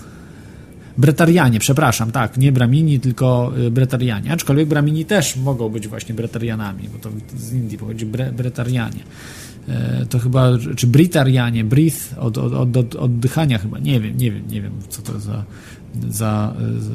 Bretarianie, 0.99 1.59
przepraszam, 1.59 2.13
tak, 2.13 2.37
nie 2.37 2.53
Bramini, 2.53 3.01
tylko 3.01 3.53
y, 3.59 3.71
Bretarianie. 3.71 4.33
Aczkolwiek 4.33 4.69
Bramini 4.69 5.05
też 5.05 5.37
mogą 5.37 5.69
być 5.69 5.89
właśnie 5.89 6.15
Bretarianami, 6.15 6.89
bo 6.93 6.99
to 6.99 7.11
z 7.37 7.53
Indii 7.53 7.79
pochodzi 7.79 8.07
bre, 8.07 8.33
Bretarianie. 8.33 9.01
E, 9.69 10.07
to 10.07 10.19
chyba, 10.19 10.53
czy 10.77 10.87
Britarianie, 10.87 11.65
breath, 11.65 12.19
od, 12.19 12.39
od, 12.39 12.53
od, 12.53 12.77
od 12.77 12.95
oddychania 12.95 13.59
chyba, 13.59 13.79
nie 13.79 14.01
wiem, 14.01 14.17
nie 14.17 14.31
wiem, 14.31 14.43
nie 14.51 14.63
wiem, 14.63 14.73
co 14.89 15.03
to 15.03 15.21
za, 15.21 15.45
za, 16.09 16.55
za 16.79 16.91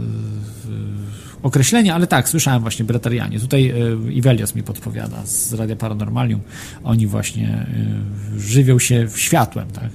określenia, 1.43 1.95
ale 1.95 2.07
tak, 2.07 2.29
słyszałem 2.29 2.61
właśnie 2.61 2.85
Bretarianie. 2.85 3.39
Tutaj 3.39 3.69
e, 3.69 4.11
Ivelios 4.11 4.55
mi 4.55 4.63
podpowiada 4.63 5.25
z 5.25 5.53
Radia 5.53 5.75
Paranormalium. 5.75 6.41
Oni 6.83 7.07
właśnie 7.07 7.47
e, 7.47 8.39
żywią 8.39 8.79
się 8.79 9.07
światłem, 9.15 9.67
tak? 9.67 9.89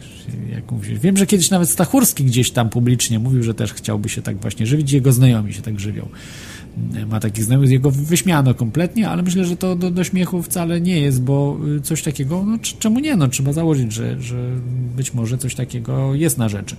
Jak 0.52 0.72
mówię. 0.72 0.98
Wiem, 0.98 1.16
że 1.16 1.26
kiedyś 1.26 1.50
nawet 1.50 1.68
Stachurski 1.68 2.24
gdzieś 2.24 2.50
tam 2.50 2.68
publicznie 2.68 3.18
mówił, 3.18 3.42
że 3.42 3.54
też 3.54 3.72
chciałby 3.72 4.08
się 4.08 4.22
tak 4.22 4.36
właśnie 4.36 4.66
żywić. 4.66 4.92
Jego 4.92 5.12
znajomi 5.12 5.52
się 5.52 5.62
tak 5.62 5.80
żywią. 5.80 6.08
E, 6.94 7.06
ma 7.06 7.20
takich 7.20 7.44
znajomych, 7.44 7.70
jego 7.70 7.90
wyśmiano 7.90 8.54
kompletnie, 8.54 9.08
ale 9.08 9.22
myślę, 9.22 9.44
że 9.44 9.56
to 9.56 9.76
do, 9.76 9.90
do 9.90 10.04
śmiechu 10.04 10.42
wcale 10.42 10.80
nie 10.80 11.00
jest, 11.00 11.22
bo 11.22 11.58
coś 11.82 12.02
takiego, 12.02 12.44
no 12.46 12.58
czemu 12.78 13.00
nie? 13.00 13.16
No 13.16 13.28
trzeba 13.28 13.52
założyć, 13.52 13.92
że, 13.92 14.22
że 14.22 14.50
być 14.96 15.14
może 15.14 15.38
coś 15.38 15.54
takiego 15.54 16.14
jest 16.14 16.38
na 16.38 16.48
rzeczy. 16.48 16.76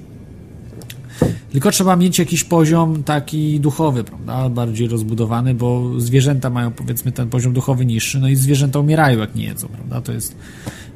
Tylko 1.51 1.71
trzeba 1.71 1.95
mieć 1.95 2.19
jakiś 2.19 2.43
poziom 2.43 3.03
taki 3.03 3.59
duchowy, 3.59 4.03
prawda? 4.03 4.49
Bardziej 4.49 4.87
rozbudowany, 4.87 5.53
bo 5.53 5.93
zwierzęta 5.97 6.49
mają 6.49 6.71
powiedzmy 6.71 7.11
ten 7.11 7.29
poziom 7.29 7.53
duchowy 7.53 7.85
niższy, 7.85 8.19
no 8.19 8.29
i 8.29 8.35
zwierzęta 8.35 8.79
umierają 8.79 9.19
jak 9.19 9.35
nie 9.35 9.45
jedzą, 9.45 9.67
prawda? 9.67 10.01
To 10.01 10.13
jest 10.13 10.35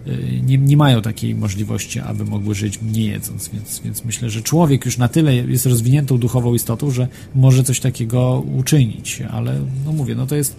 y, 0.07 0.41
nie, 0.45 0.57
nie 0.57 0.77
mają 0.77 1.01
takiej 1.01 1.35
możliwości, 1.35 1.99
aby 1.99 2.25
mogły 2.25 2.55
żyć 2.55 2.79
nie 2.93 3.05
jedząc, 3.05 3.49
więc, 3.53 3.81
więc 3.85 4.05
myślę, 4.05 4.29
że 4.29 4.41
człowiek 4.41 4.85
już 4.85 4.97
na 4.97 5.07
tyle 5.07 5.35
jest 5.35 5.65
rozwiniętą 5.65 6.17
duchową 6.17 6.53
istotą, 6.53 6.91
że 6.91 7.07
może 7.35 7.63
coś 7.63 7.79
takiego 7.79 8.43
uczynić, 8.57 9.21
ale 9.31 9.61
no 9.85 9.91
mówię, 9.91 10.15
no 10.15 10.27
to 10.27 10.35
jest 10.35 10.55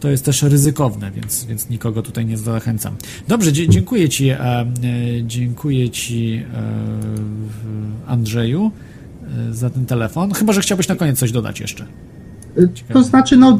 to 0.00 0.08
jest 0.08 0.24
też 0.24 0.42
ryzykowne, 0.42 1.10
więc, 1.10 1.44
więc 1.44 1.70
nikogo 1.70 2.02
tutaj 2.02 2.26
nie 2.26 2.38
zachęcam. 2.38 2.94
Dobrze, 3.28 3.52
dziękuję 3.52 4.08
Ci, 4.08 4.28
e, 4.28 4.38
e, 4.38 4.66
dziękuję 5.26 5.90
Ci 5.90 6.42
e, 6.54 6.62
Andrzeju 8.06 8.70
za 9.50 9.70
ten 9.70 9.86
telefon. 9.86 10.32
Chyba, 10.32 10.52
że 10.52 10.60
chciałbyś 10.60 10.88
na 10.88 10.96
koniec 10.96 11.18
coś 11.18 11.32
dodać 11.32 11.60
jeszcze. 11.60 11.86
Ciekawe. 12.74 12.94
To 12.94 13.02
znaczy, 13.02 13.36
no, 13.36 13.58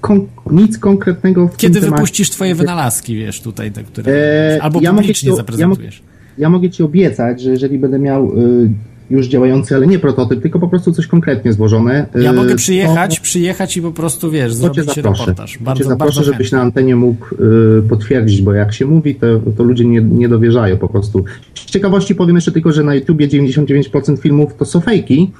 kon 0.00 0.26
nic 0.50 0.78
konkretnego 0.78 1.48
w 1.48 1.56
Kiedy 1.56 1.80
wypuścisz 1.80 2.30
Twoje 2.30 2.54
wynalazki, 2.54 3.16
wiesz, 3.16 3.40
tutaj, 3.40 3.72
te, 3.72 3.84
które 3.84 4.12
e, 4.12 4.62
albo 4.62 4.80
ja 4.80 4.92
publicznie 4.92 5.30
mogę, 5.30 5.42
zaprezentujesz? 5.42 5.98
Ja, 5.98 6.42
ja, 6.42 6.50
mogę 6.50 6.70
Ci 6.70 6.82
obiecać, 6.82 7.42
że 7.42 7.50
jeżeli 7.50 7.78
będę 7.78 7.98
miał 7.98 8.38
y, 8.38 8.70
już 9.10 9.26
działający, 9.26 9.76
ale 9.76 9.86
nie 9.86 9.98
prototyp, 9.98 10.42
tylko 10.42 10.58
po 10.58 10.68
prostu 10.68 10.92
coś 10.92 11.06
konkretnie 11.06 11.52
złożone. 11.52 12.06
Ja 12.14 12.30
y, 12.30 12.34
mogę 12.34 12.54
przyjechać, 12.54 13.16
to, 13.16 13.22
przyjechać 13.22 13.76
i 13.76 13.82
po 13.82 13.92
prostu, 13.92 14.30
wiesz, 14.30 14.54
zrobić 14.54 14.96
reportaż. 14.96 15.58
Bardzo, 15.58 15.84
cię 15.84 15.88
zaproszę, 15.88 16.20
bardzo 16.20 16.32
żebyś 16.32 16.52
na 16.52 16.60
antenie 16.60 16.96
mógł 16.96 17.26
y, 17.34 17.88
potwierdzić, 17.88 18.42
bo 18.42 18.52
jak 18.52 18.72
się 18.72 18.86
mówi, 18.86 19.14
to, 19.14 19.26
to 19.56 19.62
ludzie 19.62 19.84
nie, 19.84 20.00
nie 20.00 20.28
dowierzają 20.28 20.76
po 20.76 20.88
prostu. 20.88 21.24
Z 21.54 21.64
ciekawości 21.64 22.14
powiem 22.14 22.36
jeszcze 22.36 22.52
tylko, 22.52 22.72
że 22.72 22.82
na 22.84 22.94
YouTubie 22.94 23.28
99% 23.28 24.18
filmów 24.18 24.54
to 24.54 24.64
są 24.64 24.80
fejki, 24.80 25.30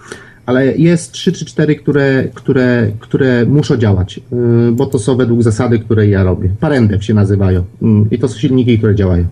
ale 0.47 0.77
jest 0.77 1.13
3 1.13 1.33
czy 1.33 1.45
4, 1.45 1.77
które, 1.77 2.25
które, 2.35 2.93
które 3.01 3.47
muszą 3.47 3.77
działać, 3.77 4.21
y, 4.69 4.73
bo 4.73 4.87
to 4.87 4.99
są 4.99 5.17
według 5.17 5.43
zasady, 5.43 5.79
które 5.79 6.09
ja 6.09 6.25
robię. 6.25 6.51
Parendev 6.61 7.03
się 7.03 7.15
nazywają 7.15 7.61
y, 7.61 7.65
i 8.11 8.19
to 8.19 8.29
są 8.29 8.39
silniki, 8.39 8.79
które 8.79 8.95
działają. 8.95 9.25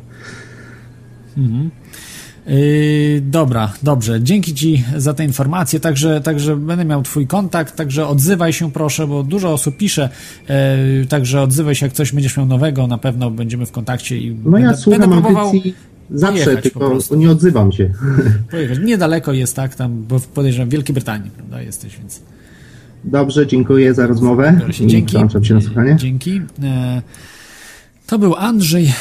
Mhm. 1.39 1.71
Yy, 2.51 3.21
dobra, 3.21 3.73
dobrze. 3.83 4.23
Dzięki 4.23 4.55
Ci 4.55 4.85
za 4.97 5.15
te 5.15 5.25
informacje. 5.25 5.81
Także, 5.81 6.21
także 6.21 6.57
będę 6.57 6.85
miał 6.85 7.03
Twój 7.03 7.27
kontakt, 7.27 7.77
także 7.77 8.07
odzywaj 8.07 8.53
się 8.53 8.73
proszę, 8.73 9.07
bo 9.07 9.23
dużo 9.23 9.53
osób 9.53 9.77
pisze. 9.77 10.09
Yy, 10.49 11.07
także 11.07 11.43
odzywaj 11.43 11.75
się, 11.75 11.87
jak 11.87 11.93
coś 11.93 12.13
będziesz 12.13 12.37
miał 12.37 12.47
nowego, 12.47 12.87
na 12.87 12.99
pewno 12.99 13.31
będziemy 13.31 13.67
w 13.67 13.73
kontakcie 13.73 14.19
i 14.19 14.35
no 14.45 14.51
będę, 14.51 14.69
ja 14.69 14.77
słucham 14.77 15.01
będę 15.01 15.21
próbował 15.21 15.53
zawsze, 16.11 16.57
tylko 16.57 16.99
nie 17.17 17.31
odzywam 17.31 17.73
się. 17.73 17.91
Pojechać. 18.51 18.79
Niedaleko 18.85 19.33
jest, 19.33 19.57
tak, 19.57 19.75
tam, 19.75 20.05
bo 20.09 20.21
podejrzewam 20.35 20.69
w 20.69 20.73
Wielkiej 20.73 20.95
Brytanii, 20.95 21.31
prawda, 21.31 21.63
jesteś, 21.63 21.99
więc... 21.99 22.23
Dobrze, 23.05 23.47
dziękuję 23.47 23.95
za 23.95 24.07
rozmowę. 24.07 24.61
Dzięki. 24.87 25.17
się 25.43 25.55
na 25.55 25.61
słuchanie. 25.61 25.97
Dzięki. 25.97 26.41
E, 28.11 28.13
to 28.13 28.19
był 28.19 28.35
Andrzej, 28.35 28.93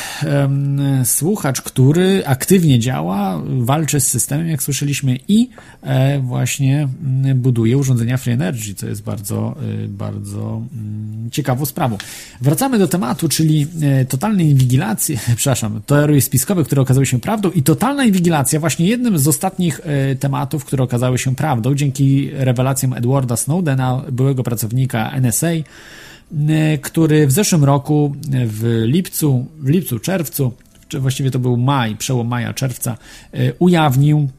słuchacz, 1.03 1.61
który 1.61 2.23
aktywnie 2.25 2.79
działa, 2.79 3.41
walczy 3.59 3.99
z 3.99 4.07
systemem, 4.07 4.47
jak 4.47 4.63
słyszeliśmy, 4.63 5.19
i 5.27 5.49
e, 5.81 6.19
właśnie 6.19 6.87
mm, 7.03 7.41
buduje 7.41 7.77
urządzenia 7.77 8.17
Free 8.17 8.33
Energy, 8.33 8.73
co 8.75 8.87
jest 8.87 9.03
bardzo, 9.03 9.55
e, 9.83 9.87
bardzo 9.87 10.61
mm, 10.73 11.31
ciekawą 11.31 11.65
sprawą. 11.65 11.97
Wracamy 12.41 12.79
do 12.79 12.87
tematu, 12.87 13.29
czyli 13.29 13.67
e, 13.81 14.05
totalnej 14.05 14.49
inwigilacji, 14.49 15.17
przepraszam, 15.35 15.81
teorie 15.85 16.21
spiskowe, 16.21 16.63
które 16.63 16.81
okazały 16.81 17.05
się 17.05 17.19
prawdą 17.19 17.51
i 17.51 17.63
totalna 17.63 18.05
inwigilacja, 18.05 18.59
właśnie 18.59 18.87
jednym 18.87 19.19
z 19.19 19.27
ostatnich 19.27 19.81
tematów, 20.19 20.65
które 20.65 20.83
okazały 20.83 21.17
się 21.17 21.35
prawdą, 21.35 21.75
dzięki 21.75 22.29
rewelacjom 22.33 22.93
Edwarda 22.93 23.37
Snowdena, 23.37 24.03
byłego 24.11 24.43
pracownika 24.43 25.11
NSA, 25.11 25.47
E, 25.47 25.63
który 26.81 27.27
w 27.27 27.31
zeszłym 27.31 27.63
roku 27.63 28.15
w 28.47 28.83
lipcu, 28.85 29.45
w 29.59 29.69
lipcu, 29.69 29.99
czerwcu, 29.99 30.53
właściwie 30.99 31.31
to 31.31 31.39
był 31.39 31.57
maj, 31.57 31.95
przełom 31.95 32.27
maja, 32.27 32.53
czerwca, 32.53 32.97
e, 33.33 33.53
ujawnił 33.53 34.29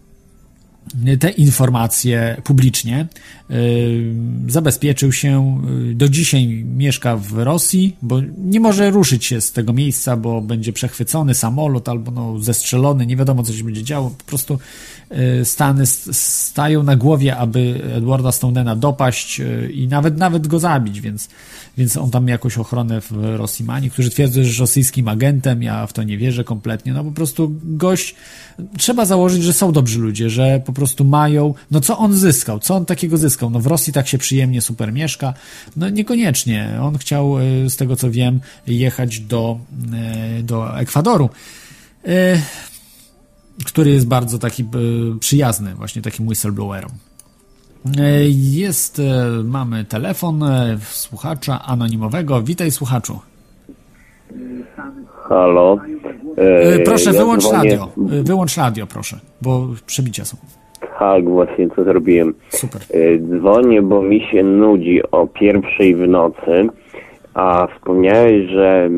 te 1.21 1.31
informacje 1.31 2.41
publicznie. 2.45 3.07
Yy, 3.51 4.15
zabezpieczył 4.49 5.13
się, 5.13 5.63
yy, 5.89 5.95
do 5.95 6.09
dzisiaj 6.09 6.65
mieszka 6.77 7.17
w 7.17 7.33
Rosji, 7.33 7.97
bo 8.03 8.21
nie 8.39 8.61
może 8.61 8.91
ruszyć 8.91 9.25
się 9.25 9.41
z 9.41 9.53
tego 9.53 9.73
miejsca, 9.73 10.17
bo 10.17 10.41
będzie 10.41 10.73
przechwycony 10.73 11.35
samolot 11.35 11.89
albo 11.89 12.11
no, 12.11 12.39
zestrzelony, 12.39 13.07
nie 13.07 13.17
wiadomo 13.17 13.43
co 13.43 13.53
się 13.53 13.65
będzie 13.65 13.85
działo. 13.85 14.11
Po 14.11 14.25
prostu 14.25 14.59
Stany 15.45 15.87
stają 15.87 16.83
na 16.83 16.97
głowie, 16.97 17.37
aby 17.37 17.83
Edwarda 17.95 18.33
Snowdena 18.33 18.77
dopaść 18.77 19.41
i 19.73 19.89
nawet 19.89 20.19
nawet 20.19 20.47
go 20.47 20.59
zabić, 20.59 21.01
więc, 21.01 21.29
więc 21.79 21.97
on 21.97 22.11
tam 22.11 22.29
jakąś 22.29 22.59
ochronę 22.59 23.01
w 23.01 23.13
Rosji 23.37 23.65
ma. 23.65 23.81
Niektórzy 23.81 24.11
twierdzą, 24.11 24.35
że 24.35 24.49
jest 24.49 24.61
rosyjskim 24.61 25.09
agentem, 25.09 25.63
ja 25.63 25.87
w 25.87 25.93
to 25.93 26.03
nie 26.03 26.19
wierzę 26.19 26.45
kompletnie. 26.45 26.93
No 26.93 27.05
po 27.05 27.13
prostu 27.13 27.53
gość, 27.63 28.15
trzeba 28.79 29.05
założyć, 29.05 29.43
że 29.43 29.53
są 29.53 29.73
dobrzy 29.73 29.99
ludzie, 29.99 30.31
że 30.31 30.63
po 30.65 30.73
prostu 30.73 31.05
mają, 31.05 31.55
no 31.71 31.81
co 31.81 31.99
on 31.99 32.15
zyskał, 32.15 32.59
co 32.59 32.77
on 32.77 32.87
takiego 32.87 33.17
zyskał? 33.17 33.51
No 33.51 33.61
w 33.61 33.67
Rosji 33.67 33.93
tak 33.93 34.09
się 34.09 34.19
przyjemnie 34.19 34.61
super 34.61 34.93
mieszka, 34.93 35.35
no 35.77 35.89
niekoniecznie. 35.89 36.79
On 36.83 36.99
chciał, 36.99 37.39
e, 37.39 37.71
z 37.71 37.77
tego 37.77 37.97
co 37.97 38.11
wiem, 38.11 38.41
jechać 38.67 39.21
do, 39.21 39.59
do 40.43 40.79
Ekwadoru, 40.79 41.31
który 43.67 43.91
jest 43.91 44.09
bardzo 44.09 44.39
taki 44.39 44.65
przyjazny 45.21 45.75
właśnie 45.75 46.03
takim 46.03 46.27
whistleblowerom. 46.27 46.91
Jest, 48.29 49.03
mamy 49.45 49.85
telefon 49.85 50.45
słuchacza 50.81 51.63
anonimowego. 51.65 52.43
Witaj 52.43 52.71
słuchaczu. 52.71 53.19
Halo. 55.29 55.79
Proszę, 56.85 57.11
ja 57.13 57.19
wyłącz 57.21 57.43
dzwonię... 57.43 57.71
radio. 57.71 57.93
Wyłącz 57.97 58.57
radio, 58.57 58.87
proszę, 58.87 59.19
bo 59.43 59.69
przebicia 59.87 60.25
są. 60.25 60.37
Tak, 60.99 61.25
właśnie 61.25 61.69
co 61.77 61.85
zrobiłem. 61.85 62.35
Super. 62.49 62.83
E, 62.91 63.39
dzwonię, 63.39 63.83
bo 63.83 64.03
mi 64.03 64.21
się 64.21 64.43
nudzi 64.43 65.01
o 65.11 65.27
pierwszej 65.27 65.97
w 65.97 66.09
nocy, 66.09 66.69
a 67.35 67.67
wspomniałeś, 67.67 68.51
że 68.51 68.91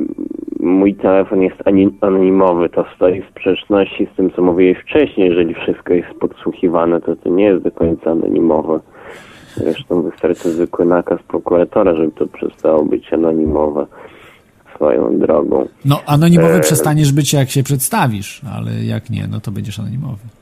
mój 0.62 0.94
telefon 0.94 1.42
jest 1.42 1.56
anonimowy. 2.00 2.68
To 2.68 2.84
stoi 2.96 3.22
w 3.22 3.28
sprzeczności 3.30 4.08
z 4.12 4.16
tym, 4.16 4.30
co 4.30 4.42
mówiłeś 4.42 4.78
wcześniej. 4.78 5.28
Jeżeli 5.28 5.54
wszystko 5.54 5.94
jest 5.94 6.08
podsłuchiwane, 6.20 7.00
to 7.00 7.16
to 7.16 7.28
nie 7.28 7.44
jest 7.44 7.64
do 7.64 7.70
końca 7.70 8.10
anonimowe. 8.10 8.80
Zresztą 9.56 10.02
wystarczy 10.02 10.50
zwykły 10.50 10.86
nakaz 10.86 11.22
prokuratora, 11.22 11.94
żeby 11.94 12.12
to 12.12 12.26
przestało 12.26 12.84
być 12.84 13.12
anonimowe 13.12 13.86
swoją 14.74 15.18
drogą. 15.18 15.68
No, 15.84 16.00
anonimowy 16.06 16.54
e... 16.54 16.60
przestaniesz 16.60 17.12
być, 17.12 17.32
jak 17.32 17.50
się 17.50 17.62
przedstawisz, 17.62 18.40
ale 18.56 18.84
jak 18.84 19.10
nie, 19.10 19.26
no 19.30 19.40
to 19.40 19.50
będziesz 19.50 19.78
anonimowy. 19.78 20.41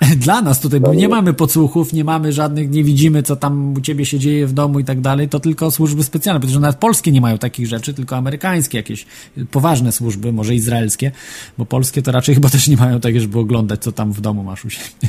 Dla 0.24 0.42
nas 0.42 0.60
tutaj, 0.60 0.80
bo 0.80 0.94
nie 0.94 1.08
mamy 1.08 1.34
podsłuchów, 1.34 1.92
nie 1.92 2.04
mamy 2.04 2.32
żadnych, 2.32 2.70
nie 2.70 2.84
widzimy, 2.84 3.22
co 3.22 3.36
tam 3.36 3.72
u 3.72 3.80
ciebie 3.80 4.04
się 4.04 4.18
dzieje 4.18 4.46
w 4.46 4.52
domu 4.52 4.78
i 4.78 4.84
tak 4.84 5.00
dalej, 5.00 5.28
to 5.28 5.40
tylko 5.40 5.70
służby 5.70 6.02
specjalne, 6.02 6.40
protože 6.40 6.60
nawet 6.60 6.76
polskie 6.76 7.12
nie 7.12 7.20
mają 7.20 7.38
takich 7.38 7.66
rzeczy, 7.66 7.94
tylko 7.94 8.16
amerykańskie 8.16 8.78
jakieś 8.78 9.06
poważne 9.52 9.92
służby, 9.92 10.32
może 10.32 10.54
izraelskie, 10.54 11.10
bo 11.58 11.66
polskie 11.66 12.02
to 12.02 12.12
raczej 12.12 12.34
chyba 12.38 12.48
też 12.48 12.68
nie 12.68 12.76
mają 12.76 13.00
takie, 13.00 13.20
żeby 13.20 13.38
oglądać, 13.38 13.80
co 13.80 13.92
tam 13.92 14.12
w 14.12 14.20
domu 14.20 14.42
masz 14.42 14.64
u 14.64 14.70
siebie. 14.70 15.08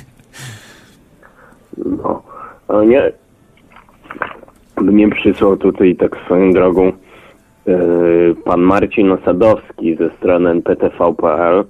No, 1.77 2.23
ale 2.67 2.87
nie, 2.87 3.11
mnie 4.81 5.09
przysłał 5.09 5.57
tutaj 5.57 5.95
tak 5.95 6.17
swoją 6.25 6.51
drogą 6.51 6.91
yy, 7.65 8.35
pan 8.45 8.61
Marcin 8.61 9.11
Osadowski 9.11 9.95
ze 9.95 10.09
strony 10.09 10.49
nptv.pl, 10.49 11.65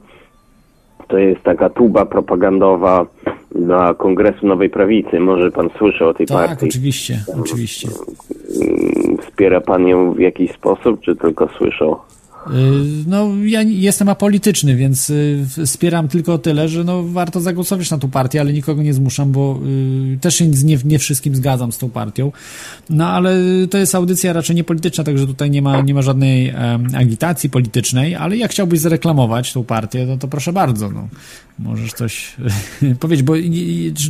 to 1.10 1.18
jest 1.18 1.44
taka 1.44 1.70
tuba 1.70 2.06
propagandowa 2.06 3.06
dla 3.52 3.94
Kongresu 3.94 4.48
Nowej 4.48 4.70
Prawicy. 4.70 5.20
Może 5.20 5.52
pan 5.52 5.70
słyszał 5.78 6.08
o 6.10 6.14
tej 6.14 6.28
tak, 6.28 6.38
partii? 6.38 6.56
Tak, 6.56 6.70
oczywiście, 6.70 7.20
oczywiście. 7.42 7.90
Wspiera 9.22 9.62
pan 9.62 9.88
ją 9.88 10.14
w 10.14 10.20
jakiś 10.20 10.52
sposób, 10.52 11.02
czy 11.02 11.16
tylko 11.16 11.48
słyszał? 11.58 12.00
Y, 12.48 12.52
no, 13.08 13.30
ja 13.46 13.62
jestem 13.62 14.10
apolityczny, 14.10 14.76
więc 14.76 15.10
y, 15.10 15.46
wspieram 15.66 16.08
tylko 16.08 16.38
tyle, 16.38 16.70
że 16.70 16.84
no, 16.84 17.04
warto 17.04 17.42
zagłosować 17.42 17.92
na 17.92 17.98
tą 17.98 18.10
partię, 18.10 18.42
ale 18.42 18.54
nikogo 18.54 18.84
nie 18.84 18.94
zmuszam, 18.94 19.32
bo 19.32 19.60
y, 20.14 20.18
też 20.22 20.36
się 20.36 20.48
nie, 20.48 20.78
nie 20.86 21.00
wszystkim 21.00 21.36
zgadzam 21.36 21.72
z 21.72 21.78
tą 21.78 21.90
partią. 21.90 22.32
No, 22.90 23.08
ale 23.08 23.36
to 23.70 23.78
jest 23.78 23.96
audycja 23.96 24.34
raczej 24.34 24.56
niepolityczna, 24.56 25.04
także 25.04 25.28
tutaj 25.28 25.52
nie 25.52 25.62
ma, 25.62 25.82
nie 25.82 25.94
ma 25.94 26.02
żadnej 26.02 26.54
agitacji 26.94 27.50
politycznej, 27.50 28.16
ale 28.16 28.38
jak 28.38 28.52
chciałbyś 28.52 28.80
zareklamować 28.80 29.54
tą 29.54 29.64
partię, 29.64 30.06
no 30.06 30.18
to 30.18 30.28
proszę 30.28 30.54
bardzo, 30.54 30.90
no. 30.92 31.08
Możesz 31.60 31.94
coś 31.94 32.36
powiedzieć, 33.00 33.26
bo 33.26 33.34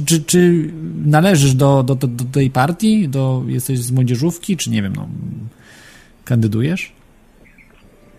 czy, 0.05 0.21
czy 0.21 0.71
należysz 1.05 1.53
do, 1.53 1.83
do, 1.83 1.95
do, 1.95 2.07
do 2.07 2.23
tej 2.23 2.49
partii? 2.49 3.09
Do, 3.09 3.43
jesteś 3.47 3.79
z 3.79 3.91
młodzieżówki, 3.91 4.57
czy 4.57 4.69
nie 4.69 4.81
wiem, 4.81 4.95
no, 4.95 5.07
kandydujesz? 6.25 6.98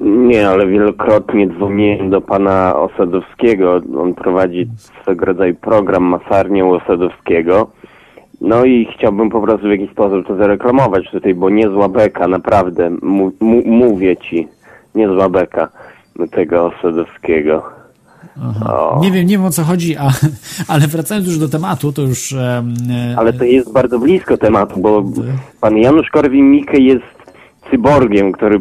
Nie, 0.00 0.48
ale 0.48 0.66
wielokrotnie 0.66 1.48
dzwoniłem 1.48 2.10
do 2.10 2.20
pana 2.20 2.76
Osadowskiego. 2.76 3.80
On 3.98 4.14
prowadzi 4.14 4.68
swego 5.02 5.24
rodzaju 5.24 5.54
program 5.54 6.02
Masarnię 6.02 6.64
Osadowskiego. 6.64 7.70
No 8.40 8.64
i 8.64 8.88
chciałbym 8.96 9.30
po 9.30 9.40
prostu 9.40 9.66
w 9.66 9.70
jakiś 9.70 9.90
sposób 9.90 10.26
to 10.26 10.36
zareklamować 10.36 11.10
tutaj, 11.10 11.34
bo 11.34 11.50
niezła 11.50 11.88
beka, 11.88 12.28
naprawdę, 12.28 12.90
mówię 13.66 14.16
ci, 14.16 14.48
niezła 14.94 15.28
beka 15.28 15.68
tego 16.30 16.66
Osadowskiego. 16.66 17.62
Nie 19.00 19.10
wiem, 19.10 19.26
nie 19.26 19.38
wiem 19.38 19.44
o 19.44 19.50
co 19.50 19.62
chodzi, 19.62 19.96
a, 19.96 20.10
ale 20.68 20.86
wracając 20.86 21.26
już 21.26 21.38
do 21.38 21.48
tematu, 21.48 21.92
to 21.92 22.02
już... 22.02 22.32
E, 22.32 22.64
ale 23.16 23.32
to 23.32 23.44
jest 23.44 23.72
bardzo 23.72 23.98
blisko 23.98 24.36
tematu, 24.36 24.80
bo 24.80 25.04
pan 25.60 25.76
Janusz 25.76 26.10
Korwin-Mikke 26.10 26.80
jest 26.80 27.19
cyborgiem, 27.70 28.32
który 28.32 28.60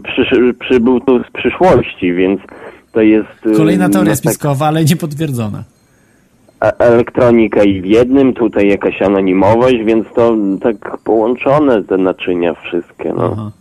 przybył 0.60 1.00
tu 1.00 1.24
z 1.24 1.32
przyszłości, 1.32 2.14
więc 2.14 2.42
to 2.92 3.02
jest... 3.02 3.46
E, 3.54 3.58
Kolejna 3.58 3.90
teoria 3.90 4.12
no, 4.12 4.16
tak, 4.16 4.26
spiskowa, 4.26 4.68
ale 4.68 4.86
niepotwierdzona. 4.86 5.64
Elektronika 6.80 7.64
i 7.64 7.82
w 7.82 7.86
jednym, 7.86 8.34
tutaj 8.34 8.68
jakaś 8.68 9.02
anonimowość, 9.02 9.78
więc 9.86 10.08
to 10.16 10.36
tak 10.62 10.98
połączone 10.98 11.84
te 11.84 11.98
naczynia 11.98 12.54
wszystkie, 12.54 13.14
no. 13.14 13.30
Aha. 13.34 13.52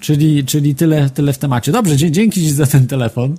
Czyli, 0.00 0.44
czyli 0.44 0.74
tyle, 0.74 1.10
tyle 1.10 1.32
w 1.32 1.38
temacie. 1.38 1.72
Dobrze, 1.72 1.96
dzięki 1.96 2.40
Ci 2.40 2.50
za 2.50 2.66
ten 2.66 2.86
telefon. 2.86 3.34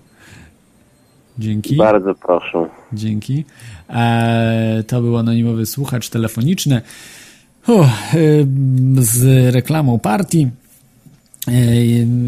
Dzięki. 1.39 1.75
Bardzo 1.75 2.15
proszę. 2.15 2.65
Dzięki. 2.93 3.45
E, 3.89 4.83
to 4.87 5.01
był 5.01 5.17
anonimowy 5.17 5.65
słuchacz 5.65 6.09
telefoniczny 6.09 6.81
uh, 7.67 7.87
z 8.99 9.25
reklamą 9.55 9.99
partii 9.99 10.41
e, 10.43 10.66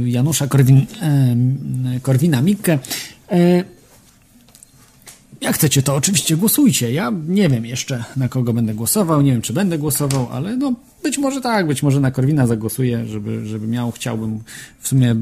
Janusza 0.06 0.48
Korwin, 0.48 0.86
e, 1.02 1.36
Korwina-Mikke. 2.02 2.80
Jak 5.42 5.56
chcecie, 5.56 5.82
to 5.82 5.96
oczywiście 5.96 6.38
głosujcie. 6.38 6.92
Ja 6.92 7.12
nie 7.28 7.50
wiem 7.50 7.66
jeszcze, 7.66 8.04
na 8.18 8.30
kogo 8.30 8.54
będę 8.54 8.74
głosował, 8.74 9.22
nie 9.22 9.32
wiem, 9.32 9.42
czy 9.42 9.54
będę 9.54 9.78
głosował, 9.78 10.28
ale 10.32 10.58
no 10.58 10.74
być 11.04 11.18
może 11.18 11.42
tak, 11.42 11.68
być 11.68 11.84
może 11.84 12.00
na 12.00 12.12
Korwina 12.12 12.48
zagłosuję, 12.48 13.06
żeby, 13.06 13.46
żeby 13.46 13.68
miał, 13.68 13.92
chciałbym 13.92 14.40
w 14.80 14.88
sumie 14.88 15.14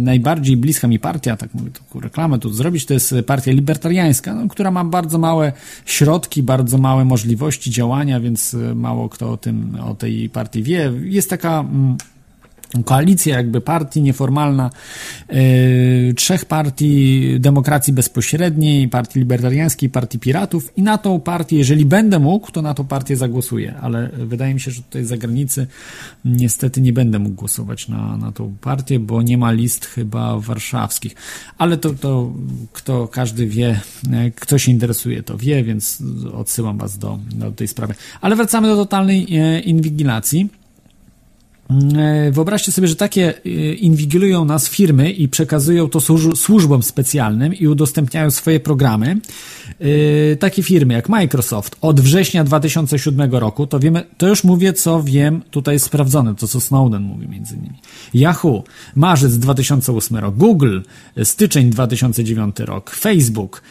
najbardziej 0.00 0.56
bliska 0.56 0.88
mi 0.88 0.98
partia, 0.98 1.36
tak 1.36 1.54
mówię, 1.54 1.70
taką 1.70 2.00
reklamę 2.00 2.38
tu 2.38 2.50
zrobić, 2.50 2.86
to 2.86 2.94
jest 2.94 3.14
partia 3.26 3.52
libertariańska, 3.52 4.34
no, 4.34 4.48
która 4.48 4.70
ma 4.70 4.84
bardzo 4.84 5.18
małe 5.18 5.52
środki, 5.84 6.42
bardzo 6.42 6.78
małe 6.78 7.04
możliwości 7.04 7.70
działania, 7.70 8.20
więc 8.20 8.56
mało 8.74 9.08
kto 9.08 9.30
o 9.30 9.36
tym, 9.36 9.78
o 9.84 9.94
tej 9.94 10.30
partii 10.30 10.62
wie. 10.62 10.92
Jest 11.02 11.30
taka... 11.30 11.60
Mm, 11.60 11.96
koalicja 12.84 13.36
jakby 13.36 13.60
partii 13.60 14.02
nieformalna 14.02 14.70
yy, 15.28 16.14
trzech 16.14 16.44
partii 16.44 17.34
demokracji 17.40 17.92
bezpośredniej, 17.92 18.88
partii 18.88 19.18
libertariańskiej, 19.18 19.90
partii 19.90 20.18
piratów 20.18 20.72
i 20.76 20.82
na 20.82 20.98
tą 20.98 21.20
partię, 21.20 21.56
jeżeli 21.56 21.86
będę 21.86 22.18
mógł, 22.18 22.52
to 22.52 22.62
na 22.62 22.74
tą 22.74 22.84
partię 22.84 23.16
zagłosuję, 23.16 23.74
ale 23.80 24.10
wydaje 24.18 24.54
mi 24.54 24.60
się, 24.60 24.70
że 24.70 24.82
tutaj 24.82 25.04
za 25.04 25.16
granicy 25.16 25.66
niestety 26.24 26.80
nie 26.80 26.92
będę 26.92 27.18
mógł 27.18 27.34
głosować 27.34 27.88
na, 27.88 28.16
na 28.16 28.32
tą 28.32 28.54
partię, 28.60 28.98
bo 28.98 29.22
nie 29.22 29.38
ma 29.38 29.52
list 29.52 29.86
chyba 29.86 30.38
warszawskich, 30.38 31.14
ale 31.58 31.76
to, 31.76 31.94
to 31.94 32.32
kto, 32.72 33.08
każdy 33.08 33.46
wie, 33.46 33.80
kto 34.34 34.58
się 34.58 34.72
interesuje, 34.72 35.22
to 35.22 35.38
wie, 35.38 35.64
więc 35.64 36.02
odsyłam 36.34 36.78
was 36.78 36.98
do, 36.98 37.18
do 37.34 37.52
tej 37.52 37.68
sprawy. 37.68 37.94
Ale 38.20 38.36
wracamy 38.36 38.68
do 38.68 38.76
totalnej 38.76 39.26
e, 39.30 39.60
inwigilacji. 39.60 40.48
E, 41.70 42.30
wyobraźcie 42.30 42.72
sobie, 42.72 42.88
że 42.88 42.96
takie 42.96 43.34
e, 43.46 43.48
inwigilują 43.74 44.44
nas 44.44 44.68
firmy 44.68 45.10
i 45.10 45.28
przekazują 45.28 45.88
to 45.88 46.00
służbom 46.36 46.82
specjalnym 46.82 47.54
i 47.54 47.66
udostępniają 47.66 48.30
swoje 48.30 48.60
programy. 48.60 49.20
E, 49.80 50.36
takie 50.36 50.62
firmy 50.62 50.94
jak 50.94 51.08
Microsoft 51.08 51.76
od 51.80 52.00
września 52.00 52.44
2007 52.44 53.34
roku, 53.34 53.66
to 53.66 53.78
wiemy, 53.78 54.04
to 54.18 54.28
już 54.28 54.44
mówię, 54.44 54.72
co 54.72 55.02
wiem, 55.02 55.42
tutaj 55.50 55.78
sprawdzone, 55.78 56.34
to 56.34 56.48
co 56.48 56.60
Snowden 56.60 57.02
mówi 57.02 57.28
między 57.28 57.54
innymi. 57.54 57.76
Yahoo, 58.14 58.64
marzec 58.96 59.38
2008 59.38 60.16
rok, 60.16 60.36
Google, 60.36 60.80
styczeń 61.24 61.70
2009 61.70 62.58
rok, 62.58 62.90
Facebook, 62.90 63.62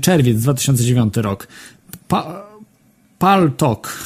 czerwiec 0.00 0.40
2009 0.42 1.16
rok, 1.16 1.48
pa 2.08 2.50
Paltalk, 3.18 3.98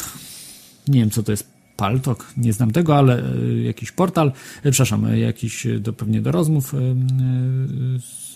nie 0.89 1.01
wiem 1.01 1.11
co 1.11 1.23
to 1.23 1.33
jest 1.33 1.54
Paltok, 1.77 2.33
nie 2.37 2.53
znam 2.53 2.71
tego, 2.71 2.97
ale 2.97 3.23
e, 3.23 3.63
jakiś 3.63 3.93
portal, 3.93 4.33
e, 4.63 4.71
przepraszam, 4.71 5.07
e, 5.07 5.19
jakiś 5.19 5.67
do, 5.81 5.93
pewnie 5.93 6.21
do 6.21 6.33
rozmów 6.33 6.75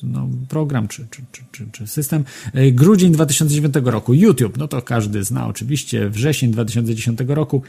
no, 0.02 0.28
program 0.48 0.88
czy, 0.88 1.06
czy, 1.10 1.22
czy, 1.52 1.66
czy, 1.72 1.86
system. 1.86 2.24
Grudzień 2.72 3.12
2009 3.12 3.74
roku, 3.84 4.14
YouTube, 4.14 4.58
no 4.58 4.68
to 4.68 4.82
każdy 4.82 5.24
zna 5.24 5.46
oczywiście, 5.46 6.08
wrzesień 6.08 6.50
2010 6.50 7.20
roku. 7.28 7.62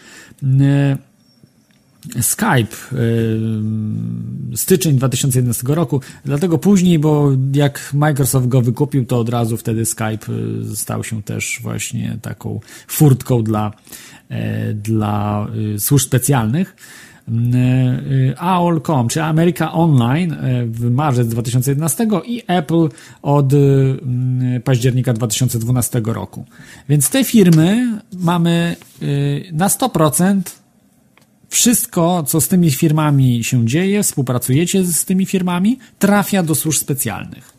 Skype, 2.22 2.76
styczeń 4.56 4.96
2011 4.98 5.64
roku, 5.68 6.02
dlatego 6.26 6.58
później, 6.58 7.00
bo 7.00 7.32
jak 7.54 7.92
Microsoft 7.94 8.48
go 8.48 8.62
wykupił, 8.62 9.06
to 9.06 9.20
od 9.20 9.30
razu 9.30 9.58
wtedy 9.58 9.86
Skype 9.86 10.26
stał 10.76 11.04
się 11.04 11.24
też 11.24 11.60
właśnie 11.62 12.18
taką 12.22 12.60
furtką 12.88 13.44
dla 13.44 13.72
E, 14.30 14.74
dla 14.74 15.48
e, 15.76 15.80
służb 15.80 16.06
specjalnych. 16.06 16.76
E, 17.28 18.40
AOL.com, 18.40 19.08
czy 19.08 19.24
America 19.24 19.72
Online 19.72 20.36
w 20.66 20.92
marzec 20.92 21.28
2011 21.28 22.08
i 22.26 22.44
Apple 22.48 22.90
od 23.22 23.54
października 24.64 25.14
2012 25.14 26.02
roku. 26.06 26.46
Więc 26.90 27.10
te 27.10 27.24
firmy 27.24 28.00
mamy 28.20 28.76
na 29.52 29.68
100% 29.68 30.42
wszystko, 31.50 32.24
co 32.28 32.42
z 32.42 32.48
tymi 32.48 32.72
firmami 32.72 33.44
się 33.44 33.68
dzieje, 33.68 34.04
współpracujecie 34.04 34.84
z 34.84 35.06
tymi 35.06 35.26
firmami, 35.26 35.80
trafia 36.00 36.44
do 36.44 36.56
służb 36.56 36.80
specjalnych. 36.80 37.54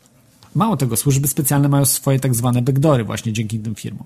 Mało 0.55 0.77
tego, 0.77 0.97
służby 0.97 1.27
specjalne 1.27 1.69
mają 1.69 1.85
swoje 1.85 2.19
tak 2.19 2.35
zwane 2.35 2.61
backdory 2.61 3.03
właśnie 3.03 3.33
dzięki 3.33 3.59
tym 3.59 3.75
firmom. 3.75 4.03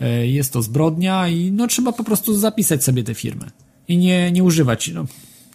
E, 0.00 0.26
jest 0.26 0.52
to 0.52 0.62
zbrodnia 0.62 1.28
i 1.28 1.52
no 1.52 1.66
trzeba 1.66 1.92
po 1.92 2.04
prostu 2.04 2.34
zapisać 2.34 2.84
sobie 2.84 3.04
te 3.04 3.14
firmy 3.14 3.50
i 3.88 3.96
nie, 3.96 4.32
nie 4.32 4.44
używać, 4.44 4.90
no, 4.94 5.04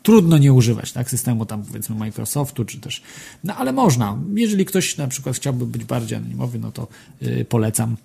trudno 0.03 0.37
nie 0.37 0.53
używać, 0.53 0.91
tak, 0.91 1.09
systemu 1.09 1.45
tam 1.45 1.63
powiedzmy 1.63 1.95
Microsoftu, 1.95 2.65
czy 2.65 2.79
też, 2.79 3.01
no 3.43 3.55
ale 3.55 3.73
można, 3.73 4.17
jeżeli 4.35 4.65
ktoś 4.65 4.97
na 4.97 5.07
przykład 5.07 5.35
chciałby 5.35 5.65
być 5.65 5.83
bardziej 5.83 6.17
anonimowy, 6.17 6.59
no 6.59 6.71
to 6.71 6.87
yy, 7.21 7.45
polecam, 7.45 7.97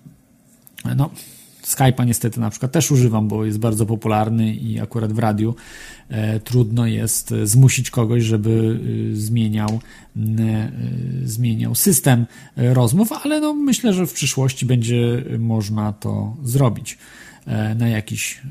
no, 0.97 1.11
Skype'a 1.67 2.07
niestety 2.07 2.41
na 2.41 2.51
przykład 2.51 2.73
też 2.73 2.91
używam, 2.91 3.29
bo 3.29 3.45
jest 3.45 3.59
bardzo 3.59 3.87
popularny 3.87 4.55
i 4.55 4.81
akurat 4.81 5.13
w 5.13 5.19
radiu 5.19 5.55
e, 6.09 6.41
trudno 6.41 6.87
jest 6.87 7.35
zmusić 7.45 7.91
kogoś, 7.91 8.23
żeby 8.23 8.81
e, 9.13 9.17
zmieniał, 9.17 9.81
e, 10.17 10.71
zmieniał 11.25 11.75
system 11.75 12.27
e, 12.57 12.75
rozmów, 12.75 13.13
ale 13.13 13.41
no 13.41 13.55
myślę, 13.55 13.93
że 13.93 14.07
w 14.07 14.13
przyszłości 14.13 14.67
będzie 14.67 15.25
można 15.39 15.93
to 15.93 16.37
zrobić 16.43 16.99
e, 17.47 17.75
na 17.75 17.89
jakiś 17.89 18.39
e, 18.39 18.49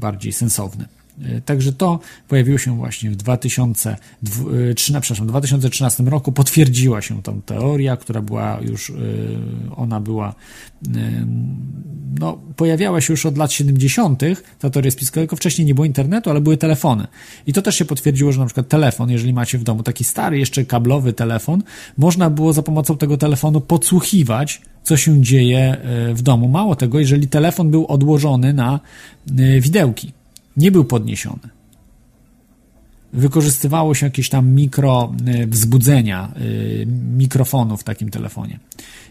bardziej 0.00 0.32
sensowny. 0.32 0.95
E, 1.24 1.40
także 1.40 1.72
to 1.72 1.98
pojawiło 2.28 2.58
się 2.58 2.76
właśnie 2.76 3.10
w 3.10 3.16
2013, 3.16 4.98
e, 4.98 5.00
przepraszam, 5.00 5.26
2013 5.26 6.02
roku. 6.04 6.32
Potwierdziła 6.32 7.02
się 7.02 7.22
tą 7.22 7.42
teoria, 7.42 7.96
która 7.96 8.22
była 8.22 8.58
już, 8.62 8.90
e, 8.90 8.94
ona 9.76 10.00
była, 10.00 10.34
no, 12.20 12.38
pojawiała 12.56 13.00
się 13.00 13.12
już 13.12 13.26
od 13.26 13.38
lat 13.38 13.52
70. 13.52 14.22
ta 14.58 14.70
teoria 14.70 14.90
spiskowa, 14.90 15.22
tylko 15.22 15.36
wcześniej 15.36 15.66
nie 15.66 15.74
było 15.74 15.84
internetu, 15.84 16.30
ale 16.30 16.40
były 16.40 16.56
telefony. 16.56 17.06
I 17.46 17.52
to 17.52 17.62
też 17.62 17.76
się 17.76 17.84
potwierdziło, 17.84 18.32
że 18.32 18.40
na 18.40 18.46
przykład 18.46 18.68
telefon, 18.68 19.10
jeżeli 19.10 19.32
macie 19.32 19.58
w 19.58 19.64
domu 19.64 19.82
taki 19.82 20.04
stary, 20.04 20.38
jeszcze 20.38 20.64
kablowy 20.64 21.12
telefon, 21.12 21.62
można 21.98 22.30
było 22.30 22.52
za 22.52 22.62
pomocą 22.62 22.96
tego 22.96 23.16
telefonu 23.16 23.60
podsłuchiwać 23.60 24.60
co 24.82 24.96
się 24.96 25.22
dzieje 25.22 25.76
w 26.14 26.22
domu. 26.22 26.48
Mało 26.48 26.76
tego, 26.76 27.00
jeżeli 27.00 27.28
telefon 27.28 27.70
był 27.70 27.86
odłożony 27.86 28.52
na 28.52 28.80
widełki, 29.60 30.12
nie 30.56 30.70
był 30.70 30.84
podniesiony. 30.84 31.48
Wykorzystywało 33.12 33.94
się 33.94 34.06
jakieś 34.06 34.28
tam 34.28 34.48
mikro 34.48 35.14
y, 35.28 35.46
wzbudzenia 35.46 36.32
y, 36.40 36.86
mikrofonu 37.16 37.76
w 37.76 37.84
takim 37.84 38.10
telefonie. 38.10 38.58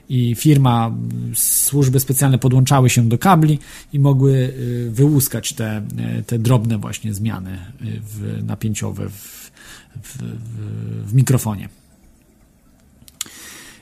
I 0.09 0.35
firma, 0.35 0.95
służby 1.33 1.99
specjalne 1.99 2.37
podłączały 2.37 2.89
się 2.89 3.09
do 3.09 3.17
kabli 3.17 3.59
i 3.93 3.99
mogły 3.99 4.31
y, 4.31 4.91
wyłuskać 4.91 5.53
te, 5.53 5.81
te 6.27 6.39
drobne 6.39 6.77
właśnie 6.77 7.13
zmiany 7.13 7.57
w, 7.81 8.43
napięciowe 8.43 9.09
w, 9.09 9.51
w, 10.03 10.17
w 11.09 11.13
mikrofonie. 11.13 11.69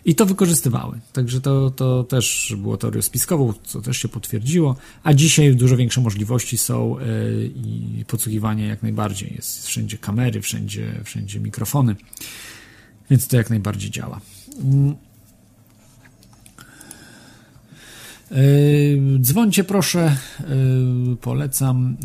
I 0.05 0.15
to 0.15 0.25
wykorzystywały. 0.25 0.99
Także 1.13 1.41
to, 1.41 1.69
to 1.69 2.03
też 2.03 2.55
było 2.57 2.77
teorią 2.77 3.01
spiskową, 3.01 3.53
co 3.63 3.81
też 3.81 3.97
się 3.97 4.07
potwierdziło. 4.07 4.75
A 5.03 5.13
dzisiaj 5.13 5.55
dużo 5.55 5.77
większe 5.77 6.01
możliwości 6.01 6.57
są 6.57 6.99
yy, 6.99 7.51
i 7.55 8.05
podsłuchiwanie 8.07 8.67
jak 8.67 8.83
najbardziej. 8.83 9.33
Jest 9.35 9.67
wszędzie 9.67 9.97
kamery, 9.97 10.41
wszędzie, 10.41 11.01
wszędzie 11.03 11.39
mikrofony. 11.39 11.95
Więc 13.09 13.27
to 13.27 13.37
jak 13.37 13.49
najbardziej 13.49 13.91
działa. 13.91 14.21
Mm. 14.63 14.95
Yy, 18.31 19.19
dzwońcie 19.19 19.63
proszę, 19.63 20.17
yy, 21.09 21.15
polecam 21.15 21.97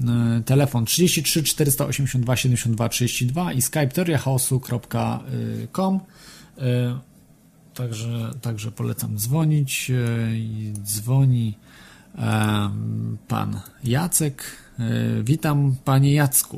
telefon 0.44 0.84
33 0.84 1.42
482 1.42 2.36
72 2.36 2.88
32 2.88 3.52
i 3.52 3.62
skype 3.62 3.88
teoriachaosu.com 3.88 6.00
także, 7.78 8.30
także 8.42 8.70
polecam 8.70 9.16
dzwonić 9.16 9.92
dzwoni 10.84 11.54
pan 13.28 13.48
Jacek 13.84 14.42
witam 15.24 15.74
panie 15.84 16.14
Jacku 16.14 16.56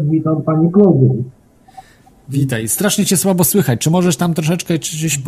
witam 0.00 0.42
panie 0.42 0.70
Klaudiu 0.70 1.24
witaj, 2.28 2.68
strasznie 2.68 3.04
cię 3.04 3.16
słabo 3.16 3.44
słychać, 3.44 3.80
czy 3.80 3.90
możesz 3.90 4.16
tam 4.16 4.34
troszeczkę 4.34 4.78
czyś 4.78 5.22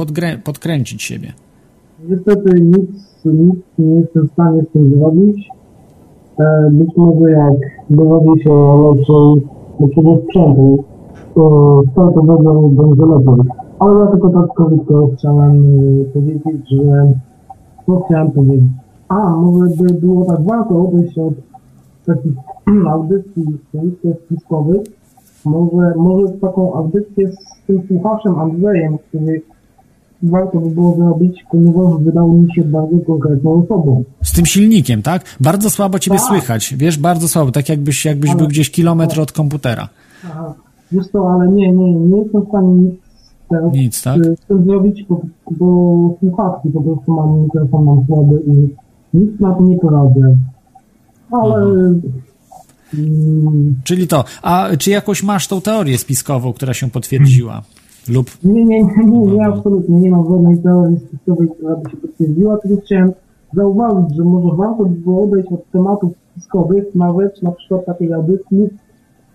podkręcić 0.45 1.03
siebie 1.03 1.33
Niestety 2.09 2.61
nic, 2.61 2.91
nic 3.24 3.57
nie 3.79 4.01
jestem 4.01 4.29
w 4.29 4.33
stanie 4.33 4.62
z 4.62 4.73
tym 4.73 4.91
zrobić. 4.91 5.49
E, 6.41 6.70
być 6.73 6.89
może 6.97 7.31
jak 7.31 7.55
dowodzi 7.91 8.43
się 8.43 8.53
o 8.53 8.95
lepszego 9.81 10.19
sprzętu, 10.24 10.85
to 11.35 11.83
będzie, 11.95 12.77
będzie 12.77 13.03
lepiej. 13.03 13.72
Ale 13.83 14.01
ja 14.01 14.07
tylko 14.07 14.31
tak 14.31 14.55
krótko 14.57 15.11
chciałem 15.19 15.51
e, 15.51 16.05
powiedzieć, 16.05 16.71
że 16.71 17.13
co 17.87 18.01
chciałem 18.01 18.31
powiedzieć. 18.31 18.71
A, 19.09 19.37
może 19.37 19.77
by 19.77 19.95
było 19.95 20.25
tak 20.25 20.45
warto 20.45 20.89
odejść 20.89 21.19
od 21.19 21.35
takich 22.07 22.33
audycji 22.95 23.45
spiskowych. 24.25 24.83
Może, 25.45 25.95
może 25.97 26.33
taką 26.33 26.75
audycję 26.75 27.33
z 27.33 27.67
tym 27.67 27.83
słuchaczem 27.89 28.39
Andrzejem, 28.39 28.99
który 28.99 29.43
warto 30.23 30.61
by 30.61 30.71
było 30.71 30.97
zrobić, 30.97 31.45
ponieważ 31.51 32.03
wydał 32.03 32.33
mi 32.33 32.55
się 32.55 32.65
bardzo 32.65 32.97
konkretną 33.07 33.63
osobą. 33.65 34.05
Z 34.23 34.33
tym 34.33 34.47
silnikiem, 34.47 35.03
tak? 35.03 35.25
Bardzo 35.41 35.71
słabo 35.71 35.99
ciebie 35.99 36.17
tak. 36.19 36.27
słychać, 36.27 36.75
wiesz, 36.79 36.99
bardzo 36.99 37.29
słabo, 37.29 37.51
tak 37.51 37.69
jakbyś, 37.69 38.05
jakbyś 38.05 38.31
ale, 38.31 38.39
był 38.39 38.49
gdzieś 38.49 38.71
kilometr 38.71 39.21
od 39.21 39.33
komputera. 39.33 39.89
Aha. 40.25 40.55
Wiesz 40.93 41.09
to, 41.13 41.33
ale 41.33 41.49
nie, 41.49 41.73
nie, 41.73 41.93
nie 41.93 42.19
jestem 42.19 42.43
w 42.43 42.49
stanie 42.49 42.69
nic 42.69 43.02
teraz 43.53 43.73
nic, 43.73 44.03
tak? 44.03 44.24
z 44.24 44.47
tym 44.49 44.65
zrobić, 44.65 45.05
bo, 45.09 45.20
bo 45.51 46.15
słuchawki 46.20 46.69
po 46.70 46.81
prostu 46.81 47.12
mam 47.12 47.41
mikrofon 47.41 47.85
mam 47.85 48.07
słaby 48.07 48.43
i 48.47 48.69
nic 49.15 49.41
na 49.41 49.55
to 49.55 49.62
nie 49.62 49.79
poradzę. 49.79 50.37
Ale... 51.31 51.57
Mm, 52.95 53.74
Czyli 53.85 54.09
to. 54.09 54.24
A 54.43 54.69
czy 54.79 54.91
jakoś 54.91 55.23
masz 55.23 55.49
tą 55.49 55.61
teorię 55.61 55.99
spiskową, 55.99 56.53
która 56.53 56.74
się 56.74 56.91
potwierdziła? 56.91 57.62
Lub... 58.09 58.31
Nie, 58.45 58.65
nie, 58.65 58.85
nie, 58.85 59.05
nie, 59.05 59.20
nie, 59.20 59.47
absolutnie 59.47 59.97
nie 60.01 60.11
mam 60.11 60.24
żadnej 60.31 60.59
teorii 60.59 60.99
spiskowej, 60.99 61.49
która 61.49 61.77
by 61.77 61.91
się 61.91 61.97
potwierdziła, 61.97 62.59
tylko 62.59 62.83
chciałem 62.83 63.12
zauważyć, 63.53 64.16
że 64.16 64.24
może 64.24 64.57
warto 64.57 64.85
by 64.85 64.97
było 64.97 65.24
odejść 65.24 65.49
od 65.53 65.70
tematów 65.70 66.12
spiskowych 66.31 66.95
na 66.95 67.12
rzecz 67.20 67.43
na 67.43 67.53
przykład 67.53 67.87
takiej 67.87 68.12
audycji, 68.12 68.69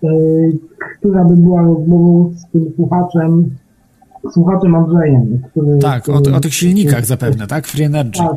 e, 0.04 0.08
która 0.98 1.24
by 1.26 1.36
była 1.36 1.62
rozmową 1.62 2.32
z 2.36 2.52
tym 2.52 2.72
słuchaczem, 2.76 3.50
słuchaczem 4.34 4.76
Andrzejem. 4.76 5.42
Który, 5.52 5.78
tak, 5.78 6.04
który, 6.04 6.34
o, 6.34 6.38
o, 6.38 6.40
tych 6.40 6.54
silnikach 6.54 7.06
zapewne, 7.06 7.48
tak? 7.48 7.68
Free 7.68 7.84
Energy. 7.84 8.20
Tak. 8.20 8.36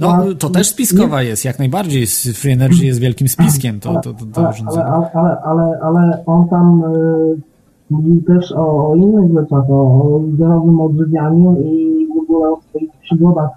No, 0.00 0.24
to 0.38 0.50
też 0.50 0.68
spiskowa 0.68 1.22
jest, 1.22 1.44
jak 1.44 1.58
najbardziej. 1.58 2.06
Free 2.34 2.52
Energy 2.52 2.86
jest 2.86 3.00
wielkim 3.00 3.28
spiskiem, 3.28 3.80
to, 3.80 4.00
to, 4.00 4.14
to, 4.14 4.26
to 4.26 4.48
ale, 4.48 4.82
ale, 4.84 5.10
ale, 5.14 5.40
ale, 5.42 5.78
ale 5.82 6.24
on 6.26 6.48
tam... 6.48 6.82
Yy, 6.94 7.56
Mówi 7.90 8.22
też 8.22 8.52
o, 8.52 8.90
o 8.90 8.96
innych 8.96 9.32
rzeczach, 9.32 9.70
o, 9.70 10.02
o 10.02 10.20
zdrowym 10.34 10.80
odżywianiu 10.80 11.56
i 11.60 12.06
w 12.14 12.18
ogóle 12.18 12.48
o 12.48 12.60
swoich 12.60 12.90
przygodach 13.02 13.50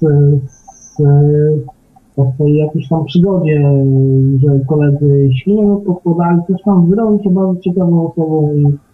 z, 0.00 0.04
z, 0.70 1.02
o 2.16 2.32
swojej 2.34 2.56
jakiejś 2.56 2.88
tam 2.88 3.04
przygodzie, 3.04 3.84
że 4.42 4.60
koledzy 4.68 5.30
świnie 5.34 5.76
podkładali, 5.86 6.40
coś 6.46 6.62
tam 6.62 6.86
wydawał 6.86 7.22
się 7.22 7.30
bardzo 7.30 7.60
ciekawą 7.60 8.12
osobą 8.12 8.52
i. 8.54 8.89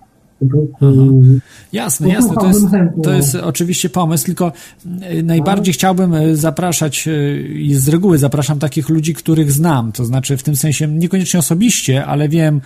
Jasne, 1.73 2.09
jasne. 2.09 2.35
To 2.35 2.47
jest, 2.47 2.67
to 3.03 3.13
jest 3.13 3.35
oczywiście 3.35 3.89
pomysł, 3.89 4.27
tylko 4.27 4.53
e, 5.01 5.23
najbardziej 5.23 5.75
chciałbym 5.75 6.15
e, 6.15 6.37
zapraszać 6.37 7.09
e, 7.09 7.41
i 7.41 7.75
z 7.75 7.89
reguły 7.89 8.19
zapraszam 8.19 8.59
takich 8.59 8.89
ludzi, 8.89 9.15
których 9.15 9.53
znam. 9.53 9.93
To 9.93 10.05
znaczy 10.05 10.37
w 10.37 10.43
tym 10.43 10.57
sensie 10.57 10.89
niekoniecznie 10.89 11.41
osobiście, 11.41 12.07
ale 12.07 12.29
wiem, 12.29 12.61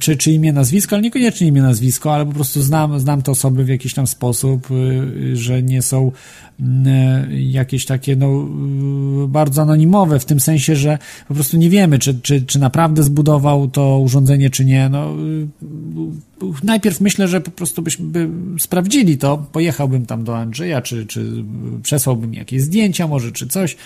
czy, 0.00 0.16
czy 0.16 0.32
imię, 0.32 0.52
nazwisko, 0.52 0.96
ale 0.96 1.02
niekoniecznie 1.02 1.46
imię, 1.46 1.62
nazwisko, 1.62 2.14
ale 2.14 2.26
po 2.26 2.32
prostu 2.32 2.62
znam, 2.62 3.00
znam 3.00 3.22
te 3.22 3.32
osoby 3.32 3.64
w 3.64 3.68
jakiś 3.68 3.94
tam 3.94 4.06
sposób, 4.06 4.68
że 5.32 5.62
nie 5.62 5.82
są 5.82 6.12
jakieś 7.30 7.86
takie 7.86 8.16
no, 8.16 8.48
bardzo 9.28 9.62
anonimowe, 9.62 10.18
w 10.18 10.24
tym 10.24 10.40
sensie, 10.40 10.76
że 10.76 10.98
po 11.28 11.34
prostu 11.34 11.56
nie 11.56 11.70
wiemy, 11.70 11.98
czy, 11.98 12.20
czy, 12.20 12.42
czy 12.42 12.58
naprawdę 12.58 13.02
zbudował 13.02 13.68
to 13.68 13.98
urządzenie, 13.98 14.50
czy 14.50 14.64
nie. 14.64 14.88
No, 14.88 15.14
najpierw 16.62 17.00
myślę, 17.00 17.28
że 17.28 17.40
po 17.40 17.50
prostu 17.50 17.82
byśmy 17.82 18.28
sprawdzili 18.58 19.18
to, 19.18 19.46
pojechałbym 19.52 20.06
tam 20.06 20.24
do 20.24 20.38
Andrzeja, 20.38 20.82
czy, 20.82 21.06
czy 21.06 21.44
przesłałbym 21.82 22.34
jakieś 22.34 22.62
zdjęcia 22.62 23.06
może, 23.06 23.32
czy 23.32 23.46
coś. 23.46 23.76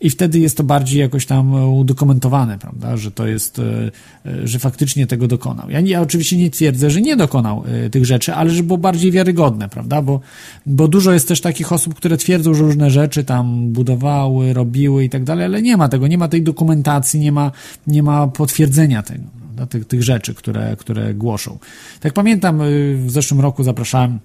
I 0.00 0.10
wtedy 0.10 0.38
jest 0.38 0.56
to 0.56 0.64
bardziej 0.64 1.00
jakoś 1.00 1.26
tam 1.26 1.54
udokumentowane, 1.72 2.58
prawda, 2.58 2.96
że 2.96 3.10
to 3.10 3.26
jest, 3.26 3.58
e, 3.58 3.90
e, 4.26 4.48
że 4.48 4.58
faktycznie 4.58 5.06
tego 5.06 5.28
dokonał. 5.28 5.70
Ja, 5.70 5.80
ja 5.80 6.00
oczywiście 6.02 6.36
nie 6.36 6.50
twierdzę, 6.50 6.90
że 6.90 7.00
nie 7.00 7.16
dokonał 7.16 7.64
e, 7.66 7.90
tych 7.90 8.06
rzeczy, 8.06 8.34
ale 8.34 8.50
że 8.50 8.62
było 8.62 8.78
bardziej 8.78 9.12
wiarygodne, 9.12 9.68
prawda, 9.68 10.02
bo, 10.02 10.20
bo 10.66 10.88
dużo 10.88 11.12
jest 11.12 11.28
też 11.28 11.40
takich 11.40 11.72
osób, 11.72 11.94
które 11.94 12.16
twierdzą, 12.16 12.54
że 12.54 12.62
różne 12.62 12.90
rzeczy 12.90 13.24
tam 13.24 13.68
budowały, 13.68 14.52
robiły 14.52 15.04
i 15.04 15.10
tak 15.10 15.24
dalej, 15.24 15.44
ale 15.44 15.62
nie 15.62 15.76
ma 15.76 15.88
tego, 15.88 16.06
nie 16.06 16.18
ma 16.18 16.28
tej 16.28 16.42
dokumentacji, 16.42 17.20
nie 17.20 17.32
ma, 17.32 17.52
nie 17.86 18.02
ma 18.02 18.26
potwierdzenia 18.26 19.02
tego 19.02 19.45
prawda, 19.56 19.66
tych, 19.66 19.84
tych 19.84 20.02
rzeczy, 20.02 20.34
które, 20.34 20.76
które 20.76 21.14
głoszą. 21.14 21.58
Tak 22.00 22.12
pamiętam, 22.12 22.60
y, 22.60 22.96
w 23.06 23.10
zeszłym 23.10 23.40
roku 23.40 23.64
zapraszałem 23.64 24.18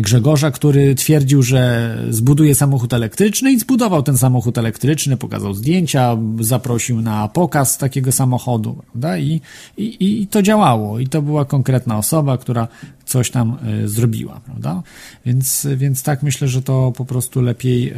Grzegorza, 0.00 0.50
który 0.50 0.94
twierdził, 0.94 1.42
że 1.42 1.96
zbuduje 2.10 2.54
samochód 2.54 2.92
elektryczny 2.92 3.52
i 3.52 3.58
zbudował 3.58 4.02
ten 4.02 4.18
samochód 4.18 4.58
elektryczny, 4.58 5.16
pokazał 5.16 5.54
zdjęcia, 5.54 6.16
zaprosił 6.40 7.00
na 7.00 7.28
pokaz 7.28 7.78
takiego 7.78 8.12
samochodu, 8.12 8.74
prawda? 8.92 9.18
I, 9.18 9.40
i, 9.76 10.20
i 10.22 10.26
to 10.26 10.42
działało. 10.42 10.98
I 10.98 11.06
to 11.06 11.22
była 11.22 11.44
konkretna 11.44 11.98
osoba, 11.98 12.38
która 12.38 12.68
coś 13.06 13.30
tam 13.30 13.56
y, 13.84 13.88
zrobiła, 13.88 14.40
prawda? 14.44 14.82
Więc, 15.26 15.66
więc 15.76 16.02
tak 16.02 16.22
myślę, 16.22 16.48
że 16.48 16.62
to 16.62 16.92
po 16.96 17.04
prostu 17.04 17.42
lepiej, 17.42 17.94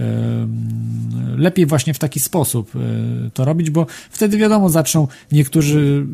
lepiej 1.36 1.66
właśnie 1.66 1.94
w 1.94 1.98
taki 1.98 2.20
sposób 2.20 2.76
y, 2.76 3.30
to 3.34 3.44
robić, 3.44 3.70
bo 3.70 3.86
wtedy 4.10 4.36
wiadomo, 4.36 4.70
zaczną 4.70 5.08
niektórzy 5.32 6.06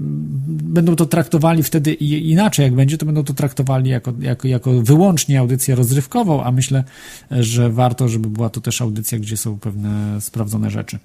będą 0.47 0.97
to 0.97 1.07
traktowali 1.07 1.63
wtedy 1.63 1.95
inaczej, 1.95 2.65
jak 2.65 2.75
będzie, 2.75 2.99
to 2.99 3.07
będą 3.07 3.25
to 3.25 3.35
traktowali 3.35 3.91
jako, 3.91 4.13
jako, 4.21 4.49
jako 4.49 4.83
wyłącznie 4.83 5.41
audycję 5.41 5.75
rozrywkową, 5.75 6.45
a 6.45 6.53
myślę, 6.53 6.85
że 7.31 7.71
warto, 7.71 8.09
żeby 8.09 8.29
była 8.29 8.51
to 8.51 8.61
też 8.61 8.83
audycja, 8.83 9.19
gdzie 9.19 9.37
są 9.37 9.59
pewne 9.59 10.21
sprawdzone 10.21 10.71
rzeczy. 10.71 10.99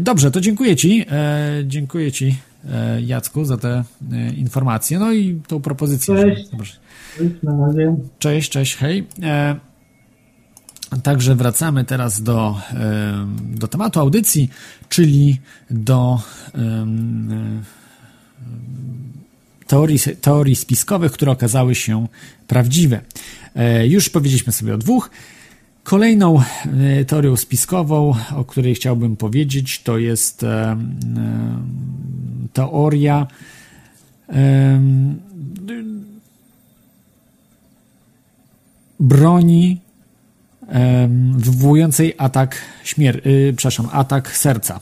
Dobrze, 0.00 0.30
to 0.30 0.40
dziękuję 0.40 0.76
Ci, 0.76 1.06
dziękuję 1.64 2.12
Ci 2.12 2.36
Jacku 3.06 3.44
za 3.44 3.56
te 3.56 3.84
informacje, 4.36 4.98
no 4.98 5.12
i 5.12 5.40
tą 5.46 5.60
propozycję. 5.60 6.14
Cześć. 6.14 6.50
Cześć, 8.18 8.50
cześć, 8.50 8.76
hej. 8.76 9.06
E, 9.22 9.56
także 11.02 11.34
wracamy 11.34 11.84
teraz 11.84 12.22
do, 12.22 12.60
e, 12.72 13.26
do 13.40 13.68
tematu 13.68 14.00
audycji, 14.00 14.50
czyli 14.88 15.40
do 15.70 16.20
e, 16.54 16.86
teorii, 19.66 19.98
teorii 20.20 20.56
spiskowych, 20.56 21.12
które 21.12 21.32
okazały 21.32 21.74
się 21.74 22.06
prawdziwe. 22.46 23.00
E, 23.54 23.86
już 23.86 24.08
powiedzieliśmy 24.08 24.52
sobie 24.52 24.74
o 24.74 24.78
dwóch. 24.78 25.10
Kolejną 25.82 26.40
e, 26.40 27.04
teorią 27.04 27.36
spiskową, 27.36 28.14
o 28.36 28.44
której 28.44 28.74
chciałbym 28.74 29.16
powiedzieć, 29.16 29.82
to 29.82 29.98
jest 29.98 30.46
teoria 32.52 33.26
broni 39.00 39.80
wywołującej 41.36 42.14
atak 42.18 42.56
śmier- 42.84 43.26
yy, 43.26 43.52
przepraszam, 43.56 43.88
atak 43.92 44.36
serca. 44.36 44.80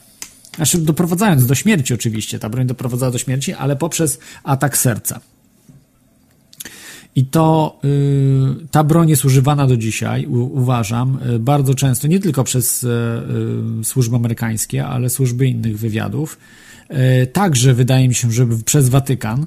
Znaczy 0.56 0.78
doprowadzając 0.78 1.46
do 1.46 1.54
śmierci 1.54 1.94
oczywiście, 1.94 2.38
ta 2.38 2.48
broń 2.48 2.66
doprowadzała 2.66 3.12
do 3.12 3.18
śmierci, 3.18 3.52
ale 3.52 3.76
poprzez 3.76 4.18
atak 4.44 4.78
serca. 4.78 5.20
I 7.16 7.24
to 7.24 7.78
yy, 7.82 8.66
ta 8.70 8.84
broń 8.84 9.08
jest 9.08 9.24
używana 9.24 9.66
do 9.66 9.76
dzisiaj, 9.76 10.26
u, 10.26 10.58
uważam, 10.58 11.18
yy, 11.28 11.38
bardzo 11.38 11.74
często, 11.74 12.08
nie 12.08 12.20
tylko 12.20 12.44
przez 12.44 12.82
yy, 12.82 13.84
służby 13.84 14.16
amerykańskie, 14.16 14.86
ale 14.86 15.10
służby 15.10 15.46
innych 15.46 15.78
wywiadów. 15.78 16.38
Y, 17.22 17.26
także 17.26 17.74
wydaje 17.74 18.08
mi 18.08 18.14
się, 18.14 18.32
że 18.32 18.46
przez 18.64 18.88
Watykan 18.88 19.46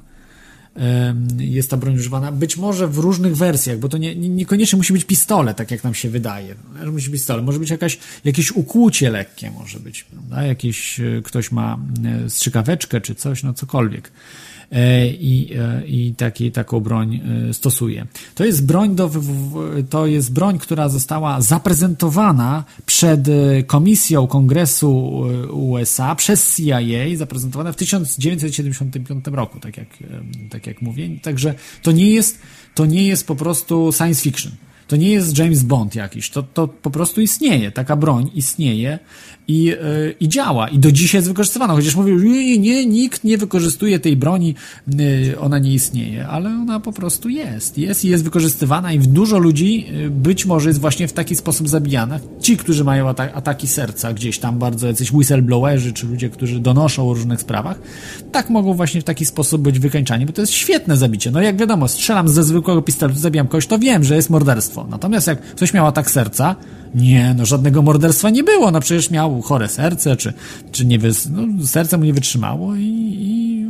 jest 1.38 1.70
ta 1.70 1.76
broń 1.76 1.94
używana. 1.94 2.32
Być 2.32 2.56
może 2.56 2.88
w 2.88 2.98
różnych 2.98 3.36
wersjach, 3.36 3.78
bo 3.78 3.88
to 3.88 3.98
nie, 3.98 4.16
niekoniecznie 4.16 4.76
musi 4.76 4.92
być 4.92 5.04
pistolet, 5.04 5.56
tak 5.56 5.70
jak 5.70 5.84
nam 5.84 5.94
się 5.94 6.10
wydaje. 6.10 6.54
Musi 6.86 6.92
być 6.92 7.08
pistolet. 7.08 7.44
Może 7.44 7.58
być 7.58 7.70
jakaś, 7.70 7.98
jakieś 8.24 8.52
ukłucie 8.52 9.10
lekkie, 9.10 9.50
może 9.50 9.80
być, 9.80 10.04
prawda? 10.04 10.42
Jakiś, 10.42 11.00
e, 11.00 11.22
ktoś 11.24 11.52
ma 11.52 11.78
e, 12.24 12.30
strzykaweczkę 12.30 13.00
czy 13.00 13.14
coś, 13.14 13.42
no 13.42 13.54
cokolwiek. 13.54 14.12
E, 14.72 15.06
i, 15.06 15.54
e, 15.58 15.86
i 15.86 16.14
taki, 16.14 16.52
taką 16.52 16.80
broń 16.80 17.20
e, 17.50 17.54
stosuje. 17.54 18.06
To 18.34 18.44
jest 18.44 18.66
broń, 18.66 18.94
do, 18.94 19.10
to 19.90 20.06
jest 20.06 20.32
broń, 20.32 20.58
która 20.58 20.88
została 20.88 21.40
zaprezentowana 21.40 22.64
przed 22.86 23.20
Komisją 23.66 24.26
Kongresu 24.26 25.22
USA 25.52 26.14
przez 26.14 26.56
CIA, 26.56 27.16
zaprezentowana 27.16 27.72
w 27.72 27.76
1975 27.76 29.26
roku, 29.26 29.60
tak 29.60 29.76
jak, 29.76 29.88
tak 30.50 30.66
jak 30.66 30.82
mówię. 30.82 31.08
Także 31.22 31.54
to 31.82 31.92
nie 31.92 32.10
jest, 32.10 32.38
to 32.74 32.86
nie 32.86 33.06
jest 33.06 33.26
po 33.26 33.36
prostu 33.36 33.90
science 33.92 34.22
fiction. 34.22 34.52
To 34.88 34.96
nie 34.96 35.10
jest 35.10 35.38
James 35.38 35.62
Bond 35.62 35.94
jakiś, 35.94 36.30
to, 36.30 36.42
to 36.42 36.68
po 36.68 36.90
prostu 36.90 37.20
istnieje, 37.20 37.70
taka 37.72 37.96
broń 37.96 38.30
istnieje 38.34 38.98
i, 39.48 39.64
yy, 39.64 40.14
i 40.20 40.28
działa. 40.28 40.68
I 40.68 40.78
do 40.78 40.92
dzisiaj 40.92 41.18
jest 41.18 41.28
wykorzystywana. 41.28 41.74
Chociaż 41.74 41.96
mówił, 41.96 42.18
nie, 42.18 42.58
nie, 42.58 42.86
nikt 42.86 43.24
nie 43.24 43.38
wykorzystuje 43.38 43.98
tej 43.98 44.16
broni, 44.16 44.54
yy, 44.86 45.38
ona 45.40 45.58
nie 45.58 45.74
istnieje, 45.74 46.28
ale 46.28 46.50
ona 46.50 46.80
po 46.80 46.92
prostu 46.92 47.28
jest. 47.28 47.78
Jest 47.78 48.04
i 48.04 48.08
jest 48.08 48.24
wykorzystywana 48.24 48.92
i 48.92 48.98
dużo 48.98 49.38
ludzi 49.38 49.86
yy, 49.92 50.10
być 50.10 50.46
może 50.46 50.70
jest 50.70 50.80
właśnie 50.80 51.08
w 51.08 51.12
taki 51.12 51.36
sposób 51.36 51.68
zabijana. 51.68 52.20
Ci, 52.40 52.56
którzy 52.56 52.84
mają 52.84 53.08
atak 53.08 53.36
ataki 53.36 53.66
serca 53.66 54.12
gdzieś 54.12 54.38
tam, 54.38 54.58
bardzo 54.58 54.86
jacyś 54.86 55.12
whistleblowerzy, 55.12 55.92
czy 55.92 56.06
ludzie, 56.06 56.30
którzy 56.30 56.60
donoszą 56.60 57.10
o 57.10 57.14
różnych 57.14 57.40
sprawach, 57.40 57.80
tak 58.32 58.50
mogą 58.50 58.74
właśnie 58.74 59.00
w 59.00 59.04
taki 59.04 59.24
sposób 59.24 59.62
być 59.62 59.78
wykańczani, 59.78 60.26
bo 60.26 60.32
to 60.32 60.40
jest 60.40 60.52
świetne 60.52 60.96
zabicie. 60.96 61.30
No 61.30 61.42
jak 61.42 61.56
wiadomo, 61.56 61.88
strzelam 61.88 62.28
ze 62.28 62.44
zwykłego 62.44 62.82
pistoletu, 62.82 63.18
zabijam 63.20 63.48
kogoś, 63.48 63.66
to 63.66 63.78
wiem, 63.78 64.04
że 64.04 64.16
jest 64.16 64.30
morderstwo. 64.30 64.86
Natomiast 64.90 65.26
jak 65.26 65.40
ktoś 65.42 65.74
miał 65.74 65.86
atak 65.86 66.10
serca, 66.10 66.56
nie, 66.96 67.34
no 67.38 67.46
żadnego 67.46 67.82
morderstwa 67.82 68.30
nie 68.30 68.44
było, 68.44 68.70
no 68.70 68.80
przecież 68.80 69.10
miał 69.10 69.42
chore 69.42 69.68
serce, 69.68 70.16
czy, 70.16 70.32
czy 70.72 70.86
nie 70.86 70.98
no, 71.30 71.66
serce 71.66 71.98
mu 71.98 72.04
nie 72.04 72.12
wytrzymało 72.12 72.74
i, 72.74 72.82
i 73.20 73.66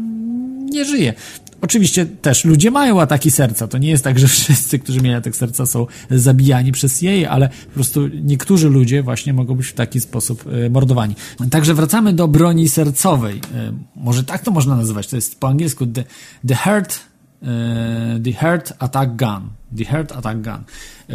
nie 0.70 0.84
żyje. 0.84 1.14
Oczywiście 1.60 2.06
też 2.06 2.44
ludzie 2.44 2.70
mają 2.70 3.00
ataki 3.00 3.30
serca. 3.30 3.68
To 3.68 3.78
nie 3.78 3.88
jest 3.88 4.04
tak, 4.04 4.18
że 4.18 4.28
wszyscy, 4.38 4.78
którzy 4.78 5.00
mieli 5.00 5.16
atak 5.16 5.36
serca 5.36 5.66
są 5.66 5.86
zabijani 6.10 6.72
przez 6.72 7.02
jej, 7.02 7.26
ale 7.26 7.48
po 7.48 7.74
prostu 7.74 8.08
niektórzy 8.08 8.68
ludzie 8.68 9.02
właśnie 9.02 9.32
mogą 9.32 9.54
być 9.54 9.66
w 9.66 9.72
taki 9.72 10.00
sposób 10.00 10.44
e, 10.66 10.70
mordowani. 10.70 11.14
Także 11.50 11.74
wracamy 11.74 12.12
do 12.12 12.28
broni 12.28 12.68
sercowej. 12.68 13.40
E, 13.54 13.72
może 13.96 14.24
tak 14.24 14.42
to 14.42 14.50
można 14.50 14.76
nazywać. 14.76 15.06
To 15.06 15.16
jest 15.16 15.40
po 15.40 15.48
angielsku 15.48 15.86
the, 15.86 16.04
the 16.48 16.54
heart 16.54 17.00
e, 17.42 18.20
the 18.24 18.32
heart 18.32 18.72
attack 18.78 19.10
gun. 19.16 19.48
The 19.78 19.84
heart 19.84 20.12
attack 20.12 20.38
gun. 20.38 20.64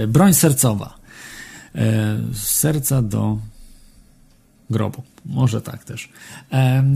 Broń 0.08 0.34
sercowa. 0.34 1.01
Z 2.34 2.38
serca 2.38 3.02
do 3.02 3.38
grobu. 4.72 5.04
Może 5.26 5.62
tak 5.62 5.84
też. 5.84 6.10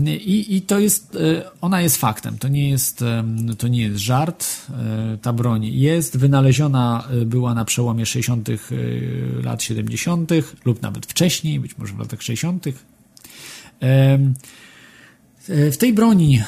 I, 0.06 0.56
I 0.56 0.62
to 0.62 0.78
jest, 0.78 1.16
e, 1.16 1.50
ona 1.60 1.80
jest 1.80 1.96
faktem, 1.96 2.38
to 2.38 2.48
nie 2.48 2.70
jest, 2.70 3.04
to 3.58 3.68
nie 3.68 3.82
jest 3.82 3.96
żart. 3.96 4.46
E, 4.70 5.18
ta 5.22 5.32
broń 5.32 5.64
jest 5.66 6.16
wyznaleziona, 6.16 7.08
e, 7.10 7.24
była 7.24 7.54
na 7.54 7.64
przełomie 7.64 8.06
60. 8.06 8.48
lat 9.42 9.62
70. 9.62 10.30
lub 10.64 10.82
nawet 10.82 11.06
wcześniej, 11.06 11.60
być 11.60 11.78
może 11.78 11.94
w 11.94 11.98
latach 11.98 12.22
60. 12.22 12.64
W 15.48 15.76
tej 15.78 15.92
broni 15.92 16.42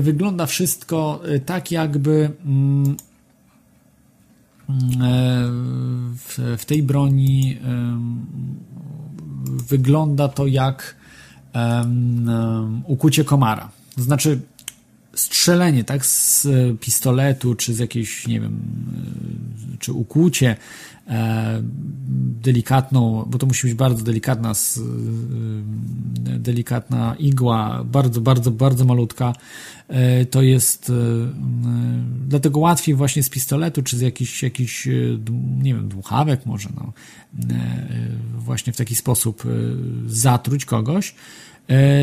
wygląda 0.00 0.46
wszystko 0.46 1.22
tak, 1.46 1.72
jakby 1.72 2.30
mm, 2.46 2.96
w, 4.68 6.56
w 6.58 6.64
tej 6.64 6.82
broni 6.82 7.58
wygląda 9.68 10.28
to 10.28 10.46
jak 10.46 10.96
ukucie 12.84 13.24
komara. 13.24 13.70
Znaczy 13.96 14.40
strzelenie, 15.18 15.84
tak, 15.84 16.06
z 16.06 16.46
pistoletu, 16.80 17.54
czy 17.54 17.74
z 17.74 17.78
jakiejś, 17.78 18.26
nie 18.26 18.40
wiem, 18.40 18.60
czy 19.78 19.92
ukłucie 19.92 20.56
e, 21.06 21.62
delikatną, 22.42 23.24
bo 23.30 23.38
to 23.38 23.46
musi 23.46 23.66
być 23.66 23.76
bardzo 23.76 24.04
delikatna, 24.04 24.50
e, 24.50 26.38
delikatna 26.38 27.14
igła, 27.18 27.84
bardzo, 27.84 28.20
bardzo, 28.20 28.50
bardzo 28.50 28.84
malutka, 28.84 29.32
e, 29.88 30.26
to 30.26 30.42
jest, 30.42 30.90
e, 30.90 30.92
dlatego 32.28 32.60
łatwiej 32.60 32.94
właśnie 32.94 33.22
z 33.22 33.30
pistoletu, 33.30 33.82
czy 33.82 33.96
z 33.96 34.00
jakichś, 34.00 34.42
jakichś 34.42 34.86
e, 34.86 34.90
nie 35.62 35.74
wiem, 35.74 35.88
dmuchawek 35.88 36.46
może, 36.46 36.68
no, 36.76 36.92
e, 37.50 37.56
właśnie 38.34 38.72
w 38.72 38.76
taki 38.76 38.94
sposób 38.94 39.42
zatruć 40.06 40.64
kogoś, 40.64 41.14
E, 41.14 41.57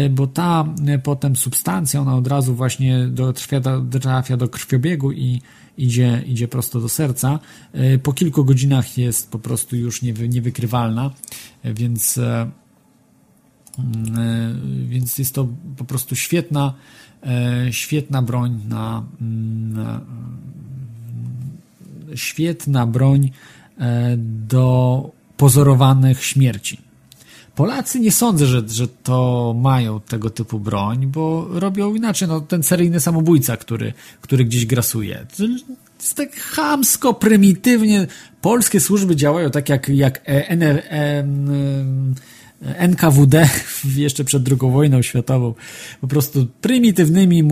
bo 0.10 0.28
ta 0.28 0.66
e, 0.88 1.00
potem 1.00 1.36
substancja, 1.36 2.02
ona 2.02 2.16
od 2.16 2.28
razu 2.28 2.56
właśnie 2.56 3.08
do, 3.08 3.34
trafia, 3.34 3.62
trafia 4.02 4.38
do 4.38 4.50
krwiobiegu 4.50 5.12
i 5.12 5.42
idzie, 5.78 6.24
idzie 6.26 6.48
prosto 6.48 6.82
do 6.82 6.90
serca. 6.90 7.40
E, 7.74 7.98
po 7.98 8.14
kilku 8.14 8.46
godzinach 8.46 8.98
jest 8.98 9.32
po 9.32 9.40
prostu 9.40 9.76
już 9.76 10.02
niewy, 10.02 10.30
niewykrywalna, 10.30 11.12
więc, 11.64 12.20
więc 14.86 15.18
jest 15.18 15.36
to 15.36 15.48
po 15.78 15.86
prostu 15.86 16.16
świetna, 16.16 16.74
świetna 17.72 18.22
broń 18.22 18.62
na, 18.70 19.04
na 19.74 20.02
świetna 22.16 22.88
broń 22.88 23.32
do 24.18 25.12
pozorowanych 25.38 26.24
śmierci. 26.24 26.85
Polacy 27.56 28.00
nie 28.00 28.12
sądzę, 28.12 28.46
że, 28.46 28.62
że 28.68 28.88
to 28.88 29.56
mają 29.58 30.00
tego 30.00 30.30
typu 30.30 30.60
broń, 30.60 31.08
bo 31.08 31.48
robią 31.52 31.96
inaczej. 31.96 32.28
No, 32.28 32.42
ten 32.42 32.64
seryjny 32.64 33.00
samobójca, 33.00 33.58
który, 33.58 33.94
który 34.22 34.46
gdzieś 34.46 34.66
grasuje. 34.66 35.26
To 35.38 35.44
jest 36.00 36.16
tak 36.16 36.36
chamsko, 36.36 37.14
prymitywnie. 37.14 38.08
Polskie 38.42 38.80
służby 38.80 39.16
działają 39.16 39.52
tak 39.52 39.70
jak, 39.70 39.90
jak 39.90 40.22
NR, 40.26 40.82
NKWD 42.62 43.50
jeszcze 43.96 44.24
przed 44.24 44.50
II 44.50 44.72
wojną 44.72 45.02
światową. 45.02 45.54
Po 46.02 46.08
prostu 46.08 46.48
prymitywnymi 46.62 47.44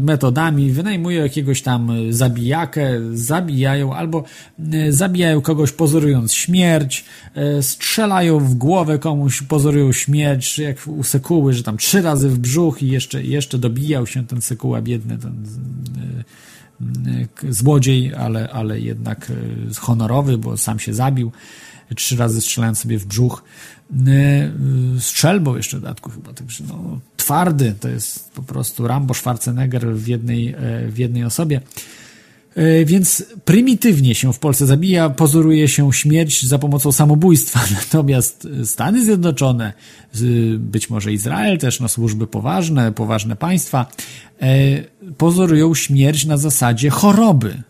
metodami 0.00 0.70
wynajmują 0.70 1.22
jakiegoś 1.22 1.62
tam 1.62 1.92
zabijakę, 2.10 2.90
zabijają 3.12 3.94
albo 3.94 4.24
e, 4.72 4.92
zabijają 4.92 5.40
kogoś 5.40 5.72
pozorując 5.72 6.34
śmierć, 6.34 7.04
e, 7.34 7.62
strzelają 7.62 8.38
w 8.38 8.54
głowę 8.54 8.98
komuś, 8.98 9.42
pozorują 9.42 9.92
śmierć, 9.92 10.58
jak 10.58 10.76
u 10.86 11.02
Sekuły, 11.02 11.52
że 11.52 11.62
tam 11.62 11.76
trzy 11.76 12.02
razy 12.02 12.28
w 12.28 12.38
brzuch 12.38 12.82
i 12.82 12.88
jeszcze, 12.88 13.22
jeszcze 13.22 13.58
dobijał 13.58 14.06
się 14.06 14.26
ten 14.26 14.40
Sekuła 14.40 14.82
biedny, 14.82 15.18
ten 15.18 15.46
złodziej, 17.48 18.14
ale, 18.14 18.48
ale 18.48 18.80
jednak 18.80 19.32
honorowy, 19.78 20.38
bo 20.38 20.56
sam 20.56 20.78
się 20.78 20.94
zabił 20.94 21.32
trzy 21.96 22.16
razy 22.16 22.40
strzelając 22.40 22.78
sobie 22.78 22.98
w 22.98 23.06
brzuch 23.06 23.44
strzelbą 25.00 25.56
jeszcze 25.56 25.76
w 25.76 25.80
dodatku 25.80 26.10
chyba, 26.10 26.32
także 26.32 26.64
no, 26.68 27.00
twardy, 27.16 27.74
to 27.80 27.88
jest 27.88 28.30
po 28.32 28.42
prostu 28.42 28.88
Rambo 28.88 29.14
Schwarzenegger 29.14 29.86
w 29.86 30.08
jednej, 30.08 30.48
e, 30.48 30.88
w 30.88 30.98
jednej 30.98 31.24
osobie. 31.24 31.60
E, 32.54 32.84
więc 32.84 33.24
prymitywnie 33.44 34.14
się 34.14 34.32
w 34.32 34.38
Polsce 34.38 34.66
zabija, 34.66 35.10
pozoruje 35.10 35.68
się 35.68 35.92
śmierć 35.92 36.46
za 36.46 36.58
pomocą 36.58 36.92
samobójstwa. 36.92 37.60
Natomiast 37.80 38.48
Stany 38.64 39.04
Zjednoczone, 39.04 39.72
być 40.58 40.90
może 40.90 41.12
Izrael 41.12 41.58
też, 41.58 41.80
no 41.80 41.88
służby 41.88 42.26
poważne, 42.26 42.92
poważne 42.92 43.36
państwa, 43.36 43.86
e, 44.40 44.56
pozorują 45.18 45.74
śmierć 45.74 46.24
na 46.24 46.36
zasadzie 46.36 46.90
choroby, 46.90 47.62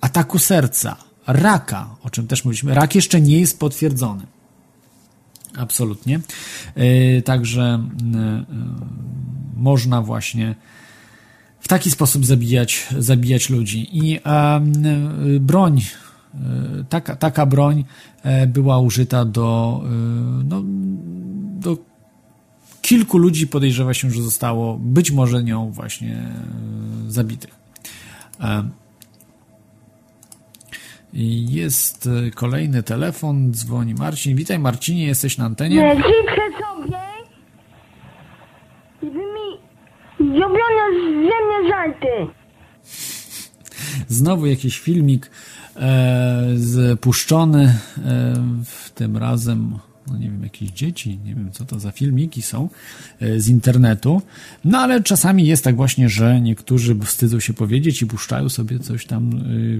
ataku 0.00 0.38
serca, 0.38 1.11
raka, 1.26 1.96
o 2.02 2.10
czym 2.10 2.26
też 2.26 2.44
mówiliśmy. 2.44 2.74
Rak 2.74 2.94
jeszcze 2.94 3.20
nie 3.20 3.40
jest 3.40 3.58
potwierdzony. 3.58 4.26
Absolutnie. 5.56 6.20
E, 6.74 7.22
także 7.22 7.62
e, 7.62 8.18
e, 8.18 8.44
można 9.56 10.02
właśnie 10.02 10.54
w 11.60 11.68
taki 11.68 11.90
sposób 11.90 12.26
zabijać, 12.26 12.88
zabijać 12.98 13.50
ludzi. 13.50 13.88
I 13.92 14.20
broń, 15.40 15.80
taka, 16.88 17.16
taka 17.16 17.46
broń 17.46 17.84
była 18.46 18.78
użyta 18.78 19.24
do, 19.24 19.82
no, 20.44 20.62
do 21.60 21.76
kilku 22.82 23.18
ludzi 23.18 23.46
podejrzewa 23.46 23.94
się, 23.94 24.10
że 24.10 24.22
zostało 24.22 24.78
być 24.78 25.10
może 25.10 25.44
nią 25.44 25.70
właśnie 25.70 26.28
zabitych. 27.08 27.54
Jest 31.12 32.08
e, 32.26 32.30
kolejny 32.30 32.82
telefon, 32.82 33.52
dzwoni 33.52 33.94
Marcin. 33.94 34.36
Witaj 34.36 34.58
Marcinie, 34.58 35.06
jesteś 35.06 35.38
na 35.38 35.44
antenie. 35.44 35.76
Nie, 35.76 35.96
życzę 35.96 36.42
sobie, 36.60 36.98
żeby 39.02 39.18
mi 39.18 39.58
zrobiono 40.18 40.82
ze 40.92 41.20
mnie 41.20 41.68
żarty. 41.68 42.32
Znowu 44.08 44.46
jakiś 44.46 44.80
filmik 44.80 45.30
e, 45.76 46.44
zpuszczony, 46.96 47.78
e, 48.04 48.34
tym 48.94 49.16
razem 49.16 49.78
no 50.08 50.18
nie 50.18 50.30
wiem, 50.30 50.42
jakieś 50.42 50.70
dzieci, 50.70 51.18
nie 51.24 51.34
wiem 51.34 51.50
co 51.52 51.64
to 51.64 51.80
za 51.80 51.90
filmiki 51.90 52.42
są 52.42 52.68
e, 53.20 53.40
z 53.40 53.48
internetu. 53.48 54.22
No 54.64 54.78
ale 54.78 55.02
czasami 55.02 55.46
jest 55.46 55.64
tak 55.64 55.76
właśnie, 55.76 56.08
że 56.08 56.40
niektórzy 56.40 56.94
wstydzą 56.94 57.40
się 57.40 57.54
powiedzieć 57.54 58.02
i 58.02 58.06
puszczają 58.06 58.48
sobie 58.48 58.78
coś 58.78 59.06
tam 59.06 59.32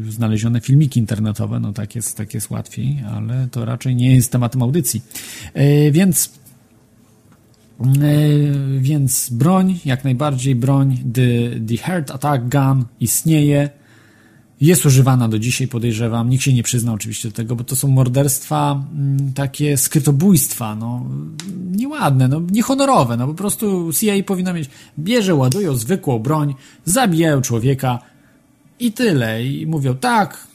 y, 0.06 0.12
znalezione 0.12 0.60
filmiki 0.60 1.00
internetowe. 1.00 1.60
No 1.60 1.72
tak 1.72 1.94
jest, 1.94 2.16
tak 2.16 2.34
jest 2.34 2.50
łatwiej, 2.50 3.04
ale 3.14 3.48
to 3.50 3.64
raczej 3.64 3.96
nie 3.96 4.14
jest 4.14 4.32
tematem 4.32 4.62
audycji. 4.62 5.02
E, 5.54 5.90
więc 5.90 6.42
więc 8.80 9.30
broń, 9.30 9.78
jak 9.84 10.04
najbardziej 10.04 10.54
broń, 10.54 10.98
the, 11.14 11.60
the 11.66 11.76
Heart 11.76 12.10
Attack 12.10 12.44
Gun 12.44 12.84
istnieje 13.00 13.70
jest 14.62 14.86
używana 14.86 15.28
do 15.28 15.38
dzisiaj, 15.38 15.68
podejrzewam. 15.68 16.28
Nikt 16.28 16.44
się 16.44 16.52
nie 16.52 16.62
przyzna 16.62 16.92
oczywiście 16.92 17.28
do 17.28 17.34
tego, 17.34 17.56
bo 17.56 17.64
to 17.64 17.76
są 17.76 17.88
morderstwa, 17.88 18.84
mm, 18.94 19.32
takie 19.32 19.76
skrytobójstwa, 19.76 20.74
no, 20.74 21.06
nieładne, 21.70 22.28
no, 22.28 22.42
niehonorowe, 22.50 23.16
no, 23.16 23.26
po 23.26 23.34
prostu 23.34 23.90
CIA 23.92 24.12
powinna 24.26 24.52
mieć, 24.52 24.70
bierze, 24.98 25.34
ładują 25.34 25.76
zwykłą 25.76 26.18
broń, 26.18 26.54
zabijają 26.84 27.42
człowieka 27.42 27.98
i 28.80 28.92
tyle. 28.92 29.44
I 29.44 29.66
mówią, 29.66 29.94
tak, 29.94 30.46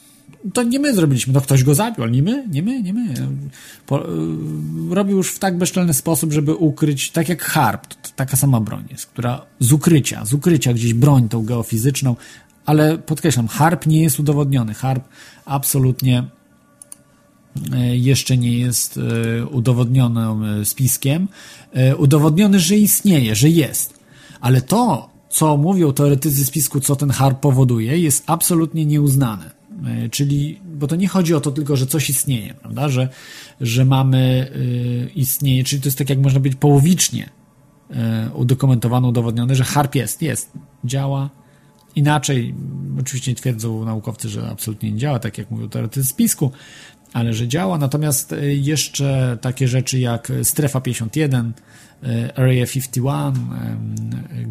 to 0.53 0.63
nie 0.63 0.79
my 0.79 0.93
zrobiliśmy, 0.93 1.33
to 1.33 1.41
ktoś 1.41 1.63
go 1.63 1.75
zabił, 1.75 2.03
ale 2.03 2.11
nie 2.11 2.23
my, 2.23 2.47
nie 2.51 2.63
my, 2.63 2.83
nie 2.83 2.93
my. 2.93 3.13
Po, 3.87 4.05
y, 4.05 4.07
robił 4.89 5.17
już 5.17 5.31
w 5.31 5.39
tak 5.39 5.57
bezczelny 5.57 5.93
sposób, 5.93 6.33
żeby 6.33 6.55
ukryć, 6.55 7.11
tak 7.11 7.29
jak 7.29 7.41
harp, 7.41 7.87
taka 8.15 8.37
sama 8.37 8.61
broń 8.61 8.83
jest, 8.91 9.05
która 9.05 9.45
z 9.59 9.71
ukrycia, 9.71 10.25
z 10.25 10.33
ukrycia 10.33 10.73
gdzieś 10.73 10.93
broń 10.93 11.29
tą 11.29 11.45
geofizyczną 11.45 12.15
ale 12.67 12.97
podkreślam, 12.97 13.47
harp 13.47 13.85
nie 13.85 14.01
jest 14.01 14.19
udowodniony. 14.19 14.73
Harp 14.73 15.07
absolutnie 15.45 16.23
e, 17.73 17.97
jeszcze 17.97 18.37
nie 18.37 18.57
jest 18.57 18.97
e, 18.97 19.45
udowodnionym 19.45 20.43
e, 20.43 20.65
spiskiem. 20.65 21.27
Udowodniony, 21.97 22.59
że 22.59 22.75
istnieje, 22.75 23.35
że 23.35 23.49
jest. 23.49 23.99
Ale 24.41 24.61
to, 24.61 25.09
co 25.29 25.57
mówią 25.57 25.91
teoretycy 25.91 26.45
spisku, 26.45 26.79
co 26.79 26.95
ten 26.95 27.09
harp 27.09 27.39
powoduje, 27.39 27.97
jest 27.97 28.23
absolutnie 28.27 28.85
nieuznane. 28.85 29.51
Czyli, 30.11 30.59
bo 30.65 30.87
to 30.87 30.95
nie 30.95 31.07
chodzi 31.07 31.33
o 31.33 31.41
to 31.41 31.51
tylko, 31.51 31.75
że 31.77 31.87
coś 31.87 32.09
istnieje, 32.09 32.53
prawda? 32.53 32.89
Że, 32.89 33.09
że 33.61 33.85
mamy, 33.85 34.51
istnieje, 35.15 35.63
czyli 35.63 35.81
to 35.81 35.87
jest 35.87 35.97
tak 35.97 36.09
jak 36.09 36.19
można 36.19 36.39
powiedzieć 36.39 36.59
połowicznie 36.59 37.29
udokumentowane, 38.33 39.07
udowodnione, 39.07 39.55
że 39.55 39.63
harp 39.63 39.95
jest, 39.95 40.21
jest, 40.21 40.51
działa, 40.85 41.29
Inaczej, 41.95 42.55
oczywiście 42.99 43.35
twierdzą 43.35 43.85
naukowcy, 43.85 44.29
że 44.29 44.49
absolutnie 44.49 44.91
nie 44.91 44.97
działa, 44.97 45.19
tak 45.19 45.37
jak 45.37 45.51
mówią 45.51 45.69
teoretycy 45.69 46.07
spisku, 46.07 46.51
ale 47.13 47.33
że 47.33 47.47
działa. 47.47 47.77
Natomiast 47.77 48.33
e, 48.33 48.55
jeszcze 48.55 49.37
takie 49.41 49.67
rzeczy 49.67 49.99
jak 49.99 50.31
Strefa 50.43 50.81
51, 50.81 51.53
e, 52.03 52.37
Area 52.37 52.65
51, 52.65 53.35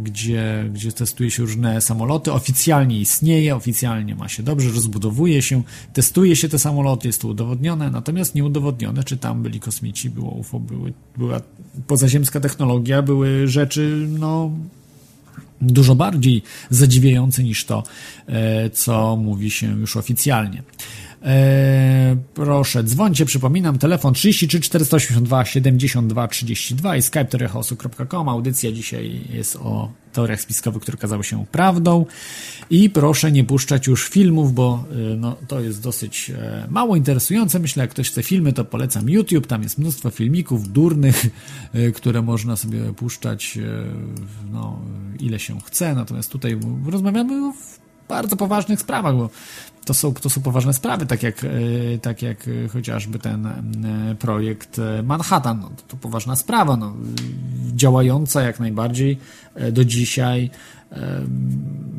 gdzie, 0.02 0.70
gdzie 0.72 0.92
testuje 0.92 1.30
się 1.30 1.42
różne 1.42 1.80
samoloty, 1.80 2.32
oficjalnie 2.32 3.00
istnieje, 3.00 3.56
oficjalnie 3.56 4.14
ma 4.14 4.28
się 4.28 4.42
dobrze, 4.42 4.70
rozbudowuje 4.70 5.42
się, 5.42 5.62
testuje 5.92 6.36
się 6.36 6.48
te 6.48 6.58
samoloty, 6.58 7.08
jest 7.08 7.20
to 7.20 7.28
udowodnione, 7.28 7.90
natomiast 7.90 8.34
nieudowodnione, 8.34 9.04
czy 9.04 9.16
tam 9.16 9.42
byli 9.42 9.60
kosmici, 9.60 10.10
było 10.10 10.30
UFO, 10.30 10.60
były, 10.60 10.92
była 11.16 11.40
pozaziemska 11.86 12.40
technologia, 12.40 13.02
były 13.02 13.48
rzeczy, 13.48 14.06
no, 14.18 14.50
dużo 15.60 15.94
bardziej 15.94 16.42
zadziwiający 16.70 17.44
niż 17.44 17.64
to, 17.64 17.82
e, 18.28 18.70
co 18.70 19.16
mówi 19.16 19.50
się 19.50 19.80
już 19.80 19.96
oficjalnie. 19.96 20.62
E, 21.22 22.16
proszę, 22.34 22.84
dzwońcie, 22.84 23.26
przypominam, 23.26 23.78
telefon 23.78 24.14
33 24.14 24.60
482 24.60 25.44
72 25.44 26.28
32 26.28 26.96
i 26.96 27.02
skype 27.02 27.24
teoriachaosu.com. 27.24 28.28
Audycja 28.28 28.72
dzisiaj 28.72 29.20
jest 29.32 29.56
o 29.56 29.92
teoriach 30.12 30.40
spiskowych, 30.40 30.82
które 30.82 30.98
okazały 30.98 31.24
się 31.24 31.46
prawdą. 31.46 32.06
I 32.70 32.90
proszę 32.90 33.32
nie 33.32 33.44
puszczać 33.44 33.86
już 33.86 34.08
filmów, 34.08 34.54
bo 34.54 34.84
e, 34.92 35.16
no, 35.16 35.36
to 35.48 35.60
jest 35.60 35.82
dosyć 35.82 36.30
e, 36.30 36.66
mało 36.70 36.96
interesujące. 36.96 37.58
Myślę, 37.58 37.80
jak 37.80 37.90
ktoś 37.90 38.10
chce 38.10 38.22
filmy, 38.22 38.52
to 38.52 38.64
polecam 38.64 39.10
YouTube. 39.10 39.46
Tam 39.46 39.62
jest 39.62 39.78
mnóstwo 39.78 40.10
filmików 40.10 40.72
durnych, 40.72 41.26
które 41.94 42.22
można 42.22 42.56
sobie 42.56 42.92
puszczać 42.92 43.58
no, 44.52 44.80
ile 45.20 45.38
się 45.38 45.60
chce. 45.60 45.94
Natomiast 45.94 46.30
tutaj 46.30 46.58
rozmawiamy 46.86 47.46
o 47.48 47.52
bardzo 48.08 48.36
poważnych 48.36 48.80
sprawach, 48.80 49.16
bo 49.16 49.30
to 49.86 49.94
są, 49.94 50.14
to 50.14 50.30
są 50.30 50.42
poważne 50.42 50.72
sprawy, 50.72 51.06
tak 51.06 51.22
jak, 51.22 51.44
e, 51.44 51.48
tak 52.02 52.22
jak 52.22 52.50
chociażby 52.72 53.18
ten 53.18 53.46
e, 53.46 53.52
projekt 54.18 54.80
Manhattan. 55.04 55.60
No, 55.60 55.70
to 55.88 55.96
poważna 55.96 56.36
sprawa, 56.36 56.76
no, 56.76 56.94
działająca 57.74 58.42
jak 58.42 58.60
najbardziej 58.60 59.18
e, 59.54 59.72
do 59.72 59.84
dzisiaj, 59.84 60.50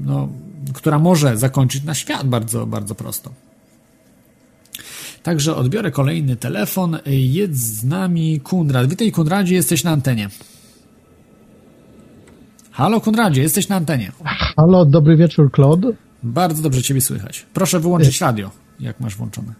no, 0.05 0.29
która 0.73 0.99
może 0.99 1.37
zakończyć 1.37 1.83
na 1.83 1.93
świat 1.93 2.27
bardzo, 2.27 2.65
bardzo 2.65 2.95
prosto. 2.95 3.31
Także 5.23 5.55
odbiorę 5.55 5.91
kolejny 5.91 6.35
telefon. 6.35 6.97
Jest 7.05 7.79
z 7.79 7.83
nami 7.83 8.39
Kunrad. 8.39 8.89
Witaj 8.89 9.11
Kunradzie, 9.11 9.55
jesteś 9.55 9.83
na 9.83 9.91
antenie. 9.91 10.29
Halo 12.71 13.01
Kunradzie, 13.01 13.41
jesteś 13.41 13.69
na 13.69 13.75
antenie. 13.75 14.11
Halo, 14.55 14.85
dobry 14.85 15.17
wieczór 15.17 15.51
Claude. 15.51 16.06
Bardzo 16.23 16.61
dobrze 16.61 16.81
Ciebie 16.81 17.01
słychać. 17.01 17.45
Proszę 17.53 17.79
wyłączyć 17.79 18.21
radio, 18.21 18.51
jak 18.79 18.99
masz 18.99 19.15
włączone. 19.15 19.53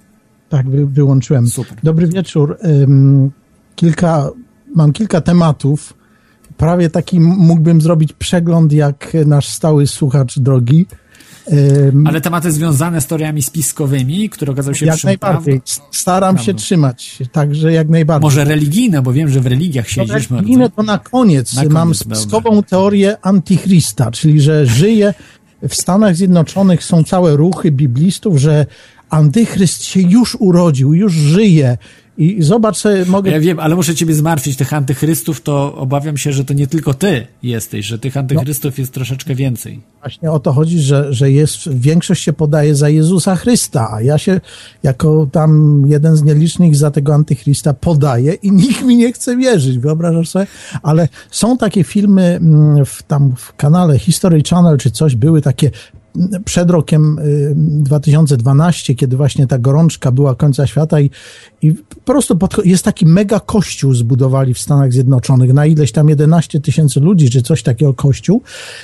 Tak, 0.50 0.70
wy, 0.70 0.88
wyłączyłem. 0.88 1.48
Super. 1.48 1.78
Dobry 1.84 2.08
wieczór. 2.08 2.58
Kilka, 3.76 4.30
mam 4.76 4.94
kilka 4.94 5.22
tematów. 5.22 5.94
Prawie 6.58 6.90
taki 6.90 7.20
mógłbym 7.20 7.82
zrobić 7.82 8.14
przegląd 8.14 8.74
jak 8.74 9.12
nasz 9.26 9.48
stały 9.48 9.88
słuchacz 9.88 10.40
drogi. 10.40 10.86
Ale 12.06 12.22
tematy 12.22 12.52
związane 12.52 13.02
z 13.02 13.06
teoriami 13.08 13.42
spiskowymi, 13.42 14.30
które 14.30 14.52
okazały 14.52 14.76
się 14.76 14.86
Jak 14.86 15.04
najbardziej. 15.04 15.62
Staram 15.92 16.36
prawdą. 16.36 16.46
się 16.46 16.54
trzymać, 16.54 17.20
także 17.32 17.74
jak 17.74 17.90
najbardziej. 17.90 18.22
Może 18.26 18.44
religijne, 18.46 19.02
bo 19.02 19.14
wiem, 19.14 19.30
że 19.30 19.42
w 19.42 19.48
religiach 19.48 19.90
siedzisz. 19.90 20.30
No, 20.30 20.36
religijne 20.38 20.70
to 20.70 20.84
na 20.84 20.98
koniec. 20.98 21.54
Na 21.54 21.62
koniec 21.62 21.74
Mam 21.74 21.96
spiskową 21.96 22.50
dobra. 22.50 22.62
teorię 22.70 23.18
antychrista, 23.22 24.12
czyli 24.12 24.42
że 24.42 24.66
żyje 24.66 25.14
w 25.68 25.76
Stanach 25.76 26.16
Zjednoczonych 26.16 26.84
są 26.84 27.04
całe 27.04 27.36
ruchy 27.36 27.72
biblistów, 27.72 28.38
że 28.38 28.66
antychryst 29.10 29.84
się 29.84 30.02
już 30.02 30.36
urodził, 30.40 30.94
już 30.94 31.14
żyje. 31.14 31.78
I 32.18 32.44
zobacz 32.44 32.78
sobie, 32.78 33.06
mogę... 33.06 33.32
Ja 33.32 33.40
wiem, 33.40 33.60
ale 33.60 33.76
muszę 33.76 33.96
ciebie 33.96 34.14
zmartwić. 34.14 34.58
Tych 34.58 34.74
antychrystów 34.74 35.42
to 35.42 35.76
obawiam 35.76 36.18
się, 36.18 36.34
że 36.34 36.46
to 36.46 36.54
nie 36.54 36.68
tylko 36.68 36.94
ty 36.94 37.28
jesteś, 37.44 37.86
że 37.86 38.00
tych 38.00 38.18
antychrystów 38.18 38.78
no, 38.78 38.82
jest 38.82 38.94
troszeczkę 38.94 39.36
więcej. 39.36 39.80
Właśnie 40.02 40.32
o 40.32 40.40
to 40.40 40.54
chodzi, 40.54 40.80
że, 40.80 41.14
że 41.14 41.32
jest, 41.32 41.74
większość 41.74 42.24
się 42.24 42.34
podaje 42.34 42.76
za 42.76 42.90
Jezusa 42.90 43.36
Chrysta, 43.36 43.90
a 43.94 44.02
ja 44.02 44.18
się 44.18 44.42
jako 44.84 45.28
tam 45.32 45.84
jeden 45.88 46.16
z 46.16 46.24
nielicznych 46.24 46.76
za 46.76 46.92
tego 46.92 47.14
antychrysta 47.14 47.74
podaję 47.74 48.34
i 48.34 48.52
nikt 48.52 48.84
mi 48.84 48.98
nie 48.98 49.14
chce 49.14 49.38
wierzyć, 49.38 49.80
wyobrażasz 49.80 50.30
sobie? 50.30 50.48
Ale 50.84 51.08
są 51.32 51.58
takie 51.58 51.84
filmy 51.84 52.24
mm, 52.24 52.86
w, 52.86 53.04
tam 53.04 53.34
w 53.38 53.56
kanale 53.56 54.00
History 54.00 54.42
Channel 54.50 54.78
czy 54.78 54.92
coś, 54.92 55.16
były 55.16 55.42
takie 55.42 55.72
przed 56.46 56.72
rokiem 56.72 57.20
2012, 57.56 58.94
y, 58.94 58.96
kiedy 58.96 59.18
właśnie 59.18 59.48
ta 59.48 59.58
gorączka 59.58 60.12
była 60.12 60.36
końca 60.36 60.68
świata 60.68 61.00
i, 61.02 61.10
i 61.62 61.74
po 61.74 62.02
prostu 62.06 62.38
pod, 62.38 62.66
jest 62.66 62.86
taki 62.86 63.06
mega 63.06 63.40
kościół 63.40 63.94
zbudowali 63.94 64.54
w 64.54 64.60
Stanach 64.60 64.94
Zjednoczonych, 64.94 65.54
na 65.54 65.66
ileś 65.66 65.92
tam 65.92 66.10
11 66.10 66.60
tysięcy 66.60 67.00
ludzi, 67.00 67.30
czy 67.30 67.42
coś 67.42 67.64
takiego 67.64 67.94
kościół 67.94 68.42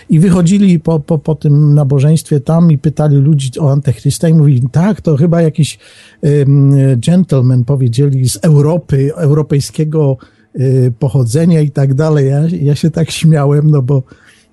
i 0.10 0.20
wychodzili 0.20 0.80
po, 0.80 1.00
po, 1.00 1.18
po 1.18 1.36
tym 1.36 1.74
nabożeństwie 1.74 2.40
tam 2.40 2.72
i 2.72 2.78
pytali 2.78 3.18
ludzi 3.18 3.60
o 3.60 3.72
Antychrysta 3.72 4.30
i 4.30 4.34
mówili, 4.34 4.64
tak, 4.72 5.02
to 5.02 5.18
chyba 5.18 5.42
jakiś 5.42 5.80
um, 6.22 6.76
gentleman 7.00 7.66
powiedzieli 7.66 8.30
z 8.30 8.40
Europy, 8.42 9.12
europejskiego 9.16 10.18
y, 10.60 10.94
pochodzenia 11.00 11.62
i 11.62 11.72
tak 11.72 11.94
dalej. 11.94 12.30
Ja, 12.30 12.42
ja 12.62 12.76
się 12.76 12.92
tak 12.92 13.12
śmiałem, 13.12 13.70
no 13.70 13.82
bo 13.82 14.04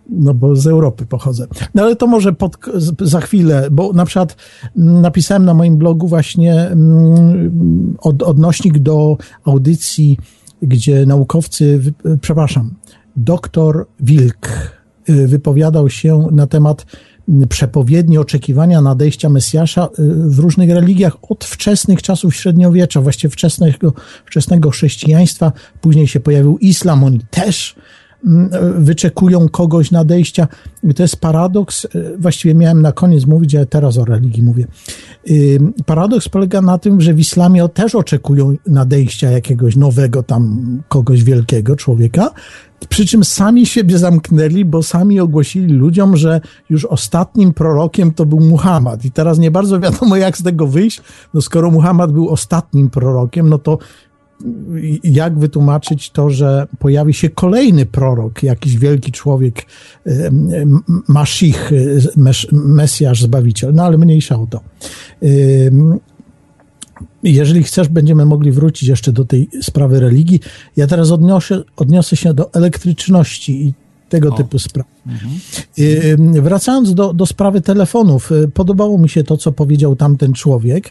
no 0.09 0.35
bo 0.35 0.57
z 0.57 0.67
Europy 0.67 1.07
pochodzę. 1.07 1.47
No 1.75 1.83
ale 1.83 1.97
to 1.97 2.07
może 2.07 2.33
pod, 2.33 2.57
za 3.01 3.21
chwilę, 3.21 3.69
bo 3.71 3.93
na 3.93 4.05
przykład 4.05 4.37
napisałem 4.77 5.45
na 5.45 5.55
moim 5.55 5.77
blogu 5.77 6.09
właśnie 6.09 6.55
mm, 6.55 7.97
od, 7.99 8.23
odnośnik 8.23 8.79
do 8.79 9.17
audycji, 9.45 10.19
gdzie 10.63 11.07
naukowcy, 11.07 11.81
przepraszam, 12.21 12.75
doktor 13.17 13.87
Wilk 14.01 14.49
y, 15.09 15.29
wypowiadał 15.29 15.91
się 15.91 16.29
na 16.33 16.47
temat 16.47 16.87
przepowiedni 17.49 18.19
oczekiwania 18.19 18.81
nadejścia 18.81 19.29
Mesjasza 19.29 19.85
y, 19.85 19.89
w 20.31 20.39
różnych 20.39 20.71
religiach 20.71 21.17
od 21.29 21.45
wczesnych 21.45 22.03
czasów 22.03 22.37
średniowiecza, 22.37 23.01
właściwie 23.01 23.31
wczesnego, 23.31 23.93
wczesnego 24.27 24.71
chrześcijaństwa. 24.71 25.53
Później 25.81 26.07
się 26.09 26.21
pojawił 26.21 26.59
islam, 26.59 27.05
oni 27.05 27.21
też 27.31 27.75
mm, 27.75 27.90
wyczekują 28.79 29.49
kogoś 29.49 29.91
nadejścia. 29.91 30.49
To 30.97 31.03
jest 31.03 31.17
paradoks, 31.17 31.87
właściwie 32.19 32.55
miałem 32.55 32.83
na 32.83 32.93
koniec 32.93 33.27
mówić, 33.27 33.55
ale 33.55 33.67
teraz 33.67 33.99
o 33.99 34.05
religii 34.05 34.43
mówię. 34.43 34.67
Paradoks 35.87 36.29
polega 36.29 36.63
na 36.63 36.79
tym, 36.79 37.01
że 37.01 37.15
w 37.15 37.21
islamie 37.21 37.69
też 37.69 37.95
oczekują 37.95 38.57
nadejścia 38.67 39.31
jakiegoś 39.31 39.77
nowego 39.77 40.23
tam 40.23 40.83
kogoś 40.89 41.25
wielkiego 41.25 41.77
człowieka, 41.77 42.31
przy 42.89 43.07
czym 43.07 43.25
sami 43.25 43.67
siebie 43.67 43.99
zamknęli, 43.99 44.65
bo 44.65 44.83
sami 44.83 45.21
ogłosili 45.21 45.75
ludziom, 45.75 46.17
że 46.17 46.41
już 46.71 46.85
ostatnim 46.85 47.53
prorokiem 47.53 48.13
to 48.13 48.27
był 48.27 48.41
Muhammad. 48.41 49.05
I 49.05 49.11
teraz 49.11 49.39
nie 49.39 49.51
bardzo 49.51 49.81
wiadomo, 49.81 50.17
jak 50.17 50.39
z 50.39 50.43
tego 50.43 50.67
wyjść. 50.67 51.03
No 51.35 51.41
skoro 51.41 51.71
Muhammad 51.71 52.13
był 52.13 52.29
ostatnim 52.29 52.91
prorokiem, 52.91 53.49
no 53.49 53.59
to 53.59 53.79
jak 55.05 55.39
wytłumaczyć 55.39 56.11
to, 56.11 56.31
że 56.31 56.67
pojawi 56.79 57.15
się 57.15 57.31
kolejny 57.31 57.87
prorok, 57.87 58.43
jakiś 58.43 58.79
wielki 58.79 59.13
człowiek, 59.13 59.67
Maszich, 61.09 61.71
Mesjasz, 62.53 63.23
Zbawiciel, 63.23 63.75
no 63.75 63.85
ale 63.85 63.99
mniejsza 63.99 64.39
o 64.39 64.47
to. 64.47 64.61
Jeżeli 67.23 67.63
chcesz, 67.63 67.89
będziemy 67.89 68.27
mogli 68.27 68.53
wrócić 68.53 68.89
jeszcze 68.89 69.13
do 69.13 69.25
tej 69.25 69.49
sprawy 69.63 70.01
religii. 70.01 70.41
Ja 70.77 70.87
teraz 70.87 71.11
odniosę, 71.11 71.63
odniosę 71.77 72.17
się 72.17 72.35
do 72.35 72.53
elektryczności 72.53 73.67
i 73.67 73.75
tego 74.11 74.29
o. 74.29 74.37
typu 74.37 74.59
spraw. 74.59 74.87
Mhm. 75.07 76.43
Wracając 76.43 76.95
do, 76.95 77.13
do 77.13 77.27
sprawy 77.27 77.61
telefonów, 77.61 78.33
y, 78.33 78.49
podobało 78.49 78.99
mi 78.99 79.09
się 79.09 79.25
to, 79.25 79.37
co 79.37 79.53
powiedział 79.53 79.97
tamten 79.97 80.33
człowiek 80.33 80.91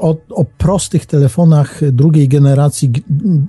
o, 0.00 0.16
o 0.30 0.44
prostych 0.58 1.06
telefonach 1.06 1.80
drugiej 1.92 2.28
generacji 2.28 2.92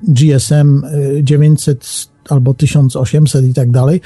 GSM 0.07 0.81
900 1.23 1.83
y, 1.83 2.33
albo 2.33 2.53
1800 2.53 3.45
i 3.45 3.53
tak 3.53 3.71
dalej. 3.71 4.01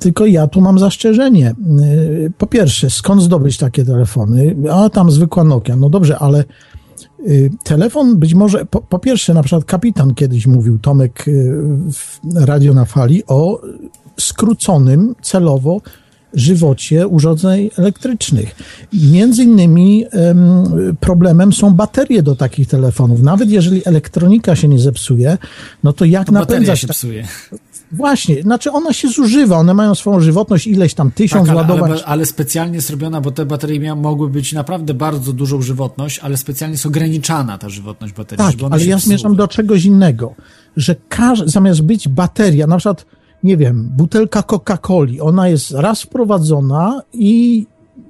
Tylko 0.00 0.26
ja 0.26 0.46
tu 0.46 0.60
mam 0.60 0.78
zastrzeżenie. 0.78 1.54
Po 2.38 2.46
pierwsze, 2.46 2.90
skąd 2.90 3.22
zdobyć 3.22 3.56
takie 3.56 3.84
telefony? 3.84 4.56
A 4.72 4.90
tam 4.90 5.10
zwykła 5.10 5.44
Nokia. 5.44 5.76
No 5.76 5.90
dobrze, 5.90 6.18
ale 6.18 6.44
telefon 7.62 8.18
być 8.18 8.34
może, 8.34 8.66
po, 8.66 8.80
po 8.80 8.98
pierwsze, 8.98 9.34
na 9.34 9.42
przykład 9.42 9.64
kapitan 9.64 10.14
kiedyś 10.14 10.46
mówił, 10.46 10.78
Tomek 10.78 11.24
w 11.92 12.18
Radio 12.34 12.74
na 12.74 12.84
Fali, 12.84 13.22
o 13.26 13.60
skróconym 14.16 15.14
celowo 15.22 15.80
żywocie 16.34 17.08
urządzeń 17.08 17.70
elektrycznych. 17.78 18.56
Między 18.92 19.42
innymi 19.42 20.04
problemem 21.00 21.52
są 21.52 21.74
baterie 21.74 22.22
do 22.22 22.36
takich 22.36 22.68
telefonów. 22.68 23.22
Nawet 23.22 23.50
jeżeli 23.50 23.82
elektronika 23.84 24.56
się 24.56 24.68
nie 24.68 24.78
zepsuje, 24.78 25.38
no 25.84 25.92
to 25.92 26.04
jak 26.04 26.26
to 26.26 26.32
napędzać... 26.32 26.80
się 26.80 26.88
psuje. 26.88 27.28
Właśnie, 27.96 28.42
znaczy 28.42 28.72
ona 28.72 28.92
się 28.92 29.08
zużywa, 29.08 29.56
one 29.56 29.74
mają 29.74 29.94
swoją 29.94 30.20
żywotność 30.20 30.66
ileś 30.66 30.94
tam 30.94 31.10
tysiąc 31.10 31.48
tak, 31.48 31.56
ale, 31.56 31.68
ładowań. 31.68 31.90
Ale, 31.90 32.04
ale, 32.04 32.26
specjalnie 32.26 32.80
zrobiona, 32.80 33.20
bo 33.20 33.30
te 33.30 33.46
baterie 33.46 33.80
miały, 33.80 34.00
mogły 34.00 34.30
być 34.30 34.52
naprawdę 34.52 34.94
bardzo 34.94 35.32
dużą 35.32 35.62
żywotność, 35.62 36.18
ale 36.18 36.36
specjalnie 36.36 36.72
jest 36.72 36.86
ograniczana 36.86 37.58
ta 37.58 37.68
żywotność 37.68 38.14
baterii. 38.14 38.44
Tak, 38.58 38.72
ale 38.72 38.84
ja 38.84 38.98
zmierzam 38.98 39.36
do 39.36 39.48
czegoś 39.48 39.84
innego, 39.84 40.34
że 40.76 40.96
każ, 41.08 41.42
zamiast 41.46 41.82
być 41.82 42.08
bateria, 42.08 42.66
na 42.66 42.76
przykład 42.76 43.06
nie 43.42 43.56
wiem, 43.56 43.88
butelka 43.96 44.40
Coca-Coli, 44.40 45.20
ona 45.20 45.48
jest 45.48 45.70
raz 45.70 46.02
wprowadzona 46.02 47.02
i 47.12 47.66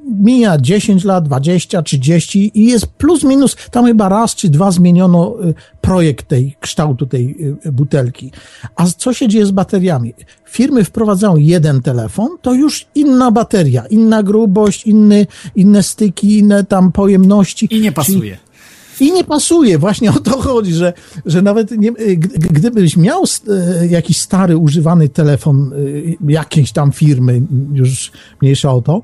mija 0.07 0.59
10 0.59 1.05
lat, 1.05 1.25
20, 1.25 1.83
30 1.83 2.51
i 2.55 2.67
jest 2.67 2.87
plus 2.87 3.25
minus, 3.25 3.57
tam 3.71 3.87
chyba 3.87 4.09
raz 4.09 4.35
czy 4.35 4.49
dwa 4.49 4.71
zmieniono 4.71 5.37
y, 5.45 5.55
projekt 5.81 6.29
tej, 6.29 6.57
kształtu 6.61 7.07
tej 7.07 7.37
y, 7.67 7.73
butelki. 7.73 8.31
A 8.77 8.87
co 8.87 9.13
się 9.13 9.29
dzieje 9.29 9.47
z 9.47 9.51
bateriami? 9.51 10.15
Firmy 10.45 10.85
wprowadzają 10.85 11.37
jeden 11.37 11.83
telefon, 11.83 12.29
to 12.43 12.55
już 12.55 12.87
inna 12.95 13.31
bateria, 13.31 13.87
inna 13.87 14.23
grubość, 14.23 14.87
inny, 14.87 15.27
inne 15.57 15.83
styki, 15.83 16.39
inne 16.39 16.65
tam 16.65 16.93
pojemności. 16.93 17.69
I 17.71 17.81
nie 17.81 17.93
pasuje. 17.93 18.39
I 19.01 19.13
nie 19.13 19.25
pasuje. 19.25 19.79
Właśnie 19.79 20.11
o 20.11 20.21
to 20.21 20.43
chodzi, 20.43 20.75
że, 20.75 20.93
że 21.27 21.43
nawet 21.43 21.71
nie, 21.71 21.93
gdybyś 22.37 22.97
miał 22.97 23.25
jakiś 23.91 24.21
stary, 24.21 24.57
używany 24.57 25.09
telefon 25.09 25.73
jakiejś 26.29 26.73
tam 26.73 26.93
firmy, 26.93 27.43
już 27.73 28.13
mniejsza 28.43 28.73
o 28.73 28.83
to, 28.83 29.03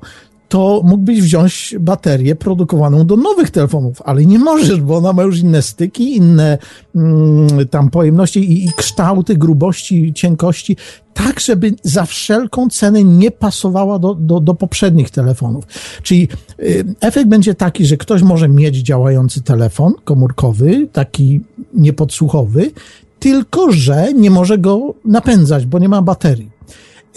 to 0.53 0.81
mógłbyś 0.83 1.21
wziąć 1.21 1.75
baterię 1.79 2.35
produkowaną 2.35 3.05
do 3.05 3.17
nowych 3.17 3.51
telefonów, 3.51 4.01
ale 4.05 4.25
nie 4.25 4.39
możesz, 4.39 4.81
bo 4.81 4.97
ona 4.97 5.13
ma 5.13 5.23
już 5.23 5.39
inne 5.39 5.61
styki, 5.61 6.15
inne 6.15 6.57
mm, 6.95 7.67
tam 7.67 7.89
pojemności 7.89 8.39
i, 8.39 8.65
i, 8.65 8.69
kształty, 8.75 9.37
grubości, 9.37 10.13
cienkości, 10.13 10.77
tak, 11.13 11.39
żeby 11.39 11.73
za 11.83 12.05
wszelką 12.05 12.69
cenę 12.69 13.03
nie 13.03 13.31
pasowała 13.31 13.99
do, 13.99 14.15
do, 14.15 14.39
do 14.39 14.53
poprzednich 14.53 15.09
telefonów. 15.09 15.65
Czyli 16.03 16.27
y, 16.59 16.85
efekt 17.01 17.27
będzie 17.27 17.55
taki, 17.55 17.85
że 17.85 17.97
ktoś 17.97 18.21
może 18.21 18.49
mieć 18.49 18.75
działający 18.75 19.41
telefon 19.41 19.93
komórkowy, 20.03 20.87
taki 20.91 21.41
niepodsłuchowy, 21.73 22.71
tylko 23.19 23.71
że 23.71 24.13
nie 24.13 24.29
może 24.29 24.57
go 24.57 24.93
napędzać, 25.05 25.65
bo 25.65 25.79
nie 25.79 25.89
ma 25.89 26.01
baterii. 26.01 26.51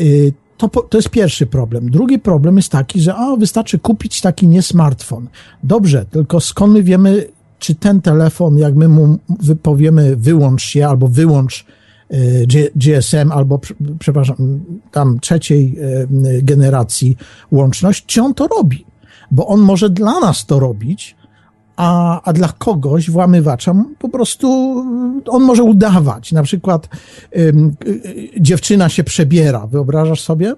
Y, 0.01 0.33
to, 0.57 0.69
to 0.69 0.99
jest 0.99 1.09
pierwszy 1.09 1.47
problem. 1.47 1.91
Drugi 1.91 2.19
problem 2.19 2.57
jest 2.57 2.69
taki, 2.69 3.01
że 3.01 3.15
a, 3.15 3.37
wystarczy 3.37 3.79
kupić 3.79 4.21
taki 4.21 4.49
nie 4.49 4.63
smartfon. 4.63 5.29
Dobrze, 5.63 6.05
tylko 6.11 6.41
skąd 6.41 6.73
my 6.73 6.83
wiemy, 6.83 7.27
czy 7.59 7.75
ten 7.75 8.01
telefon, 8.01 8.59
jak 8.59 8.75
my 8.75 8.89
mu 8.89 9.19
wypowiemy 9.41 10.17
wyłącz 10.17 10.63
się 10.63 10.89
albo 10.89 11.09
wyłącz 11.09 11.67
y, 12.15 12.71
GSM 12.77 13.33
albo, 13.33 13.61
przepraszam, 13.99 14.61
tam 14.93 15.21
trzeciej 15.21 15.77
y, 16.39 16.43
generacji 16.43 17.17
łączność, 17.51 18.07
czy 18.07 18.23
on 18.23 18.35
to 18.35 18.47
robi? 18.47 18.85
Bo 19.31 19.47
on 19.47 19.61
może 19.61 19.91
dla 19.91 20.21
nas 20.21 20.47
to 20.47 20.61
robić, 20.61 21.16
a, 21.77 22.21
a 22.23 22.33
dla 22.33 22.49
kogoś, 22.59 23.11
włamywacza, 23.11 23.75
po 23.99 24.09
prostu 24.09 24.77
on 25.27 25.43
może 25.43 25.63
udawać. 25.63 26.33
Na 26.33 26.43
przykład 26.43 26.89
ym, 27.39 27.77
y, 27.87 28.31
dziewczyna 28.41 28.89
się 28.89 29.05
przebiera, 29.05 29.67
wyobrażasz 29.67 30.21
sobie? 30.21 30.55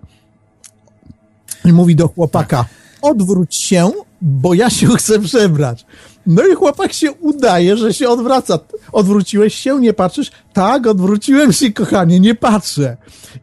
I 1.65 1.73
mówi 1.73 1.97
do 1.97 2.09
chłopaka, 2.09 2.65
odwróć 3.03 3.55
się, 3.55 3.91
bo 4.23 4.55
ja 4.55 4.71
się 4.71 4.87
chcę 4.99 5.21
przebrać. 5.21 5.87
No 6.29 6.47
i 6.47 6.55
chłopak 6.55 6.93
się 6.93 7.13
udaje, 7.13 7.77
że 7.77 7.95
się 7.95 8.09
odwraca. 8.09 8.59
Odwróciłeś 8.93 9.55
się, 9.55 9.81
nie 9.81 9.93
patrzysz? 9.93 10.31
Tak, 10.53 10.87
odwróciłem 10.87 11.53
się, 11.53 11.73
kochanie, 11.73 12.21
nie 12.21 12.35
patrzę. 12.35 12.97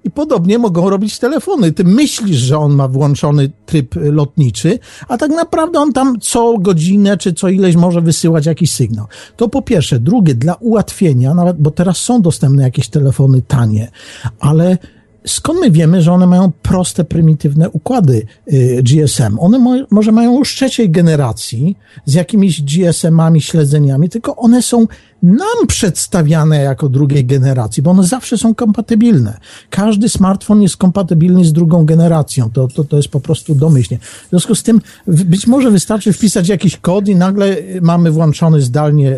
I 0.04 0.12
podobnie 0.12 0.58
mogą 0.58 0.90
robić 0.90 1.20
telefony. 1.20 1.72
Ty 1.72 1.84
myślisz, 1.84 2.38
że 2.38 2.58
on 2.58 2.74
ma 2.74 2.88
włączony 2.88 3.52
tryb 3.66 3.96
lotniczy, 3.96 4.80
a 5.08 5.18
tak 5.18 5.32
naprawdę 5.32 5.80
on 5.80 5.94
tam 5.94 6.20
co 6.20 6.58
godzinę 6.58 7.18
czy 7.18 7.34
co 7.34 7.50
ileś 7.50 7.76
może 7.76 8.02
wysyłać 8.02 8.46
jakiś 8.46 8.72
sygnał. 8.72 9.06
To 9.38 9.50
po 9.50 9.62
pierwsze. 9.62 10.00
Drugie, 10.00 10.36
dla 10.36 10.54
ułatwienia, 10.54 11.34
nawet, 11.34 11.58
bo 11.58 11.72
teraz 11.72 11.98
są 11.98 12.22
dostępne 12.22 12.64
jakieś 12.64 12.88
telefony 12.88 13.42
tanie, 13.42 13.92
ale 14.40 14.78
skąd 15.26 15.60
my 15.60 15.72
wiemy, 15.72 16.02
że 16.02 16.14
one 16.14 16.28
mają 16.28 16.52
proste, 16.62 17.04
prymitywne 17.04 17.70
układy 17.70 18.26
y, 18.54 18.84
GSM? 18.84 19.40
One 19.40 19.60
mo 19.60 19.76
może 19.92 20.12
mają 20.12 20.40
już 20.40 20.56
trzeciej 20.56 20.90
generacji 20.90 21.78
z 22.06 22.14
jakimiś 22.14 22.62
GSM-ami, 22.62 23.42
śledzeniami, 23.42 24.10
tylko 24.10 24.36
one 24.36 24.62
są 24.62 24.88
nam 25.26 25.68
przedstawiane 25.68 26.58
jako 26.58 26.90
drugiej 26.90 27.26
generacji, 27.26 27.84
bo 27.84 27.92
one 27.92 28.04
zawsze 28.04 28.38
są 28.38 28.56
kompatybilne. 28.56 29.38
Każdy 29.70 30.10
smartfon 30.10 30.62
jest 30.62 30.78
kompatybilny 30.78 31.46
z 31.46 31.54
drugą 31.54 31.86
generacją. 31.86 32.52
To, 32.52 32.68
to, 32.68 32.84
to 32.84 32.98
jest 32.98 33.10
po 33.10 33.20
prostu 33.20 33.56
domyślnie. 33.56 34.00
W 34.00 34.30
związku 34.30 34.56
z 34.56 34.64
tym 34.64 34.82
być 35.08 35.48
może 35.48 35.72
wystarczy 35.72 36.14
wpisać 36.14 36.50
jakiś 36.50 36.78
kod 36.78 37.08
i 37.08 37.16
nagle 37.16 37.56
mamy 37.82 38.12
włączony 38.12 38.62
zdalnie 38.62 39.12
e, 39.12 39.18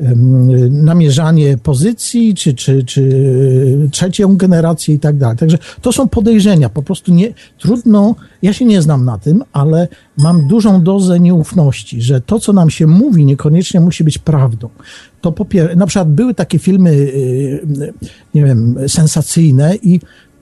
e, 0.00 0.16
namierzanie 0.70 1.58
pozycji, 1.58 2.34
czy, 2.34 2.54
czy, 2.54 2.84
czy 2.84 3.88
trzecią 3.92 4.36
generację 4.36 4.94
i 4.94 4.98
tak 4.98 5.16
dalej. 5.16 5.36
Także 5.36 5.58
to 5.80 5.92
są 5.92 6.08
podejrzenia. 6.08 6.68
Po 6.68 6.82
prostu 6.82 7.14
nie, 7.14 7.34
trudno, 7.58 8.14
ja 8.42 8.52
się 8.52 8.64
nie 8.64 8.82
znam 8.82 9.04
na 9.04 9.18
tym, 9.18 9.44
ale 9.52 9.88
mam 10.18 10.46
dużą 10.46 10.82
dozę 10.82 11.20
nieufności, 11.20 12.02
że 12.02 12.20
to, 12.20 12.40
co 12.40 12.52
nam 12.52 12.70
się 12.70 12.86
mówi, 12.86 13.24
niekoniecznie 13.24 13.80
musi 13.80 14.04
być 14.04 14.18
prawdą. 14.18 14.68
To 15.20 15.32
po 15.32 15.44
pierwsze, 15.44 15.76
na 15.76 15.86
przykład 15.86 16.10
były 16.10 16.34
takie 16.34 16.58
filmy, 16.58 16.90
y, 16.90 17.92
nie 18.34 18.44
wiem, 18.44 18.76
sensacyjne 18.88 19.76
i 19.76 20.00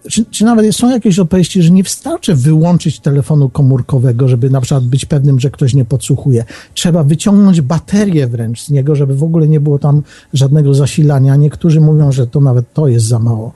czy, 0.09 0.25
czy, 0.25 0.45
nawet 0.45 0.77
są 0.77 0.91
jakieś 0.91 1.19
opowieści, 1.19 1.63
że 1.63 1.71
nie 1.71 1.83
wystarczy 1.83 2.35
wyłączyć 2.35 3.01
telefonu 3.01 3.49
komórkowego, 3.49 4.29
żeby 4.29 4.51
na 4.51 4.61
przykład 4.61 4.85
być 4.85 5.05
pewnym, 5.05 5.41
że 5.41 5.51
ktoś 5.51 5.75
nie 5.75 5.85
podsłuchuje. 5.85 6.45
Trzeba 6.75 7.05
wyciągnąć 7.05 7.61
baterię 7.61 8.27
wręcz 8.27 8.63
z 8.63 8.71
niego, 8.71 8.95
żeby 8.95 9.17
w 9.17 9.23
ogóle 9.23 9.49
nie 9.49 9.61
było 9.61 9.79
tam 9.79 10.03
żadnego 10.35 10.75
zasilania. 10.75 11.37
Niektórzy 11.37 11.81
mówią, 11.81 12.13
że 12.13 12.27
to 12.27 12.41
nawet 12.41 12.73
to 12.73 12.89
jest 12.89 13.07
za 13.07 13.19
mało. 13.19 13.53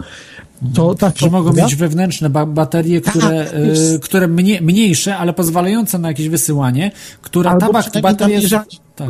To, 0.74 0.94
tak, 0.94 1.18
że 1.18 1.30
mogą 1.30 1.52
mieć 1.52 1.76
wewnętrzne 1.76 2.30
ba 2.30 2.46
baterie, 2.46 3.00
tak, 3.00 3.14
które, 3.14 3.44
tak, 3.44 3.54
y, 3.54 4.00
które 4.02 4.28
mniejsze, 4.60 5.16
ale 5.16 5.32
pozwalające 5.32 5.98
na 5.98 6.08
jakieś 6.08 6.28
wysyłanie, 6.28 6.90
która 7.22 7.50
Albo 7.50 7.66
tabak 7.66 8.00
bateria. 8.02 8.64
Tak. 8.96 9.08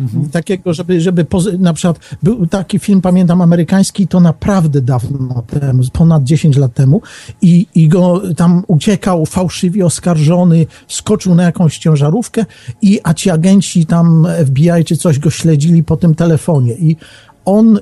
Mhm. 0.00 0.30
Takiego, 0.30 0.74
żeby, 0.74 1.00
żeby 1.00 1.26
na 1.58 1.72
przykład 1.72 1.98
był 2.22 2.46
taki 2.46 2.78
film, 2.78 3.00
pamiętam, 3.00 3.42
amerykański, 3.42 4.06
to 4.08 4.20
naprawdę 4.20 4.80
dawno 4.80 5.42
temu, 5.42 5.82
ponad 5.92 6.24
10 6.24 6.56
lat 6.56 6.74
temu 6.74 7.02
i, 7.42 7.66
i 7.74 7.88
go 7.88 8.22
tam 8.36 8.64
uciekał 8.66 9.26
fałszywie 9.26 9.86
oskarżony, 9.86 10.66
skoczył 10.88 11.34
na 11.34 11.42
jakąś 11.42 11.78
ciężarówkę 11.78 12.44
i 12.82 13.00
a 13.02 13.14
ci 13.14 13.30
agenci 13.30 13.86
tam 13.86 14.26
FBI 14.46 14.84
czy 14.84 14.96
coś 14.96 15.18
go 15.18 15.30
śledzili 15.30 15.82
po 15.82 15.96
tym 15.96 16.14
telefonie 16.14 16.74
i 16.74 16.96
on 17.50 17.76
y, 17.76 17.80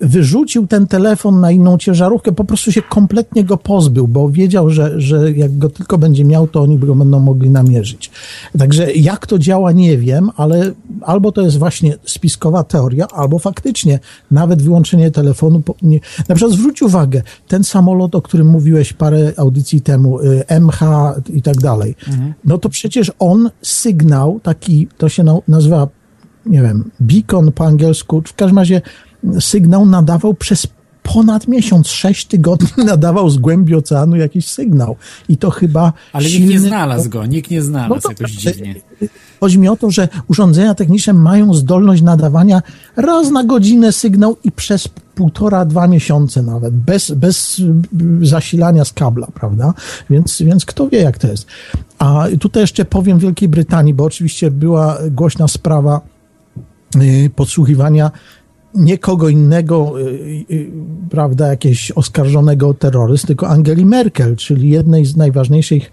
wyrzucił 0.00 0.66
ten 0.66 0.86
telefon 0.86 1.40
na 1.40 1.50
inną 1.50 1.78
ciężarówkę, 1.78 2.32
po 2.32 2.44
prostu 2.44 2.72
się 2.72 2.82
kompletnie 2.82 3.44
go 3.44 3.56
pozbył, 3.56 4.08
bo 4.08 4.28
wiedział, 4.28 4.70
że, 4.70 5.00
że 5.00 5.32
jak 5.32 5.58
go 5.58 5.68
tylko 5.68 5.98
będzie 5.98 6.24
miał, 6.24 6.48
to 6.48 6.60
oni 6.60 6.78
go 6.78 6.94
będą 6.94 7.20
mogli 7.20 7.50
namierzyć. 7.50 8.10
Także 8.58 8.92
jak 8.92 9.26
to 9.26 9.38
działa, 9.38 9.72
nie 9.72 9.98
wiem, 9.98 10.30
ale 10.36 10.72
albo 11.02 11.32
to 11.32 11.42
jest 11.42 11.58
właśnie 11.58 11.96
spiskowa 12.04 12.64
teoria, 12.64 13.08
albo 13.08 13.38
faktycznie 13.38 13.98
nawet 14.30 14.62
wyłączenie 14.62 15.10
telefonu. 15.10 15.62
Nie, 15.82 16.00
na 16.28 16.34
przykład 16.34 16.58
zwróć 16.58 16.82
uwagę, 16.82 17.22
ten 17.48 17.64
samolot, 17.64 18.14
o 18.14 18.22
którym 18.22 18.46
mówiłeś 18.46 18.92
parę 18.92 19.32
audycji 19.36 19.80
temu, 19.80 20.20
y, 20.20 20.44
MH 20.60 20.80
i 21.34 21.42
tak 21.42 21.56
dalej, 21.56 21.94
mhm. 22.08 22.34
no 22.44 22.58
to 22.58 22.68
przecież 22.68 23.12
on 23.18 23.50
sygnał 23.62 24.40
taki, 24.42 24.88
to 24.98 25.08
się 25.08 25.24
nazywa 25.48 25.88
nie 26.46 26.62
wiem, 26.62 26.90
beacon 27.00 27.52
po 27.52 27.66
angielsku, 27.66 28.22
w 28.26 28.34
każdym 28.34 28.58
razie 28.58 28.82
sygnał 29.40 29.86
nadawał 29.86 30.34
przez 30.34 30.66
ponad 31.12 31.48
miesiąc, 31.48 31.88
sześć 31.88 32.26
tygodni 32.26 32.84
nadawał 32.84 33.30
z 33.30 33.38
głębi 33.38 33.74
oceanu 33.74 34.16
jakiś 34.16 34.46
sygnał. 34.46 34.96
I 35.28 35.36
to 35.36 35.50
chyba. 35.50 35.92
Ale 36.12 36.28
silny... 36.28 36.46
nikt 36.46 36.62
nie 36.62 36.68
znalazł 36.68 37.10
go, 37.10 37.26
nikt 37.26 37.50
nie 37.50 37.62
znalazł 37.62 37.94
no 37.94 38.00
to, 38.00 38.08
jakoś 38.08 38.32
dziwnie. 38.32 38.74
Chodzi 39.40 39.58
mi 39.58 39.68
o 39.68 39.76
to, 39.76 39.90
że 39.90 40.08
urządzenia 40.28 40.74
techniczne 40.74 41.12
mają 41.12 41.54
zdolność 41.54 42.02
nadawania 42.02 42.62
raz 42.96 43.30
na 43.30 43.44
godzinę 43.44 43.92
sygnał 43.92 44.36
i 44.44 44.52
przez 44.52 44.88
półtora, 45.14 45.64
dwa 45.64 45.86
miesiące 45.86 46.42
nawet, 46.42 46.74
bez, 46.74 47.10
bez 47.10 47.62
zasilania 48.22 48.84
z 48.84 48.92
kabla, 48.92 49.26
prawda? 49.34 49.74
Więc, 50.10 50.42
więc 50.42 50.64
kto 50.64 50.88
wie, 50.88 50.98
jak 50.98 51.18
to 51.18 51.28
jest. 51.28 51.46
A 51.98 52.26
tutaj 52.40 52.62
jeszcze 52.62 52.84
powiem 52.84 53.18
Wielkiej 53.18 53.48
Brytanii, 53.48 53.94
bo 53.94 54.04
oczywiście 54.04 54.50
była 54.50 54.98
głośna 55.10 55.48
sprawa 55.48 56.00
podsłuchiwania 57.34 58.10
nie 58.74 58.98
kogo 58.98 59.28
innego, 59.28 60.00
y, 60.00 60.04
y, 60.50 60.70
prawda, 61.10 61.46
jakiegoś 61.46 61.90
oskarżonego 61.90 62.68
o 62.68 62.74
terroryzm, 62.74 63.26
tylko 63.26 63.48
Angeli 63.48 63.86
Merkel, 63.86 64.36
czyli 64.36 64.70
jednej 64.70 65.04
z 65.04 65.16
najważniejszych 65.16 65.92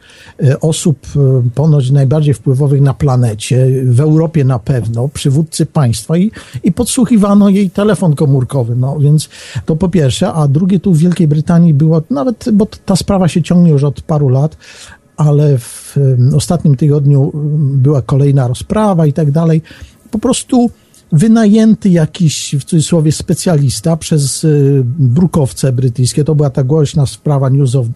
osób, 0.62 1.08
ponoć 1.56 1.92
najbardziej 1.92 2.34
wpływowych 2.34 2.82
na 2.82 2.94
planecie, 2.94 3.68
w 3.84 4.00
Europie 4.00 4.44
na 4.44 4.60
pewno, 4.60 5.08
przywódcy 5.08 5.66
państwa 5.66 6.18
i, 6.18 6.32
i 6.64 6.72
podsłuchiwano 6.72 7.50
jej 7.50 7.70
telefon 7.70 8.16
komórkowy. 8.16 8.76
No 8.76 9.00
więc 9.00 9.30
to 9.66 9.76
po 9.76 9.90
pierwsze, 9.90 10.34
a 10.34 10.48
drugie 10.48 10.80
tu 10.80 10.94
w 10.94 10.98
Wielkiej 10.98 11.28
Brytanii 11.28 11.74
było, 11.74 12.02
nawet, 12.10 12.46
bo 12.54 12.68
ta 12.86 12.96
sprawa 12.96 13.28
się 13.28 13.42
ciągnie 13.42 13.72
już 13.72 13.84
od 13.84 14.02
paru 14.02 14.30
lat, 14.30 14.58
ale 15.18 15.58
w 15.58 15.98
ostatnim 16.36 16.76
tygodniu 16.76 17.32
była 17.58 18.02
kolejna 18.02 18.48
rozprawa 18.48 19.06
i 19.06 19.14
tak 19.14 19.32
dalej. 19.32 19.62
Po 20.12 20.20
prostu 20.20 20.70
wynajęty 21.12 21.90
jakiś, 21.90 22.56
w 22.60 22.64
cudzysłowie, 22.64 23.12
specjalista 23.12 23.98
przez 23.98 24.44
y, 24.44 24.82
brukowce 24.86 25.72
brytyjskie, 25.72 26.24
to 26.24 26.36
była 26.36 26.50
ta 26.50 26.64
głośna 26.64 27.06
sprawa 27.06 27.50
News 27.50 27.76
of, 27.76 27.88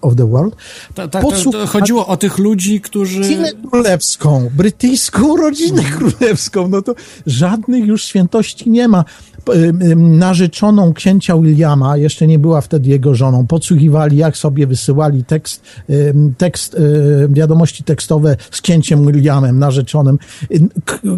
of 0.00 0.16
the 0.16 0.26
World. 0.26 0.56
Ta, 0.94 1.08
ta, 1.08 1.20
to, 1.22 1.50
to 1.52 1.66
chodziło 1.66 2.06
o 2.06 2.16
tych 2.16 2.38
ludzi, 2.38 2.80
którzy... 2.80 3.18
Rodzinę 3.18 3.52
królewską, 3.70 4.50
brytyjską 4.56 5.36
rodzinę 5.36 5.82
królewską, 5.98 6.68
no 6.68 6.82
to 6.82 6.94
żadnych 7.26 7.86
już 7.86 8.04
świętości 8.04 8.70
nie 8.70 8.88
ma. 8.88 9.04
Y, 9.48 9.96
narzeczoną 9.96 10.92
księcia 10.92 11.38
Williama, 11.38 11.96
jeszcze 11.96 12.26
nie 12.26 12.38
była 12.38 12.60
wtedy 12.60 12.88
jego 12.88 13.14
żoną, 13.14 13.46
podsłuchiwali, 13.46 14.16
jak 14.16 14.36
sobie 14.36 14.66
wysyłali 14.66 15.24
tekst, 15.24 15.62
tekst 16.38 16.76
wiadomości 17.28 17.84
tekstowe 17.84 18.36
z 18.50 18.60
księciem 18.60 19.06
Williamem, 19.06 19.58
narzeczonym. 19.58 20.18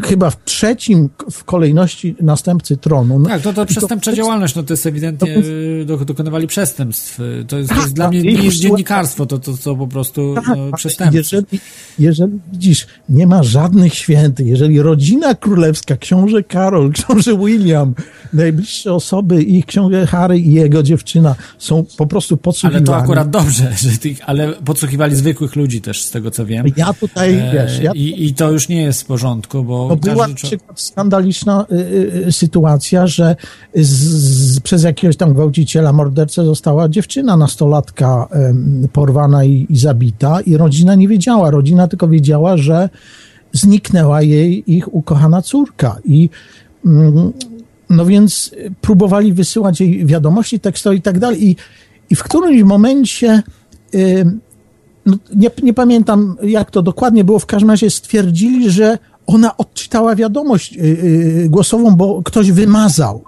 Chyba 0.05 0.31
w 0.31 0.45
trzecim 0.45 1.09
w 1.31 1.45
kolejności 1.45 2.17
następcy 2.21 2.77
tronu. 2.77 3.19
No, 3.19 3.29
tak, 3.29 3.43
to, 3.43 3.53
to 3.53 3.67
przestępcza 3.67 4.11
to, 4.11 4.17
działalność, 4.17 4.55
no 4.55 4.63
to 4.63 4.73
jest 4.73 4.87
ewidentnie, 4.87 5.35
to, 5.87 6.03
y, 6.03 6.05
dokonywali 6.05 6.47
przestępstw. 6.47 7.17
To 7.17 7.25
jest, 7.25 7.49
to 7.49 7.57
jest 7.59 7.87
tak, 7.87 7.93
dla 7.93 8.09
mnie 8.09 8.23
nie 8.23 8.45
jest 8.45 8.57
dziennikarstwo, 8.57 9.27
to, 9.27 9.39
to, 9.39 9.53
to 9.65 9.77
po 9.77 9.87
prostu 9.87 10.35
tak, 10.35 10.45
no, 10.47 10.77
przestępstwo. 10.77 11.37
Jeżeli, 11.37 11.61
jeżeli 11.99 12.39
widzisz, 12.53 12.87
nie 13.09 13.27
ma 13.27 13.43
żadnych 13.43 13.95
świętych, 13.95 14.47
jeżeli 14.47 14.83
rodzina 14.83 15.35
królewska, 15.35 15.97
książę 15.97 16.43
Karol, 16.43 16.93
książę 16.93 17.39
William, 17.39 17.95
najbliższe 18.33 18.95
osoby, 18.95 19.43
ich 19.43 19.67
książę 19.67 20.07
Harry 20.07 20.39
i 20.39 20.53
jego 20.53 20.83
dziewczyna 20.83 21.35
są 21.59 21.85
po 21.97 22.07
prostu 22.07 22.37
podsłuchiwani. 22.37 22.89
Ale 22.89 22.99
to 22.99 23.05
akurat 23.05 23.31
dobrze, 23.31 23.73
że 23.83 23.99
tych, 23.99 24.19
ale 24.27 24.53
podsłuchiwali 24.53 25.17
zwykłych 25.17 25.57
ludzi 25.57 25.81
też, 25.81 26.03
z 26.03 26.11
tego 26.11 26.31
co 26.31 26.47
wiem. 26.47 26.67
Ja 26.77 26.93
tutaj, 26.93 27.35
e, 27.35 27.51
wiesz... 27.53 27.81
Ja... 27.83 27.93
I, 27.95 28.27
I 28.27 28.35
to 28.35 28.51
już 28.51 28.69
nie 28.69 28.83
jest 28.83 29.03
w 29.03 29.05
porządku, 29.05 29.65
bo... 29.65 29.87
No 29.89 29.97
była 29.97 30.29
na 30.29 30.35
przykład 30.35 30.81
skandaliczna 30.81 31.67
y, 31.73 31.75
y, 31.75 32.27
y, 32.27 32.33
sytuacja, 32.33 33.07
że 33.07 33.37
z, 33.75 33.89
z, 33.89 34.61
przez 34.61 34.83
jakiegoś 34.83 35.17
tam 35.17 35.35
gwałciciela, 35.35 35.93
mordercę 35.93 36.45
została 36.45 36.89
dziewczyna, 36.89 37.37
nastolatka 37.37 38.29
y, 38.85 38.89
porwana 38.89 39.45
i, 39.45 39.67
i 39.71 39.77
zabita 39.77 40.41
i 40.41 40.57
rodzina 40.57 40.95
nie 40.95 41.09
wiedziała. 41.09 41.51
Rodzina 41.51 41.89
tylko 41.89 42.09
wiedziała, 42.09 42.57
że 42.57 42.89
zniknęła 43.53 44.23
jej 44.23 44.73
ich 44.73 44.95
ukochana 44.95 45.43
córka 45.43 45.99
i 46.05 46.31
mm, 46.87 47.33
no 47.93 48.07
więc 48.07 48.55
próbowali 48.81 49.33
wysyłać 49.33 49.81
jej 49.81 50.07
wiadomości 50.07 50.61
tekstowe 50.61 50.97
i 50.97 51.03
tak 51.03 51.19
dalej. 51.19 51.45
I, 51.45 51.57
i 52.11 52.17
w 52.17 52.23
którymś 52.23 52.63
momencie, 52.63 53.43
yy, 53.93 54.25
no 55.07 55.17
nie, 55.35 55.51
nie 55.63 55.75
pamiętam 55.75 56.37
jak 56.43 56.71
to 56.71 56.83
dokładnie 56.83 57.25
było, 57.25 57.39
w 57.39 57.47
każdym 57.47 57.71
razie 57.71 57.91
stwierdzili, 57.91 58.71
że 58.71 58.99
ona 59.27 59.57
odczytała 59.57 60.15
wiadomość 60.17 60.73
yy, 60.73 61.49
głosową, 61.49 61.97
bo 61.97 62.23
ktoś 62.23 62.53
wymazał. 62.53 63.25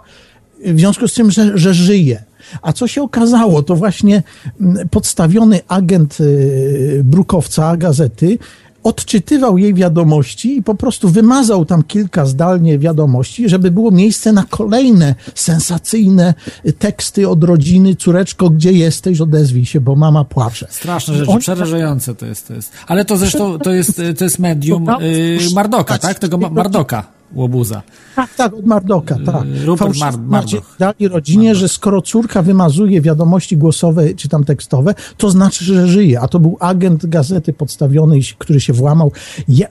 W 0.65 0.79
związku 0.79 1.09
z 1.09 1.15
tym, 1.15 1.31
że, 1.31 1.59
że 1.59 1.75
żyje. 1.75 2.25
A 2.63 2.73
co 2.73 2.87
się 2.87 3.03
okazało, 3.03 3.63
to 3.63 3.77
właśnie 3.77 4.23
mm, 4.61 4.89
podstawiony 4.89 5.61
agent 5.69 6.21
y, 6.21 7.03
brukowca 7.05 7.77
gazety 7.77 8.39
odczytywał 8.85 9.59
jej 9.59 9.75
wiadomości 9.75 10.57
i 10.57 10.63
po 10.63 10.75
prostu 10.75 11.09
wymazał 11.09 11.65
tam 11.65 11.83
kilka 11.83 12.27
zdalnie 12.27 12.79
wiadomości, 12.79 13.49
żeby 13.49 13.71
było 13.71 13.91
miejsce 13.91 14.33
na 14.33 14.45
kolejne 14.51 15.15
sensacyjne 15.35 16.35
teksty 16.79 17.29
od 17.29 17.45
rodziny, 17.45 17.97
córeczko, 17.97 18.51
gdzie 18.51 18.73
jesteś, 18.73 19.21
odezwij 19.21 19.65
się, 19.65 19.81
bo 19.81 19.97
mama 19.97 20.25
płacze. 20.25 20.67
Straszne 20.71 21.15
rzeczy, 21.15 21.31
On... 21.31 21.39
przerażające 21.39 22.15
to 22.15 22.27
jest, 22.27 22.49
to 22.49 22.55
jest. 22.55 22.73
Ale 22.87 23.05
to 23.05 23.17
zresztą, 23.17 23.59
to 23.59 23.73
jest, 23.73 24.03
to 24.19 24.25
jest 24.25 24.39
medium 24.39 24.87
yy, 25.01 25.39
Mardoka, 25.55 25.99
tak? 25.99 26.19
Tego 26.19 26.39
Mardoka 26.39 27.15
łobuza. 27.35 27.83
Tak, 28.17 28.35
tak, 28.35 28.55
od 28.55 28.67
Mardoka, 28.67 29.17
tak. 29.27 29.47
Yy, 29.47 29.67
Rupert 29.67 29.99
Mar. 29.99 30.45
Dali 30.79 31.09
rodzinie, 31.09 31.55
że 31.55 31.69
skoro 31.69 32.03
córka 32.03 32.43
wymazuje 32.43 33.01
wiadomości 33.01 33.57
głosowe 33.57 34.15
czy 34.15 34.29
tam 34.29 34.45
tekstowe, 34.45 34.95
to 35.17 35.31
znaczy, 35.31 35.65
że 35.65 35.89
żyje. 35.89 36.21
A 36.21 36.29
to 36.29 36.41
był 36.41 36.57
agent 36.61 37.07
gazety 37.07 37.53
podstawiony, 37.53 38.19
który 38.39 38.61
się 38.61 38.73
włamał. 38.73 39.13
Ja, 39.49 39.67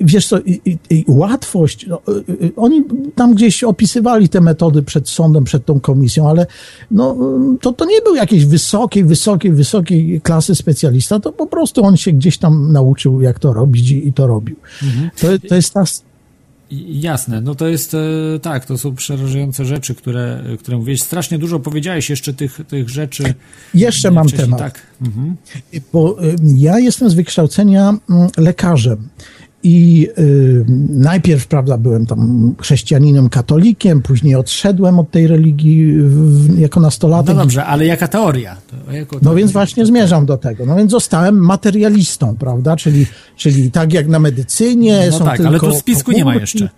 wiesz 0.00 0.28
co, 0.28 0.38
i, 0.40 0.78
i, 0.90 1.04
łatwość, 1.08 1.86
no, 1.86 2.00
y, 2.08 2.44
y, 2.44 2.52
oni 2.56 2.84
tam 3.14 3.34
gdzieś 3.34 3.64
opisywali 3.64 4.28
te 4.28 4.40
metody 4.40 4.82
przed 4.82 5.08
sądem, 5.08 5.44
przed 5.44 5.64
tą 5.64 5.80
komisją, 5.80 6.28
ale 6.28 6.46
no, 6.90 7.16
to, 7.60 7.72
to 7.72 7.84
nie 7.84 8.00
był 8.00 8.14
jakiejś 8.14 8.44
wysokiej, 8.44 9.04
wysokiej, 9.04 9.52
wysokiej 9.52 10.20
klasy 10.20 10.54
specjalista, 10.54 11.20
to 11.20 11.32
po 11.32 11.46
prostu 11.46 11.84
on 11.84 11.96
się 11.96 12.12
gdzieś 12.12 12.38
tam 12.38 12.72
nauczył, 12.72 13.20
jak 13.20 13.38
to 13.38 13.52
robić 13.52 13.90
i, 13.90 14.08
i 14.08 14.12
to 14.12 14.26
robił. 14.26 14.56
Mhm. 14.82 15.10
To, 15.20 15.48
to 15.48 15.54
jest 15.54 15.74
ta 15.74 15.84
Jasne, 16.70 17.40
no 17.40 17.54
to 17.54 17.68
jest 17.68 17.94
e, 17.94 17.98
tak, 18.42 18.66
to 18.66 18.78
są 18.78 18.94
przerażające 18.94 19.64
rzeczy, 19.64 19.94
które, 19.94 20.44
które 20.58 20.76
mówiłeś. 20.76 21.02
Strasznie 21.02 21.38
dużo 21.38 21.60
powiedziałeś 21.60 22.10
jeszcze 22.10 22.34
tych, 22.34 22.60
tych 22.68 22.88
rzeczy. 22.88 23.34
Jeszcze 23.74 24.10
mam 24.10 24.28
temat. 24.28 24.58
Tak. 24.60 24.82
Mhm. 25.02 25.36
Bo 25.92 26.22
e, 26.22 26.34
ja 26.56 26.78
jestem 26.78 27.10
z 27.10 27.14
wykształcenia 27.14 27.94
mm, 28.10 28.28
lekarzem 28.36 29.08
i 29.66 30.08
y, 30.18 30.64
najpierw, 30.88 31.46
prawda, 31.46 31.78
byłem 31.78 32.06
tam 32.06 32.54
chrześcijaninem, 32.60 33.28
katolikiem, 33.28 34.02
później 34.02 34.34
odszedłem 34.34 34.98
od 34.98 35.10
tej 35.10 35.26
religii 35.26 35.92
w, 35.98 36.58
jako 36.58 36.80
nastolatek. 36.80 37.36
No 37.36 37.42
dobrze, 37.42 37.64
ale 37.64 37.86
jaka 37.86 38.08
teoria? 38.08 38.56
Jako 38.92 39.18
no 39.22 39.34
więc 39.34 39.52
właśnie 39.52 39.86
zmierzam 39.86 40.26
do 40.26 40.36
tego. 40.36 40.66
No 40.66 40.76
więc 40.76 40.90
zostałem 40.90 41.44
materialistą, 41.44 42.36
prawda, 42.36 42.76
czyli, 42.76 43.06
czyli 43.36 43.70
tak 43.70 43.92
jak 43.92 44.08
na 44.08 44.18
medycynie. 44.18 45.08
No 45.10 45.18
są 45.18 45.24
tak, 45.24 45.36
tylko 45.36 45.48
ale 45.48 45.60
tu 45.60 45.70
w 45.70 45.76
spisku 45.76 46.12
nie 46.12 46.24
ma 46.24 46.34
jeszcze. 46.34 46.68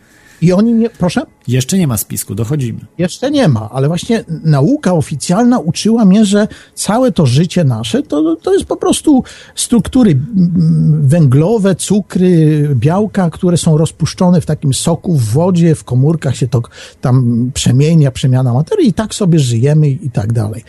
I 0.43 0.52
oni 0.52 0.73
nie, 0.73 0.90
proszę? 0.90 1.23
Jeszcze 1.48 1.78
nie 1.78 1.86
ma 1.86 1.97
spisku, 1.97 2.35
dochodzimy. 2.35 2.81
Jeszcze 2.98 3.31
nie 3.31 3.48
ma, 3.48 3.70
ale 3.70 3.89
właśnie 3.89 4.24
nauka 4.44 4.93
oficjalna 4.93 5.59
uczyła 5.59 6.05
mnie, 6.05 6.24
że 6.24 6.48
całe 6.74 7.12
to 7.12 7.27
życie 7.27 7.65
nasze 7.65 8.02
to, 8.02 8.36
to 8.36 8.52
jest 8.52 8.65
po 8.65 8.77
prostu 8.77 9.24
struktury 9.55 10.10
mm, 10.10 11.09
węglowe, 11.09 11.74
cukry, 11.74 12.69
białka, 12.74 13.31
które 13.31 13.56
są 13.56 13.78
rozpuszczone 13.78 14.40
w 14.40 14.47
takim 14.47 14.74
soku, 14.74 15.15
w 15.15 15.24
wodzie, 15.24 15.74
w 15.74 15.85
komórkach 15.85 16.36
się 16.36 16.48
to 16.48 16.62
tam 17.01 17.51
przemienia, 17.55 18.10
przemiana 18.10 18.52
materii 18.52 18.89
i 18.89 18.93
tak 18.93 19.15
sobie 19.15 19.39
żyjemy 19.39 19.89
i 19.89 20.10
tak 20.10 20.32
dalej. 20.32 20.65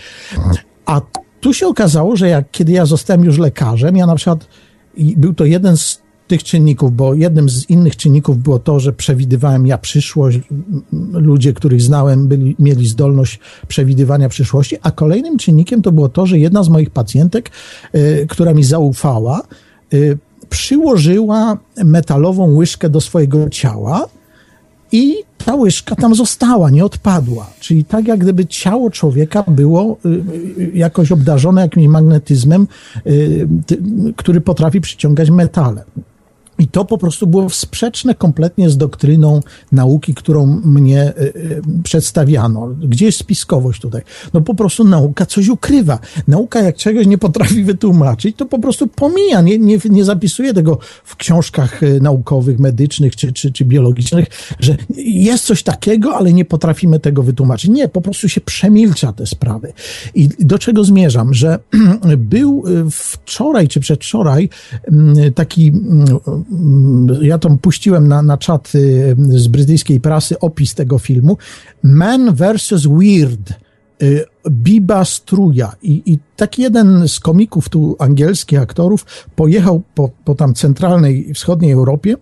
A 0.86 1.02
tu 1.40 1.54
się 1.54 1.68
okazało, 1.68 2.16
że 2.16 2.30
jak, 2.30 2.52
kiedy 2.52 2.72
ja 2.72 2.86
zostałem 2.86 3.24
już 3.24 3.38
lekarzem, 3.38 3.98
ja 3.98 4.06
na 4.06 4.16
przykład, 4.16 4.48
był 4.98 5.34
to 5.34 5.46
jeden 5.46 5.78
z 5.78 6.02
tych 6.30 6.44
czynników, 6.44 6.96
bo 6.96 7.14
jednym 7.14 7.50
z 7.50 7.70
innych 7.70 7.96
czynników 7.96 8.38
było 8.38 8.60
to, 8.60 8.80
że 8.80 8.94
przewidywałem 8.94 9.68
ja 9.68 9.78
przyszłość, 9.78 10.40
ludzie, 11.14 11.54
których 11.54 11.82
znałem, 11.82 12.28
byli, 12.28 12.56
mieli 12.60 12.88
zdolność 12.88 13.40
przewidywania 13.68 14.30
przyszłości, 14.30 14.76
a 14.82 14.92
kolejnym 14.92 15.38
czynnikiem 15.38 15.82
to 15.82 15.92
było 15.92 16.10
to, 16.10 16.26
że 16.26 16.40
jedna 16.40 16.64
z 16.64 16.70
moich 16.70 16.90
pacjentek, 16.90 17.52
y, 17.96 18.28
która 18.30 18.54
mi 18.54 18.64
zaufała, 18.64 19.42
y, 19.94 20.18
przyłożyła 20.50 21.58
metalową 21.86 22.56
łyżkę 22.56 22.90
do 22.90 23.02
swojego 23.02 23.50
ciała 23.50 24.06
i 24.92 25.16
ta 25.46 25.56
łyżka 25.56 25.96
tam 25.96 26.16
została, 26.16 26.70
nie 26.70 26.86
odpadła. 26.86 27.50
Czyli 27.60 27.86
tak 27.86 28.08
jak 28.08 28.20
gdyby 28.20 28.46
ciało 28.46 28.90
człowieka 28.90 29.44
było 29.48 29.98
y, 30.06 30.72
jakoś 30.74 31.12
obdarzone 31.12 31.62
jakimś 31.62 31.88
magnetyzmem, 31.88 32.68
który 34.16 34.42
potrafi 34.42 34.82
przyciągać 34.82 35.30
metale. 35.30 35.84
I 36.60 36.68
to 36.68 36.86
po 36.86 36.98
prostu 36.98 37.28
było 37.28 37.50
sprzeczne 37.50 38.16
kompletnie 38.16 38.70
z 38.70 38.78
doktryną 38.78 39.42
nauki, 39.72 40.14
którą 40.14 40.62
mnie 40.66 41.14
y, 41.18 41.22
y, 41.22 41.62
przedstawiano. 41.84 42.68
Gdzie 42.68 43.06
jest 43.06 43.18
spiskowość 43.18 43.82
tutaj? 43.82 44.02
No 44.34 44.42
po 44.42 44.56
prostu 44.56 44.84
nauka 44.84 45.26
coś 45.26 45.48
ukrywa. 45.48 46.00
Nauka 46.28 46.62
jak 46.62 46.76
czegoś 46.76 47.08
nie 47.08 47.18
potrafi 47.18 47.64
wytłumaczyć, 47.64 48.36
to 48.36 48.46
po 48.46 48.60
prostu 48.60 48.88
pomija, 48.88 49.42
nie, 49.42 49.60
nie, 49.60 49.78
nie 49.90 50.04
zapisuje 50.04 50.54
tego 50.54 50.78
w 51.04 51.16
książkach 51.16 51.84
y, 51.84 52.02
naukowych, 52.02 52.60
medycznych 52.60 53.16
czy, 53.16 53.34
czy, 53.34 53.52
czy 53.52 53.66
biologicznych, 53.66 54.26
że 54.60 54.78
jest 55.06 55.46
coś 55.46 55.64
takiego, 55.64 56.16
ale 56.16 56.34
nie 56.34 56.46
potrafimy 56.46 57.00
tego 57.00 57.24
wytłumaczyć. 57.24 57.72
Nie, 57.72 57.88
po 57.88 58.02
prostu 58.02 58.30
się 58.30 58.42
przemilcza 58.42 59.14
te 59.14 59.26
sprawy. 59.26 59.74
I 60.16 60.30
do 60.40 60.60
czego 60.60 60.84
zmierzam? 60.84 61.34
Że 61.34 61.60
był 62.18 62.64
wczoraj 62.92 63.68
czy 63.68 63.80
przedwczoraj 63.80 64.50
taki 65.36 65.70
Mm, 65.70 66.06
ja 67.22 67.40
tam 67.40 67.58
puściłem 67.58 68.08
na, 68.08 68.22
na 68.22 68.38
czat 68.38 68.72
z 69.30 69.48
brytyjskiej 69.48 70.00
prasy 70.00 70.40
opis 70.40 70.76
tego 70.76 71.00
filmu. 71.00 71.38
Man 71.84 72.36
vs. 72.36 72.88
Weird. 72.88 73.54
Y, 74.04 74.26
Biba 74.50 75.06
Struja. 75.06 75.74
I, 75.82 76.02
I 76.06 76.20
taki 76.36 76.62
jeden 76.62 77.08
z 77.08 77.20
komików 77.20 77.70
tu 77.70 77.96
angielskich 78.00 78.60
aktorów 78.60 79.06
pojechał 79.36 79.82
po, 79.96 80.10
po 80.26 80.36
tam 80.36 80.54
centralnej 80.54 81.34
wschodniej 81.34 81.72
Europie 81.72 82.16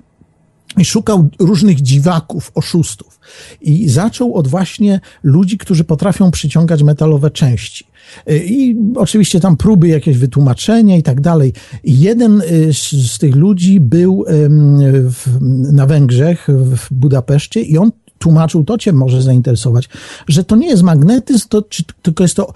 i 0.78 0.86
szukał 0.86 1.30
różnych 1.40 1.82
dziwaków, 1.82 2.52
oszustów. 2.56 3.20
I 3.62 3.90
zaczął 3.90 4.36
od 4.36 4.48
właśnie 4.48 5.00
ludzi, 5.24 5.58
którzy 5.58 5.84
potrafią 5.84 6.32
przyciągać 6.32 6.84
metalowe 6.84 7.32
części. 7.32 7.87
Y, 8.30 8.44
I 8.46 8.76
oczywiście 8.96 9.40
tam 9.40 9.58
próby 9.58 9.88
jakieś 9.88 10.18
wytłumaczenia 10.18 10.98
i 10.98 11.04
tak 11.04 11.22
dalej. 11.22 11.54
Jeden 11.84 12.42
y, 12.42 12.74
z, 12.74 13.18
tych 13.18 13.36
ludzi 13.36 13.80
był 13.80 14.26
w, 14.28 15.38
na 15.74 15.86
Węgrzech, 15.86 16.48
w 16.50 16.94
Budapeszcie 16.94 17.62
i 17.62 17.78
on 17.78 17.92
tłumaczył, 18.20 18.64
to 18.64 18.78
cię 18.78 18.94
może 18.94 19.22
zainteresować, 19.22 19.90
że 20.28 20.44
to 20.44 20.56
nie 20.56 20.68
jest 20.68 20.84
magnetyzm, 20.84 21.48
to, 21.50 21.62
czy, 21.62 21.84
tylko 22.02 22.24
jest 22.24 22.36
to 22.36 22.54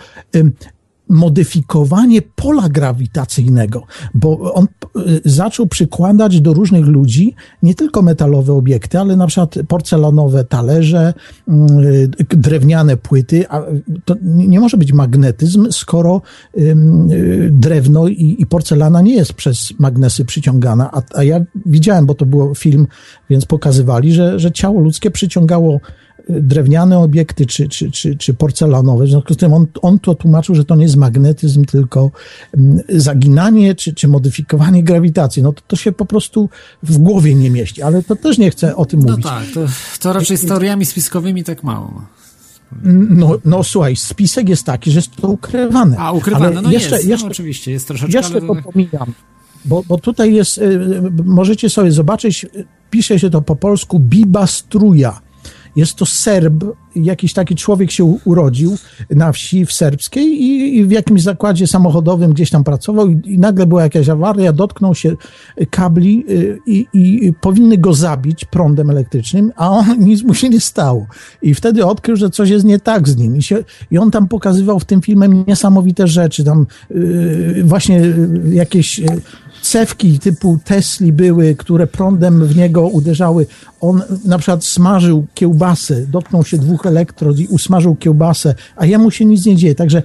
modyfikowanie 1.11 2.21
pola 2.21 2.69
grawitacyjnego, 2.69 3.83
bo 4.13 4.53
on 4.53 4.67
y, 4.97 5.21
zaczął 5.25 5.67
przykładać 5.67 6.41
do 6.41 6.53
różnych 6.53 6.85
ludzi 6.85 7.35
nie 7.63 7.75
tylko 7.75 8.01
metalowe 8.01 8.53
obiekty, 8.53 8.99
ale 8.99 9.15
na 9.15 9.27
przykład 9.27 9.55
porcelanowe 9.67 10.43
talerze, 10.43 11.13
y, 11.49 12.09
drewniane 12.29 12.97
płyty, 12.97 13.49
a 13.49 13.61
to 14.05 14.15
nie 14.21 14.59
może 14.59 14.77
być 14.77 14.93
magnetyzm, 14.93 15.71
skoro 15.71 16.21
y, 16.57 16.75
drewno 17.51 18.07
i, 18.07 18.45
porcelana 18.49 19.01
nie 19.01 19.15
jest 19.15 19.33
przez 19.33 19.73
magnesy 19.79 20.25
przyciągana, 20.25 20.91
a, 21.13 21.23
ja 21.23 21.41
widziałem, 21.65 22.05
bo 22.05 22.13
to 22.13 22.25
był 22.25 22.55
film, 22.55 22.87
więc 23.29 23.45
pokazywali, 23.45 24.13
że, 24.13 24.39
że 24.39 24.51
ciało 24.51 24.81
ludzkie 24.81 25.11
przyciągało 25.11 25.79
drewniane 26.29 26.99
obiekty 26.99 27.45
czy, 27.45 27.69
czy, 27.69 27.91
czy, 27.91 28.15
czy 28.15 28.33
porcelanowe. 28.33 29.05
W 29.05 29.09
związku 29.09 29.33
z 29.33 29.37
tym 29.37 29.53
on, 29.53 29.67
on 29.81 29.99
to 29.99 30.15
tłumaczył, 30.15 30.55
że 30.55 30.65
to 30.65 30.75
nie 30.75 30.83
jest 30.83 30.95
magnetyzm, 30.95 31.65
tylko 31.65 32.11
mm, 32.57 32.79
zaginanie 32.89 33.75
czy, 33.75 33.93
czy 33.93 34.07
modyfikowanie 34.07 34.83
grawitacji. 34.83 35.43
No 35.43 35.53
to, 35.53 35.61
to 35.67 35.75
się 35.75 35.91
po 35.91 36.05
prostu 36.05 36.49
w 36.83 36.97
głowie 36.97 37.35
nie 37.35 37.49
mieści, 37.49 37.81
ale 37.81 38.03
to 38.03 38.15
też 38.15 38.37
nie 38.37 38.51
chcę 38.51 38.75
o 38.75 38.85
tym 38.85 38.99
no 38.99 39.11
mówić. 39.11 39.25
No 39.25 39.31
tak, 39.31 39.45
to, 39.53 39.65
to 39.99 40.13
raczej 40.13 40.37
z 40.37 40.45
teoriami 40.45 40.85
spiskowymi 40.85 41.43
tak 41.43 41.63
mało. 41.63 42.01
No, 42.83 43.37
no 43.45 43.63
słuchaj, 43.63 43.95
spisek 43.95 44.49
jest 44.49 44.63
taki, 44.63 44.91
że 44.91 44.97
jest 44.97 45.15
to 45.15 45.27
ukrywane. 45.27 45.97
A, 45.97 46.11
ukrywane, 46.11 46.47
ale 46.47 46.61
no 46.61 46.71
jeszcze, 46.71 46.95
jest, 46.95 47.07
jeszcze, 47.07 47.25
no 47.25 47.31
oczywiście, 47.31 47.71
jest 47.71 47.87
troszeczkę. 47.87 48.17
Jeszcze 48.17 48.37
ale... 48.37 48.47
to 48.47 48.71
pomijam, 48.71 49.13
bo, 49.65 49.83
bo 49.87 49.97
tutaj 49.97 50.33
jest, 50.33 50.57
y, 50.57 50.61
y, 50.61 51.11
możecie 51.25 51.69
sobie 51.69 51.91
zobaczyć, 51.91 52.45
pisze 52.89 53.19
się 53.19 53.29
to 53.29 53.41
po 53.41 53.55
polsku 53.55 53.99
Biba 53.99 54.47
Struja 54.47 55.21
jest 55.75 55.95
to 55.95 56.05
Serb, 56.05 56.63
jakiś 56.95 57.33
taki 57.33 57.55
człowiek 57.55 57.91
się 57.91 58.17
urodził 58.25 58.77
na 59.09 59.31
wsi 59.31 59.65
w 59.65 59.73
serbskiej 59.73 60.25
i, 60.25 60.77
i 60.77 60.85
w 60.85 60.91
jakimś 60.91 61.21
zakładzie 61.21 61.67
samochodowym 61.67 62.33
gdzieś 62.33 62.49
tam 62.49 62.63
pracował 62.63 63.09
i, 63.09 63.21
i, 63.25 63.39
nagle 63.39 63.65
była 63.65 63.83
jakaś 63.83 64.09
awaria, 64.09 64.53
dotknął 64.53 64.95
się 64.95 65.15
kabli 65.69 66.25
y, 66.29 66.59
i, 66.65 66.87
i 66.93 67.33
powinny 67.33 67.77
go 67.77 67.93
zabić 67.93 68.45
prądem 68.45 68.89
elektrycznym, 68.89 69.51
a 69.55 69.69
on 69.69 69.99
nic 70.09 70.23
mu 70.23 70.33
się 70.33 70.49
nie 70.49 70.59
stało. 70.59 71.07
I 71.41 71.53
wtedy 71.53 71.85
odkrył, 71.85 72.15
że 72.15 72.29
coś 72.29 72.49
jest 72.49 72.65
nie 72.65 72.79
tak 72.79 73.09
z 73.09 73.17
nim. 73.17 73.37
I, 73.37 73.41
się, 73.41 73.63
i 73.91 73.97
on 73.97 74.11
tam 74.11 74.27
pokazywał 74.27 74.79
w 74.79 74.85
tym 74.85 75.01
filmie 75.01 75.43
niesamowite 75.47 76.07
rzeczy, 76.07 76.43
tam 76.43 76.65
yy, 76.89 77.63
właśnie 77.63 78.01
y, 78.01 78.41
jakieś 78.51 78.99
y, 78.99 79.03
cewki 79.61 80.19
typu 80.19 80.59
Tesli 80.65 81.13
były, 81.13 81.55
które 81.55 81.87
prądem 81.87 82.45
w 82.45 82.55
niego 82.55 82.87
uderzały. 82.87 83.47
On 83.81 84.01
na 84.25 84.37
przykład 84.37 84.65
smażył 84.65 85.25
kiełbasę, 85.33 86.05
dotknął 86.07 86.45
się 86.45 86.57
dwóch 86.57 86.85
elektrod 86.85 87.39
i 87.39 87.47
usmażył 87.47 87.95
kiełbasę, 87.95 88.55
a 88.75 88.85
jemu 88.85 89.11
się 89.11 89.25
nic 89.25 89.45
nie 89.45 89.55
dzieje. 89.55 89.75
Także 89.75 90.03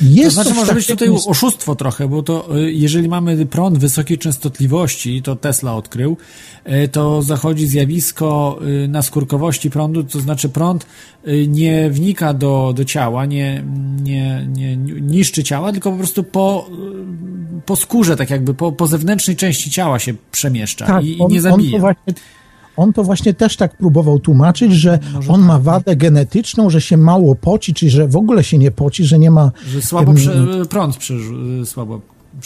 jest 0.00 0.36
to 0.36 0.42
znaczy 0.42 0.56
może 0.56 0.74
być 0.74 0.86
tutaj 0.86 1.08
oszustwo 1.26 1.74
trochę, 1.74 2.08
bo 2.08 2.22
to 2.22 2.56
y, 2.56 2.72
jeżeli 2.72 3.08
mamy 3.08 3.46
prąd 3.46 3.78
wysokiej 3.78 4.18
częstotliwości, 4.18 5.22
to 5.22 5.36
Tesla 5.36 5.74
odkrył, 5.74 6.16
y, 6.84 6.88
to 6.88 7.22
zachodzi 7.22 7.66
zjawisko 7.66 8.58
y, 8.84 8.88
naskórkowości 8.88 9.70
prądu, 9.70 10.04
to 10.04 10.20
znaczy 10.20 10.48
prąd 10.48 10.86
nie 11.48 11.90
wnika 11.90 12.34
do, 12.34 12.72
do 12.76 12.84
ciała, 12.84 13.26
nie, 13.26 13.64
nie, 14.02 14.46
nie 14.48 14.76
niszczy 15.00 15.44
ciała, 15.44 15.72
tylko 15.72 15.90
po 15.90 15.96
prostu 15.96 16.24
po, 16.24 16.70
po 17.66 17.76
skórze, 17.76 18.16
tak 18.16 18.30
jakby 18.30 18.54
po, 18.54 18.72
po 18.72 18.86
zewnętrznej 18.86 19.36
części 19.36 19.70
ciała 19.70 19.98
się 19.98 20.14
przemieszcza 20.32 20.86
tak, 20.86 21.04
i, 21.04 21.18
on, 21.18 21.32
nie 21.32 21.40
zabija. 21.40 21.66
On 21.66 21.72
to, 21.72 21.78
właśnie, 21.78 22.14
on 22.76 22.92
to 22.92 23.04
właśnie 23.04 23.34
też 23.34 23.56
tak 23.56 23.76
próbował 23.76 24.18
tłumaczyć, 24.18 24.72
że 24.72 24.98
Może 25.14 25.32
on 25.32 25.40
tak. 25.40 25.48
ma 25.48 25.58
wadę 25.58 25.96
genetyczną, 25.96 26.70
że 26.70 26.80
się 26.80 26.96
mało 26.96 27.34
poci, 27.34 27.74
czyli 27.74 27.90
że 27.90 28.08
w 28.08 28.16
ogóle 28.16 28.44
się 28.44 28.58
nie 28.58 28.70
poci, 28.70 29.04
że 29.04 29.18
nie 29.18 29.30
ma... 29.30 29.52
Że 29.66 29.82
słabo 29.82 30.14
prze, 30.14 30.46
prąd 30.70 30.96
prze, 30.96 31.14
słabo 31.64 32.00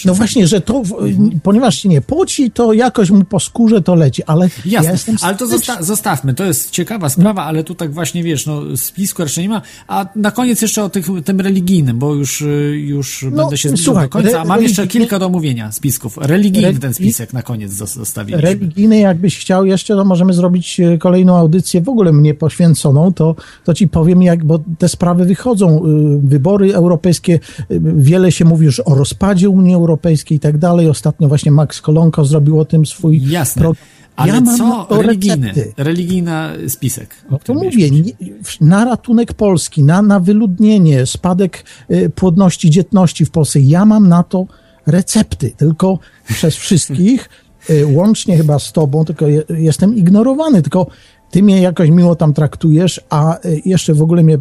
no 0.05 0.15
właśnie, 0.15 0.47
że 0.47 0.61
to, 0.61 0.77
mhm. 0.77 1.41
ponieważ 1.43 1.79
się 1.79 1.89
nie 1.89 2.01
płaci, 2.01 2.51
to 2.51 2.73
jakoś 2.73 3.11
mu 3.11 3.25
po 3.25 3.41
skórze 3.41 3.83
to 3.83 3.95
leci, 3.95 4.23
ale 4.25 4.49
Jasne, 4.65 4.87
ja 4.87 4.93
jestem... 4.93 5.17
ale 5.21 5.37
to 5.37 5.47
zosta 5.47 5.83
zostawmy, 5.83 6.35
to 6.35 6.45
jest 6.45 6.71
ciekawa 6.71 7.09
sprawa, 7.09 7.45
ale 7.45 7.65
tu 7.65 7.75
tak 7.75 7.93
właśnie, 7.93 8.23
wiesz, 8.23 8.47
no 8.47 8.77
spisku 8.77 9.23
raczej 9.23 9.45
nie 9.45 9.49
ma, 9.49 9.63
a 9.89 10.07
na 10.17 10.31
koniec 10.31 10.63
jeszcze 10.63 10.85
o 10.85 10.89
tych, 10.89 11.07
tym 11.25 11.41
religijnym, 11.41 11.99
bo 11.99 12.15
już, 12.15 12.45
już 12.73 13.27
no, 13.31 13.43
będę 13.43 13.59
się 13.59 13.69
zbliżał 13.69 13.95
do 13.95 14.09
końca, 14.09 14.41
a 14.41 14.45
mam 14.45 14.63
jeszcze 14.63 14.87
kilka 14.87 15.19
do 15.19 15.27
omówienia 15.27 15.73
spisków. 15.73 16.17
Religijny 16.17 16.79
ten 16.79 16.95
spisek 16.95 17.33
na 17.33 17.43
koniec 17.43 17.73
zostawiliśmy. 17.73 18.49
Religijny, 18.49 18.99
jakbyś 18.99 19.39
chciał 19.39 19.65
jeszcze, 19.65 19.95
to 19.95 20.05
możemy 20.05 20.33
zrobić 20.33 20.81
e, 20.81 20.99
kolejną 20.99 21.37
audycję 21.37 21.81
w 21.81 21.89
ogóle 21.89 22.13
mnie 22.13 22.35
poświęconą, 22.35 23.13
to, 23.13 23.37
to 23.65 23.75
ci 23.75 23.89
powiem 23.89 24.23
jak, 24.23 24.45
bo 24.45 24.61
te 24.79 24.89
sprawy 24.89 25.25
wychodzą, 25.25 25.85
y, 25.87 26.21
wybory 26.23 26.75
europejskie, 26.75 27.41
y, 27.71 27.81
wiele 27.97 28.33
się 28.33 28.45
mówi 28.45 28.65
już 28.67 28.81
o 28.81 28.95
rozpadzie 28.95 29.49
Unii 29.49 29.75
Europejskiej 29.81 30.37
i 30.37 30.41
tak 30.41 30.59
dalej. 30.59 30.89
Ostatnio 30.89 31.29
właśnie 31.29 31.51
Max 31.51 31.81
Kolonko 31.81 32.25
zrobił 32.25 32.61
o 32.61 32.65
tym 32.65 32.87
swój 32.87 33.31
Jasne. 33.31 33.63
program. 33.63 33.87
Ale 34.17 34.33
ja 34.33 34.43
co 34.59 34.87
religijny, 34.91 35.53
religijna 35.77 36.53
spisek? 36.69 37.15
No 37.31 37.39
to 37.45 37.55
mówię, 37.55 37.91
nie, 37.91 38.13
na 38.61 38.85
ratunek 38.85 39.35
Polski, 39.35 39.83
na, 39.83 40.03
na 40.03 40.21
wyludnienie, 40.21 41.07
spadek 41.07 41.65
y, 41.91 42.11
płodności, 42.11 42.71
dzietności 42.71 43.27
w 43.27 43.31
Polsce, 43.31 43.61
ja 43.61 43.85
mam 43.85 44.09
na 44.09 44.23
to 44.23 44.47
recepty, 44.87 45.51
tylko 45.57 45.99
przez 46.29 46.57
wszystkich, 46.57 47.29
y, 47.71 47.87
łącznie 47.87 48.37
chyba 48.37 48.59
z 48.59 48.73
tobą, 48.73 49.05
tylko 49.05 49.27
je, 49.27 49.43
jestem 49.49 49.97
ignorowany, 49.97 50.63
tylko 50.63 50.87
ty 51.31 51.43
mnie 51.43 51.61
jakoś 51.61 51.91
miło 51.91 52.15
tam 52.15 52.33
traktujesz, 52.33 53.01
a 53.11 53.39
y, 53.45 53.63
jeszcze 53.65 53.95
w 53.95 54.03
ogóle 54.03 54.23
mnie 54.23 54.35
y, 54.35 54.41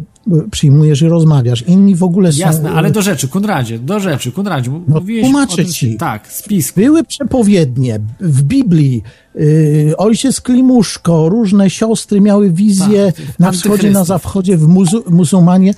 przyjmujesz 0.50 1.02
i 1.02 1.08
rozmawiasz. 1.08 1.62
Inni 1.62 1.94
w 1.94 2.02
ogóle 2.02 2.32
są... 2.32 2.38
Jasne, 2.38 2.70
ale 2.70 2.90
do 2.90 3.02
rzeczy, 3.02 3.28
Kunradzie, 3.28 3.78
do 3.78 4.00
rzeczy, 4.00 4.32
Kunradzie. 4.32 4.70
No, 4.88 5.00
tłumaczę 5.20 5.56
tym, 5.56 5.66
ci. 5.66 5.96
Tak, 5.96 6.32
spis. 6.32 6.72
Były 6.72 7.04
przepowiednie 7.04 8.00
w 8.20 8.42
Biblii. 8.42 9.02
Yy, 9.34 9.94
ojciec 9.96 10.40
Klimuszko, 10.40 11.28
różne 11.28 11.70
siostry 11.70 12.20
miały 12.20 12.50
wizje 12.50 13.12
Tak, 13.12 13.38
na 13.38 13.52
wschodzie, 13.52 13.90
na 13.90 14.04
zachodzie, 14.04 14.56
w 14.56 14.68
muzu 14.68 15.04
muzułmanie. 15.10 15.74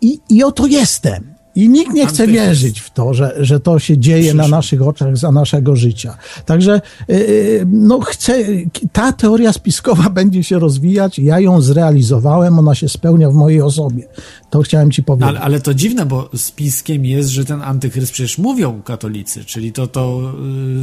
I, 0.00 0.20
I 0.28 0.44
oto 0.44 0.66
jestem. 0.66 1.29
I 1.54 1.68
nikt 1.68 1.92
nie 1.92 2.06
chce 2.06 2.26
wierzyć 2.26 2.80
w 2.80 2.90
to, 2.90 3.14
że, 3.14 3.36
że 3.40 3.60
to 3.60 3.78
się 3.78 3.98
dzieje 3.98 4.34
na 4.34 4.48
naszych 4.48 4.82
oczach 4.82 5.16
za 5.16 5.32
naszego 5.32 5.76
życia. 5.76 6.16
Także 6.46 6.80
yy, 7.08 7.66
no 7.66 8.00
chcę, 8.00 8.38
ta 8.92 9.12
teoria 9.12 9.52
spiskowa 9.52 10.10
będzie 10.20 10.44
się 10.44 10.58
rozwijać. 10.58 11.18
Ja 11.18 11.40
ją 11.40 11.60
zrealizowałem, 11.60 12.58
ona 12.58 12.74
się 12.74 12.88
spełnia 12.88 13.30
w 13.30 13.34
mojej 13.34 13.62
osobie. 13.62 14.04
To 14.50 14.62
chciałem 14.62 14.90
ci 14.90 15.02
No, 15.02 15.06
powiedzieć. 15.06 15.28
ale, 15.28 15.40
ale 15.40 15.60
to 15.60 15.74
dziwne, 15.74 16.06
bo 16.06 16.30
spiskiem 16.36 17.04
jest, 17.04 17.28
że 17.28 17.44
ten 17.44 17.62
antychryst 17.62 18.12
przecież 18.12 18.38
mówią 18.38 18.82
katolicy, 18.82 19.44
czyli 19.44 19.72
to, 19.72 19.86
to 19.86 20.32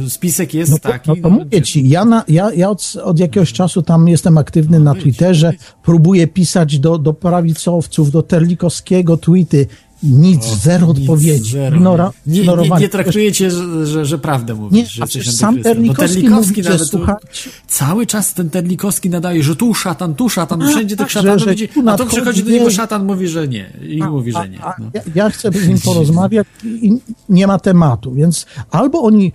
y, 0.06 0.10
spisek 0.10 0.54
jest 0.54 0.70
No 0.72 0.78
taki. 0.78 1.10
no 1.10 1.16
to 1.22 1.30
mówię 1.30 1.62
ci, 1.62 1.88
ja, 1.88 2.04
na, 2.04 2.24
ja, 2.28 2.52
ja 2.52 2.70
od, 2.70 2.96
od 3.04 3.18
jakiegoś 3.18 3.52
czasu 3.52 3.82
tam 3.82 4.08
jestem 4.08 4.38
aktywny 4.38 4.80
na 4.80 4.94
być, 4.94 5.02
Twitterze, 5.02 5.52
próbuję 5.82 6.26
pisać 6.26 6.78
do, 6.78 6.98
do 6.98 7.14
prawicowców, 7.14 8.10
do 8.10 8.22
Terlikowskiego 8.22 9.16
tweety, 9.16 9.66
nic, 10.02 10.44
zero 10.62 10.86
Nic, 10.86 10.98
odpowiedzi. 10.98 11.50
zero. 11.52 11.76
Ignora, 11.76 12.10
nie, 12.26 12.40
nie, 12.40 12.68
nie, 12.80 12.88
traktujecie, 12.88 13.50
że, 13.50 13.86
że, 13.86 14.04
że 14.04 14.18
prawdę 14.18 14.54
mówisz, 14.54 14.78
Nie, 14.78 14.86
że 14.86 15.02
a 15.02 15.06
przecież 15.06 15.34
sam. 15.34 15.56
No, 15.56 15.62
Terlikowski 15.62 16.28
mówi, 16.28 16.62
nawet 16.62 16.82
słuchajcie- 16.86 17.50
cały 17.66 18.06
czas 18.06 18.34
ten 18.34 18.50
Terlikowski 18.50 19.10
nadaje, 19.10 19.42
że 19.42 19.56
tu 19.56 19.74
szatan, 19.74 20.14
tu 20.14 20.28
szatan, 20.28 20.62
A, 20.62 20.68
wszędzie 20.68 20.96
tych 20.96 21.06
tak, 21.06 21.08
że- 21.10 21.20
szatanów 21.20 21.42
że 21.44 21.50
widzi, 21.50 21.68
a 21.86 21.96
to 21.96 22.06
przychodzi 22.06 22.44
do 22.44 22.50
niego 22.50 22.70
szatan, 22.70 23.04
mówi, 23.06 23.28
że 23.28 23.48
nie 23.48 23.72
i 23.88 24.02
mówi, 24.02 24.32
że 24.32 24.48
nie. 24.48 24.64
A, 24.64 24.74
No. 24.78 24.90
ja, 24.94 25.00
ja 25.14 25.30
chcę 25.30 25.50
z 25.52 25.68
nim 25.68 25.78
porozmawiać 25.84 26.46
i 26.64 26.92
nie 27.28 27.46
ma 27.46 27.58
tematu, 27.58 28.12
więc 28.14 28.46
albo 28.70 29.02
oni, 29.02 29.32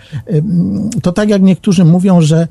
to 1.01 1.11
tak 1.11 1.29
jak 1.29 1.41
niektórzy 1.41 1.85
mówią, 1.85 2.21
że 2.21 2.47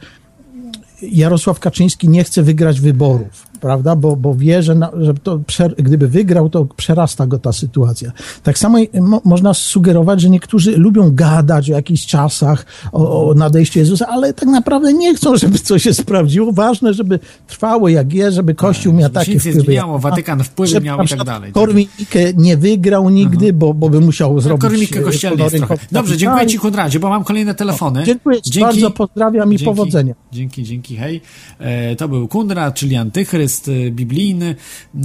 Jarosław 1.02 1.60
Kaczyński 1.60 2.08
nie 2.08 2.24
chce 2.24 2.42
wygrać 2.42 2.80
wyborów, 2.80 3.46
prawda, 3.62 3.96
bo, 3.96 4.16
bo 4.16 4.34
wie, 4.34 4.62
że, 4.62 4.74
na, 4.74 4.90
że 5.00 5.14
to 5.14 5.40
gdyby 5.78 6.08
wygrał, 6.08 6.48
to 6.50 6.64
przerasta 6.64 7.26
go 7.26 7.38
ta 7.38 7.52
sytuacja. 7.52 8.12
Tak 8.42 8.58
samo 8.58 8.78
mo, 9.00 9.20
można 9.24 9.54
sugerować, 9.54 10.20
że 10.20 10.30
niektórzy 10.30 10.76
lubią 10.76 11.10
gadać 11.14 11.70
o 11.70 11.74
jakichś 11.74 12.06
czasach, 12.06 12.66
o, 12.92 13.28
o 13.28 13.34
nadejściu 13.34 13.78
Jezusa, 13.78 14.06
ale 14.08 14.34
tak 14.34 14.48
naprawdę 14.48 14.92
nie 14.92 15.14
chcą, 15.14 15.36
żeby 15.36 15.58
coś 15.58 15.82
się 15.82 15.94
sprawdziło. 15.94 16.52
Ważne, 16.52 16.94
żeby 16.94 17.18
trwało 17.46 17.88
jak 17.88 18.12
jest, 18.12 18.36
żeby 18.36 18.54
Kościół 18.54 18.92
miał 18.92 19.02
żeby 19.02 19.14
się 19.14 19.20
takie 19.20 19.32
nic 19.32 19.42
wpływy. 19.42 19.60
zmieniało, 19.60 19.98
Watykan 19.98 20.44
wpływy 20.44 20.80
miał 20.80 21.02
i 21.02 21.08
tak 21.08 21.24
dalej. 21.24 21.52
Korwin-Mikke 21.52 22.32
nie 22.36 22.56
wygrał 22.56 23.10
nigdy, 23.10 23.52
bo, 23.52 23.74
bo 23.74 23.88
by 23.90 24.00
musiał 24.00 24.40
zrobić... 24.40 24.96
E, 24.96 25.00
kościelny 25.00 25.42
jest 25.42 25.56
trochę. 25.56 25.78
Dobrze, 25.92 26.16
dziękuję. 26.16 26.46
Ci 26.46 26.58
Konradzie, 26.58 27.00
bo 27.00 27.08
mam 27.08 27.24
kolejne 27.24 27.54
telefony. 27.54 28.02
Dziękuję 28.04 28.42
ci 28.42 28.60
bardzo, 28.60 28.90
pozdrawiam 28.90 29.52
i 29.52 29.56
dzięki, 29.56 29.64
powodzenia. 29.64 30.14
Dzięki, 30.32 30.64
dzięki, 30.64 30.96
hej. 30.96 31.20
E, 31.58 31.96
to 31.96 32.08
był 32.08 32.28
Kundra, 32.28 32.72
czyli 32.72 32.96
antychryst 32.96 33.51
e, 33.68 33.90
biblijny, 33.90 34.54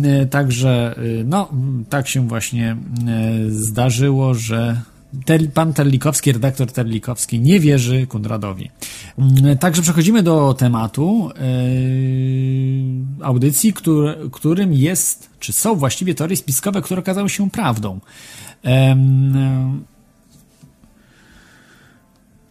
e, 0.04 0.26
także 0.26 0.96
e, 0.98 1.24
no, 1.24 1.50
tak 1.90 2.08
się 2.08 2.28
właśnie 2.28 2.78
zdarzyło, 3.50 4.34
że 4.34 4.82
Ter, 5.26 5.52
pan 5.54 5.74
Terlikowski, 5.74 6.32
redaktor 6.32 6.72
Terlikowski 6.72 7.40
nie 7.40 7.60
wierzy 7.60 8.08
Kunradowi. 8.08 8.70
Także 9.60 9.82
przechodzimy 9.82 10.24
do 10.24 10.54
tematu 10.54 11.30
e, 11.36 11.42
audycji, 13.26 13.74
który, 13.74 14.16
którym 14.32 14.74
jest, 14.74 15.30
czy 15.40 15.54
są 15.54 15.76
właściwie 15.76 16.16
teorie 16.16 16.38
spiskowe, 16.38 16.82
które 16.82 17.00
okazały 17.00 17.30
się 17.30 17.50
prawdą. 17.50 18.00
Em, 18.64 19.84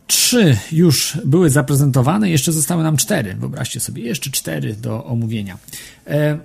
Trzy 0.06 0.56
już 0.72 1.18
były 1.24 1.50
zaprezentowane, 1.50 2.30
jeszcze 2.30 2.52
zostały 2.52 2.82
nam 2.82 2.96
cztery. 2.96 3.34
Wyobraźcie 3.34 3.80
sobie, 3.80 4.02
jeszcze 4.02 4.30
cztery 4.30 4.74
do 4.74 5.04
omówienia. 5.04 5.58
E, 6.06 6.38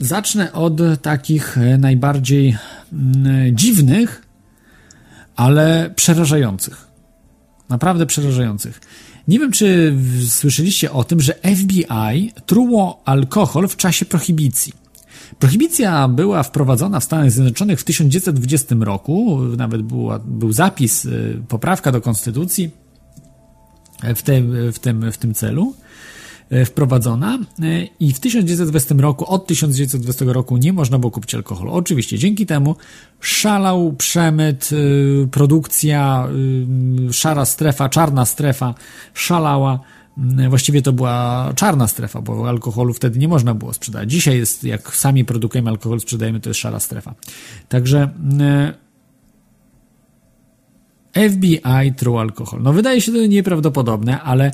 zacznę 0.00 0.52
od 0.52 0.80
takich 1.02 1.58
e, 1.58 1.78
najbardziej 1.78 2.56
mm, 2.92 3.56
dziwnych, 3.56 4.22
ale 5.36 5.90
przerażających. 5.96 6.88
Naprawdę 7.68 8.06
przerażających. 8.06 8.80
Nie 9.28 9.38
wiem, 9.38 9.52
czy 9.52 9.96
słyszeliście 10.28 10.92
o 10.92 11.04
tym, 11.04 11.20
że 11.20 11.34
FBI 11.56 12.32
truło 12.46 13.02
alkohol 13.04 13.68
w 13.68 13.76
czasie 13.76 14.04
prohibicji. 14.04 14.72
Prohibicja 15.38 16.08
była 16.08 16.42
wprowadzona 16.42 17.00
w 17.00 17.04
Stanach 17.04 17.30
Zjednoczonych 17.30 17.80
w 17.80 17.84
1920 17.84 18.74
roku, 18.80 19.40
nawet 19.56 19.82
była, 19.82 20.18
był 20.18 20.52
zapis, 20.52 21.04
y, 21.04 21.42
poprawka 21.48 21.92
do 21.92 22.00
konstytucji 22.00 22.70
w 24.16 24.22
tym, 24.22 24.72
w 24.72 24.78
tym, 24.78 25.12
w 25.12 25.18
tym 25.18 25.34
celu 25.34 25.74
e, 26.50 26.64
wprowadzona 26.64 27.38
e, 27.62 27.84
i 28.00 28.12
w 28.12 28.20
1920 28.20 28.94
roku, 28.98 29.26
od 29.26 29.46
1920 29.46 30.24
roku 30.28 30.56
nie 30.56 30.72
można 30.72 30.98
było 30.98 31.10
kupić 31.10 31.34
alkoholu. 31.34 31.72
Oczywiście 31.72 32.18
dzięki 32.18 32.46
temu 32.46 32.76
szalał 33.20 33.92
przemyt, 33.92 34.70
y, 34.72 35.28
produkcja, 35.30 36.28
szara 37.12 37.44
strefa, 37.44 37.88
czarna 37.88 38.24
strefa 38.24 38.74
szalała. 39.14 39.80
Właściwie 40.48 40.82
to 40.82 40.92
była 40.92 41.52
czarna 41.56 41.88
strefa, 41.88 42.22
bo 42.22 42.48
alkoholu 42.48 42.94
wtedy 42.94 43.18
nie 43.18 43.28
można 43.28 43.54
było 43.54 43.72
sprzedać. 43.72 44.10
Dzisiaj 44.10 44.38
jest, 44.38 44.64
jak 44.64 44.96
sami 44.96 45.24
produkujemy 45.24 45.70
alkohol, 45.70 46.00
sprzedajemy, 46.00 46.40
to 46.40 46.50
jest 46.50 46.60
szara 46.60 46.80
strefa. 46.80 47.14
Także 47.68 48.10
FBI 51.30 51.92
truł 51.96 52.18
alkohol. 52.18 52.62
No 52.62 52.72
wydaje 52.72 53.00
się 53.00 53.12
to 53.12 53.26
nieprawdopodobne, 53.26 54.20
ale 54.20 54.52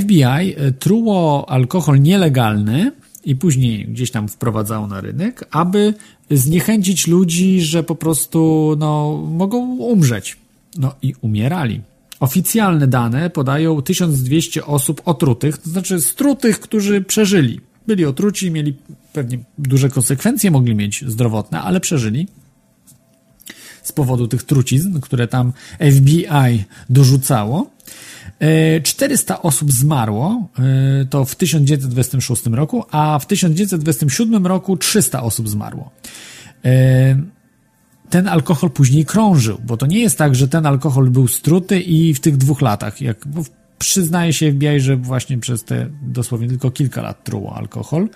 FBI 0.00 0.24
e, 0.24 0.72
truło 0.72 1.50
alkohol 1.50 2.00
nielegalny 2.00 2.92
i 3.24 3.36
później 3.36 3.84
gdzieś 3.88 4.10
tam 4.10 4.28
wprowadzało 4.28 4.86
na 4.86 5.00
rynek, 5.00 5.44
aby 5.50 5.94
zniechęcić 6.30 7.06
ludzi, 7.06 7.60
że 7.60 7.82
po 7.82 7.94
prostu 7.94 8.74
no, 8.78 9.22
mogą 9.32 9.58
umrzeć. 9.76 10.36
No 10.78 10.94
i 11.02 11.14
umierali. 11.20 11.80
Oficjalne 12.20 12.86
dane 12.86 13.30
podają 13.30 13.82
1200 13.82 14.66
osób 14.66 15.02
otrutych, 15.04 15.58
to 15.58 15.70
znaczy 15.70 16.00
strutych, 16.00 16.60
którzy 16.60 17.00
przeżyli. 17.00 17.60
Byli 17.86 18.04
otruci, 18.04 18.50
mieli 18.50 18.74
pewnie 19.12 19.38
duże 19.58 19.88
konsekwencje, 19.88 20.50
mogli 20.50 20.74
mieć 20.74 21.04
zdrowotne, 21.06 21.62
ale 21.62 21.80
przeżyli 21.80 22.26
z 23.86 23.92
powodu 23.92 24.28
tych 24.28 24.42
trucizn, 24.42 25.00
które 25.00 25.28
tam 25.28 25.52
FBI 25.80 26.64
dorzucało. 26.90 27.70
E, 28.40 28.80
400 28.80 29.42
osób 29.42 29.72
zmarło, 29.72 30.48
e, 30.58 31.04
to 31.04 31.24
w 31.24 31.34
1926 31.34 32.46
roku, 32.46 32.84
a 32.90 33.18
w 33.18 33.26
1927 33.26 34.46
roku 34.46 34.76
300 34.76 35.22
osób 35.22 35.48
zmarło. 35.48 35.90
E, 36.64 37.16
Ten 38.10 38.28
alkohol 38.28 38.70
później 38.70 39.04
krążył, 39.04 39.58
bo 39.66 39.76
to 39.76 39.86
nie 39.86 39.98
jest 39.98 40.18
tak, 40.18 40.34
że 40.34 40.48
ten 40.48 40.66
alkohol 40.66 41.10
był 41.10 41.28
struty 41.28 41.80
i 41.80 42.14
w 42.14 42.20
tych 42.20 42.36
dwóch 42.36 42.60
latach, 42.62 43.00
jak 43.00 43.28
przyznaje 43.78 44.32
się 44.32 44.52
FBI, 44.52 44.80
że 44.80 44.96
właśnie 44.96 45.38
przez 45.38 45.64
te 45.64 45.90
dosłownie 46.02 46.48
tylko 46.48 46.70
kilka 46.70 47.02
lat 47.02 47.24
truło 47.24 47.56
alkohol, 47.56 48.08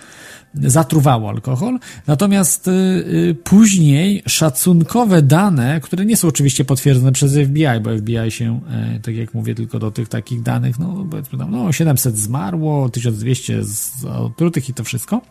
zatruwało 0.55 1.29
alkohol. 1.29 1.79
Natomiast 2.07 2.69
y, 2.69 2.71
y, 2.71 3.37
później 3.45 4.23
szacunkowe 4.27 5.23
dane, 5.23 5.81
które 5.81 6.07
nie 6.07 6.17
są 6.17 6.29
oczywiście 6.29 6.65
potwierdzone 6.65 7.13
przez 7.13 7.33
FBI, 7.33 7.81
bo 7.83 7.91
FBI 7.99 8.31
się, 8.31 8.61
e, 8.71 9.01
tak 9.01 9.15
jak 9.15 9.35
mówię, 9.35 9.55
tylko 9.55 9.79
do 9.79 9.91
tych 9.91 10.09
takich 10.09 10.43
danych, 10.43 10.79
no 10.79 11.07
powiedzmy 11.11 11.39
tam, 11.39 11.51
no 11.51 11.73
700 11.73 12.19
zmarło, 12.19 12.89
1200 12.89 13.65
z 13.65 14.05
otrutych 14.05 14.69
i 14.69 14.75
to 14.75 14.85
wszystko. 14.85 15.23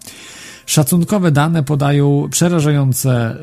Szacunkowe 0.66 1.32
dane 1.32 1.64
podają 1.64 2.28
przerażające 2.32 3.38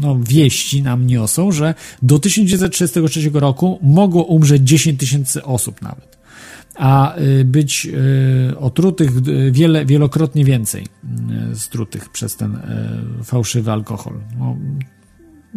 no, 0.00 0.18
wieści 0.20 0.82
nam 0.82 1.06
niosą, 1.06 1.52
że 1.52 1.74
do 2.02 2.18
1933 2.18 3.30
roku 3.34 3.78
mogło 3.82 4.24
umrzeć 4.24 4.62
10 4.62 5.00
tysięcy 5.00 5.44
osób 5.44 5.82
nawet, 5.82 6.18
a 6.74 7.16
y, 7.16 7.44
być 7.44 7.86
y, 8.52 8.58
otrutych 8.58 9.10
y, 9.28 9.52
wiele, 9.52 9.86
wielokrotnie 9.86 10.44
więcej 10.44 10.86
strutych 11.54 12.08
przez 12.08 12.36
ten 12.36 12.58
fałszywy 13.24 13.72
alkohol. 13.72 14.14
No, 14.38 14.56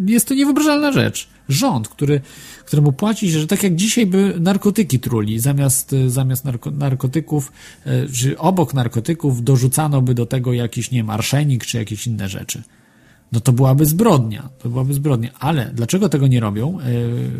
jest 0.06 0.28
to 0.28 0.34
niewyobrażalna 0.34 0.92
rzecz. 0.92 1.28
Rząd, 1.48 1.88
który, 1.88 2.20
któremu 2.66 2.92
płaci 2.92 3.30
się, 3.30 3.38
że 3.38 3.46
tak 3.46 3.62
jak 3.62 3.76
dzisiaj 3.76 4.06
by 4.06 4.34
narkotyki 4.40 5.00
truli, 5.00 5.38
zamiast, 5.38 5.94
zamiast 6.06 6.44
narko, 6.44 6.70
narkotyków, 6.70 7.52
czy 8.14 8.38
obok 8.38 8.74
narkotyków 8.74 9.44
dorzucano 9.44 10.02
by 10.02 10.14
do 10.14 10.26
tego 10.26 10.52
jakiś, 10.52 10.90
nie 10.90 10.98
wiem, 10.98 11.10
arszenik 11.10 11.66
czy 11.66 11.78
jakieś 11.78 12.06
inne 12.06 12.28
rzeczy. 12.28 12.62
No 13.32 13.40
to 13.40 13.52
byłaby 13.52 13.86
zbrodnia. 13.86 14.48
To 14.58 14.68
byłaby 14.68 14.94
zbrodnia. 14.94 15.30
Ale 15.40 15.70
dlaczego 15.74 16.08
tego 16.08 16.26
nie 16.26 16.40
robią, 16.40 16.78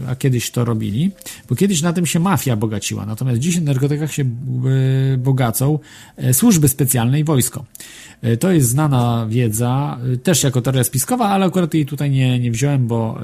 a 0.09 0.17
kiedyś 0.17 0.51
to 0.51 0.65
robili? 0.65 1.11
Bo 1.49 1.55
kiedyś 1.55 1.83
na 1.83 1.93
tym 1.93 2.07
się 2.07 2.21
mafia 2.21 2.57
bogaciła. 2.57 3.07
Natomiast 3.07 3.41
dziś 3.41 3.61
w 3.61 3.63
narkotykach 3.63 4.13
się 4.13 4.25
bogacą 5.19 5.79
służby 6.33 6.69
specjalne 6.69 7.21
i 7.21 7.25
wojsko. 7.25 7.65
To 8.41 8.53
jest 8.53 8.69
znana 8.69 9.27
wiedza, 9.29 9.99
też 10.23 10.43
jako 10.43 10.63
teoria 10.63 10.85
spiskowa, 10.85 11.29
ale 11.29 11.47
akurat 11.47 11.75
jej 11.75 11.87
tutaj 11.87 12.11
nie, 12.11 12.39
nie 12.39 12.51
wziąłem, 12.51 12.87
bo 12.87 13.21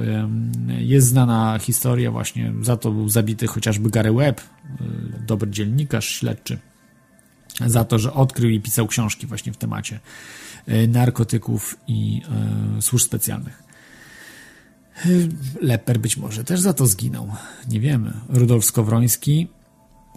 jest 0.79 1.07
znana 1.07 1.59
historia 1.59 2.11
właśnie, 2.11 2.53
za 2.63 2.77
to 2.77 2.91
był 2.91 3.09
zabity 3.09 3.47
chociażby 3.47 3.91
Gary 3.91 4.13
Webb, 4.13 4.41
dobry 5.27 5.51
dziennikarz 5.51 6.09
śledczy, 6.09 6.59
za 7.67 7.85
to, 7.85 7.99
że 7.99 8.13
odkrył 8.13 8.51
i 8.51 8.61
pisał 8.61 8.87
książki 8.87 9.27
właśnie 9.27 9.53
w 9.53 9.57
temacie 9.57 10.01
narkotyków 10.89 11.79
i 11.87 12.23
służb 12.81 13.07
specjalnych. 13.07 13.63
Leper 15.61 15.99
być 16.01 16.17
może 16.17 16.45
też 16.45 16.61
za 16.61 16.73
to 16.73 16.87
zginął. 16.87 17.29
Nie 17.69 17.81
wiemy. 17.81 18.13
Rudolf 18.29 18.65
Skowroński 18.65 19.49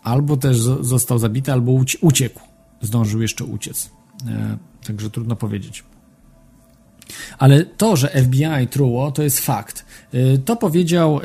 albo 0.03 0.37
też 0.37 0.57
został 0.81 1.19
zabity, 1.19 1.51
albo 1.51 1.71
uciekł. 2.01 2.41
Zdążył 2.81 3.21
jeszcze 3.21 3.45
uciec. 3.45 3.89
Także 4.87 5.09
trudno 5.09 5.35
powiedzieć. 5.35 5.83
Ale 7.37 7.65
to, 7.65 7.95
że 7.95 8.07
FBI 8.07 8.67
truło, 8.69 9.11
to 9.11 9.23
jest 9.23 9.39
fakt. 9.39 9.85
To 10.45 10.55
powiedział, 10.55 11.19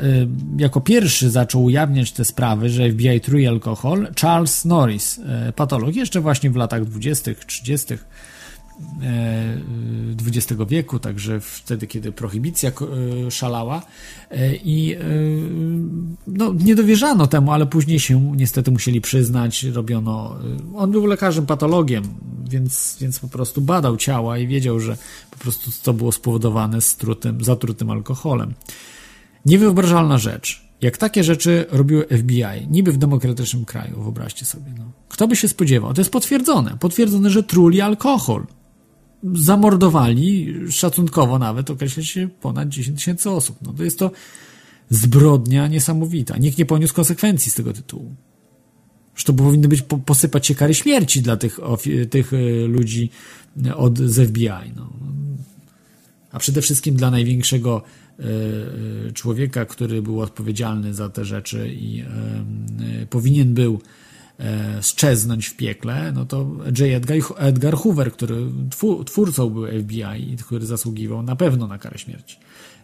jako 0.57 0.81
pierwszy 0.81 1.29
zaczął 1.29 1.63
ujawniać 1.63 2.11
te 2.11 2.25
sprawy, 2.25 2.69
że 2.69 2.91
FBI 2.91 3.21
truje 3.21 3.49
alkohol, 3.49 4.07
Charles 4.21 4.65
Norris, 4.65 5.19
patolog, 5.55 5.95
jeszcze 5.95 6.21
właśnie 6.21 6.51
w 6.51 6.55
latach 6.55 6.85
20., 6.85 7.31
30. 7.47 7.93
XX 10.27 10.61
wieku, 10.69 10.99
także 10.99 11.39
wtedy, 11.39 11.87
kiedy 11.87 12.11
prohibicja 12.11 12.71
szalała 13.29 13.81
i 14.63 14.95
no, 16.27 16.53
nie 16.53 16.75
dowierzano 16.75 17.27
temu, 17.27 17.51
ale 17.51 17.65
później 17.65 17.99
się 17.99 18.31
niestety 18.35 18.71
musieli 18.71 19.01
przyznać, 19.01 19.63
robiono, 19.63 20.35
on 20.75 20.91
był 20.91 21.05
lekarzem 21.05 21.45
patologiem, 21.45 22.03
więc, 22.49 22.97
więc 23.01 23.19
po 23.19 23.27
prostu 23.27 23.61
badał 23.61 23.97
ciała 23.97 24.37
i 24.37 24.47
wiedział, 24.47 24.79
że 24.79 24.97
po 25.31 25.37
prostu 25.37 25.71
to 25.83 25.93
było 25.93 26.11
spowodowane 26.11 26.81
strutym, 26.81 27.43
zatrutym 27.43 27.91
alkoholem. 27.91 28.53
Niewyobrażalna 29.45 30.17
rzecz. 30.17 30.67
Jak 30.81 30.97
takie 30.97 31.23
rzeczy 31.23 31.65
robiło 31.69 32.03
FBI, 32.17 32.67
niby 32.69 32.91
w 32.91 32.97
demokratycznym 32.97 33.65
kraju, 33.65 34.03
wyobraźcie 34.03 34.45
sobie. 34.45 34.73
No. 34.77 34.83
Kto 35.09 35.27
by 35.27 35.35
się 35.35 35.47
spodziewał? 35.47 35.93
To 35.93 36.01
jest 36.01 36.11
potwierdzone. 36.11 36.77
Potwierdzone, 36.79 37.29
że 37.29 37.43
truli 37.43 37.81
alkohol. 37.81 38.45
Zamordowali, 39.33 40.53
szacunkowo 40.71 41.39
nawet 41.39 41.69
określa 41.69 42.03
się 42.03 42.29
ponad 42.41 42.69
10 42.69 42.99
tysięcy 42.99 43.29
osób. 43.29 43.57
No 43.61 43.73
to 43.73 43.83
jest 43.83 43.99
to 43.99 44.11
zbrodnia 44.89 45.67
niesamowita. 45.67 46.37
Nikt 46.37 46.57
nie 46.57 46.65
poniósł 46.65 46.93
konsekwencji 46.93 47.51
z 47.51 47.55
tego 47.55 47.73
tytułu. 47.73 48.15
Że 49.15 49.23
to 49.23 49.33
powinny 49.33 49.67
być 49.67 49.81
posypać 50.05 50.47
się 50.47 50.55
kary 50.55 50.73
śmierci 50.73 51.21
dla 51.21 51.37
tych, 51.37 51.59
tych 52.09 52.33
e, 52.33 52.67
ludzi 52.67 53.09
od 53.75 53.99
z 53.99 54.29
FBI. 54.29 54.71
No. 54.75 54.93
A 56.31 56.39
przede 56.39 56.61
wszystkim 56.61 56.95
dla 56.95 57.11
największego 57.11 57.81
e, 58.19 58.23
e, 58.23 59.11
człowieka, 59.11 59.65
który 59.65 60.01
był 60.01 60.21
odpowiedzialny 60.21 60.93
za 60.93 61.09
te 61.09 61.25
rzeczy 61.25 61.69
i 61.73 62.03
powinien 63.09 63.53
był 63.53 63.81
szczeznąć 64.81 65.47
w 65.47 65.55
piekle, 65.55 66.11
no 66.11 66.25
to 66.25 66.51
J. 66.65 66.81
Edgar, 66.81 67.17
Edgar 67.37 67.75
Hoover, 67.75 68.11
który 68.11 68.45
twórcą 69.05 69.49
był 69.49 69.67
FBI 69.67 70.33
i 70.33 70.37
który 70.37 70.65
zasługiwał 70.65 71.23
na 71.23 71.35
pewno 71.35 71.67
na 71.67 71.77
karę 71.77 71.97
śmierci 71.97 72.37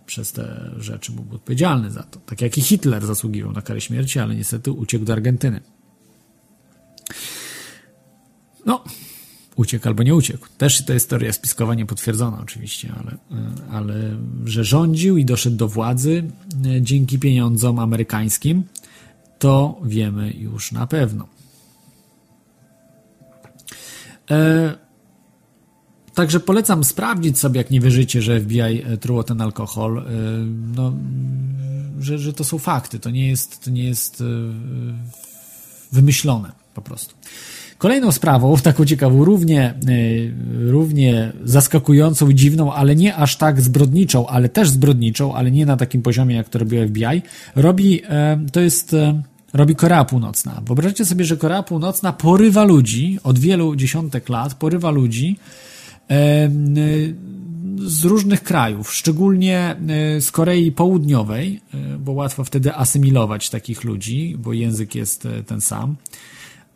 przez 0.05 0.31
te 0.31 0.71
rzeczy, 0.77 1.11
był 1.11 1.25
odpowiedzialny 1.35 1.91
za 1.91 2.03
to. 2.03 2.19
Tak 2.19 2.41
jak 2.41 2.57
i 2.57 2.61
Hitler 2.61 3.05
zasługiwał 3.05 3.51
na 3.51 3.61
karę 3.61 3.81
śmierci, 3.81 4.19
ale 4.19 4.35
niestety 4.35 4.71
uciekł 4.71 5.05
do 5.05 5.13
Argentyny. 5.13 5.61
No, 8.65 8.83
uciekł 9.55 9.87
albo 9.87 10.03
nie 10.03 10.15
uciekł. 10.15 10.47
Też 10.57 10.85
to 10.85 10.93
jest 10.93 11.09
teoria 11.09 11.33
spiskowa 11.33 11.75
niepotwierdzona 11.75 12.39
oczywiście, 12.41 12.93
ale, 12.99 13.17
ale 13.71 14.17
że 14.45 14.63
rządził 14.63 15.17
i 15.17 15.25
doszedł 15.25 15.55
do 15.55 15.67
władzy 15.67 16.23
e, 16.65 16.81
dzięki 16.81 17.19
pieniądzom 17.19 17.79
amerykańskim, 17.79 18.63
to 19.39 19.81
wiemy 19.83 20.31
już 20.31 20.71
na 20.71 20.87
pewno. 20.87 21.27
Także 26.13 26.39
polecam 26.39 26.83
sprawdzić 26.83 27.39
sobie, 27.39 27.57
jak 27.57 27.71
nie 27.71 27.79
wierzycie, 27.79 28.21
że 28.21 28.41
FBI 28.41 28.61
e, 28.61 28.97
truło 28.97 29.23
ten 29.23 29.41
alkohol, 29.41 29.97
e, 29.97 30.03
no, 30.75 30.93
że, 31.99 32.17
że 32.17 32.33
to 32.33 32.43
są 32.43 32.57
fakty, 32.59 32.99
to 32.99 33.09
nie 33.09 33.27
jest, 33.27 33.63
to 33.63 33.71
nie 33.71 33.83
jest 33.83 34.21
e, 34.21 34.25
wymyślone 35.91 36.51
po 36.73 36.81
prostu. 36.81 37.15
Kolejną 37.77 38.11
sprawą, 38.11 38.57
taką 38.63 38.85
ciekawą, 38.85 39.25
równie, 39.25 39.61
e, 39.63 39.73
równie 40.71 41.31
zaskakującą 41.43 42.29
i 42.29 42.35
dziwną, 42.35 42.73
ale 42.73 42.95
nie 42.95 43.15
aż 43.15 43.37
tak 43.37 43.61
zbrodniczą, 43.61 44.27
ale 44.27 44.49
też 44.49 44.69
zbrodniczą, 44.69 45.35
ale 45.35 45.51
nie 45.51 45.65
na 45.65 45.77
takim 45.77 46.01
poziomie, 46.01 46.35
jak 46.35 46.49
to 46.49 46.59
robiło 46.59 46.87
FBI, 46.87 47.21
robi, 47.55 48.01
e, 48.09 48.39
to 48.51 48.59
jest, 48.59 48.93
e, 48.93 49.23
robi 49.53 49.75
Korea 49.75 50.05
Północna. 50.05 50.61
Wyobraźcie 50.65 51.05
sobie, 51.05 51.25
że 51.25 51.37
Korea 51.37 51.63
Północna 51.63 52.13
porywa 52.13 52.63
ludzi, 52.63 53.19
od 53.23 53.39
wielu 53.39 53.75
dziesiątek 53.75 54.29
lat, 54.29 54.53
porywa 54.53 54.91
ludzi 54.91 55.39
z 57.77 58.03
różnych 58.03 58.43
krajów, 58.43 58.93
szczególnie 58.93 59.75
z 60.19 60.31
Korei 60.31 60.71
Południowej, 60.71 61.61
bo 61.99 62.11
łatwo 62.11 62.43
wtedy 62.43 62.75
asymilować 62.75 63.49
takich 63.49 63.83
ludzi, 63.83 64.35
bo 64.39 64.53
język 64.53 64.95
jest 64.95 65.27
ten 65.47 65.61
sam 65.61 65.95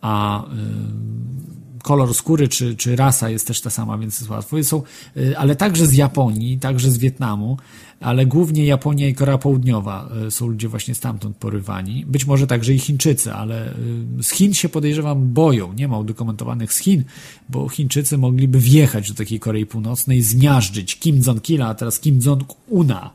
a 0.01 0.43
y, 0.43 1.83
kolor 1.83 2.13
skóry 2.13 2.47
czy, 2.47 2.75
czy 2.75 2.95
rasa 2.95 3.29
jest 3.29 3.47
też 3.47 3.61
ta 3.61 3.69
sama, 3.69 3.97
więc 3.97 4.19
jest 4.19 4.29
łatwo. 4.29 4.63
Są, 4.63 4.83
y, 5.17 5.37
ale 5.37 5.55
także 5.55 5.85
z 5.85 5.93
Japonii, 5.93 6.59
także 6.59 6.91
z 6.91 6.97
Wietnamu, 6.97 7.57
ale 7.99 8.25
głównie 8.25 8.65
Japonia 8.65 9.07
i 9.07 9.13
Korea 9.13 9.37
Południowa 9.37 10.09
y, 10.27 10.31
są 10.31 10.47
ludzie 10.47 10.67
właśnie 10.67 10.95
stamtąd 10.95 11.37
porywani. 11.37 12.05
Być 12.05 12.25
może 12.25 12.47
także 12.47 12.73
i 12.73 12.79
Chińczycy, 12.79 13.33
ale 13.33 13.73
z 14.21 14.29
Chin 14.29 14.53
się 14.53 14.69
podejrzewam 14.69 15.33
boją. 15.33 15.73
Nie 15.73 15.87
ma 15.87 15.99
udokumentowanych 15.99 16.73
z 16.73 16.77
Chin, 16.77 17.03
bo 17.49 17.69
Chińczycy 17.69 18.17
mogliby 18.17 18.59
wjechać 18.59 19.09
do 19.09 19.17
takiej 19.17 19.39
Korei 19.39 19.65
Północnej, 19.65 20.21
zmiażdżyć 20.21 20.99
Kim 20.99 21.21
Jong-kila, 21.21 21.65
a 21.65 21.75
teraz 21.75 21.99
Kim 21.99 22.19
Jong-una, 22.19 23.09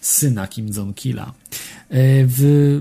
syna 0.00 0.46
Kim 0.48 0.68
Jong-kila. 0.68 1.32
W 1.90 2.80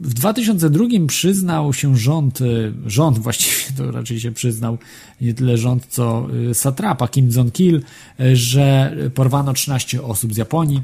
w 0.00 0.14
2002 0.14 0.84
przyznał 1.08 1.72
się 1.72 1.96
rząd, 1.96 2.40
y, 2.40 2.72
rząd 2.86 3.18
właściwie 3.28 3.76
to 3.76 3.90
raczej 3.90 4.20
się 4.20 4.32
przyznał, 4.32 4.78
nie 5.20 5.34
tyle 5.34 5.58
rząd, 5.58 5.86
co 5.86 6.26
y, 6.50 6.54
satrapa 6.54 7.08
Kim 7.08 7.30
Jong-il, 7.36 7.82
że 8.32 8.96
porwano 9.14 9.52
13 9.52 10.02
osób 10.02 10.34
z 10.34 10.36
Japonii 10.36 10.82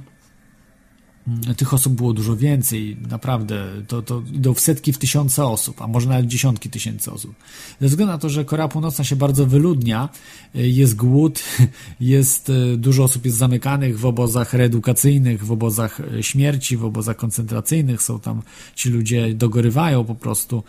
tych 1.56 1.74
osób 1.74 1.92
było 1.92 2.12
dużo 2.12 2.36
więcej, 2.36 2.96
naprawdę, 3.10 3.64
to, 3.88 4.02
to 4.02 4.22
idą 4.32 4.54
w 4.54 4.60
setki, 4.60 4.92
w 4.92 4.98
tysiące 4.98 5.46
osób, 5.46 5.82
a 5.82 5.86
może 5.86 6.08
nawet 6.08 6.26
dziesiątki 6.26 6.70
tysięcy 6.70 7.12
osób. 7.12 7.34
Ze 7.80 7.88
względu 7.88 8.12
na 8.12 8.18
to, 8.18 8.28
że 8.28 8.44
Korea 8.44 8.68
Północna 8.68 9.04
się 9.04 9.16
bardzo 9.16 9.46
wyludnia, 9.46 10.08
jest 10.54 10.96
głód, 10.96 11.42
jest 12.00 12.52
dużo 12.76 13.04
osób 13.04 13.24
jest 13.24 13.36
zamykanych 13.36 13.98
w 13.98 14.06
obozach 14.06 14.52
reedukacyjnych, 14.52 15.44
w 15.44 15.52
obozach 15.52 16.02
śmierci, 16.20 16.76
w 16.76 16.84
obozach 16.84 17.16
koncentracyjnych, 17.16 18.02
są 18.02 18.20
tam 18.20 18.42
ci 18.74 18.90
ludzie 18.90 19.34
dogorywają 19.34 20.04
po 20.04 20.14
prostu, 20.14 20.62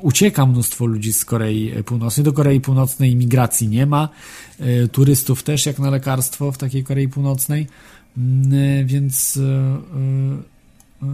ucieka 0.00 0.46
mnóstwo 0.46 0.86
ludzi 0.86 1.12
z 1.12 1.24
Korei 1.24 1.72
Północnej, 1.84 2.24
do 2.24 2.32
Korei 2.32 2.60
Północnej 2.60 3.10
imigracji 3.12 3.68
nie 3.68 3.86
ma, 3.86 4.08
turystów 4.92 5.42
też 5.42 5.66
jak 5.66 5.78
na 5.78 5.90
lekarstwo 5.90 6.52
w 6.52 6.58
takiej 6.58 6.84
Korei 6.84 7.08
Północnej, 7.08 7.66
Mm, 7.66 7.95
więc 8.84 9.36
e, 9.36 9.42
e, 9.42 11.06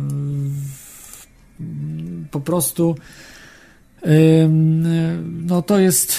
po 2.31 2.41
prostu 2.41 2.97
no 5.23 5.63
to 5.63 5.79
jest 5.79 6.17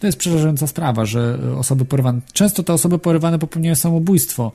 to 0.00 0.06
jest 0.06 0.18
przerażająca 0.18 0.66
sprawa, 0.66 1.04
że 1.04 1.38
osoby 1.56 1.84
porywane, 1.84 2.20
często 2.32 2.62
te 2.62 2.72
osoby 2.72 2.98
porywane 2.98 3.38
popełniają 3.38 3.74
samobójstwo. 3.74 4.52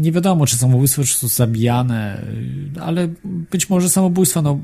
Nie 0.00 0.12
wiadomo, 0.12 0.46
czy 0.46 0.56
samobójstwo, 0.56 1.04
czy 1.04 1.14
są 1.14 1.28
zabijane, 1.28 2.26
ale 2.80 3.08
być 3.24 3.70
może 3.70 3.88
samobójstwo, 3.88 4.42
no, 4.42 4.58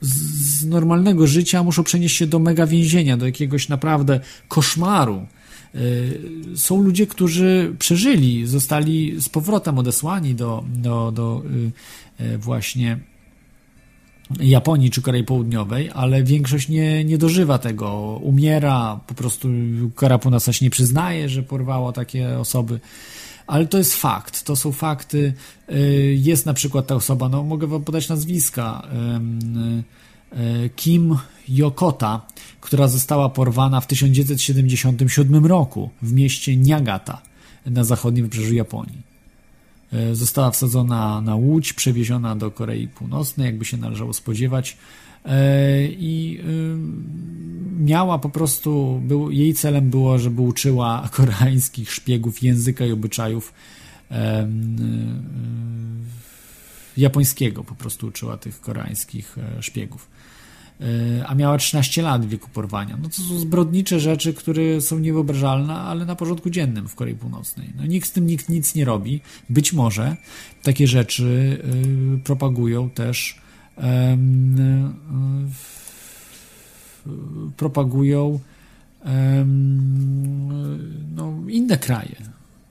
z 0.00 0.66
normalnego 0.66 1.26
życia 1.26 1.62
muszą 1.62 1.84
przenieść 1.84 2.16
się 2.16 2.26
do 2.26 2.38
mega 2.38 2.66
więzienia, 2.66 3.16
do 3.16 3.26
jakiegoś 3.26 3.68
naprawdę 3.68 4.20
koszmaru. 4.48 5.26
Y, 5.74 6.20
są 6.56 6.82
ludzie, 6.82 7.06
którzy 7.06 7.74
przeżyli, 7.78 8.46
zostali 8.46 9.20
z 9.20 9.28
powrotem 9.28 9.78
odesłani 9.78 10.34
do, 10.34 10.64
do, 10.68 11.12
do 11.12 11.42
y, 12.20 12.24
y, 12.24 12.38
właśnie 12.38 12.98
Japonii 14.40 14.90
czy 14.90 15.02
Korei 15.02 15.24
Południowej, 15.24 15.90
ale 15.94 16.22
większość 16.22 16.68
nie, 16.68 17.04
nie 17.04 17.18
dożywa 17.18 17.58
tego. 17.58 18.18
Umiera, 18.22 19.00
po 19.06 19.14
prostu 19.14 19.48
Korea 19.94 20.18
Północna 20.18 20.52
się 20.52 20.66
nie 20.66 20.70
przyznaje, 20.70 21.28
że 21.28 21.42
porwało 21.42 21.92
takie 21.92 22.38
osoby. 22.38 22.80
Ale 23.46 23.66
to 23.66 23.78
jest 23.78 23.94
fakt, 23.94 24.44
to 24.44 24.56
są 24.56 24.72
fakty. 24.72 25.32
Jest 26.14 26.46
na 26.46 26.54
przykład 26.54 26.86
ta 26.86 26.94
osoba, 26.94 27.28
no 27.28 27.42
mogę 27.42 27.66
wam 27.66 27.84
podać 27.84 28.08
nazwiska. 28.08 28.88
Kim 30.76 31.16
Yokota, 31.48 32.26
która 32.68 32.88
została 32.88 33.28
porwana 33.28 33.80
w 33.80 33.86
1977 33.86 35.46
roku 35.46 35.90
w 36.02 36.12
mieście 36.12 36.56
Niagata 36.56 37.22
na 37.66 37.84
zachodnim 37.84 38.24
wybrzeżu 38.24 38.54
Japonii. 38.54 39.02
E, 39.92 40.14
została 40.14 40.50
wsadzona 40.50 41.20
na 41.20 41.34
łódź, 41.34 41.72
przewieziona 41.72 42.36
do 42.36 42.50
Korei 42.50 42.88
Północnej, 42.88 43.46
jakby 43.46 43.64
się 43.64 43.76
należało 43.76 44.12
spodziewać. 44.12 44.76
E, 45.24 45.86
I 45.88 46.40
e, 46.40 46.44
miała 47.84 48.18
po 48.18 48.28
prostu, 48.30 49.00
był, 49.04 49.30
jej 49.30 49.54
celem 49.54 49.90
było, 49.90 50.18
żeby 50.18 50.42
uczyła 50.42 51.08
koreańskich 51.16 51.92
szpiegów 51.92 52.42
języka 52.42 52.86
i 52.86 52.92
obyczajów 52.92 53.52
japońskiego, 56.96 57.64
po 57.64 57.74
prostu 57.74 58.06
uczyła 58.06 58.36
tych 58.36 58.60
koreańskich 58.60 59.36
szpiegów. 59.60 60.08
A 61.26 61.34
miała 61.34 61.58
13 61.58 62.02
lat 62.02 62.26
w 62.26 62.28
wieku 62.28 62.48
porwania. 62.52 62.98
No 63.02 63.08
to 63.08 63.14
są 63.14 63.38
zbrodnicze 63.38 64.00
rzeczy, 64.00 64.34
które 64.34 64.80
są 64.80 64.98
niewyobrażalne, 64.98 65.74
ale 65.74 66.04
na 66.04 66.16
porządku 66.16 66.50
dziennym 66.50 66.88
w 66.88 66.94
Korei 66.94 67.14
Północnej. 67.14 67.72
No 67.76 67.86
nikt 67.86 68.08
z 68.08 68.12
tym 68.12 68.26
nikt 68.26 68.48
nic 68.48 68.74
nie 68.74 68.84
robi. 68.84 69.20
Być 69.50 69.72
może 69.72 70.16
takie 70.62 70.86
rzeczy 70.86 71.58
y, 72.16 72.18
propagują 72.24 72.90
też 72.90 73.40
y, 73.78 73.82
y, 73.82 73.86
propagują 77.56 78.40
no, 81.16 81.34
inne 81.48 81.78
kraje. 81.78 82.16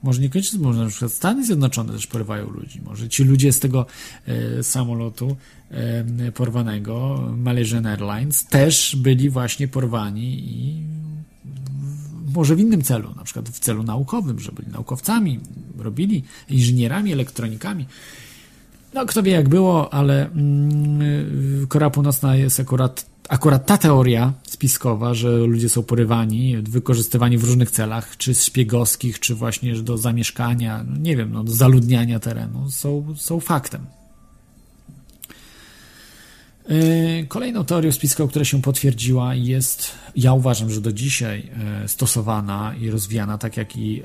Może 0.02 0.20
niekoniecznie, 0.20 0.58
może 0.58 0.84
na 0.84 0.88
przykład 0.88 1.12
Stany 1.12 1.44
Zjednoczone 1.44 1.92
też 1.92 2.06
porywają 2.06 2.50
ludzi. 2.50 2.80
Może 2.80 3.08
ci 3.08 3.24
ludzie 3.24 3.52
z 3.52 3.60
tego 3.60 3.86
e, 4.26 4.62
samolotu 4.62 5.36
e, 5.70 6.32
porwanego, 6.32 7.24
Malaysian 7.36 7.86
Airlines, 7.86 8.44
też 8.44 8.96
byli 8.96 9.30
właśnie 9.30 9.68
porwani 9.68 10.38
i 10.38 10.82
może 12.34 12.56
w 12.56 12.60
innym 12.60 12.82
celu, 12.82 13.14
na 13.16 13.24
przykład 13.24 13.48
w 13.48 13.58
celu 13.58 13.82
naukowym, 13.82 14.40
że 14.40 14.52
byli 14.52 14.68
naukowcami, 14.68 15.40
robili 15.78 16.24
inżynierami, 16.48 17.12
elektronikami. 17.12 17.86
No, 18.94 19.06
kto 19.06 19.22
wie 19.22 19.32
jak 19.32 19.48
było, 19.48 19.92
ale 19.94 20.30
mm, 20.30 21.66
Korea 21.68 21.90
Północna 21.90 22.36
jest 22.36 22.60
akurat 22.60 23.06
akurat 23.28 23.66
ta 23.66 23.78
teoria 23.78 24.32
spiskowa, 24.42 25.14
że 25.14 25.30
ludzie 25.30 25.68
są 25.68 25.82
porywani, 25.82 26.56
wykorzystywani 26.56 27.38
w 27.38 27.44
różnych 27.44 27.70
celach, 27.70 28.16
czy 28.16 28.34
szpiegowskich, 28.34 29.20
czy 29.20 29.34
właśnie 29.34 29.74
do 29.74 29.98
zamieszkania, 29.98 30.84
no 30.88 30.96
nie 30.96 31.16
wiem, 31.16 31.32
no, 31.32 31.44
do 31.44 31.52
zaludniania 31.52 32.20
terenu, 32.20 32.70
są, 32.70 33.14
są 33.16 33.40
faktem. 33.40 33.86
Yy, 36.68 37.26
kolejną 37.28 37.64
teorią 37.64 37.92
spiskową, 37.92 38.28
która 38.28 38.44
się 38.44 38.62
potwierdziła, 38.62 39.34
jest, 39.34 39.92
ja 40.16 40.32
uważam, 40.32 40.70
że 40.70 40.80
do 40.80 40.92
dzisiaj 40.92 41.50
e, 41.84 41.88
stosowana 41.88 42.74
i 42.80 42.90
rozwijana, 42.90 43.38
tak 43.38 43.56
jak 43.56 43.76
i 43.76 44.02
e, 44.02 44.04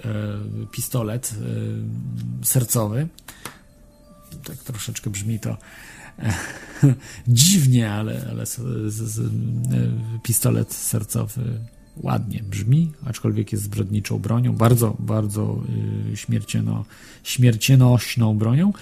pistolet 0.72 1.36
sercowy. 2.44 3.08
Tak 4.44 4.58
troszeczkę 4.58 5.10
brzmi 5.10 5.40
to 5.40 5.58
dziwnie, 7.28 7.92
ale, 7.92 8.28
ale 8.30 8.46
z, 8.46 8.56
z, 8.94 8.94
z, 8.94 9.20
e, 9.20 9.24
pistolet 10.24 10.74
sercowy 10.74 11.60
ładnie 11.98 12.44
brzmi, 12.44 12.92
aczkolwiek 13.06 13.52
jest 13.52 13.64
zbrodniczą 13.64 14.20
bronią, 14.20 14.54
bardzo, 14.54 14.96
bardzo 15.00 15.62
y, 16.14 16.18
śmierciono, 16.18 16.86
śmiercionośną 17.24 18.38
bronią. 18.38 18.74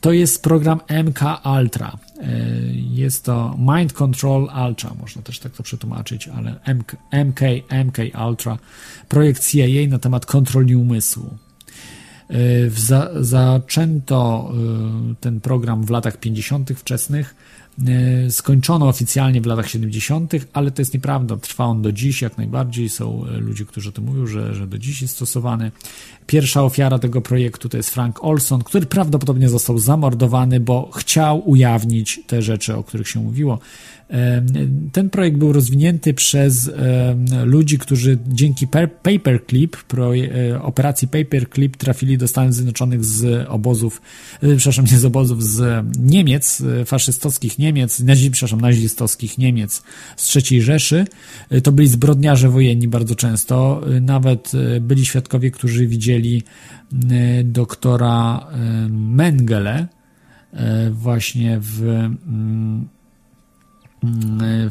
To 0.00 0.12
jest 0.12 0.42
program 0.42 0.80
MK 1.04 1.20
Ultra. 1.60 1.98
E, 2.20 2.28
jest 2.74 3.24
to 3.24 3.56
Mind 3.58 3.92
Control 3.92 4.48
Ultra, 4.66 4.94
można 5.00 5.22
też 5.22 5.38
tak 5.38 5.52
to 5.52 5.62
przetłumaczyć, 5.62 6.28
ale 6.28 6.60
MK, 6.74 6.96
MK, 7.24 7.40
MK 7.84 7.98
Ultra, 8.28 8.58
projekt 9.08 9.48
CIA 9.48 9.88
na 9.88 9.98
temat 9.98 10.26
kontroli 10.26 10.76
umysłu. 10.76 11.38
Y, 12.30 12.70
za, 12.70 13.10
zaczęto 13.20 14.52
y, 15.12 15.14
ten 15.20 15.40
program 15.40 15.84
w 15.84 15.90
latach 15.90 16.16
50. 16.16 16.70
wczesnych. 16.76 17.34
Y, 18.26 18.30
skończono 18.30 18.88
oficjalnie 18.88 19.40
w 19.40 19.46
latach 19.46 19.68
70., 19.68 20.32
ale 20.52 20.70
to 20.70 20.82
jest 20.82 20.94
nieprawda. 20.94 21.36
Trwa 21.36 21.64
on 21.64 21.82
do 21.82 21.92
dziś 21.92 22.22
jak 22.22 22.38
najbardziej. 22.38 22.88
Są 22.88 23.24
ludzie, 23.38 23.64
którzy 23.64 23.88
o 23.88 23.92
tym 23.92 24.04
mówią, 24.04 24.26
że, 24.26 24.54
że 24.54 24.66
do 24.66 24.78
dziś 24.78 25.02
jest 25.02 25.14
stosowany. 25.14 25.70
Pierwsza 26.26 26.62
ofiara 26.62 26.98
tego 26.98 27.20
projektu 27.20 27.68
to 27.68 27.76
jest 27.76 27.90
Frank 27.90 28.24
Olson, 28.24 28.64
który 28.64 28.86
prawdopodobnie 28.86 29.48
został 29.48 29.78
zamordowany, 29.78 30.60
bo 30.60 30.90
chciał 30.90 31.50
ujawnić 31.50 32.20
te 32.26 32.42
rzeczy, 32.42 32.76
o 32.76 32.84
których 32.84 33.08
się 33.08 33.20
mówiło. 33.20 33.58
Ten 34.92 35.10
projekt 35.10 35.36
był 35.36 35.52
rozwinięty 35.52 36.14
przez 36.14 36.70
ludzi, 37.44 37.78
którzy 37.78 38.18
dzięki 38.28 38.66
Paperclip, 39.02 39.76
e, 39.76 40.62
operacji 40.62 41.08
Paperclip 41.08 41.76
trafili 41.76 42.18
do 42.18 42.28
Stanów 42.28 42.54
Zjednoczonych 42.54 43.04
z 43.04 43.46
obozów, 43.48 44.02
e, 44.42 44.56
przepraszam, 44.56 44.84
nie 44.92 44.98
z 44.98 45.04
obozów, 45.04 45.44
z 45.44 45.84
Niemiec, 45.98 46.60
e, 46.60 46.84
faszystowskich 46.84 47.58
Niemiec, 47.58 48.00
nazi, 48.00 48.30
przepraszam, 48.30 48.60
nazistowskich 48.60 49.38
Niemiec 49.38 49.82
z 50.16 50.36
III 50.36 50.62
Rzeszy. 50.62 51.04
To 51.62 51.72
byli 51.72 51.88
zbrodniarze 51.88 52.48
wojenni 52.48 52.88
bardzo 52.88 53.14
często. 53.14 53.80
Nawet 54.00 54.52
byli 54.80 55.06
świadkowie, 55.06 55.50
którzy 55.50 55.86
widzieli 55.86 56.42
doktora 57.44 58.46
Mengele 58.90 59.86
właśnie 60.90 61.58
w 61.60 61.82
mm, 61.82 62.88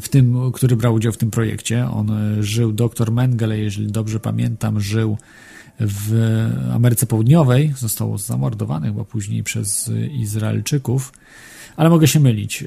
w 0.00 0.08
tym, 0.08 0.52
który 0.52 0.76
brał 0.76 0.94
udział 0.94 1.12
w 1.12 1.16
tym 1.16 1.30
projekcie. 1.30 1.90
On 1.90 2.10
e, 2.10 2.42
żył, 2.42 2.72
doktor 2.72 3.12
Mengele, 3.12 3.58
jeżeli 3.58 3.92
dobrze 3.92 4.20
pamiętam, 4.20 4.80
żył 4.80 5.18
w 5.80 6.12
Ameryce 6.74 7.06
Południowej. 7.06 7.72
Został 7.76 8.18
zamordowany 8.18 8.86
chyba 8.86 9.04
później 9.04 9.42
przez 9.42 9.90
Izraelczyków, 10.12 11.12
ale 11.76 11.90
mogę 11.90 12.08
się 12.08 12.20
mylić. 12.20 12.62
E, 12.62 12.66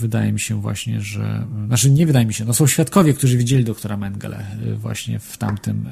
wydaje 0.00 0.32
mi 0.32 0.40
się 0.40 0.60
właśnie, 0.60 1.00
że. 1.00 1.46
Znaczy, 1.66 1.90
nie 1.90 2.06
wydaje 2.06 2.26
mi 2.26 2.34
się, 2.34 2.44
no 2.44 2.54
są 2.54 2.66
świadkowie, 2.66 3.14
którzy 3.14 3.38
widzieli 3.38 3.64
doktora 3.64 3.96
Mengele 3.96 4.38
e, 4.38 4.74
właśnie 4.74 5.18
w 5.18 5.36
tamtym, 5.36 5.88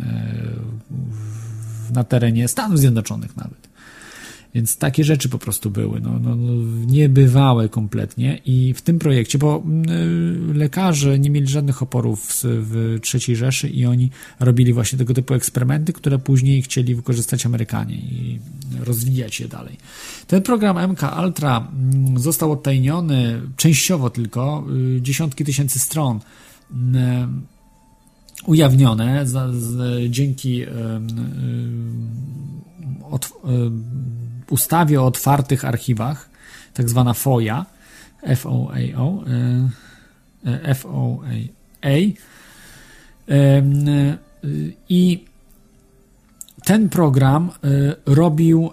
na 1.92 2.04
terenie 2.04 2.48
Stanów 2.48 2.78
Zjednoczonych 2.78 3.36
nawet. 3.36 3.69
Więc 4.54 4.76
takie 4.76 5.04
rzeczy 5.04 5.28
po 5.28 5.38
prostu 5.38 5.70
były, 5.70 6.00
no, 6.00 6.18
no, 6.22 6.36
no, 6.36 6.52
niebywałe 6.86 7.68
kompletnie. 7.68 8.40
I 8.44 8.74
w 8.74 8.82
tym 8.82 8.98
projekcie, 8.98 9.38
bo 9.38 9.62
y, 10.50 10.54
lekarze 10.54 11.18
nie 11.18 11.30
mieli 11.30 11.46
żadnych 11.46 11.82
oporów 11.82 12.42
w, 12.44 12.98
III 13.14 13.36
Rzeszy 13.36 13.68
i 13.68 13.86
oni 13.86 14.10
robili 14.40 14.72
właśnie 14.72 14.98
tego 14.98 15.14
typu 15.14 15.34
eksperymenty, 15.34 15.92
które 15.92 16.18
później 16.18 16.62
chcieli 16.62 16.94
wykorzystać 16.94 17.46
Amerykanie 17.46 17.96
i 17.96 18.40
rozwijać 18.80 19.40
je 19.40 19.48
dalej. 19.48 19.76
Ten 20.26 20.42
program 20.42 20.90
MK 20.92 21.02
Ultra 21.24 21.68
mm, 21.72 22.18
został 22.18 22.52
odtajniony 22.52 23.40
częściowo 23.56 24.10
tylko, 24.10 24.64
y, 24.96 25.00
dziesiątki 25.02 25.44
tysięcy 25.44 25.78
stron 25.78 26.16
y, 26.16 26.70
ujawnione 28.46 29.26
za, 29.26 29.52
z, 29.52 30.00
dzięki 30.10 30.66
od, 33.10 33.32
ustawie 34.50 35.00
o 35.02 35.06
otwartych 35.06 35.64
archiwach, 35.64 36.30
tak 36.74 36.88
zwana 36.88 37.14
FOIA, 37.14 37.66
FOAA, 38.36 38.96
i 44.88 45.24
ten 46.64 46.88
program 46.88 47.50
e, 47.50 47.94
robił 48.06 48.70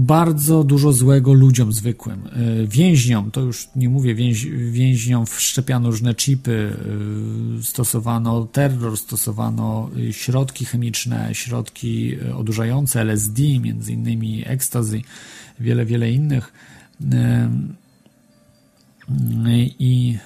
bardzo 0.00 0.64
dużo 0.64 0.92
złego 0.92 1.32
ludziom 1.32 1.72
zwykłym. 1.72 2.22
E, 2.26 2.66
więźniom, 2.66 3.30
to 3.30 3.40
już 3.40 3.68
nie 3.76 3.88
mówię, 3.88 4.14
więź, 4.14 4.46
więźniom 4.70 5.26
wszczepiano 5.26 5.90
różne 5.90 6.14
chipy, 6.14 6.76
e, 7.58 7.62
stosowano 7.62 8.44
terror, 8.44 8.96
stosowano 8.96 9.90
środki 10.10 10.64
chemiczne, 10.64 11.28
środki 11.32 12.14
e, 12.14 12.36
odurzające, 12.36 13.00
LSD, 13.00 13.42
między 13.60 13.92
innymi 13.92 14.42
ekstazy, 14.46 15.02
wiele, 15.60 15.86
wiele 15.86 16.10
innych. 16.10 16.52
I 19.78 20.18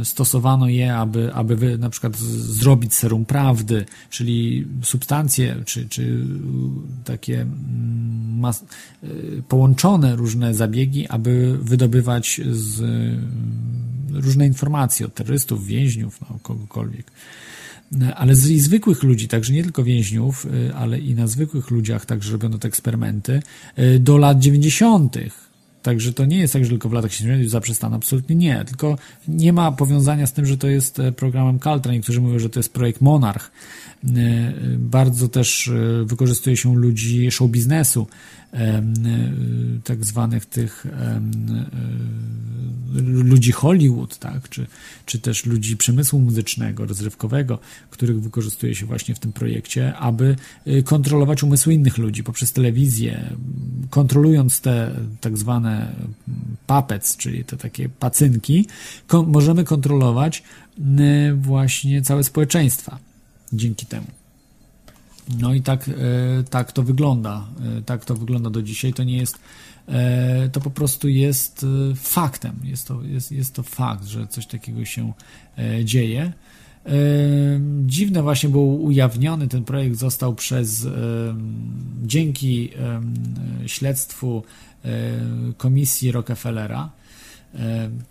e, 0.00 0.04
stosowano 0.04 0.68
je, 0.68 0.94
aby, 0.96 1.34
aby 1.34 1.78
na 1.78 1.90
przykład 1.90 2.16
zrobić 2.16 2.94
serum 2.94 3.24
prawdy, 3.24 3.84
czyli 4.10 4.66
substancje, 4.82 5.56
czy, 5.64 5.88
czy 5.88 6.26
takie 7.04 7.40
mm, 7.40 8.44
e, 8.44 9.08
połączone 9.48 10.16
różne 10.16 10.54
zabiegi, 10.54 11.08
aby 11.08 11.58
wydobywać 11.62 12.40
z 12.50 12.82
różne 14.12 14.46
informacje 14.46 15.06
od 15.06 15.14
terrorystów, 15.14 15.66
więźniów, 15.66 16.20
no, 16.20 16.38
kogokolwiek. 16.42 17.10
Ale 18.16 18.34
z 18.34 18.62
zwykłych 18.62 19.02
ludzi, 19.02 19.28
także 19.28 19.52
nie 19.52 19.62
tylko 19.62 19.84
więźniów, 19.84 20.46
ale 20.74 20.98
i 20.98 21.14
na 21.14 21.26
zwykłych 21.26 21.70
ludziach 21.70 22.06
także 22.06 22.32
robiono 22.32 22.58
te 22.58 22.68
eksperymenty 22.68 23.42
do 24.00 24.18
lat 24.18 24.38
90 24.38 25.16
Także 25.82 26.12
to 26.12 26.24
nie 26.24 26.38
jest 26.38 26.52
tak, 26.52 26.64
że 26.64 26.70
tylko 26.70 26.88
w 26.88 26.92
latach 26.92 27.12
70 27.12 27.50
zaprzestano, 27.50 27.96
absolutnie 27.96 28.36
nie. 28.36 28.64
Tylko 28.64 28.98
nie 29.28 29.52
ma 29.52 29.72
powiązania 29.72 30.26
z 30.26 30.32
tym, 30.32 30.46
że 30.46 30.56
to 30.56 30.68
jest 30.68 30.98
e, 30.98 31.12
programem 31.12 31.58
Caltra. 31.58 31.92
Niektórzy 31.92 32.20
mówią, 32.20 32.38
że 32.38 32.50
to 32.50 32.58
jest 32.58 32.72
projekt 32.72 33.00
Monarch. 33.00 33.50
E, 34.04 34.52
bardzo 34.78 35.28
też 35.28 35.68
e, 35.68 36.04
wykorzystuje 36.04 36.56
się 36.56 36.76
ludzi 36.76 37.30
show 37.30 37.50
biznesu, 37.50 38.06
tak 39.84 40.04
zwanych 40.04 40.46
tych 40.46 40.86
ludzi 43.04 43.52
Hollywood, 43.52 44.18
tak, 44.18 44.48
czy, 44.48 44.66
czy 45.06 45.18
też 45.18 45.46
ludzi 45.46 45.76
przemysłu 45.76 46.18
muzycznego, 46.20 46.86
rozrywkowego, 46.86 47.58
których 47.90 48.20
wykorzystuje 48.20 48.74
się 48.74 48.86
właśnie 48.86 49.14
w 49.14 49.18
tym 49.18 49.32
projekcie, 49.32 49.96
aby 49.96 50.36
kontrolować 50.84 51.42
umysły 51.42 51.74
innych 51.74 51.98
ludzi 51.98 52.24
poprzez 52.24 52.52
telewizję, 52.52 53.36
kontrolując 53.90 54.60
te 54.60 54.90
tak 55.20 55.38
zwane 55.38 55.92
puppets, 56.66 57.16
czyli 57.16 57.44
te 57.44 57.56
takie 57.56 57.88
pacynki, 57.88 58.66
możemy 59.26 59.64
kontrolować 59.64 60.42
właśnie 61.34 62.02
całe 62.02 62.24
społeczeństwa 62.24 63.09
dzięki 63.52 63.86
temu. 63.86 64.06
No 65.38 65.54
i 65.54 65.62
tak, 65.62 65.88
e, 65.88 65.92
tak 66.50 66.72
to 66.72 66.82
wygląda. 66.82 67.46
E, 67.78 67.82
tak 67.82 68.04
to 68.04 68.14
wygląda 68.14 68.50
do 68.50 68.62
dzisiaj. 68.62 68.92
To 68.92 69.04
nie 69.04 69.16
jest, 69.16 69.38
e, 69.88 70.48
to 70.48 70.60
po 70.60 70.70
prostu 70.70 71.08
jest 71.08 71.66
faktem. 71.96 72.56
Jest 72.64 72.88
to, 72.88 73.02
jest, 73.02 73.32
jest 73.32 73.54
to 73.54 73.62
fakt, 73.62 74.04
że 74.04 74.26
coś 74.26 74.46
takiego 74.46 74.84
się 74.84 75.12
dzieje. 75.84 76.32
Dziwne 77.86 78.22
właśnie 78.22 78.48
było 78.48 78.74
ujawniony 78.74 79.48
ten 79.48 79.64
projekt 79.64 79.96
został 79.96 80.34
przez 80.34 80.86
dzięki 82.02 82.70
śledztwu 83.66 84.42
komisji 85.56 86.12
Rockefellera. 86.12 86.90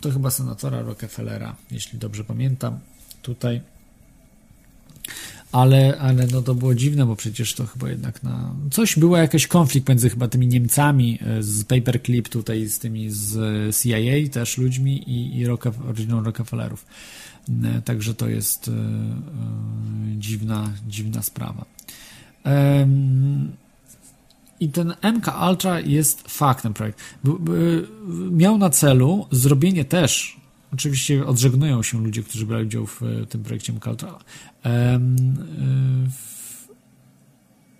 To 0.01 0.11
chyba 0.11 0.31
senatora 0.31 0.81
Rockefellera, 0.81 1.55
jeśli 1.71 1.99
dobrze 1.99 2.23
pamiętam. 2.23 2.79
Tutaj 3.21 3.61
ale, 5.52 5.98
ale 5.99 6.27
no 6.27 6.41
to 6.41 6.56
było 6.56 6.76
dziwne, 6.76 7.06
bo 7.06 7.15
przecież 7.15 7.53
to 7.53 7.65
chyba 7.65 7.90
jednak 7.90 8.23
na... 8.23 8.56
Coś 8.72 8.99
było 8.99 9.18
jakiś 9.18 9.48
konflikt 9.48 9.90
między 9.90 10.10
chyba 10.10 10.27
tymi 10.27 10.48
Niemcami 10.48 11.19
e, 11.22 11.44
z 11.44 11.64
Paperclip 11.64 12.30
tutaj, 12.30 12.68
z 12.68 12.80
tymi 12.80 13.10
z 13.10 13.77
CIA 13.77 14.30
też 14.31 14.57
ludźmi 14.57 15.10
i, 15.10 15.38
i 15.38 15.45
Rocke, 15.45 15.72
rodziną 15.86 16.23
Rockefellerów. 16.23 16.86
E, 17.64 17.81
także 17.81 18.14
to 18.14 18.30
jest 18.30 18.68
e, 18.68 18.72
e, 18.72 18.76
dziwna, 20.18 20.73
dziwna 20.88 21.22
sprawa. 21.22 21.65
E, 22.45 22.88
i 24.60 24.69
ten 24.69 24.94
MK 25.14 25.34
Ultra 25.49 25.80
jest 25.80 26.31
faktem 26.31 26.73
projekt. 26.73 26.99
Miał 28.31 28.57
na 28.57 28.69
celu 28.69 29.27
zrobienie 29.31 29.86
też 29.86 30.38
Oczywiście 30.73 31.25
odżegnują 31.25 31.83
się 31.83 32.03
ludzie, 32.03 32.23
którzy 32.23 32.45
brali 32.45 32.65
udział 32.65 32.85
w 32.85 33.03
e, 33.03 33.25
tym 33.25 33.43
projekcie 33.43 33.73
MKUltra. 33.73 34.19
E, 34.65 34.99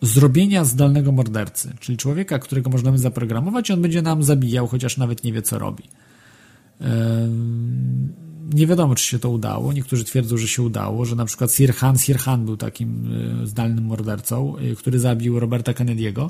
zrobienia 0.02 0.66
zdalnego 0.66 1.12
mordercy, 1.12 1.74
czyli 1.80 1.98
człowieka, 1.98 2.40
którego 2.40 2.70
możemy 2.70 2.98
zaprogramować 2.98 3.70
i 3.70 3.74
on 3.74 3.82
będzie 3.82 4.02
nam 4.02 4.24
zabijał, 4.24 4.68
chociaż 4.68 4.98
nawet 4.98 5.24
nie 5.24 5.34
wie, 5.34 5.42
co 5.42 5.60
robi. 5.60 5.84
Nie 8.54 8.68
wiadomo, 8.68 8.96
czy 8.96 9.06
się 9.06 9.20
to 9.20 9.30
udało. 9.30 9.74
Niektórzy 9.74 10.04
twierdzą, 10.04 10.38
że 10.38 10.48
się 10.48 10.64
udało, 10.64 11.06
że 11.06 11.16
na 11.16 11.26
przykład 11.26 11.54
Sirhan 11.54 11.98
Sirhan 11.98 12.46
był 12.46 12.58
takim 12.58 13.10
e, 13.44 13.48
zdalnym 13.48 13.86
mordercą, 13.86 14.58
e, 14.58 14.76
który 14.76 15.00
zabił 15.00 15.40
Roberta 15.40 15.72
Kennedy'ego 15.72 16.30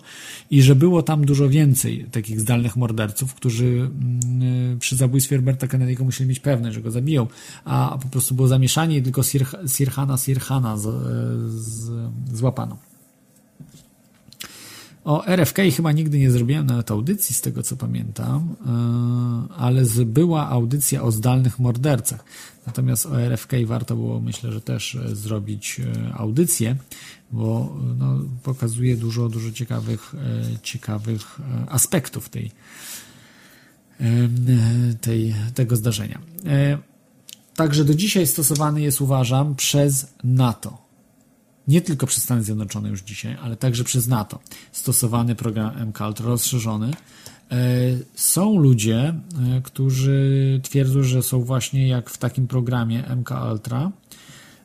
i 0.52 0.62
że 0.62 0.76
było 0.76 1.04
tam 1.04 1.26
dużo 1.26 1.50
więcej 1.50 2.06
takich 2.12 2.40
zdalnych 2.40 2.76
morderców, 2.76 3.34
którzy 3.34 3.66
mm, 3.66 4.74
e, 4.74 4.78
przy 4.80 4.96
zabójstwie 4.96 5.38
Roberta 5.38 5.68
Kennedy'ego 5.68 6.04
musieli 6.04 6.30
mieć 6.30 6.40
pewność, 6.40 6.76
że 6.76 6.82
go 6.82 6.91
zabiją, 6.91 7.28
a 7.66 7.98
po 8.02 8.08
prostu 8.08 8.36
było 8.36 8.48
zamieszanie 8.48 8.98
i 8.98 9.04
tylko 9.04 9.22
Sirhana 9.68 10.18
Sirhana 10.18 10.78
z, 10.78 10.88
z, 11.52 11.91
złapano. 12.34 12.89
O 15.04 15.26
RFK 15.26 15.58
chyba 15.76 15.92
nigdy 15.92 16.20
nie 16.20 16.32
zrobiłem 16.32 16.66
nawet 16.66 16.92
audycji, 16.92 17.36
z 17.36 17.42
tego 17.42 17.64
co 17.64 17.76
pamiętam, 17.76 18.56
e, 19.50 19.54
ale 19.56 19.84
była 20.06 20.50
audycja 20.50 21.04
o 21.04 21.12
zdalnych 21.12 21.60
mordercach. 21.60 22.24
Natomiast 22.68 23.06
o 23.06 23.22
RFK 23.22 23.54
warto 23.66 23.96
było, 23.96 24.22
myślę, 24.22 24.52
że 24.52 24.62
też 24.62 24.96
e, 24.96 25.16
zrobić 25.16 25.80
e, 25.80 26.14
audycję, 26.14 26.76
bo 27.32 27.78
no, 27.98 28.20
pokazuje 28.44 28.98
dużo, 28.98 29.30
dużo 29.30 29.52
ciekawych, 29.52 30.16
ciekawych 30.64 31.40
aspektów 31.68 32.30
tej, 32.30 32.52
tej, 35.02 35.36
tego 35.54 35.76
zdarzenia. 35.76 36.20
Także 37.56 37.86
do 37.86 37.94
dzisiaj 37.94 38.28
stosowany 38.28 38.82
jest, 38.82 39.02
uważam, 39.02 39.56
przez 39.56 40.14
NATO 40.24 40.89
nie 41.70 41.82
tylko 41.82 42.08
przez 42.08 42.24
Stany 42.24 42.44
Zjednoczone 42.44 42.90
już 42.90 43.02
dzisiaj, 43.02 43.38
ale 43.41 43.58
także 43.58 43.84
przez 43.84 44.08
NATO. 44.08 44.40
Stosowany 44.72 45.36
program 45.36 45.88
MCALT 45.88 46.20
rozszerzony. 46.20 46.91
E, 47.52 47.56
są 48.16 48.60
ludzie, 48.60 48.98
e, 48.98 49.62
którzy 49.64 50.60
twierdzą, 50.64 51.04
że 51.04 51.24
są 51.24 51.41
właśnie 51.41 51.88
jak 51.88 52.10
w 52.10 52.18
takim 52.18 52.48
programie 52.48 53.04
MK 53.16 53.32
Ultra, 53.52 53.91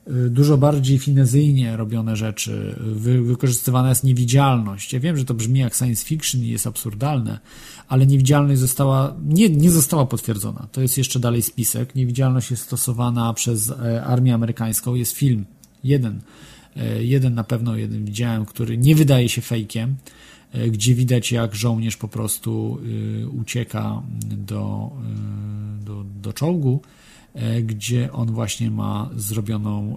e, 0.06 0.12
dużo 0.12 0.58
bardziej 0.58 0.98
finezyjnie 0.98 1.76
robione 1.76 2.16
rzeczy, 2.16 2.76
wy, 2.80 3.22
wykorzystywana 3.22 3.88
jest 3.88 4.04
niewidzialność. 4.04 4.92
Ja 4.92 5.00
wiem, 5.00 5.16
że 5.16 5.24
to 5.24 5.34
brzmi 5.34 5.60
jak 5.60 5.74
science 5.74 6.04
fiction 6.04 6.40
i 6.40 6.48
jest 6.48 6.66
absurdalne, 6.66 7.38
ale 7.88 8.06
niewidzialność 8.06 8.60
została, 8.60 9.14
nie, 9.24 9.48
nie 9.48 9.70
została 9.70 10.06
potwierdzona. 10.06 10.68
To 10.72 10.80
jest 10.80 10.98
jeszcze 10.98 11.20
dalej 11.20 11.42
spisek. 11.42 11.94
Niewidzialność 11.94 12.50
jest 12.50 12.62
stosowana 12.62 13.34
przez 13.34 13.72
armię 14.04 14.34
amerykańską. 14.34 14.94
Jest 14.94 15.12
film, 15.12 15.44
jeden, 15.84 16.20
jeden 17.00 17.34
na 17.34 17.44
pewno, 17.44 17.76
jeden 17.76 18.04
widziałem, 18.04 18.44
który 18.44 18.78
nie 18.78 18.94
wydaje 18.94 19.28
się 19.28 19.42
fejkiem, 19.42 19.96
e, 20.52 20.70
gdzie 20.70 20.94
widać 20.94 21.32
jak 21.32 21.54
żołnierz 21.54 21.96
po 21.96 22.08
prostu 22.08 22.78
e, 23.22 23.28
ucieka 23.28 24.02
do, 24.36 24.90
do, 25.84 26.04
do 26.22 26.32
czołgu, 26.32 26.80
gdzie 27.62 28.12
on 28.12 28.32
właśnie 28.32 28.70
ma 28.70 29.10
zrobioną 29.16 29.96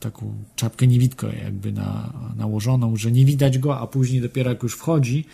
taką 0.00 0.34
czapkę 0.56 0.86
niewidko 0.86 1.32
jakby 1.32 1.72
na, 1.72 2.12
nałożoną, 2.36 2.96
że 2.96 3.12
nie 3.12 3.24
widać 3.24 3.58
go, 3.58 3.78
a 3.78 3.86
później 3.86 4.20
dopiero 4.20 4.50
jak 4.50 4.62
już 4.62 4.74
wchodzi 4.74 5.24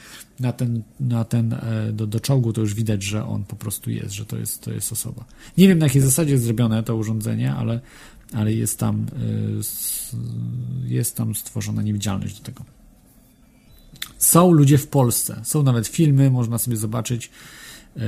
na 0.40 0.52
ten, 0.52 0.82
na 1.00 1.24
ten 1.24 1.56
do, 1.92 2.06
do 2.06 2.20
czołgu, 2.20 2.52
to 2.52 2.60
już 2.60 2.74
widać, 2.74 3.02
że 3.02 3.26
on 3.26 3.44
po 3.44 3.56
prostu 3.56 3.90
jest, 3.90 4.12
że 4.14 4.24
to 4.24 4.36
jest, 4.36 4.62
to 4.62 4.72
jest 4.72 4.92
osoba. 4.92 5.24
Nie 5.58 5.68
wiem 5.68 5.78
na 5.78 5.86
jakiej 5.86 6.02
zasadzie 6.02 6.32
jest 6.32 6.44
zrobione 6.44 6.82
to 6.82 6.96
urządzenie, 6.96 7.54
ale 7.54 7.80
ale 8.34 8.52
jest 8.52 8.78
tam, 8.78 9.06
y, 10.84 10.88
jest 10.88 11.16
tam 11.16 11.34
stworzona 11.34 11.82
niewidzialność 11.82 12.38
do 12.38 12.44
tego. 12.44 12.64
Są 14.18 14.52
ludzie 14.52 14.78
w 14.78 14.86
Polsce, 14.86 15.40
są 15.44 15.62
nawet 15.62 15.86
filmy, 15.86 16.30
można 16.30 16.58
sobie 16.58 16.76
zobaczyć. 16.76 17.30
Y, 17.96 18.00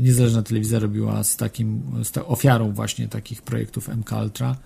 niezależna 0.00 0.42
telewizja 0.42 0.78
robiła 0.78 1.24
z 1.24 1.36
takim, 1.36 1.82
z 2.02 2.18
ofiarą 2.18 2.72
właśnie 2.72 3.08
takich 3.08 3.42
projektów 3.42 3.88
MK 3.88 4.12
Ultra, 4.22 4.56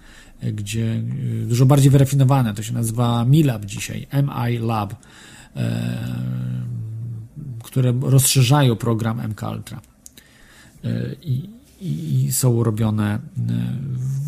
y, 0.45 0.53
gdzie 0.53 1.03
dużo 1.47 1.66
bardziej 1.66 1.91
wyrafinowane, 1.91 2.55
to 2.55 2.62
się 2.62 2.75
nazywa 2.75 3.25
MiLab 3.25 3.65
dzisiaj, 3.65 4.07
MI 4.12 4.59
Lab, 4.59 4.95
które 7.62 7.95
rozszerzają 8.01 8.77
program 8.77 9.20
MK 9.29 9.43
Ultra. 9.43 9.81
I, 11.23 11.58
i 11.81 12.29
są 12.33 12.63
robione 12.63 13.15
e, 13.15 13.21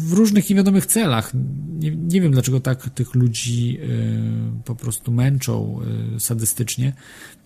w 0.08 0.12
różnych 0.12 0.50
niewiadomych 0.50 0.86
celach. 0.86 1.32
Nie, 1.78 1.96
nie 1.96 2.20
wiem, 2.20 2.32
dlaczego 2.32 2.60
tak 2.60 2.90
tych 2.90 3.14
ludzi 3.14 3.78
e, 3.78 4.62
po 4.64 4.74
prostu 4.74 5.12
męczą 5.12 5.80
e, 6.16 6.20
sadystycznie, 6.20 6.92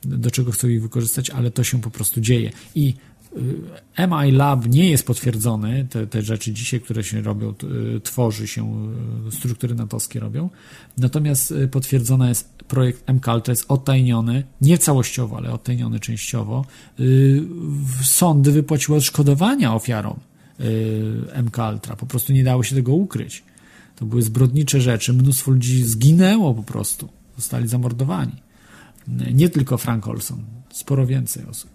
do 0.02 0.30
czego 0.30 0.52
chcą 0.52 0.68
ich 0.68 0.82
wykorzystać, 0.82 1.30
ale 1.30 1.50
to 1.50 1.64
się 1.64 1.80
po 1.80 1.90
prostu 1.90 2.20
dzieje. 2.20 2.50
I 2.74 2.94
MI 3.98 4.32
Lab 4.32 4.66
nie 4.66 4.90
jest 4.90 5.06
potwierdzony, 5.06 5.86
te, 5.90 6.06
te 6.06 6.22
rzeczy 6.22 6.52
dzisiaj, 6.52 6.80
które 6.80 7.04
się 7.04 7.22
robią, 7.22 7.54
tworzy 8.02 8.48
się, 8.48 8.92
struktury 9.30 9.74
natowskie 9.74 10.20
robią, 10.20 10.50
natomiast 10.98 11.54
potwierdzona 11.70 12.28
jest 12.28 12.54
projekt 12.68 13.08
MKUltra 13.08 13.52
jest 13.52 13.64
odtajniony, 13.68 14.44
nie 14.60 14.78
całościowo, 14.78 15.36
ale 15.36 15.52
odtajniony 15.52 16.00
częściowo. 16.00 16.64
Sądy 18.02 18.52
wypłaciły 18.52 18.98
odszkodowania 18.98 19.74
ofiarom 19.74 20.20
MK 21.42 21.58
Ultra. 21.72 21.96
Po 21.96 22.06
prostu 22.06 22.32
nie 22.32 22.44
dało 22.44 22.62
się 22.62 22.74
tego 22.74 22.94
ukryć. 22.94 23.42
To 23.96 24.06
były 24.06 24.22
zbrodnicze 24.22 24.80
rzeczy. 24.80 25.12
Mnóstwo 25.12 25.50
ludzi 25.50 25.82
zginęło 25.82 26.54
po 26.54 26.62
prostu. 26.62 27.08
Zostali 27.36 27.68
zamordowani. 27.68 28.32
Nie 29.34 29.48
tylko 29.48 29.78
Frank 29.78 30.08
Olson, 30.08 30.44
sporo 30.72 31.06
więcej 31.06 31.44
osób. 31.46 31.73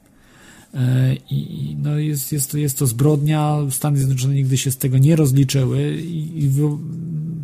E, 0.74 1.16
I 1.30 1.76
no 1.80 1.98
jest, 1.98 2.32
jest, 2.32 2.52
to, 2.52 2.58
jest 2.58 2.80
to 2.80 2.88
zbrodnia. 2.88 3.58
Stany 3.70 3.98
Zjednoczone 3.98 4.34
nigdy 4.34 4.58
się 4.58 4.72
z 4.72 4.78
tego 4.78 4.98
nie 4.98 5.16
rozliczyły 5.16 5.96
i, 5.96 6.44
i 6.44 6.50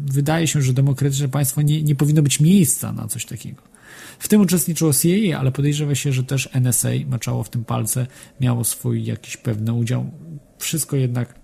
wydaje 0.06 0.48
się, 0.48 0.62
że 0.62 0.74
demokratyczne 0.74 1.28
państwo 1.28 1.62
nie, 1.62 1.84
nie 1.84 1.96
powinno 1.96 2.22
być 2.22 2.40
miejsca 2.40 2.92
na 2.92 3.08
coś 3.08 3.26
takiego. 3.26 3.62
W 4.20 4.28
tym 4.28 4.42
uczestniczyło 4.42 4.94
CIA, 4.94 5.40
ale 5.40 5.52
podejrzewa 5.52 5.96
się, 5.96 6.14
że 6.14 6.24
też 6.24 6.50
NSA 6.54 6.90
maczało 7.08 7.44
w 7.44 7.50
tym 7.50 7.66
palce, 7.66 8.08
miało 8.42 8.64
swój 8.64 9.06
jakiś 9.06 9.38
pewny 9.38 9.74
udział. 9.74 10.12
Wszystko 10.58 10.96
jednak 10.96 11.40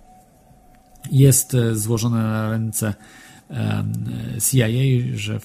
jest 1.12 1.54
e, 1.54 1.76
złożone 1.76 2.24
na 2.24 2.52
ręce 2.52 2.94
CIA, 4.52 4.68
że 5.16 5.40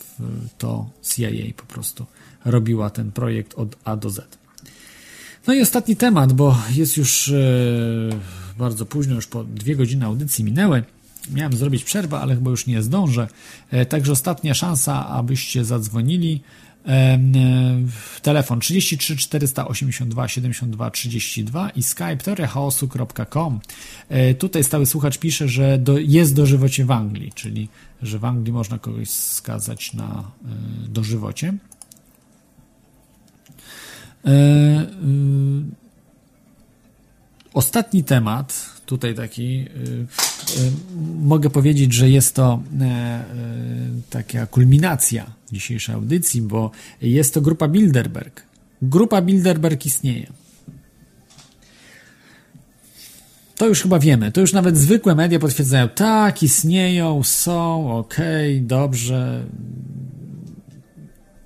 to 0.59 0.91
CIA 1.03 1.53
po 1.57 1.67
prostu 1.67 2.07
robiła 2.45 2.91
ten 2.91 3.13
projekt 3.13 3.55
od 3.55 3.77
A 3.85 3.97
do 3.97 4.11
Z. 4.11 4.46
No 5.47 5.55
i 5.55 5.61
ostatni 5.61 5.97
temat, 5.97 6.33
bo 6.33 6.59
jest 6.75 6.97
już 6.97 7.29
e, 7.29 7.35
bardzo 8.59 8.87
późno, 8.87 9.15
już 9.15 9.27
po 9.27 9.45
dwie 9.45 9.77
godziny 9.77 10.07
audycji 10.07 10.45
minęły. 10.45 10.83
Miałem 11.31 11.53
zrobić 11.53 11.85
przerwę, 11.85 12.19
ale 12.19 12.35
chyba 12.35 12.51
już 12.51 12.67
nie 12.67 12.83
zdążę. 12.83 13.29
E, 13.71 13.87
także 13.87 14.13
ostatnia 14.13 14.55
szansa, 14.55 15.09
abyście 15.09 15.65
zadzwonili. 15.65 16.43
E, 16.87 17.19
telefon 18.23 18.61
33 18.61 19.17
482 19.17 20.29
72 20.29 20.91
32 20.91 21.71
i 21.71 21.83
skype 21.83 22.17
teoriachaosu.com. 22.17 23.61
Tutaj 24.39 24.65
stały 24.65 24.87
słuchacz 24.87 25.19
pisze, 25.19 25.49
że 25.49 25.79
do, 25.79 25.99
jest 25.99 26.35
dożywocie 26.35 26.85
w 26.85 26.91
Anglii, 26.91 27.33
czyli 27.35 27.69
że 28.03 28.19
w 28.19 28.25
Anglii 28.25 28.53
można 28.53 28.79
kogoś 28.79 29.11
skazać 29.11 29.93
na 29.93 30.31
dożywocie. 30.89 31.55
E, 34.27 34.31
e, 34.31 34.87
ostatni 37.55 38.05
temat, 38.05 38.67
tutaj 38.87 39.15
taki, 39.15 39.59
e, 39.59 39.67
mogę 41.23 41.51
powiedzieć, 41.51 41.93
że 41.93 42.11
jest 42.11 42.35
to 42.35 42.63
taka 44.11 44.47
kulminacja 44.47 45.27
dzisiejszej 45.53 45.95
audycji, 45.95 46.43
bo 46.43 46.71
jest 47.03 47.35
to 47.35 47.41
grupa 47.41 47.69
Bilderberg. 47.69 48.43
Grupa 48.83 49.23
Bilderberg 49.23 49.87
istnieje. 49.87 50.27
To 53.57 53.67
już 53.67 53.83
chyba 53.83 53.99
wiemy, 53.99 54.33
to 54.33 54.41
już 54.41 54.53
nawet 54.53 54.77
zwykłe 54.77 55.15
media 55.15 55.39
potwierdzają, 55.39 55.89
tak, 55.89 56.43
istnieją, 56.43 57.23
są, 57.23 57.93
okej, 57.99 58.57
okay, 58.57 58.67
dobrze, 58.67 59.45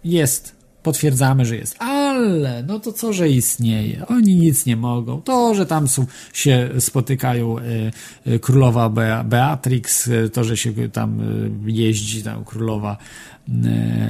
jest 0.05 0.60
potwierdzamy, 0.83 1.47
że 1.47 1.57
jest. 1.57 1.77
Ale, 1.79 2.63
no 2.63 2.81
to 2.81 2.93
co, 2.93 3.13
że 3.13 3.29
istnieje? 3.29 4.07
Oni 4.07 4.35
nic 4.35 4.67
nie 4.67 4.77
mogą. 4.77 5.23
To, 5.23 5.55
że 5.55 5.67
tam 5.67 5.89
są, 5.89 6.07
się 6.33 6.69
spotykają 6.79 7.59
y, 7.59 7.93
y, 8.27 8.39
królowa 8.39 8.91
Beatrix, 9.25 10.07
y, 10.07 10.31
to, 10.33 10.45
że 10.45 10.57
się 10.57 10.89
tam 10.89 11.21
jeździ 11.67 12.23
tam 12.23 12.45
królowa 12.45 12.97
E, 13.40 13.40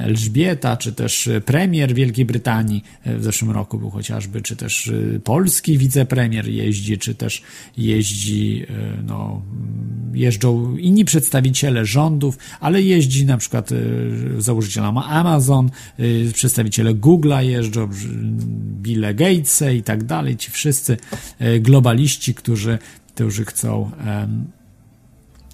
Elżbieta, 0.01 0.77
czy 0.77 0.93
też 0.93 1.29
premier 1.45 1.93
Wielkiej 1.93 2.25
Brytanii 2.25 2.83
e, 3.03 3.17
w 3.17 3.23
zeszłym 3.23 3.51
roku 3.51 3.79
był 3.79 3.89
chociażby, 3.89 4.41
czy 4.41 4.55
też 4.55 4.87
e, 4.87 5.19
polski 5.19 5.77
wicepremier 5.77 6.47
jeździ, 6.47 6.97
czy 6.97 7.15
też 7.15 7.41
jeździ, 7.77 8.65
no, 9.07 9.41
jeżdżą 10.13 10.77
inni 10.77 11.05
przedstawiciele 11.05 11.85
rządów, 11.85 12.37
ale 12.59 12.81
jeździ 12.81 13.25
na 13.25 13.37
przykład 13.37 13.69
założyciel 14.37 14.83
Amazon, 14.83 15.69
przedstawiciele 16.33 16.95
Google'a 16.95 17.43
jeżdżą, 17.43 17.89
Bill 18.81 19.05
Gatesy 19.15 19.75
i 19.75 19.83
tak 19.83 20.03
dalej, 20.03 20.37
ci 20.37 20.51
wszyscy 20.51 20.97
globaliści, 21.59 22.33
którzy, 22.33 22.79
którzy 23.15 23.45
chcą 23.45 23.91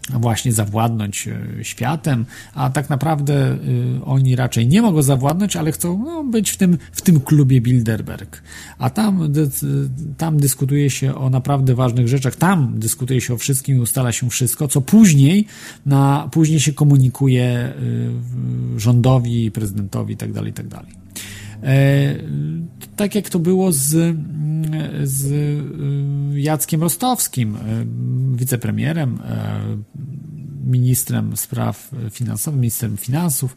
właśnie 0.09 0.53
zawładnąć 0.53 1.27
e, 1.27 1.63
światem, 1.63 2.25
a 2.53 2.69
tak 2.69 2.89
naprawdę 2.89 3.33
e, 3.33 3.57
oni 4.05 4.35
raczej 4.35 4.67
nie 4.67 4.81
mogą 4.81 5.01
zawładnąć, 5.01 5.55
ale 5.55 5.71
chcą 5.71 6.03
no, 6.05 6.23
być 6.23 6.51
w 6.51 6.57
tym, 6.57 6.77
w 6.91 7.01
tym 7.01 7.19
klubie 7.19 7.61
Bilderberg. 7.61 8.41
A 8.77 8.89
tam, 8.89 9.33
tam 10.17 10.37
dyskutuje 10.37 10.89
się 10.89 11.15
o 11.15 11.29
naprawdę 11.29 11.75
ważnych 11.75 12.07
rzeczach, 12.07 12.35
tam 12.35 12.79
dyskutuje 12.79 13.21
się 13.21 13.33
o 13.33 13.37
wszystkim 13.37 13.77
i 13.77 13.79
ustala 13.79 14.11
się 14.11 14.29
wszystko, 14.29 14.67
co 14.67 14.81
później, 14.81 15.47
na, 15.85 16.29
później 16.31 16.59
się 16.59 16.73
komunikuje 16.73 17.43
e, 17.43 17.73
rządowi, 18.77 19.51
prezydentowi 19.51 20.13
itd., 20.13 20.33
tak 20.33 20.45
itd. 20.45 20.79
Tak 21.61 22.87
tak 22.95 23.15
jak 23.15 23.29
to 23.29 23.39
było 23.39 23.71
z, 23.71 24.15
z 25.03 25.29
Jackiem 26.35 26.81
Rostowskim, 26.81 27.57
wicepremierem, 28.35 29.19
ministrem 30.65 31.37
spraw 31.37 31.91
finansowych, 32.11 32.59
ministrem 32.59 32.97
finansów, 32.97 33.55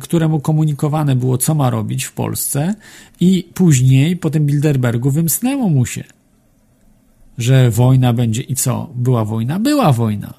któremu 0.00 0.40
komunikowane 0.40 1.16
było, 1.16 1.38
co 1.38 1.54
ma 1.54 1.70
robić 1.70 2.04
w 2.04 2.12
Polsce 2.12 2.74
i 3.20 3.50
później 3.54 4.16
po 4.16 4.30
tym 4.30 4.46
Bilderbergu 4.46 5.10
wymsnęło 5.10 5.68
mu 5.68 5.86
się, 5.86 6.04
że 7.38 7.70
wojna 7.70 8.12
będzie 8.12 8.42
i 8.42 8.54
co? 8.54 8.90
Była 8.94 9.24
wojna? 9.24 9.58
Była 9.58 9.92
wojna. 9.92 10.34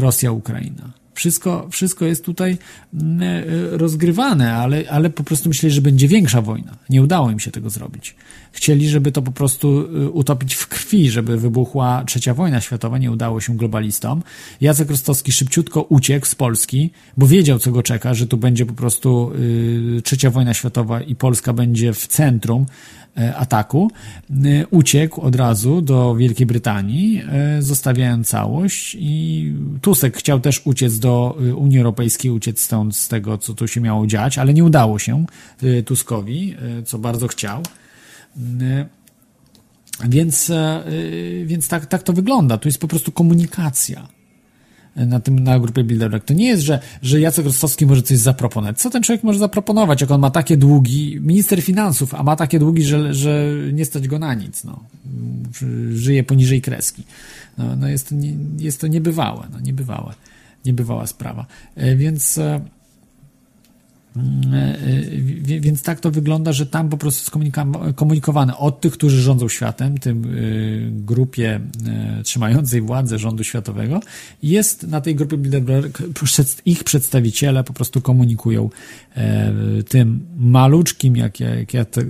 Rosja-Ukraina. 0.00 1.05
Wszystko, 1.16 1.68
wszystko 1.70 2.04
jest 2.04 2.24
tutaj 2.24 2.58
mm, 2.94 3.22
e, 3.22 3.76
rozgrywane, 3.76 4.54
ale, 4.54 4.84
ale 4.90 5.10
po 5.10 5.24
prostu 5.24 5.48
myśleli, 5.48 5.74
że 5.74 5.82
będzie 5.82 6.08
większa 6.08 6.42
wojna. 6.42 6.76
Nie 6.90 7.02
udało 7.02 7.30
im 7.30 7.40
się 7.40 7.50
tego 7.50 7.70
zrobić. 7.70 8.16
Chcieli, 8.52 8.88
żeby 8.88 9.12
to 9.12 9.22
po 9.22 9.32
prostu 9.32 9.88
e, 10.04 10.08
utopić 10.08 10.54
w 10.54 10.66
krwi, 10.66 11.10
żeby 11.10 11.36
wybuchła 11.36 12.04
trzecia 12.06 12.34
wojna 12.34 12.60
światowa. 12.60 12.98
Nie 12.98 13.10
udało 13.10 13.40
się 13.40 13.56
globalistom. 13.56 14.22
Jacek 14.60 14.90
Rostowski 14.90 15.32
szybciutko 15.32 15.82
uciekł 15.82 16.26
z 16.26 16.34
Polski, 16.34 16.90
bo 17.16 17.26
wiedział, 17.26 17.58
co 17.58 17.72
go 17.72 17.82
czeka, 17.82 18.14
że 18.14 18.26
tu 18.26 18.36
będzie 18.36 18.66
po 18.66 18.74
prostu 18.74 19.32
y, 19.98 20.02
trzecia 20.02 20.30
wojna 20.30 20.54
światowa 20.54 21.00
i 21.00 21.14
Polska 21.14 21.52
będzie 21.52 21.92
w 21.92 22.06
centrum 22.06 22.66
ataku, 23.16 23.90
e, 24.30 24.66
uciekł 24.66 25.20
od 25.20 25.36
razu 25.36 25.82
do 25.82 26.16
Wielkiej 26.16 26.46
Brytanii, 26.46 27.22
e, 27.28 27.62
zostawiając 27.62 28.28
całość 28.28 28.96
i 29.00 29.52
Tusek 29.80 30.16
chciał 30.16 30.40
też 30.40 30.62
uciec 30.64 30.98
do 30.98 31.38
Unii 31.56 31.78
Europejskiej, 31.78 32.30
uciec 32.30 32.60
stąd 32.60 32.96
z 32.96 33.08
tego, 33.08 33.38
co 33.38 33.54
tu 33.54 33.68
się 33.68 33.80
miało 33.80 34.06
dziać, 34.06 34.38
ale 34.38 34.54
nie 34.54 34.64
udało 34.64 34.98
się 34.98 35.26
Tuskowi, 35.84 36.56
co 36.84 36.98
bardzo 36.98 37.28
chciał. 37.28 37.62
Więc, 40.04 40.52
więc 41.44 41.68
tak, 41.68 41.86
tak 41.86 42.02
to 42.02 42.12
wygląda. 42.12 42.58
Tu 42.58 42.68
jest 42.68 42.78
po 42.78 42.88
prostu 42.88 43.12
komunikacja 43.12 44.15
na 44.96 45.20
tym, 45.20 45.38
na 45.38 45.60
grupie 45.60 45.84
Bilderberg. 45.84 46.24
To 46.24 46.34
nie 46.34 46.46
jest, 46.46 46.62
że, 46.62 46.80
że 47.02 47.20
Jacek 47.20 47.44
Rostowski 47.44 47.86
może 47.86 48.02
coś 48.02 48.18
zaproponować. 48.18 48.78
Co 48.78 48.90
ten 48.90 49.02
człowiek 49.02 49.24
może 49.24 49.38
zaproponować, 49.38 50.00
jak 50.00 50.10
on 50.10 50.20
ma 50.20 50.30
takie 50.30 50.56
długi, 50.56 51.20
minister 51.20 51.62
finansów, 51.62 52.14
a 52.14 52.22
ma 52.22 52.36
takie 52.36 52.58
długi, 52.58 52.82
że, 52.82 53.14
że 53.14 53.52
nie 53.72 53.84
stać 53.84 54.08
go 54.08 54.18
na 54.18 54.34
nic, 54.34 54.64
no. 54.64 54.84
Żyje 55.92 56.24
poniżej 56.24 56.62
kreski. 56.62 57.02
No, 57.58 57.76
no 57.76 57.88
jest, 57.88 58.08
to 58.08 58.14
nie, 58.14 58.34
jest 58.58 58.80
to 58.80 58.86
niebywałe, 58.86 59.48
no, 59.52 59.60
niebywałe, 59.60 60.14
niebywała 60.64 61.06
sprawa. 61.06 61.46
E, 61.76 61.96
więc 61.96 62.38
e, 62.38 62.60
więc 65.60 65.82
tak 65.82 66.00
to 66.00 66.10
wygląda, 66.10 66.52
że 66.52 66.66
tam 66.66 66.88
po 66.88 66.96
prostu 66.96 67.38
jest 67.40 67.54
komunikowane. 67.94 68.56
Od 68.56 68.80
tych, 68.80 68.92
którzy 68.92 69.22
rządzą 69.22 69.48
światem, 69.48 69.98
tym 69.98 70.24
e, 70.24 70.28
grupie 70.90 71.60
trzymającej 72.24 72.80
władzę 72.80 73.18
rządu 73.18 73.44
światowego, 73.44 74.00
jest 74.42 74.88
na 74.88 75.00
tej 75.00 75.14
grupie 75.14 75.36
Bilderberg, 75.36 76.02
ich 76.64 76.84
przedstawiciele 76.84 77.64
po 77.64 77.72
prostu 77.72 78.00
komunikują 78.00 78.70
tym 79.88 80.26
maluczkim, 80.36 81.16
jak 81.16 81.38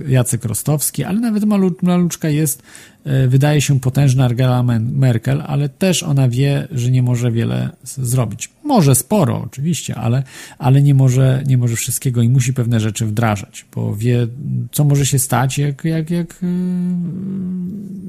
Jacek 0.07 0.45
Rostowski, 0.45 1.03
ale 1.03 1.19
nawet 1.19 1.43
maluczka 1.81 2.29
jest 2.29 2.63
E, 2.96 2.96
wydaje 3.27 3.61
się 3.61 3.79
potężna 3.79 4.25
Angela 4.25 4.63
Merkel, 4.79 5.43
ale 5.47 5.69
też 5.69 6.03
ona 6.03 6.29
wie, 6.29 6.67
że 6.71 6.91
nie 6.91 7.03
może 7.03 7.31
wiele 7.31 7.69
zrobić. 7.83 8.49
Może 8.63 8.95
sporo, 8.95 9.41
oczywiście, 9.45 9.95
ale, 9.95 10.23
ale 10.57 10.81
nie, 10.81 10.93
może, 10.93 11.43
nie 11.47 11.57
może 11.57 11.75
wszystkiego 11.75 12.21
i 12.21 12.29
musi 12.29 12.53
pewne 12.53 12.79
rzeczy 12.79 13.05
wdrażać, 13.05 13.65
bo 13.75 13.95
wie, 13.95 14.27
co 14.71 14.83
może 14.83 15.05
się 15.05 15.19
stać, 15.19 15.57
jak, 15.57 15.85
jak, 15.85 16.09
jak, 16.09 16.43
e, 16.43 16.47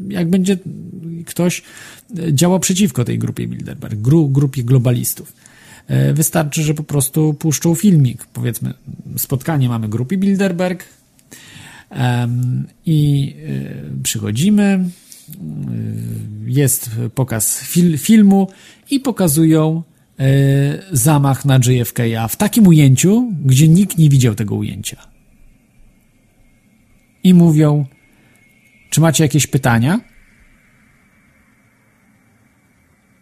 jak 0.09 0.31
będzie 0.31 0.59
ktoś 1.27 1.63
działał 2.33 2.61
przeciwko 2.61 3.05
tej 3.05 3.19
grupie 3.19 3.49
Bilderberg, 3.49 3.95
gru, 3.95 4.29
grupie 4.29 4.65
globalistów. 4.65 5.33
E, 5.87 6.13
wystarczy, 6.13 6.63
że 6.63 6.75
po 6.75 6.83
prostu 6.83 7.35
puszczą 7.35 7.75
filmik. 7.75 8.27
Powiedzmy, 8.27 8.75
spotkanie 9.17 9.69
mamy 9.69 9.89
grupy 9.89 10.17
Bilderberg, 10.17 10.85
i 12.87 13.35
przychodzimy, 14.03 14.85
jest 16.47 16.91
pokaz 17.15 17.61
fil, 17.61 17.99
filmu 17.99 18.49
i 18.91 19.01
pokazują 19.01 19.83
zamach 20.93 21.45
na 21.45 21.57
JFK 21.67 21.99
w 22.29 22.37
takim 22.37 22.67
ujęciu, 22.67 23.33
gdzie 23.45 23.69
nikt 23.69 23.99
nie 23.99 24.11
widział 24.11 24.35
tego 24.35 24.55
ujęcia. 24.55 24.97
I 27.25 27.35
mówią, 27.35 27.87
czy 28.91 29.01
macie 29.01 29.25
jakieś 29.25 29.47
pytania? 29.47 30.01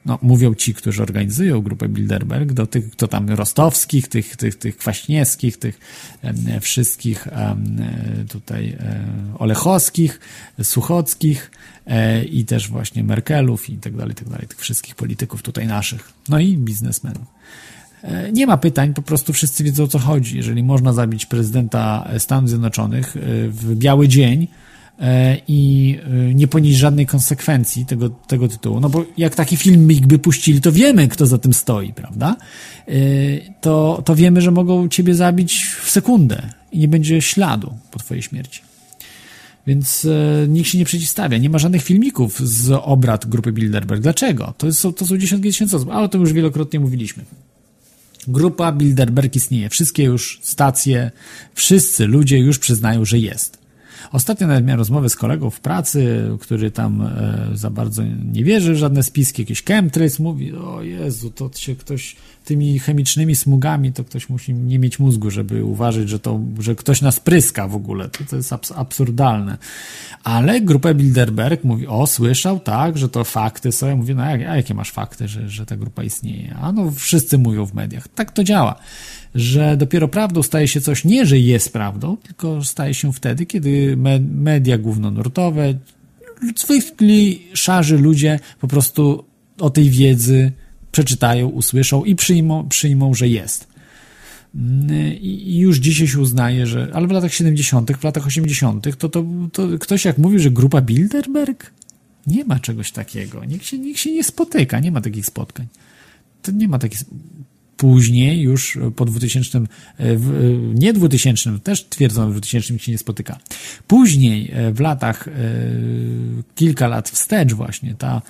No, 0.07 0.19
mówią 0.23 0.55
ci, 0.55 0.75
którzy 0.75 1.03
organizują 1.03 1.61
grupę 1.61 1.89
Bilderberg, 1.89 2.53
do 2.53 2.67
tych, 2.67 2.91
kto 2.91 3.09
tam 3.09 3.31
rostowskich, 3.31 4.09
tych, 4.09 4.37
tych, 4.37 4.57
tych 4.57 4.77
kwaśniewskich, 4.77 5.57
tych 5.57 5.81
e, 6.23 6.61
wszystkich 6.61 7.27
e, 7.27 7.57
tutaj 8.29 8.77
e, 8.81 9.05
olechowskich, 9.39 10.21
suchockich 10.63 11.51
e, 11.87 12.25
i 12.25 12.45
też 12.45 12.69
właśnie 12.69 13.05
Merkelów 13.05 13.71
i 13.71 13.77
tak 13.77 13.97
dalej, 13.97 14.15
tak 14.15 14.29
dalej, 14.29 14.47
tych 14.49 14.59
wszystkich 14.59 14.95
polityków 14.95 15.43
tutaj 15.43 15.67
naszych, 15.67 16.13
no 16.29 16.39
i 16.39 16.57
biznesmenów. 16.57 17.37
E, 18.03 18.33
nie 18.33 18.47
ma 18.47 18.57
pytań, 18.57 18.95
po 18.95 19.03
prostu 19.03 19.33
wszyscy 19.33 19.65
wiedzą 19.65 19.85
o 19.85 19.89
co 19.89 19.99
chodzi. 19.99 20.37
Jeżeli 20.37 20.63
można 20.63 20.93
zabić 20.93 21.27
prezydenta 21.27 22.09
Stanów 22.19 22.51
Zjednoczonych 22.51 23.17
e, 23.17 23.21
w 23.49 23.75
biały 23.75 24.09
dzień, 24.09 24.49
i 25.49 25.99
e, 26.05 26.35
nie 26.35 26.49
ponieść 26.49 26.79
żadnej 26.79 27.07
konsekwencji 27.07 27.87
tego, 27.87 28.09
tego 28.09 28.49
tytułu. 28.49 28.81
No 28.81 28.89
bo 28.89 29.05
jak 29.19 29.35
taki 29.35 29.57
filmik 29.57 30.07
by 30.07 30.19
puścili, 30.19 30.61
to 30.61 30.73
wiemy, 30.73 31.09
kto 31.09 31.27
za 31.27 31.39
tym 31.39 31.55
stoi, 31.55 31.93
prawda? 31.93 32.37
E, 32.89 32.93
to, 33.61 34.03
to 34.05 34.15
wiemy, 34.15 34.41
że 34.41 34.51
mogą 34.51 34.89
ciebie 34.89 35.15
zabić 35.15 35.65
w 35.65 35.91
sekundę 35.91 36.43
i 36.73 36.79
nie 36.79 36.89
będzie 36.89 37.23
śladu 37.23 37.75
po 37.91 37.99
twojej 37.99 38.23
śmierci. 38.23 38.61
Więc 39.67 40.07
nikt 40.49 40.69
się 40.69 40.79
nie 40.79 40.85
przeciwstawia. 40.85 41.39
Nie 41.39 41.51
ma 41.51 41.59
żadnych 41.59 41.83
filmików 41.83 42.41
z 42.41 42.71
obrad 42.71 43.27
grupy 43.27 43.53
Bilderberg. 43.53 44.03
Dlaczego? 44.03 44.55
To, 44.59 44.67
jest, 44.67 44.83
to 44.97 45.07
są 45.07 45.19
dziesiątki 45.19 45.49
tysięcy 45.49 45.77
osób, 45.77 45.91
ale 45.91 46.05
o 46.05 46.09
tym 46.09 46.21
już 46.21 46.33
wielokrotnie 46.33 46.81
mówiliśmy. 46.81 47.25
Grupa 48.29 48.73
Bilderberg 48.73 49.37
istnieje. 49.37 49.69
Wszystkie 49.69 50.05
już 50.05 50.41
stacje, 50.43 51.11
wszyscy 51.55 52.07
ludzie 52.07 52.39
już 52.39 52.59
przyznają, 52.59 53.05
że 53.05 53.19
jest. 53.19 53.66
Ostatnio 54.13 54.47
nawet 54.47 54.65
miałem 54.65 54.79
rozmowę 54.79 55.09
z 55.09 55.17
kolegą 55.17 55.51
w 55.51 55.61
pracy, 55.61 56.29
który 56.41 56.71
tam 56.71 57.03
e, 57.03 57.49
za 57.55 57.71
bardzo 57.71 58.03
nie 58.33 58.45
wierzy 58.45 58.75
w 58.75 58.77
żadne 58.77 59.03
spiski, 59.03 59.43
jakiś 59.43 59.65
chemtrails 59.65 60.19
mówi, 60.19 60.55
o 60.55 60.83
Jezu, 60.83 61.31
to 61.31 61.51
się 61.55 61.77
ktoś 61.77 62.17
tymi 62.45 62.79
chemicznymi 62.79 63.37
smugami, 63.37 63.93
to 63.93 64.05
ktoś 64.05 64.29
musi 64.29 64.55
nie 64.55 64.79
mieć 64.79 64.99
mózgu, 64.99 65.31
żeby 65.31 65.65
uważać, 65.65 66.09
że 66.09 66.19
to, 66.19 66.41
że 66.59 66.75
ktoś 66.75 67.03
nas 67.03 67.21
pryska 67.21 67.69
w 67.69 67.75
ogóle. 67.75 68.09
To, 68.09 68.25
to 68.31 68.37
jest 68.37 68.53
abs 68.53 68.73
absurdalne. 68.73 69.59
Ale 70.25 70.61
grupa 70.61 70.95
Bilderberg 70.95 71.65
mówi, 71.65 71.87
o, 71.87 72.07
słyszał, 72.07 72.61
tak, 72.61 72.99
że 72.99 73.09
to 73.09 73.25
fakty 73.25 73.73
są. 73.73 73.87
Ja 73.87 73.97
mówię, 73.97 74.15
no 74.15 74.23
a 74.23 74.57
jakie 74.57 74.75
masz 74.75 74.91
fakty, 74.91 75.29
że, 75.29 75.49
że 75.49 75.67
ta 75.67 75.77
grupa 75.77 76.03
istnieje? 76.03 76.57
A 76.61 76.73
no, 76.73 76.91
wszyscy 76.91 77.39
mówią 77.39 77.67
w 77.67 77.75
mediach. 77.75 78.09
Tak 78.09 78.33
to 78.33 78.45
działa 78.45 78.79
że 79.37 79.77
dopiero 79.77 80.09
prawdą 80.09 80.43
staje 80.43 80.69
się 80.69 80.81
coś 80.81 81.05
nie, 81.05 81.27
że 81.27 81.39
jest 81.39 81.73
prawdą, 81.73 82.17
tylko 82.17 82.65
staje 82.65 82.95
się 82.95 83.13
wtedy, 83.13 83.47
kiedy 83.47 83.97
me 83.97 84.21
media 84.21 84.79
głównonurtowe, 84.79 85.75
zwykli, 86.57 87.43
szarzy 87.53 87.99
ludzie 87.99 88.41
po 88.61 88.69
prostu 88.69 89.25
o 89.59 89.71
tej 89.71 89.91
wiedzy 89.91 90.53
przeczytają, 90.93 91.49
usłyszą 91.49 92.05
i 92.05 92.17
przyjmą, 92.17 92.69
przyjmą 92.69 93.15
że 93.15 93.29
jest. 93.29 93.69
I 95.21 95.59
już 95.59 95.79
dzisiaj 95.79 96.09
się 96.09 96.21
uznaje, 96.21 96.67
że, 96.67 96.91
ale 96.93 97.07
w 97.07 97.11
latach 97.11 97.35
70., 97.35 97.93
w 97.93 98.05
latach 98.05 98.27
80., 98.27 98.99
to, 98.99 99.09
to, 99.09 99.25
to 99.53 99.69
ktoś 99.81 100.05
jak 100.05 100.19
mówi, 100.19 100.39
że 100.39 100.51
grupa 100.51 100.81
Bilderberg, 100.81 101.73
nie 102.27 102.45
ma 102.45 102.61
czegoś 102.61 102.93
takiego. 102.93 103.45
Nikt 103.45 103.67
się, 103.67 103.79
nikt 103.79 104.01
się 104.01 104.13
nie 104.13 104.25
spotyka, 104.25 104.81
nie 104.81 104.93
ma 104.93 105.01
takich 105.01 105.27
spotkań. 105.27 105.67
To 106.43 106.53
nie 106.53 106.69
ma 106.69 106.79
takich. 106.79 107.01
Później, 107.77 108.41
już 108.41 108.79
po 108.97 109.05
2000, 109.05 109.59
e, 109.59 109.63
e, 110.03 110.17
nie 110.75 110.93
2000, 110.93 111.59
też 111.61 111.85
twierdzono, 111.85 112.27
że 112.27 112.33
w 112.33 112.41
2000 112.41 112.79
się 112.79 112.93
nie 112.93 112.99
spotyka. 112.99 113.39
Później, 113.87 114.51
e, 114.53 114.73
w 114.73 114.81
latach, 114.81 115.29
kilka 116.55 116.89
lat 116.89 117.09
wstecz 117.09 117.53
właśnie, 117.53 117.95
ta 117.95 118.23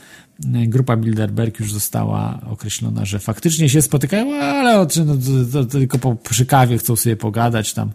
grupa 0.45 0.97
Bilderberg 0.97 1.61
już 1.61 1.73
została 1.73 2.41
określona, 2.51 3.05
że 3.05 3.19
faktycznie 3.19 3.69
się 3.69 3.83
spotykają, 3.83 4.35
ale 4.35 4.77
no, 4.77 4.87
to, 4.87 5.03
to, 5.53 5.65
tylko 5.65 5.99
po, 5.99 6.15
przy 6.15 6.47
kawie 6.47 6.79
chcą 6.79 6.97
sobie 6.97 7.17
pogadać, 7.17 7.75
tam 7.75 7.91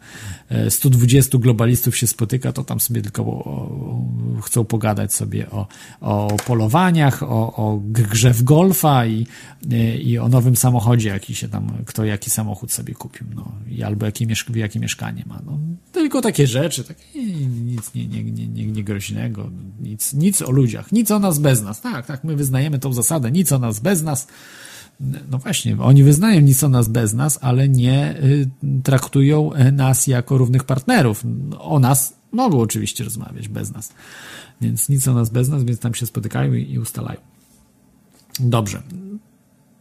120 0.69 1.37
globalistów 1.37 1.97
się 1.97 2.07
spotyka, 2.07 2.51
to 2.51 2.63
tam 2.63 2.79
sobie 2.79 3.01
tylko 3.01 3.23
o, 3.23 4.01
chcą 4.41 4.65
pogadać 4.65 5.13
sobie 5.13 5.49
o, 5.49 5.67
o 6.01 6.37
polowaniach, 6.45 7.23
o, 7.23 7.55
o 7.55 7.81
grze 7.83 8.33
w 8.33 8.43
golfa 8.43 9.05
i, 9.05 9.27
i 10.01 10.17
o 10.17 10.29
nowym 10.29 10.55
samochodzie, 10.55 11.09
jaki 11.09 11.35
się 11.35 11.49
tam, 11.49 11.71
kto 11.85 12.05
jaki 12.05 12.29
samochód 12.29 12.71
sobie 12.71 12.93
kupił, 12.93 13.27
no, 13.35 13.51
i 13.69 13.83
albo 13.83 14.05
jakie, 14.05 14.27
mieszk 14.27 14.55
jakie 14.55 14.79
mieszkanie 14.79 15.23
ma. 15.27 15.41
No, 15.45 15.59
tylko 15.91 16.21
takie 16.21 16.47
rzeczy, 16.47 16.83
takie, 16.83 17.23
nic 17.65 17.93
nie, 17.93 18.07
nie, 18.07 18.23
nie, 18.23 18.47
nie, 18.47 18.65
nie 18.65 18.83
groźnego, 18.83 19.49
nic, 19.81 20.13
nic 20.13 20.41
o 20.41 20.51
ludziach, 20.51 20.91
nic 20.91 21.11
o 21.11 21.19
nas 21.19 21.39
bez 21.39 21.61
nas. 21.61 21.81
Tak, 21.81 22.05
tak, 22.05 22.23
my 22.23 22.30
wyznajemy 22.35 22.79
tą 22.79 22.93
zasadę, 22.93 23.31
nic 23.31 23.51
o 23.51 23.59
nas 23.59 23.79
bez 23.79 24.03
nas. 24.03 24.27
No 25.31 25.37
właśnie, 25.37 25.77
oni 25.79 26.03
wyznają 26.03 26.39
nic 26.39 26.63
o 26.63 26.69
nas 26.69 26.87
bez 26.87 27.13
nas, 27.13 27.39
ale 27.41 27.69
nie 27.69 28.15
y, 28.23 28.49
traktują 28.83 29.51
nas 29.71 30.07
jako 30.07 30.37
równych 30.37 30.63
partnerów. 30.63 31.23
O 31.59 31.79
nas 31.79 32.13
mogą 32.31 32.59
oczywiście 32.59 33.03
rozmawiać 33.03 33.47
bez 33.47 33.71
nas. 33.71 33.93
Więc 34.61 34.89
nic 34.89 35.07
o 35.07 35.13
nas 35.13 35.29
bez 35.29 35.49
nas, 35.49 35.63
więc 35.63 35.79
tam 35.79 35.93
się 35.93 36.05
spotykają 36.05 36.53
i, 36.53 36.71
i 36.71 36.79
ustalają. 36.79 37.19
Dobrze. 38.39 38.81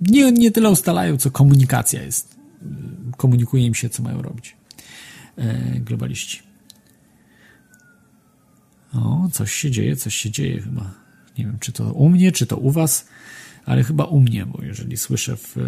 Nie, 0.01 0.32
nie 0.32 0.51
tyle 0.51 0.70
ustalają, 0.70 1.16
co 1.16 1.31
komunikacja 1.31 2.02
jest. 2.02 2.36
Komunikuje 3.16 3.66
im 3.66 3.74
się, 3.74 3.89
co 3.89 4.02
mają 4.02 4.22
robić 4.22 4.56
e, 5.36 5.81
globaliści. 5.81 6.43
O, 8.94 9.28
coś 9.32 9.52
się 9.52 9.70
dzieje, 9.70 9.97
coś 9.97 10.14
się 10.14 10.31
dzieje 10.31 10.62
chyba. 10.62 10.94
Nie 11.39 11.44
wiem, 11.44 11.57
czy 11.61 11.73
to 11.73 11.93
u 11.93 12.09
mnie, 12.09 12.32
czy 12.32 12.47
to 12.47 12.57
u 12.57 12.70
was, 12.70 13.07
ale 13.66 13.85
chyba 13.85 14.05
u 14.05 14.20
mnie, 14.20 14.47
bo 14.47 14.62
jeżeli 14.62 14.97
słyszę 14.97 15.36
w 15.36 15.57
e, 15.57 15.61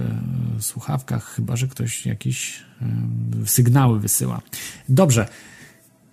słuchawkach, 0.62 1.24
chyba 1.24 1.56
że 1.56 1.68
ktoś 1.68 2.06
jakieś 2.06 2.62
e, 2.82 2.86
sygnały 3.47 4.01
wysyła. 4.01 4.43
Dobrze. 4.89 5.28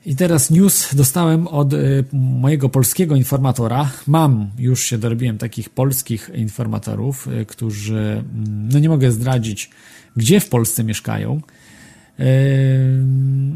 I 0.06 0.16
teraz 0.16 0.50
news 0.50 0.96
dostałem 0.96 1.48
od 1.48 1.74
e, 1.74 1.78
mojego 2.14 2.70
polskiego 2.70 3.16
informatora. 3.16 3.92
Mam, 4.08 4.50
już 4.58 4.84
się 4.84 4.98
dorobiłem 4.98 5.38
takich 5.38 5.70
polskich 5.70 6.30
informatorów, 6.36 7.28
którzy, 7.48 8.00
mm, 8.00 8.70
no 8.72 8.80
nie 8.80 8.90
mogę 8.90 9.12
zdradzić, 9.12 9.70
gdzie 10.16 10.40
w 10.40 10.50
Polsce 10.50 10.84
mieszkają. 10.84 11.42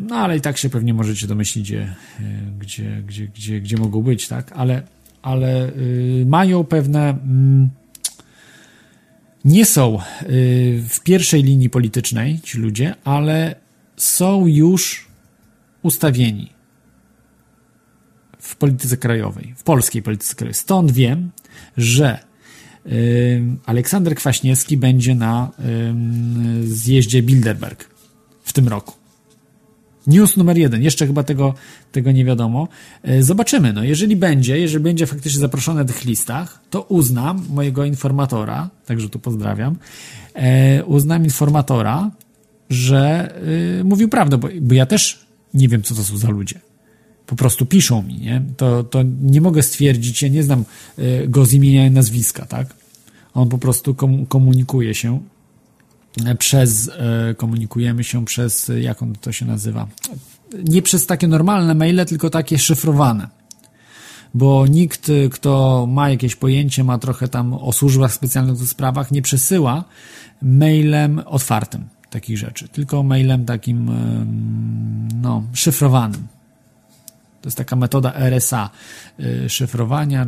No 0.08 0.16
ale 0.16 0.38
i 0.38 0.42
tak 0.42 0.58
się 0.58 0.70
pewnie 0.70 0.94
możecie 0.94 1.28
domyślić, 1.28 1.66
gdzie, 1.66 1.96
gdzie, 2.60 3.04
gdzie, 3.08 3.28
gdzie, 3.28 3.62
gdzie 3.62 3.78
mogą 3.78 4.02
być, 4.02 4.28
tak? 4.28 4.52
Ale 4.52 4.84
ale 5.24 5.70
y, 5.70 6.26
mają 6.28 6.64
pewne. 6.64 7.10
Mm, 7.10 7.70
nie 9.46 9.66
są 9.66 10.00
y, 10.00 10.84
w 10.90 11.00
pierwszej 11.04 11.44
linii 11.44 11.70
politycznej 11.70 12.40
ci 12.40 12.58
ludzie, 12.58 12.96
ale 13.04 13.56
są 13.98 14.48
już 14.48 15.08
ustawieni 15.82 16.50
w 18.40 18.56
polityce 18.56 18.98
krajowej, 18.98 19.54
w 19.58 19.64
polskiej 19.64 20.02
polityce 20.02 20.36
krajowej. 20.36 20.54
Stąd 20.54 20.92
wiem, 20.92 21.32
że 21.78 22.20
y, 22.86 23.44
Aleksander 23.66 24.16
Kwaśniewski 24.16 24.78
będzie 24.78 25.16
na 25.16 25.52
zjeździe 26.64 27.24
Bilderberg 27.24 27.90
w 28.44 28.54
tym 28.54 28.68
roku. 28.68 29.03
News 30.08 30.38
numer 30.38 30.58
jeden. 30.58 30.84
Jeszcze 30.84 31.08
chyba 31.08 31.24
tego, 31.24 31.54
tego 31.92 32.12
nie 32.12 32.26
wiadomo. 32.26 32.68
E, 33.04 33.24
zobaczymy. 33.24 33.74
No, 33.74 33.84
jeżeli 33.84 34.16
będzie, 34.16 34.60
jeżeli 34.60 34.84
będzie 34.84 35.08
faktycznie 35.08 35.42
zaproszony 35.42 35.80
na 35.80 35.86
tych 35.86 36.06
listach, 36.06 36.60
to 36.70 36.82
uznam 36.82 37.46
mojego 37.50 37.86
informatora, 37.86 38.70
także 38.86 39.10
tu 39.10 39.20
pozdrawiam, 39.20 39.76
e, 40.34 40.84
uznam 40.86 41.24
informatora, 41.24 42.12
że 42.70 43.34
y, 43.80 43.84
mówił 43.84 44.10
prawdę, 44.10 44.38
bo, 44.38 44.50
bo 44.62 44.74
ja 44.74 44.86
też 44.86 45.26
nie 45.54 45.68
wiem, 45.68 45.84
co 45.84 45.96
to 45.96 46.04
są 46.04 46.18
za 46.18 46.30
ludzie. 46.30 46.60
Po 47.26 47.36
prostu 47.36 47.66
piszą 47.66 48.02
mi, 48.02 48.18
nie? 48.18 48.42
To, 48.58 48.84
to 48.84 49.04
nie 49.22 49.42
mogę 49.42 49.64
stwierdzić, 49.64 50.22
ja 50.22 50.28
nie 50.28 50.44
znam 50.44 50.66
y, 51.00 51.28
go 51.28 51.46
z 51.46 51.54
imienia 51.54 51.88
i 51.88 51.92
nazwiska, 51.92 52.46
tak? 52.46 52.68
On 53.34 53.50
po 53.50 53.58
prostu 53.58 53.96
komunikuje 54.28 54.96
się 54.96 55.20
przez, 56.40 56.92
e, 56.98 57.36
komunikujemy 57.36 58.04
się 58.04 58.26
przez, 58.26 58.72
jak 58.82 59.02
on 59.02 59.16
to 59.16 59.32
się 59.32 59.46
nazywa? 59.46 59.88
Nie 60.64 60.82
przez 60.82 61.06
takie 61.06 61.28
normalne 61.28 61.76
maile, 61.76 62.06
tylko 62.06 62.30
takie 62.30 62.60
szyfrowane. 62.60 63.28
Bo 64.34 64.68
nikt, 64.68 65.12
kto 65.32 65.86
ma 65.90 66.10
jakieś 66.10 66.36
pojęcie, 66.36 66.84
ma 66.84 66.98
trochę 66.98 67.28
tam 67.28 67.54
o 67.54 67.72
służbach 67.72 68.14
specjalnych 68.14 68.56
w 68.56 68.68
sprawach, 68.68 69.12
nie 69.12 69.22
przesyła 69.22 69.84
mailem 70.42 71.20
otwartym 71.26 71.90
takich 72.10 72.38
rzeczy, 72.38 72.68
tylko 72.68 73.04
mailem 73.04 73.46
takim, 73.46 73.92
no, 75.22 75.44
szyfrowanym. 75.54 76.28
To 77.44 77.48
jest 77.48 77.58
taka 77.58 77.76
metoda 77.76 78.14
RSA, 78.14 78.70
y, 79.20 79.50
szyfrowania 79.50 80.28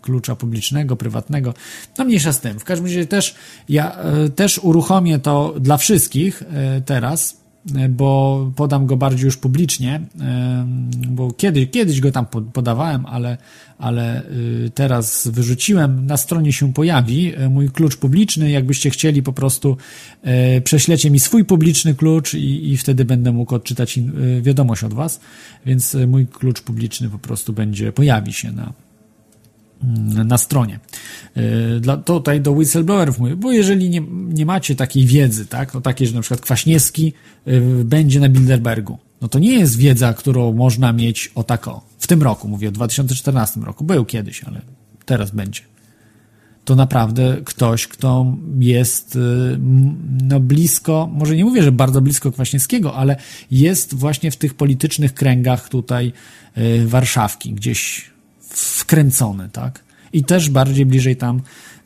klucza 0.00 0.36
publicznego, 0.36 0.96
prywatnego. 0.96 1.54
No 1.98 2.04
mniejsza 2.04 2.32
z 2.32 2.40
tym. 2.40 2.58
W 2.58 2.64
każdym 2.64 2.86
razie 2.86 3.06
też 3.06 3.34
ja 3.68 3.96
też 4.36 4.58
uruchomię 4.58 5.18
to 5.18 5.54
dla 5.60 5.76
wszystkich 5.76 6.42
teraz, 6.86 7.41
bo 7.90 8.50
podam 8.56 8.86
go 8.86 8.96
bardziej 8.96 9.24
już 9.24 9.36
publicznie, 9.36 10.00
bo 11.08 11.32
kiedyś, 11.32 11.70
kiedyś 11.70 12.00
go 12.00 12.12
tam 12.12 12.26
podawałem, 12.52 13.06
ale, 13.06 13.38
ale 13.78 14.22
y, 14.30 14.70
teraz 14.74 15.28
wyrzuciłem. 15.28 16.06
Na 16.06 16.16
stronie 16.16 16.52
się 16.52 16.72
pojawi 16.72 17.34
y, 17.40 17.48
mój 17.48 17.70
klucz 17.70 17.96
publiczny. 17.96 18.50
Jakbyście 18.50 18.90
chcieli, 18.90 19.22
po 19.22 19.32
prostu 19.32 19.76
y, 20.56 20.60
prześlecie 20.60 21.10
mi 21.10 21.20
swój 21.20 21.44
publiczny 21.44 21.94
klucz 21.94 22.34
i, 22.34 22.72
i 22.72 22.76
wtedy 22.76 23.04
będę 23.04 23.32
mógł 23.32 23.54
odczytać 23.54 23.98
wiadomość 24.42 24.84
od 24.84 24.94
Was. 24.94 25.20
Więc 25.66 25.96
mój 26.06 26.26
klucz 26.26 26.62
publiczny 26.62 27.08
po 27.08 27.18
prostu 27.18 27.52
będzie, 27.52 27.92
pojawi 27.92 28.32
się 28.32 28.52
na, 28.52 28.72
na 30.24 30.38
stronie. 30.38 30.80
E, 31.34 31.80
dla, 31.80 31.96
tutaj 31.96 32.40
do 32.40 32.52
whistleblowerów 32.52 33.18
mówię, 33.18 33.36
bo 33.36 33.52
jeżeli 33.52 33.90
nie, 33.90 34.02
nie 34.10 34.46
macie 34.46 34.76
takiej 34.76 35.06
wiedzy, 35.06 35.46
tak, 35.46 35.74
no 35.74 35.80
takiej, 35.80 36.08
że 36.08 36.14
na 36.14 36.20
przykład 36.20 36.40
Kwaśniewski 36.40 37.12
e, 37.46 37.60
będzie 37.84 38.20
na 38.20 38.28
Bilderbergu, 38.28 38.98
no 39.20 39.28
to 39.28 39.38
nie 39.38 39.58
jest 39.58 39.76
wiedza, 39.76 40.14
którą 40.14 40.52
można 40.52 40.92
mieć 40.92 41.32
o 41.34 41.44
tako. 41.44 41.84
W 41.98 42.06
tym 42.06 42.22
roku, 42.22 42.48
mówię 42.48 42.68
o 42.68 42.72
2014 42.72 43.60
roku, 43.60 43.84
był 43.84 44.04
kiedyś, 44.04 44.44
ale 44.44 44.60
teraz 45.04 45.30
będzie. 45.30 45.60
To 46.64 46.76
naprawdę 46.76 47.36
ktoś, 47.44 47.86
kto 47.86 48.36
jest 48.58 49.16
e, 49.16 49.18
no 50.22 50.40
blisko, 50.40 51.10
może 51.12 51.36
nie 51.36 51.44
mówię, 51.44 51.62
że 51.62 51.72
bardzo 51.72 52.00
blisko 52.00 52.32
Kwaśniewskiego, 52.32 52.94
ale 52.94 53.16
jest 53.50 53.94
właśnie 53.94 54.30
w 54.30 54.36
tych 54.36 54.54
politycznych 54.54 55.14
kręgach 55.14 55.68
tutaj 55.68 56.12
Warszawki, 56.86 57.52
gdzieś 57.52 58.11
wkręcony, 58.54 59.48
tak? 59.52 59.80
I 60.12 60.24
też 60.24 60.50
bardziej 60.50 60.86
bliżej 60.86 61.16
tam 61.16 61.42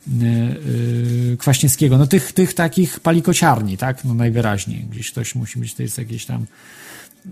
yy, 0.07 1.37
Kwaśniewskiego. 1.37 1.97
No 1.97 2.07
tych, 2.07 2.33
tych 2.33 2.53
takich 2.53 2.99
palikociarni, 2.99 3.77
tak? 3.77 4.05
No 4.05 4.13
najwyraźniej. 4.13 4.85
Gdzieś 4.91 5.11
ktoś 5.11 5.35
musi 5.35 5.59
być, 5.59 5.73
to 5.73 5.83
jest 5.83 5.97
jakieś 5.97 6.25
tam 6.25 6.45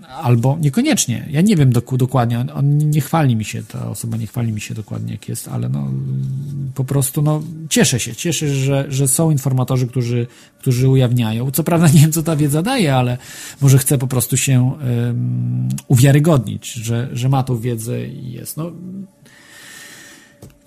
albo 0.10 0.58
niekoniecznie. 0.62 1.28
Ja 1.32 1.42
nie 1.42 1.56
wiem 1.56 1.70
dokładnie, 1.92 2.40
on, 2.40 2.50
on, 2.50 2.78
nie 2.78 3.02
chwali 3.02 3.36
mi 3.36 3.46
się, 3.46 3.64
ta 3.64 3.90
osoba 3.90 4.18
nie 4.18 4.28
chwali 4.28 4.52
mi 4.52 4.62
się 4.62 4.74
dokładnie 4.74 5.12
jak 5.12 5.30
jest, 5.30 5.48
ale 5.48 5.70
no 5.70 5.92
po 6.76 6.84
prostu 6.84 7.22
no 7.22 7.44
cieszę 7.70 8.00
się, 8.00 8.16
cieszę, 8.16 8.48
że, 8.48 8.86
że 8.90 9.08
są 9.08 9.32
informatorzy, 9.32 9.88
którzy, 9.88 10.28
którzy 10.60 10.90
ujawniają. 10.90 11.52
Co 11.52 11.64
prawda 11.64 11.88
nie 11.88 12.00
wiem, 12.00 12.12
co 12.12 12.24
ta 12.24 12.36
wiedza 12.36 12.62
daje, 12.62 12.96
ale 12.96 13.18
może 13.62 13.78
chcę 13.78 13.98
po 13.98 14.08
prostu 14.08 14.38
się 14.38 14.78
um, 15.06 15.70
uwiarygodnić, 15.88 16.74
że, 16.74 17.10
że 17.14 17.30
ma 17.30 17.44
tą 17.44 17.60
wiedzę 17.60 18.08
i 18.08 18.32
jest. 18.32 18.58
No, 18.58 18.72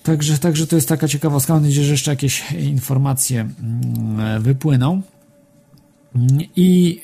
Także, 0.08 0.38
także 0.38 0.66
to 0.66 0.76
jest 0.76 0.88
taka 0.88 1.08
ciekawostka. 1.08 1.54
Mam 1.54 1.62
nadzieję, 1.62 1.86
że 1.86 1.92
jeszcze 1.92 2.10
jakieś 2.10 2.52
informacje 2.52 3.40
mm, 3.40 4.42
wypłyną. 4.42 5.02
I 6.56 7.00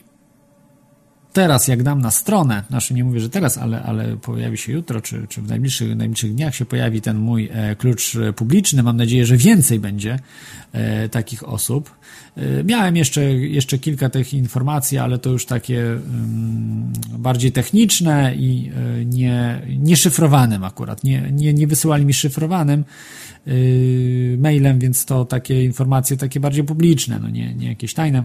teraz, 1.35 1.69
jak 1.69 1.83
dam 1.83 2.01
na 2.01 2.11
stronę, 2.11 2.65
znaczy 2.69 2.95
nie 2.95 3.05
mówię, 3.05 3.21
że 3.21 3.31
teraz, 3.31 3.59
ale, 3.59 3.83
ale 3.83 4.17
pojawi 4.17 4.59
się 4.59 4.73
jutro, 4.73 5.01
czy, 5.01 5.27
czy 5.29 5.43
w 5.43 5.49
najbliższych, 5.49 5.97
najbliższych 5.97 6.35
dniach 6.35 6.55
się 6.55 6.65
pojawi 6.65 7.01
ten 7.01 7.17
mój 7.17 7.49
e, 7.53 7.77
klucz 7.77 8.17
publiczny. 8.37 8.83
Mam 8.83 8.97
nadzieję, 8.97 9.27
że 9.27 9.37
więcej 9.37 9.81
będzie 9.81 10.19
e, 10.73 11.09
takich 11.09 11.49
osób. 11.49 11.91
E, 12.37 12.65
miałem 12.65 12.97
jeszcze, 12.97 13.23
jeszcze 13.33 13.79
kilka 13.79 14.11
tych 14.11 14.35
informacji, 14.35 14.99
ale 14.99 15.19
to 15.19 15.31
już 15.31 15.47
takie 15.47 15.81
mm, 15.83 16.93
bardziej 17.19 17.53
techniczne 17.53 18.35
i 18.37 18.71
nie, 19.05 19.63
nie 19.79 19.97
szyfrowanym 19.97 20.65
akurat. 20.65 21.05
Nie, 21.05 21.31
nie, 21.33 21.55
nie 21.55 21.67
wysyłali 21.67 22.07
mi 22.07 22.15
szyfrowanym 22.15 22.85
mailem, 24.39 24.79
więc 24.79 25.05
to 25.05 25.25
takie 25.25 25.65
informacje 25.65 26.17
takie 26.17 26.41
bardziej 26.41 26.65
publiczne, 26.65 27.19
no 27.23 27.31
nie, 27.31 27.55
nie 27.55 27.69
jakieś 27.69 27.95
tajne. 27.95 28.25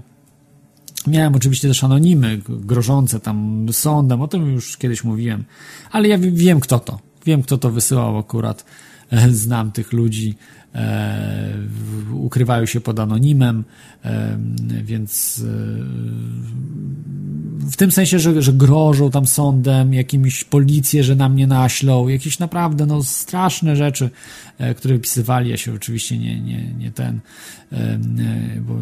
Miałem 1.07 1.35
oczywiście 1.35 1.67
też 1.67 1.83
anonimy 1.83 2.41
grożące 2.47 3.19
tam 3.19 3.67
sądem, 3.71 4.21
o 4.21 4.27
tym 4.27 4.53
już 4.53 4.77
kiedyś 4.77 5.03
mówiłem, 5.03 5.43
ale 5.91 6.07
ja 6.07 6.17
wiem 6.17 6.59
kto 6.59 6.79
to. 6.79 6.99
Wiem 7.25 7.43
kto 7.43 7.57
to 7.57 7.71
wysyłał 7.71 8.17
akurat. 8.17 8.65
E, 9.11 9.29
znam 9.43 9.71
tych 9.71 9.93
ludzi, 9.93 10.35
e, 10.75 11.53
ukrywają 12.13 12.65
się 12.65 12.81
pod 12.81 12.99
anonimem, 12.99 13.63
e, 14.05 14.37
więc 14.83 15.43
w 17.59 17.75
tym 17.75 17.91
sensie, 17.91 18.19
że, 18.19 18.41
że 18.41 18.53
grożą 18.53 19.11
tam 19.11 19.27
sądem, 19.27 19.93
jakimiś 19.93 20.43
policję, 20.43 21.03
że 21.03 21.15
na 21.15 21.29
mnie 21.29 21.47
naślą, 21.47 22.07
jakieś 22.07 22.39
naprawdę 22.39 22.85
no, 22.85 23.03
straszne 23.03 23.75
rzeczy, 23.75 24.09
które 24.77 24.93
wypisywali. 24.93 25.49
Ja 25.49 25.57
się 25.57 25.73
oczywiście 25.73 26.17
nie, 26.17 26.41
nie, 26.41 26.73
nie 26.73 26.91
ten, 26.91 27.19
bo 28.61 28.75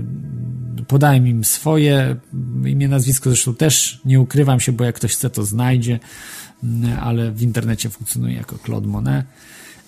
podałem 0.88 1.28
im 1.28 1.44
swoje 1.44 2.16
imię, 2.66 2.88
nazwisko, 2.88 3.30
zresztą 3.30 3.56
też 3.56 4.02
nie 4.06 4.22
ukrywam 4.22 4.60
się, 4.60 4.72
bo 4.72 4.84
jak 4.84 4.96
ktoś 4.96 5.14
chce, 5.14 5.30
to 5.30 5.44
znajdzie, 5.44 6.00
ale 7.02 7.32
w 7.32 7.42
internecie 7.42 7.90
funkcjonuje 7.90 8.36
jako 8.36 8.58
Claude 8.66 8.88
Monet. 8.88 9.26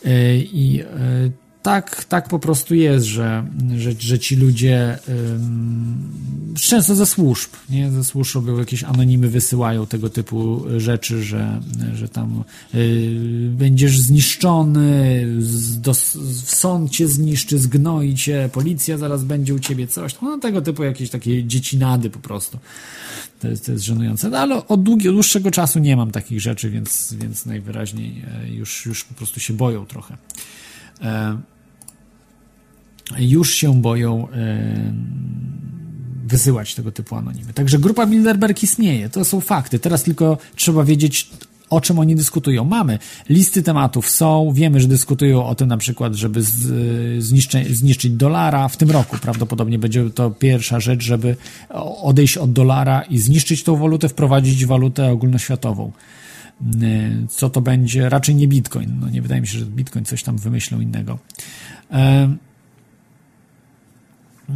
I 0.05 0.83
tak, 1.61 2.05
tak 2.05 2.27
po 2.27 2.39
prostu 2.39 2.75
jest, 2.75 3.05
że, 3.05 3.45
że, 3.77 3.91
że 3.99 4.19
ci 4.19 4.35
ludzie 4.35 4.99
często 6.55 6.95
ze 6.95 7.05
służb, 7.05 7.49
nie? 7.69 7.91
Ze 7.91 8.03
służb 8.03 8.57
jakieś 8.59 8.83
anonimy, 8.83 9.29
wysyłają 9.29 9.85
tego 9.85 10.09
typu 10.09 10.65
rzeczy, 10.77 11.23
że, 11.23 11.61
że 11.93 12.09
tam 12.09 12.43
y, 12.75 13.49
będziesz 13.51 13.99
zniszczony, 13.99 15.25
z, 15.39 15.81
do, 15.81 15.93
w 16.43 16.55
sąd 16.55 16.91
cię 16.91 17.07
zniszczy, 17.07 17.59
zgnoi 17.59 18.15
cię, 18.15 18.49
policja 18.53 18.97
zaraz 18.97 19.23
będzie 19.23 19.53
u 19.53 19.59
ciebie 19.59 19.87
coś. 19.87 20.15
No 20.21 20.37
tego 20.37 20.61
typu 20.61 20.83
jakieś 20.83 21.09
takie 21.09 21.43
dziecinady 21.43 22.09
po 22.09 22.19
prostu. 22.19 22.59
To 23.39 23.47
jest, 23.47 23.65
to 23.65 23.71
jest 23.71 23.83
żenujące. 23.83 24.29
No, 24.29 24.37
ale 24.37 24.67
od 24.67 24.83
dłuższego 24.83 25.51
czasu 25.51 25.79
nie 25.79 25.95
mam 25.95 26.11
takich 26.11 26.41
rzeczy, 26.41 26.69
więc, 26.69 27.13
więc 27.13 27.45
najwyraźniej 27.45 28.25
e, 28.43 28.49
już, 28.49 28.85
już 28.85 29.03
po 29.03 29.13
prostu 29.13 29.39
się 29.39 29.53
boją 29.53 29.85
trochę. 29.85 30.17
E, 31.01 31.37
już 33.19 33.53
się 33.53 33.81
boją 33.81 34.29
e, 34.29 34.93
wysyłać 36.25 36.75
tego 36.75 36.91
typu 36.91 37.15
anonimy. 37.15 37.53
Także 37.53 37.79
grupa 37.79 38.05
Bilderberg 38.05 38.63
istnieje, 38.63 39.09
to 39.09 39.25
są 39.25 39.41
fakty. 39.41 39.79
Teraz 39.79 40.03
tylko 40.03 40.37
trzeba 40.55 40.83
wiedzieć, 40.83 41.29
o 41.69 41.81
czym 41.81 41.99
oni 41.99 42.15
dyskutują. 42.15 42.65
Mamy 42.65 42.99
listy 43.29 43.63
tematów, 43.63 44.09
są, 44.09 44.51
wiemy, 44.53 44.79
że 44.79 44.87
dyskutują 44.87 45.45
o 45.45 45.55
tym 45.55 45.67
na 45.67 45.77
przykład, 45.77 46.13
żeby 46.13 46.41
zniszczyć, 47.19 47.77
zniszczyć 47.77 48.11
dolara. 48.11 48.67
W 48.67 48.77
tym 48.77 48.91
roku 48.91 49.17
prawdopodobnie 49.21 49.79
będzie 49.79 50.09
to 50.09 50.31
pierwsza 50.31 50.79
rzecz, 50.79 51.03
żeby 51.03 51.35
odejść 52.01 52.37
od 52.37 52.53
dolara 52.53 53.01
i 53.01 53.17
zniszczyć 53.17 53.63
tą 53.63 53.75
walutę, 53.75 54.09
wprowadzić 54.09 54.65
walutę 54.65 55.11
ogólnoświatową. 55.11 55.91
Y, 56.83 57.27
co 57.29 57.49
to 57.49 57.61
będzie? 57.61 58.09
Raczej 58.09 58.35
nie 58.35 58.47
Bitcoin. 58.47 58.97
No 58.99 59.09
nie 59.09 59.21
wydaje 59.21 59.41
mi 59.41 59.47
się, 59.47 59.59
że 59.59 59.65
Bitcoin 59.65 60.05
coś 60.05 60.23
tam 60.23 60.37
wymyślą 60.37 60.79
innego. 60.79 61.19
Y, 61.91 61.95
y, 64.49 64.53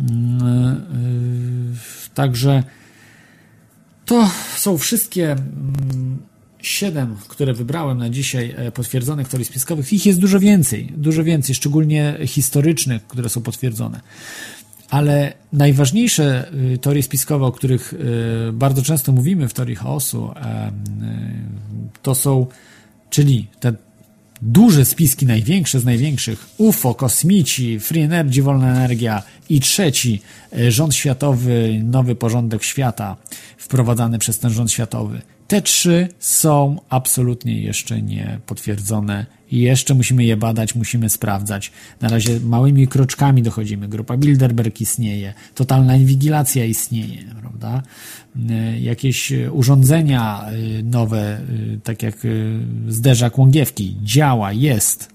także 2.14 2.64
to 4.06 4.30
są 4.56 4.77
wszystkie 4.77 5.32
mm, 5.32 6.17
siedem, 6.64 7.16
które 7.27 7.53
wybrałem 7.53 7.98
na 7.98 8.09
dzisiaj 8.09 8.56
e, 8.58 8.72
potwierdzonych 8.72 9.27
teorii 9.27 9.45
spiskowych. 9.45 9.93
Ich 9.93 10.06
jest 10.06 10.19
dużo 10.19 10.40
więcej, 10.40 10.93
dużo 10.98 11.24
więcej, 11.24 11.56
szczególnie 11.56 12.17
historycznych, 12.25 13.08
które 13.08 13.30
są 13.30 13.42
potwierdzone. 13.42 14.01
Ale 14.90 15.33
najważniejsze 15.53 16.51
y, 16.74 16.77
teorie 16.77 17.03
spiskowe, 17.03 17.45
o 17.45 17.51
których 17.51 17.93
y, 17.93 18.53
bardzo 18.53 18.82
często 18.82 19.11
mówimy 19.11 19.48
w 19.50 19.53
teorii 19.53 19.75
chaosu, 19.75 20.32
y, 20.32 20.32
to 22.01 22.16
są, 22.16 22.48
czyli 23.09 23.48
te 23.59 23.74
duże 24.42 24.85
spiski, 24.85 25.25
największe 25.25 25.80
z 25.80 25.85
największych, 25.85 26.50
UFO, 26.58 26.95
kosmici, 26.95 27.80
free 27.80 28.01
energy, 28.01 28.43
wolna 28.43 28.75
energia 28.75 29.24
i 29.50 29.59
trzeci, 29.59 30.22
rząd 30.69 30.95
światowy, 30.95 31.82
nowy 31.83 32.16
porządek 32.16 32.64
świata 32.64 33.17
wprowadzany 33.58 34.19
przez 34.19 34.40
ten 34.40 34.51
rząd 34.51 34.72
światowy. 34.72 35.22
Te 35.47 35.61
trzy 35.61 36.07
są 36.19 36.80
absolutnie 36.89 37.61
jeszcze 37.61 38.01
nie 38.01 38.39
potwierdzone 38.45 39.25
jeszcze 39.61 39.93
musimy 39.93 40.23
je 40.23 40.38
badać, 40.38 40.75
musimy 40.75 41.09
sprawdzać. 41.09 41.72
Na 42.01 42.09
razie 42.09 42.39
małymi 42.39 42.88
kroczkami 42.88 43.43
dochodzimy. 43.43 43.88
Grupa 43.88 44.17
Bilderberg 44.17 44.81
istnieje, 44.81 45.33
totalna 45.55 45.95
inwigilacja 45.95 46.65
istnieje, 46.65 47.23
prawda? 47.41 47.83
E, 48.49 48.80
jakieś 48.80 49.33
urządzenia 49.51 50.45
e, 50.45 50.83
nowe, 50.83 51.41
tak 51.83 52.03
jak 52.03 52.15
zderzak 52.88 53.38
łągiewki, 53.38 53.97
działa, 54.03 54.53
jest. 54.53 55.12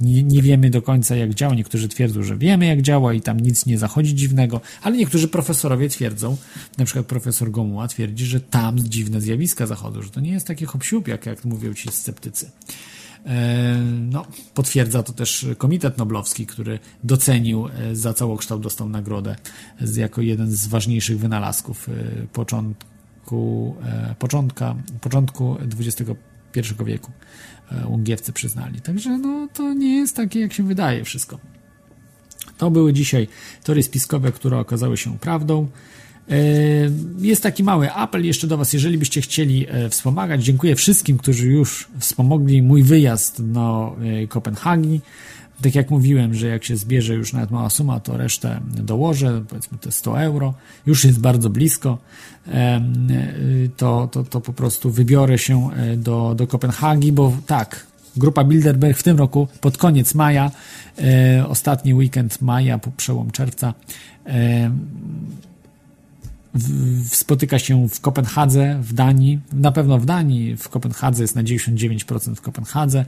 Nie, 0.00 0.22
nie, 0.22 0.42
wiemy 0.42 0.70
do 0.70 0.82
końca 0.82 1.16
jak 1.16 1.34
działa. 1.34 1.54
Niektórzy 1.54 1.88
twierdzą, 1.88 2.22
że 2.22 2.36
wiemy 2.36 2.66
jak 2.66 2.82
działa 2.82 3.14
i 3.14 3.20
tam 3.20 3.40
nic 3.40 3.66
nie 3.66 3.78
zachodzi 3.78 4.14
dziwnego, 4.14 4.60
ale 4.82 4.96
niektórzy 4.96 5.28
profesorowie 5.28 5.88
twierdzą, 5.88 6.36
na 6.78 6.84
przykład 6.84 7.06
profesor 7.06 7.50
Gomuła 7.50 7.88
twierdzi, 7.88 8.26
że 8.26 8.40
tam 8.40 8.78
dziwne 8.78 9.20
zjawiska 9.20 9.66
zachodzą, 9.66 10.02
że 10.02 10.10
to 10.10 10.20
nie 10.20 10.30
jest 10.30 10.46
takie 10.46 10.66
hop 10.66 10.84
jak, 11.06 11.26
jak 11.26 11.44
mówią 11.44 11.74
ci 11.74 11.88
sceptycy. 11.92 12.50
E, 13.26 13.76
no, 14.00 14.26
potwierdza 14.54 15.02
to 15.02 15.12
też 15.12 15.46
Komitet 15.58 15.98
Noblowski, 15.98 16.46
który 16.46 16.78
docenił 17.04 17.68
e, 17.68 17.96
za 17.96 18.14
całokształt, 18.14 18.62
dostał 18.62 18.88
nagrodę 18.88 19.36
jako 19.96 20.20
jeden 20.20 20.50
z 20.50 20.66
ważniejszych 20.66 21.18
wynalazków 21.18 21.88
e, 21.88 21.92
początku, 22.32 23.76
początka, 24.18 24.74
początku 25.00 25.56
XXI 25.78 26.02
wieku. 26.84 27.12
Łągiewcy 27.88 28.32
przyznali. 28.32 28.80
Także 28.80 29.18
no, 29.18 29.48
to 29.54 29.74
nie 29.74 29.96
jest 29.96 30.16
takie, 30.16 30.40
jak 30.40 30.52
się 30.52 30.62
wydaje 30.62 31.04
wszystko. 31.04 31.38
To 32.58 32.70
były 32.70 32.92
dzisiaj 32.92 33.28
teorie 33.64 33.82
spiskowe, 33.82 34.32
które 34.32 34.58
okazały 34.58 34.96
się 34.96 35.18
prawdą. 35.18 35.68
E, 36.30 36.36
jest 37.18 37.42
taki 37.42 37.64
mały 37.64 37.92
apel 37.92 38.26
jeszcze 38.26 38.46
do 38.46 38.56
Was, 38.56 38.72
jeżeli 38.72 38.98
byście 38.98 39.20
chcieli 39.20 39.66
e, 39.68 39.88
wspomagać. 39.88 40.44
Dziękuję 40.44 40.76
wszystkim, 40.76 41.18
którzy 41.18 41.46
już 41.46 41.88
wspomogli 41.98 42.62
mój 42.62 42.82
wyjazd 42.82 43.52
do 43.52 43.96
e, 44.22 44.26
Kopenhagi. 44.26 45.00
Tak 45.62 45.74
jak 45.74 45.90
mówiłem, 45.90 46.34
że 46.34 46.46
jak 46.46 46.64
się 46.64 46.76
zbierze 46.76 47.14
już 47.14 47.32
nawet 47.32 47.50
mała 47.50 47.70
suma, 47.70 48.00
to 48.00 48.16
resztę 48.16 48.60
dołożę, 48.64 49.44
powiedzmy 49.48 49.78
te 49.78 49.92
100 49.92 50.20
euro, 50.22 50.54
już 50.86 51.04
jest 51.04 51.20
bardzo 51.20 51.50
blisko, 51.50 51.98
to, 53.76 54.08
to, 54.12 54.24
to 54.24 54.40
po 54.40 54.52
prostu 54.52 54.90
wybiorę 54.90 55.38
się 55.38 55.70
do, 55.96 56.34
do 56.34 56.46
Kopenhagi, 56.46 57.12
bo 57.12 57.32
tak, 57.46 57.86
grupa 58.16 58.44
Bilderberg 58.44 58.98
w 58.98 59.02
tym 59.02 59.18
roku 59.18 59.48
pod 59.60 59.78
koniec 59.78 60.14
maja, 60.14 60.50
ostatni 61.48 61.94
weekend 61.94 62.42
maja, 62.42 62.78
po 62.78 62.90
przełom 62.90 63.30
czerwca, 63.30 63.74
w, 66.54 67.16
spotyka 67.16 67.58
się 67.58 67.88
w 67.88 68.00
Kopenhadze, 68.00 68.78
w 68.82 68.92
Danii, 68.92 69.38
na 69.52 69.72
pewno 69.72 69.98
w 69.98 70.06
Danii, 70.06 70.56
w 70.56 70.68
Kopenhadze 70.68 71.22
jest 71.22 71.36
na 71.36 71.42
99% 71.42 72.34
w 72.34 72.40
Kopenhadze, 72.40 72.98
e, 73.00 73.04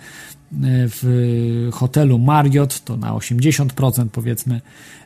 w 0.89 1.69
hotelu 1.73 2.19
Marriott 2.19 2.85
to 2.85 2.97
na 2.97 3.15
80% 3.15 4.09
powiedzmy, 4.13 4.61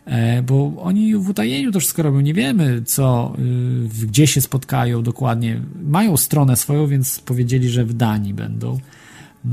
e, 0.04 0.42
bo 0.42 0.72
oni 0.78 1.16
w 1.16 1.28
utajeniu 1.28 1.72
to 1.72 1.80
wszystko 1.80 2.02
robią, 2.02 2.20
nie 2.20 2.34
wiemy 2.34 2.82
co, 2.84 3.34
e, 3.38 4.06
gdzie 4.06 4.26
się 4.26 4.40
spotkają 4.40 5.02
dokładnie, 5.02 5.60
mają 5.82 6.16
stronę 6.16 6.56
swoją, 6.56 6.86
więc 6.86 7.20
powiedzieli, 7.20 7.68
że 7.68 7.84
w 7.84 7.94
Danii 7.94 8.34
będą. 8.34 8.78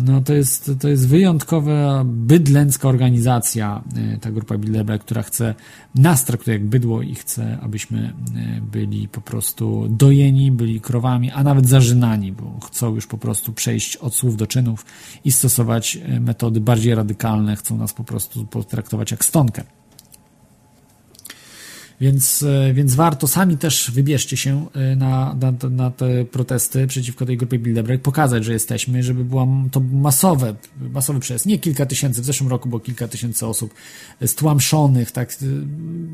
No 0.01 0.21
to 0.21 0.33
jest, 0.33 0.71
to 0.79 0.89
jest 0.89 1.07
wyjątkowa, 1.07 2.03
bydlęcka 2.05 2.89
organizacja, 2.89 3.83
e, 3.95 4.17
ta 4.17 4.31
grupa 4.31 4.57
Bilderberg, 4.57 5.03
która 5.03 5.23
chce, 5.23 5.55
nas 5.95 6.25
traktuje 6.25 6.57
jak 6.57 6.65
bydło 6.65 7.01
i 7.01 7.15
chce, 7.15 7.57
abyśmy 7.61 8.13
e, 8.35 8.61
byli 8.61 9.07
po 9.07 9.21
prostu 9.21 9.87
dojeni, 9.89 10.51
byli 10.51 10.81
krowami, 10.81 11.31
a 11.31 11.43
nawet 11.43 11.67
zażynani, 11.67 12.31
bo 12.31 12.59
chcą 12.59 12.95
już 12.95 13.07
po 13.07 13.17
prostu 13.17 13.53
przejść 13.53 13.97
od 13.97 14.15
słów 14.15 14.37
do 14.37 14.47
czynów 14.47 14.85
i 15.25 15.31
stosować 15.31 15.97
e, 15.97 16.19
metody 16.19 16.59
bardziej 16.59 16.95
radykalne, 16.95 17.55
chcą 17.55 17.77
nas 17.77 17.93
po 17.93 18.03
prostu 18.03 18.45
potraktować 18.45 19.11
jak 19.11 19.25
stonkę. 19.25 19.63
Więc, 22.01 22.43
e, 22.43 22.73
więc 22.73 22.95
warto, 22.95 23.27
sami 23.27 23.57
też 23.57 23.91
wybierzcie 23.91 24.37
się 24.37 24.65
e, 24.73 24.95
na, 24.95 25.35
na, 25.41 25.69
na 25.69 25.91
te 25.91 26.25
protesty 26.25 26.87
przeciwko 26.87 27.25
tej 27.25 27.37
grupie 27.37 27.59
Bilderberg, 27.59 28.01
pokazać, 28.01 28.45
że 28.45 28.53
jesteśmy, 28.53 29.03
żeby 29.03 29.25
była 29.25 29.47
to 29.71 29.79
masowe, 29.79 30.55
masowy 30.93 31.19
przejazd. 31.19 31.45
Nie 31.45 31.59
kilka 31.59 31.85
tysięcy, 31.85 32.21
w 32.21 32.25
zeszłym 32.25 32.49
roku 32.49 32.69
było 32.69 32.79
kilka 32.79 33.07
tysięcy 33.07 33.47
osób 33.47 33.73
stłamszonych, 34.25 35.11
tak 35.11 35.31
e, 35.31 35.35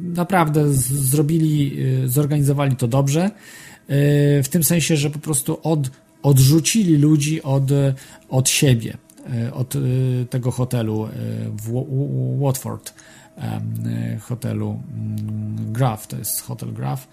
naprawdę 0.02 0.74
zrobili, 0.74 1.78
zorganizowali 2.06 2.76
to 2.76 2.88
dobrze, 2.88 3.32
w 4.44 4.48
tym 4.50 4.64
sensie, 4.64 4.98
że 4.98 5.10
po 5.10 5.20
prostu 5.20 5.60
od, 5.64 5.92
odrzucili 6.24 6.98
ludzi 6.98 7.44
od, 7.44 7.64
od 8.30 8.50
siebie, 8.50 8.98
od 9.54 9.74
tego 10.30 10.52
hotelu 10.52 11.08
w 11.52 11.86
Watford 12.42 12.94
hotelu 14.22 14.80
mm, 14.94 15.74
Graf, 15.74 16.08
to 16.08 16.18
jest 16.18 16.42
hotel 16.42 16.74
Graf. 16.74 17.08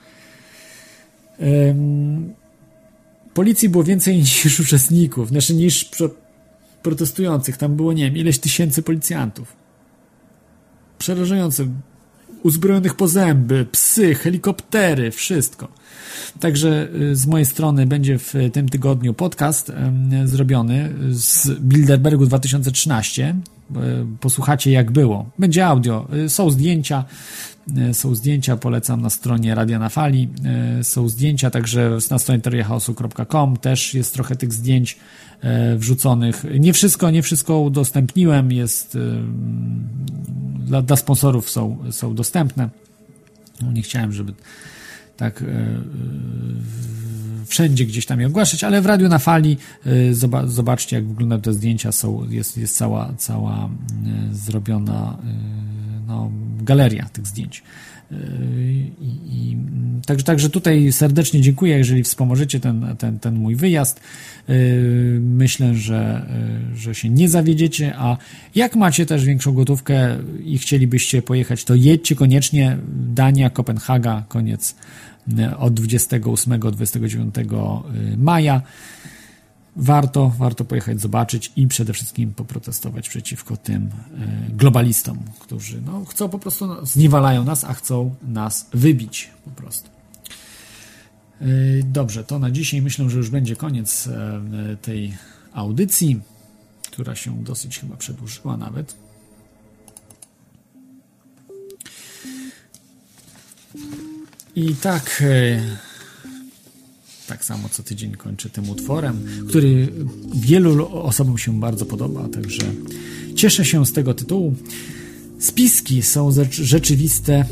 Policji 3.35 3.69
było 3.69 3.85
więcej 3.85 4.17
niż 4.45 4.61
uczestników, 4.61 5.29
znaczy 5.29 5.55
niż 5.55 5.91
protestujących. 6.83 7.57
Tam 7.57 7.77
było, 7.77 7.93
nie 7.93 8.05
wiem, 8.05 8.17
ileś 8.17 8.39
tysięcy 8.39 8.83
policjantów. 8.83 9.57
Przerażające. 10.99 11.67
Uzbrojonych 12.43 12.95
po 12.95 13.09
zęby, 13.09 13.67
psy, 13.73 14.15
helikoptery, 14.15 15.11
wszystko. 15.11 15.69
Także 16.41 16.89
y, 16.95 17.17
z 17.17 17.27
mojej 17.27 17.47
strony 17.47 17.87
będzie 17.87 18.19
w 18.19 18.35
tym 18.53 18.69
tygodniu 18.69 19.15
podcast 19.15 19.73
zrobiony 20.25 20.95
z 21.11 21.61
Bilderbergu 21.61 22.27
2013. 22.27 23.37
Posłuchacie 24.21 24.71
jak 24.71 24.91
było. 24.91 25.31
Będzie 25.39 25.67
audio, 25.67 26.09
y, 26.25 26.29
są 26.29 26.51
zdjęcia, 26.51 27.05
y, 27.91 27.95
są 27.95 28.15
zdjęcia, 28.15 28.57
polecam 28.57 29.03
na 29.03 29.11
stronie 29.11 29.55
Radia 29.55 29.79
na 29.79 29.89
Fali. 29.89 30.29
Są 30.83 31.09
zdjęcia 31.09 31.51
także 31.51 31.99
na 32.11 32.19
stronie 32.19 32.41
teriachaosu.com 32.41 33.57
też 33.57 33.95
jest 33.95 34.15
trochę 34.15 34.37
tych 34.37 34.53
zdjęć 34.53 34.99
wrzuconych. 35.77 36.45
Nie 36.61 36.73
wszystko, 36.73 37.11
nie 37.11 37.23
wszystko 37.23 37.61
udostępniłem, 37.61 38.53
jest 38.53 38.99
dla, 40.59 40.83
dla 40.83 40.97
sponsorów 40.97 41.51
są, 41.51 41.77
są 41.91 42.15
dostępne. 42.15 42.69
No, 43.63 43.73
nie 43.73 43.83
chciałem, 43.83 44.13
żeby 44.13 44.33
tak 45.17 45.43
e, 45.43 45.47
e, 45.47 45.83
wszędzie 47.47 47.87
gdzieś 47.87 48.07
tam 48.07 48.21
je 48.21 48.27
ogłaszać, 48.27 48.65
ale 48.65 48.83
w 48.83 48.87
radiu 48.87 49.09
na 49.09 49.19
fali 49.19 49.57
e, 49.87 49.91
zobaczcie, 50.47 50.97
jak 50.97 51.07
wyglądają 51.07 51.43
te 51.43 51.53
zdjęcia, 51.53 51.93
są, 51.93 52.31
jest, 52.31 52.57
jest 52.57 52.77
cała, 52.77 53.13
cała 53.19 53.71
zrobiona 54.33 55.19
no, 56.07 56.31
galeria 56.63 57.09
tych 57.13 57.27
zdjęć. 57.27 57.63
I, 59.01 59.17
i, 59.27 59.57
także, 60.07 60.25
także 60.25 60.51
tutaj 60.51 60.93
serdecznie 60.93 61.41
dziękuję, 61.41 61.79
jeżeli 61.79 62.03
wspomożecie 62.03 62.61
ten, 62.61 62.97
ten, 62.99 63.19
ten 63.19 63.35
mój 63.35 63.57
wyjazd. 63.57 64.01
Myślę, 65.21 65.75
że, 65.75 66.27
że 66.75 66.95
się 66.95 67.11
nie 67.11 67.29
zawiedziecie, 67.29 67.95
a 67.97 68.17
jak 68.55 68.77
macie 68.77 69.07
też 69.07 69.25
większą 69.25 69.53
gotówkę 69.53 70.17
i 70.45 70.59
chcielibyście 70.59 71.23
pojechać, 71.23 71.65
to 71.65 71.75
jedźcie 71.75 72.15
koniecznie. 72.17 72.77
Dania, 73.15 73.51
Kopenhaga, 73.51 74.25
koniec 74.29 74.75
od 75.59 75.81
28-29 75.81 77.83
maja. 78.17 78.63
Warto, 79.79 80.33
warto 80.39 80.65
pojechać, 80.65 81.01
zobaczyć 81.01 81.53
i 81.57 81.67
przede 81.67 81.93
wszystkim 81.93 82.35
poprotestować 82.35 83.09
przeciwko 83.09 83.57
tym 83.57 83.83
e, 83.83 83.91
globalistom, 84.51 85.19
którzy 85.41 85.83
no, 85.87 86.05
chcą 86.05 86.29
po 86.29 86.39
prostu, 86.39 86.87
zniewalają 86.87 87.45
nas, 87.45 87.65
a 87.65 87.75
chcą 87.75 88.15
nas 88.23 88.67
wybić 88.75 89.31
po 89.45 89.51
prostu. 89.51 89.91
E, 91.41 91.47
dobrze, 91.85 92.25
to 92.25 92.39
na 92.39 92.51
dzisiaj 92.51 92.83
myślę, 92.83 93.11
że 93.11 93.19
już 93.19 93.31
będzie 93.31 93.57
koniec 93.57 94.09
tej 94.83 95.15
audycji, 95.53 96.21
która 96.93 97.15
się 97.15 97.45
dosyć 97.45 97.79
chyba 97.79 97.97
przedłużyła 97.97 98.57
nawet. 98.57 98.97
I 104.57 104.75
tak, 104.75 105.23
e, 105.27 105.61
tak 107.27 107.45
samo 107.45 107.69
co 107.69 107.83
tydzień 107.83 108.13
kończę 108.13 108.51
tym 108.51 108.71
utworem, 108.71 109.25
który 109.49 109.89
wielu 110.35 110.89
osobom 110.89 111.39
się 111.39 111.61
bardzo 111.61 111.87
podoba, 111.87 112.29
także 112.29 112.63
cieszę 113.35 113.65
się 113.65 113.87
z 113.87 113.93
tego 113.93 114.15
tytułu. 114.15 114.55
Spiski 115.39 116.03
są 116.03 116.31
rzeczywiste, 116.51 117.45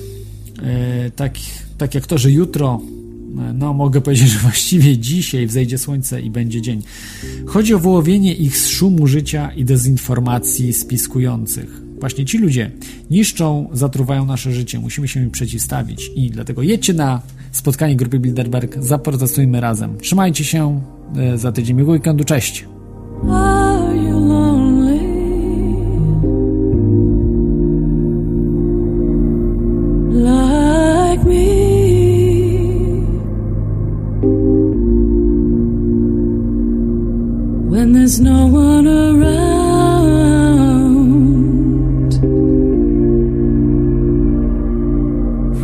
e, 0.62 1.10
tak, 1.10 1.34
tak 1.78 1.94
jak 1.94 2.07
to, 2.07 2.18
że 2.18 2.31
jutro, 2.31 2.81
e, 3.39 3.52
no 3.52 3.73
mogę 3.74 4.00
powiedzieć, 4.00 4.28
że 4.28 4.39
właściwie 4.39 4.99
dzisiaj 4.99 5.47
wzejdzie 5.47 5.78
słońce 5.78 6.20
i 6.20 6.31
będzie 6.31 6.62
dzień. 6.62 6.83
Chodzi 7.47 7.74
o 7.74 7.78
wyłowienie 7.78 8.34
ich 8.34 8.57
z 8.57 8.68
szumu 8.68 9.07
życia 9.07 9.52
i 9.52 9.65
dezinformacji 9.65 10.73
spiskujących. 10.73 11.83
Właśnie 12.00 12.24
ci 12.24 12.39
ludzie 12.39 12.70
niszczą, 13.10 13.68
zatruwają 13.73 14.26
nasze 14.26 14.52
życie. 14.52 14.78
Musimy 14.78 15.08
się 15.08 15.20
im 15.20 15.31
przeciwstawić 15.31 16.10
i 16.16 16.31
dlatego 16.31 16.62
jedźcie 16.62 16.94
na 16.94 17.23
spotkanie 17.52 17.97
grupy 17.97 18.18
Bilderberg, 18.18 18.76
zaprotestujmy 18.82 19.60
razem. 19.60 19.98
Trzymajcie 19.98 20.44
się, 20.44 20.81
e, 21.16 21.39
za 21.39 21.52
tydzień 21.52 21.76
miłego 21.76 21.92
weekendu, 21.92 22.24
cześć! 22.24 22.64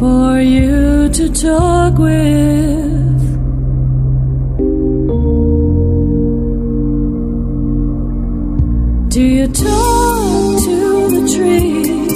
for 0.01 0.41
you 0.41 1.11
to 1.11 1.29
talk 1.29 1.99
with. 1.99 3.21
Do 9.11 9.23
you 9.23 9.47
talk 9.49 10.63
to 10.65 11.09
the 11.15 11.23
trees? 11.37 12.10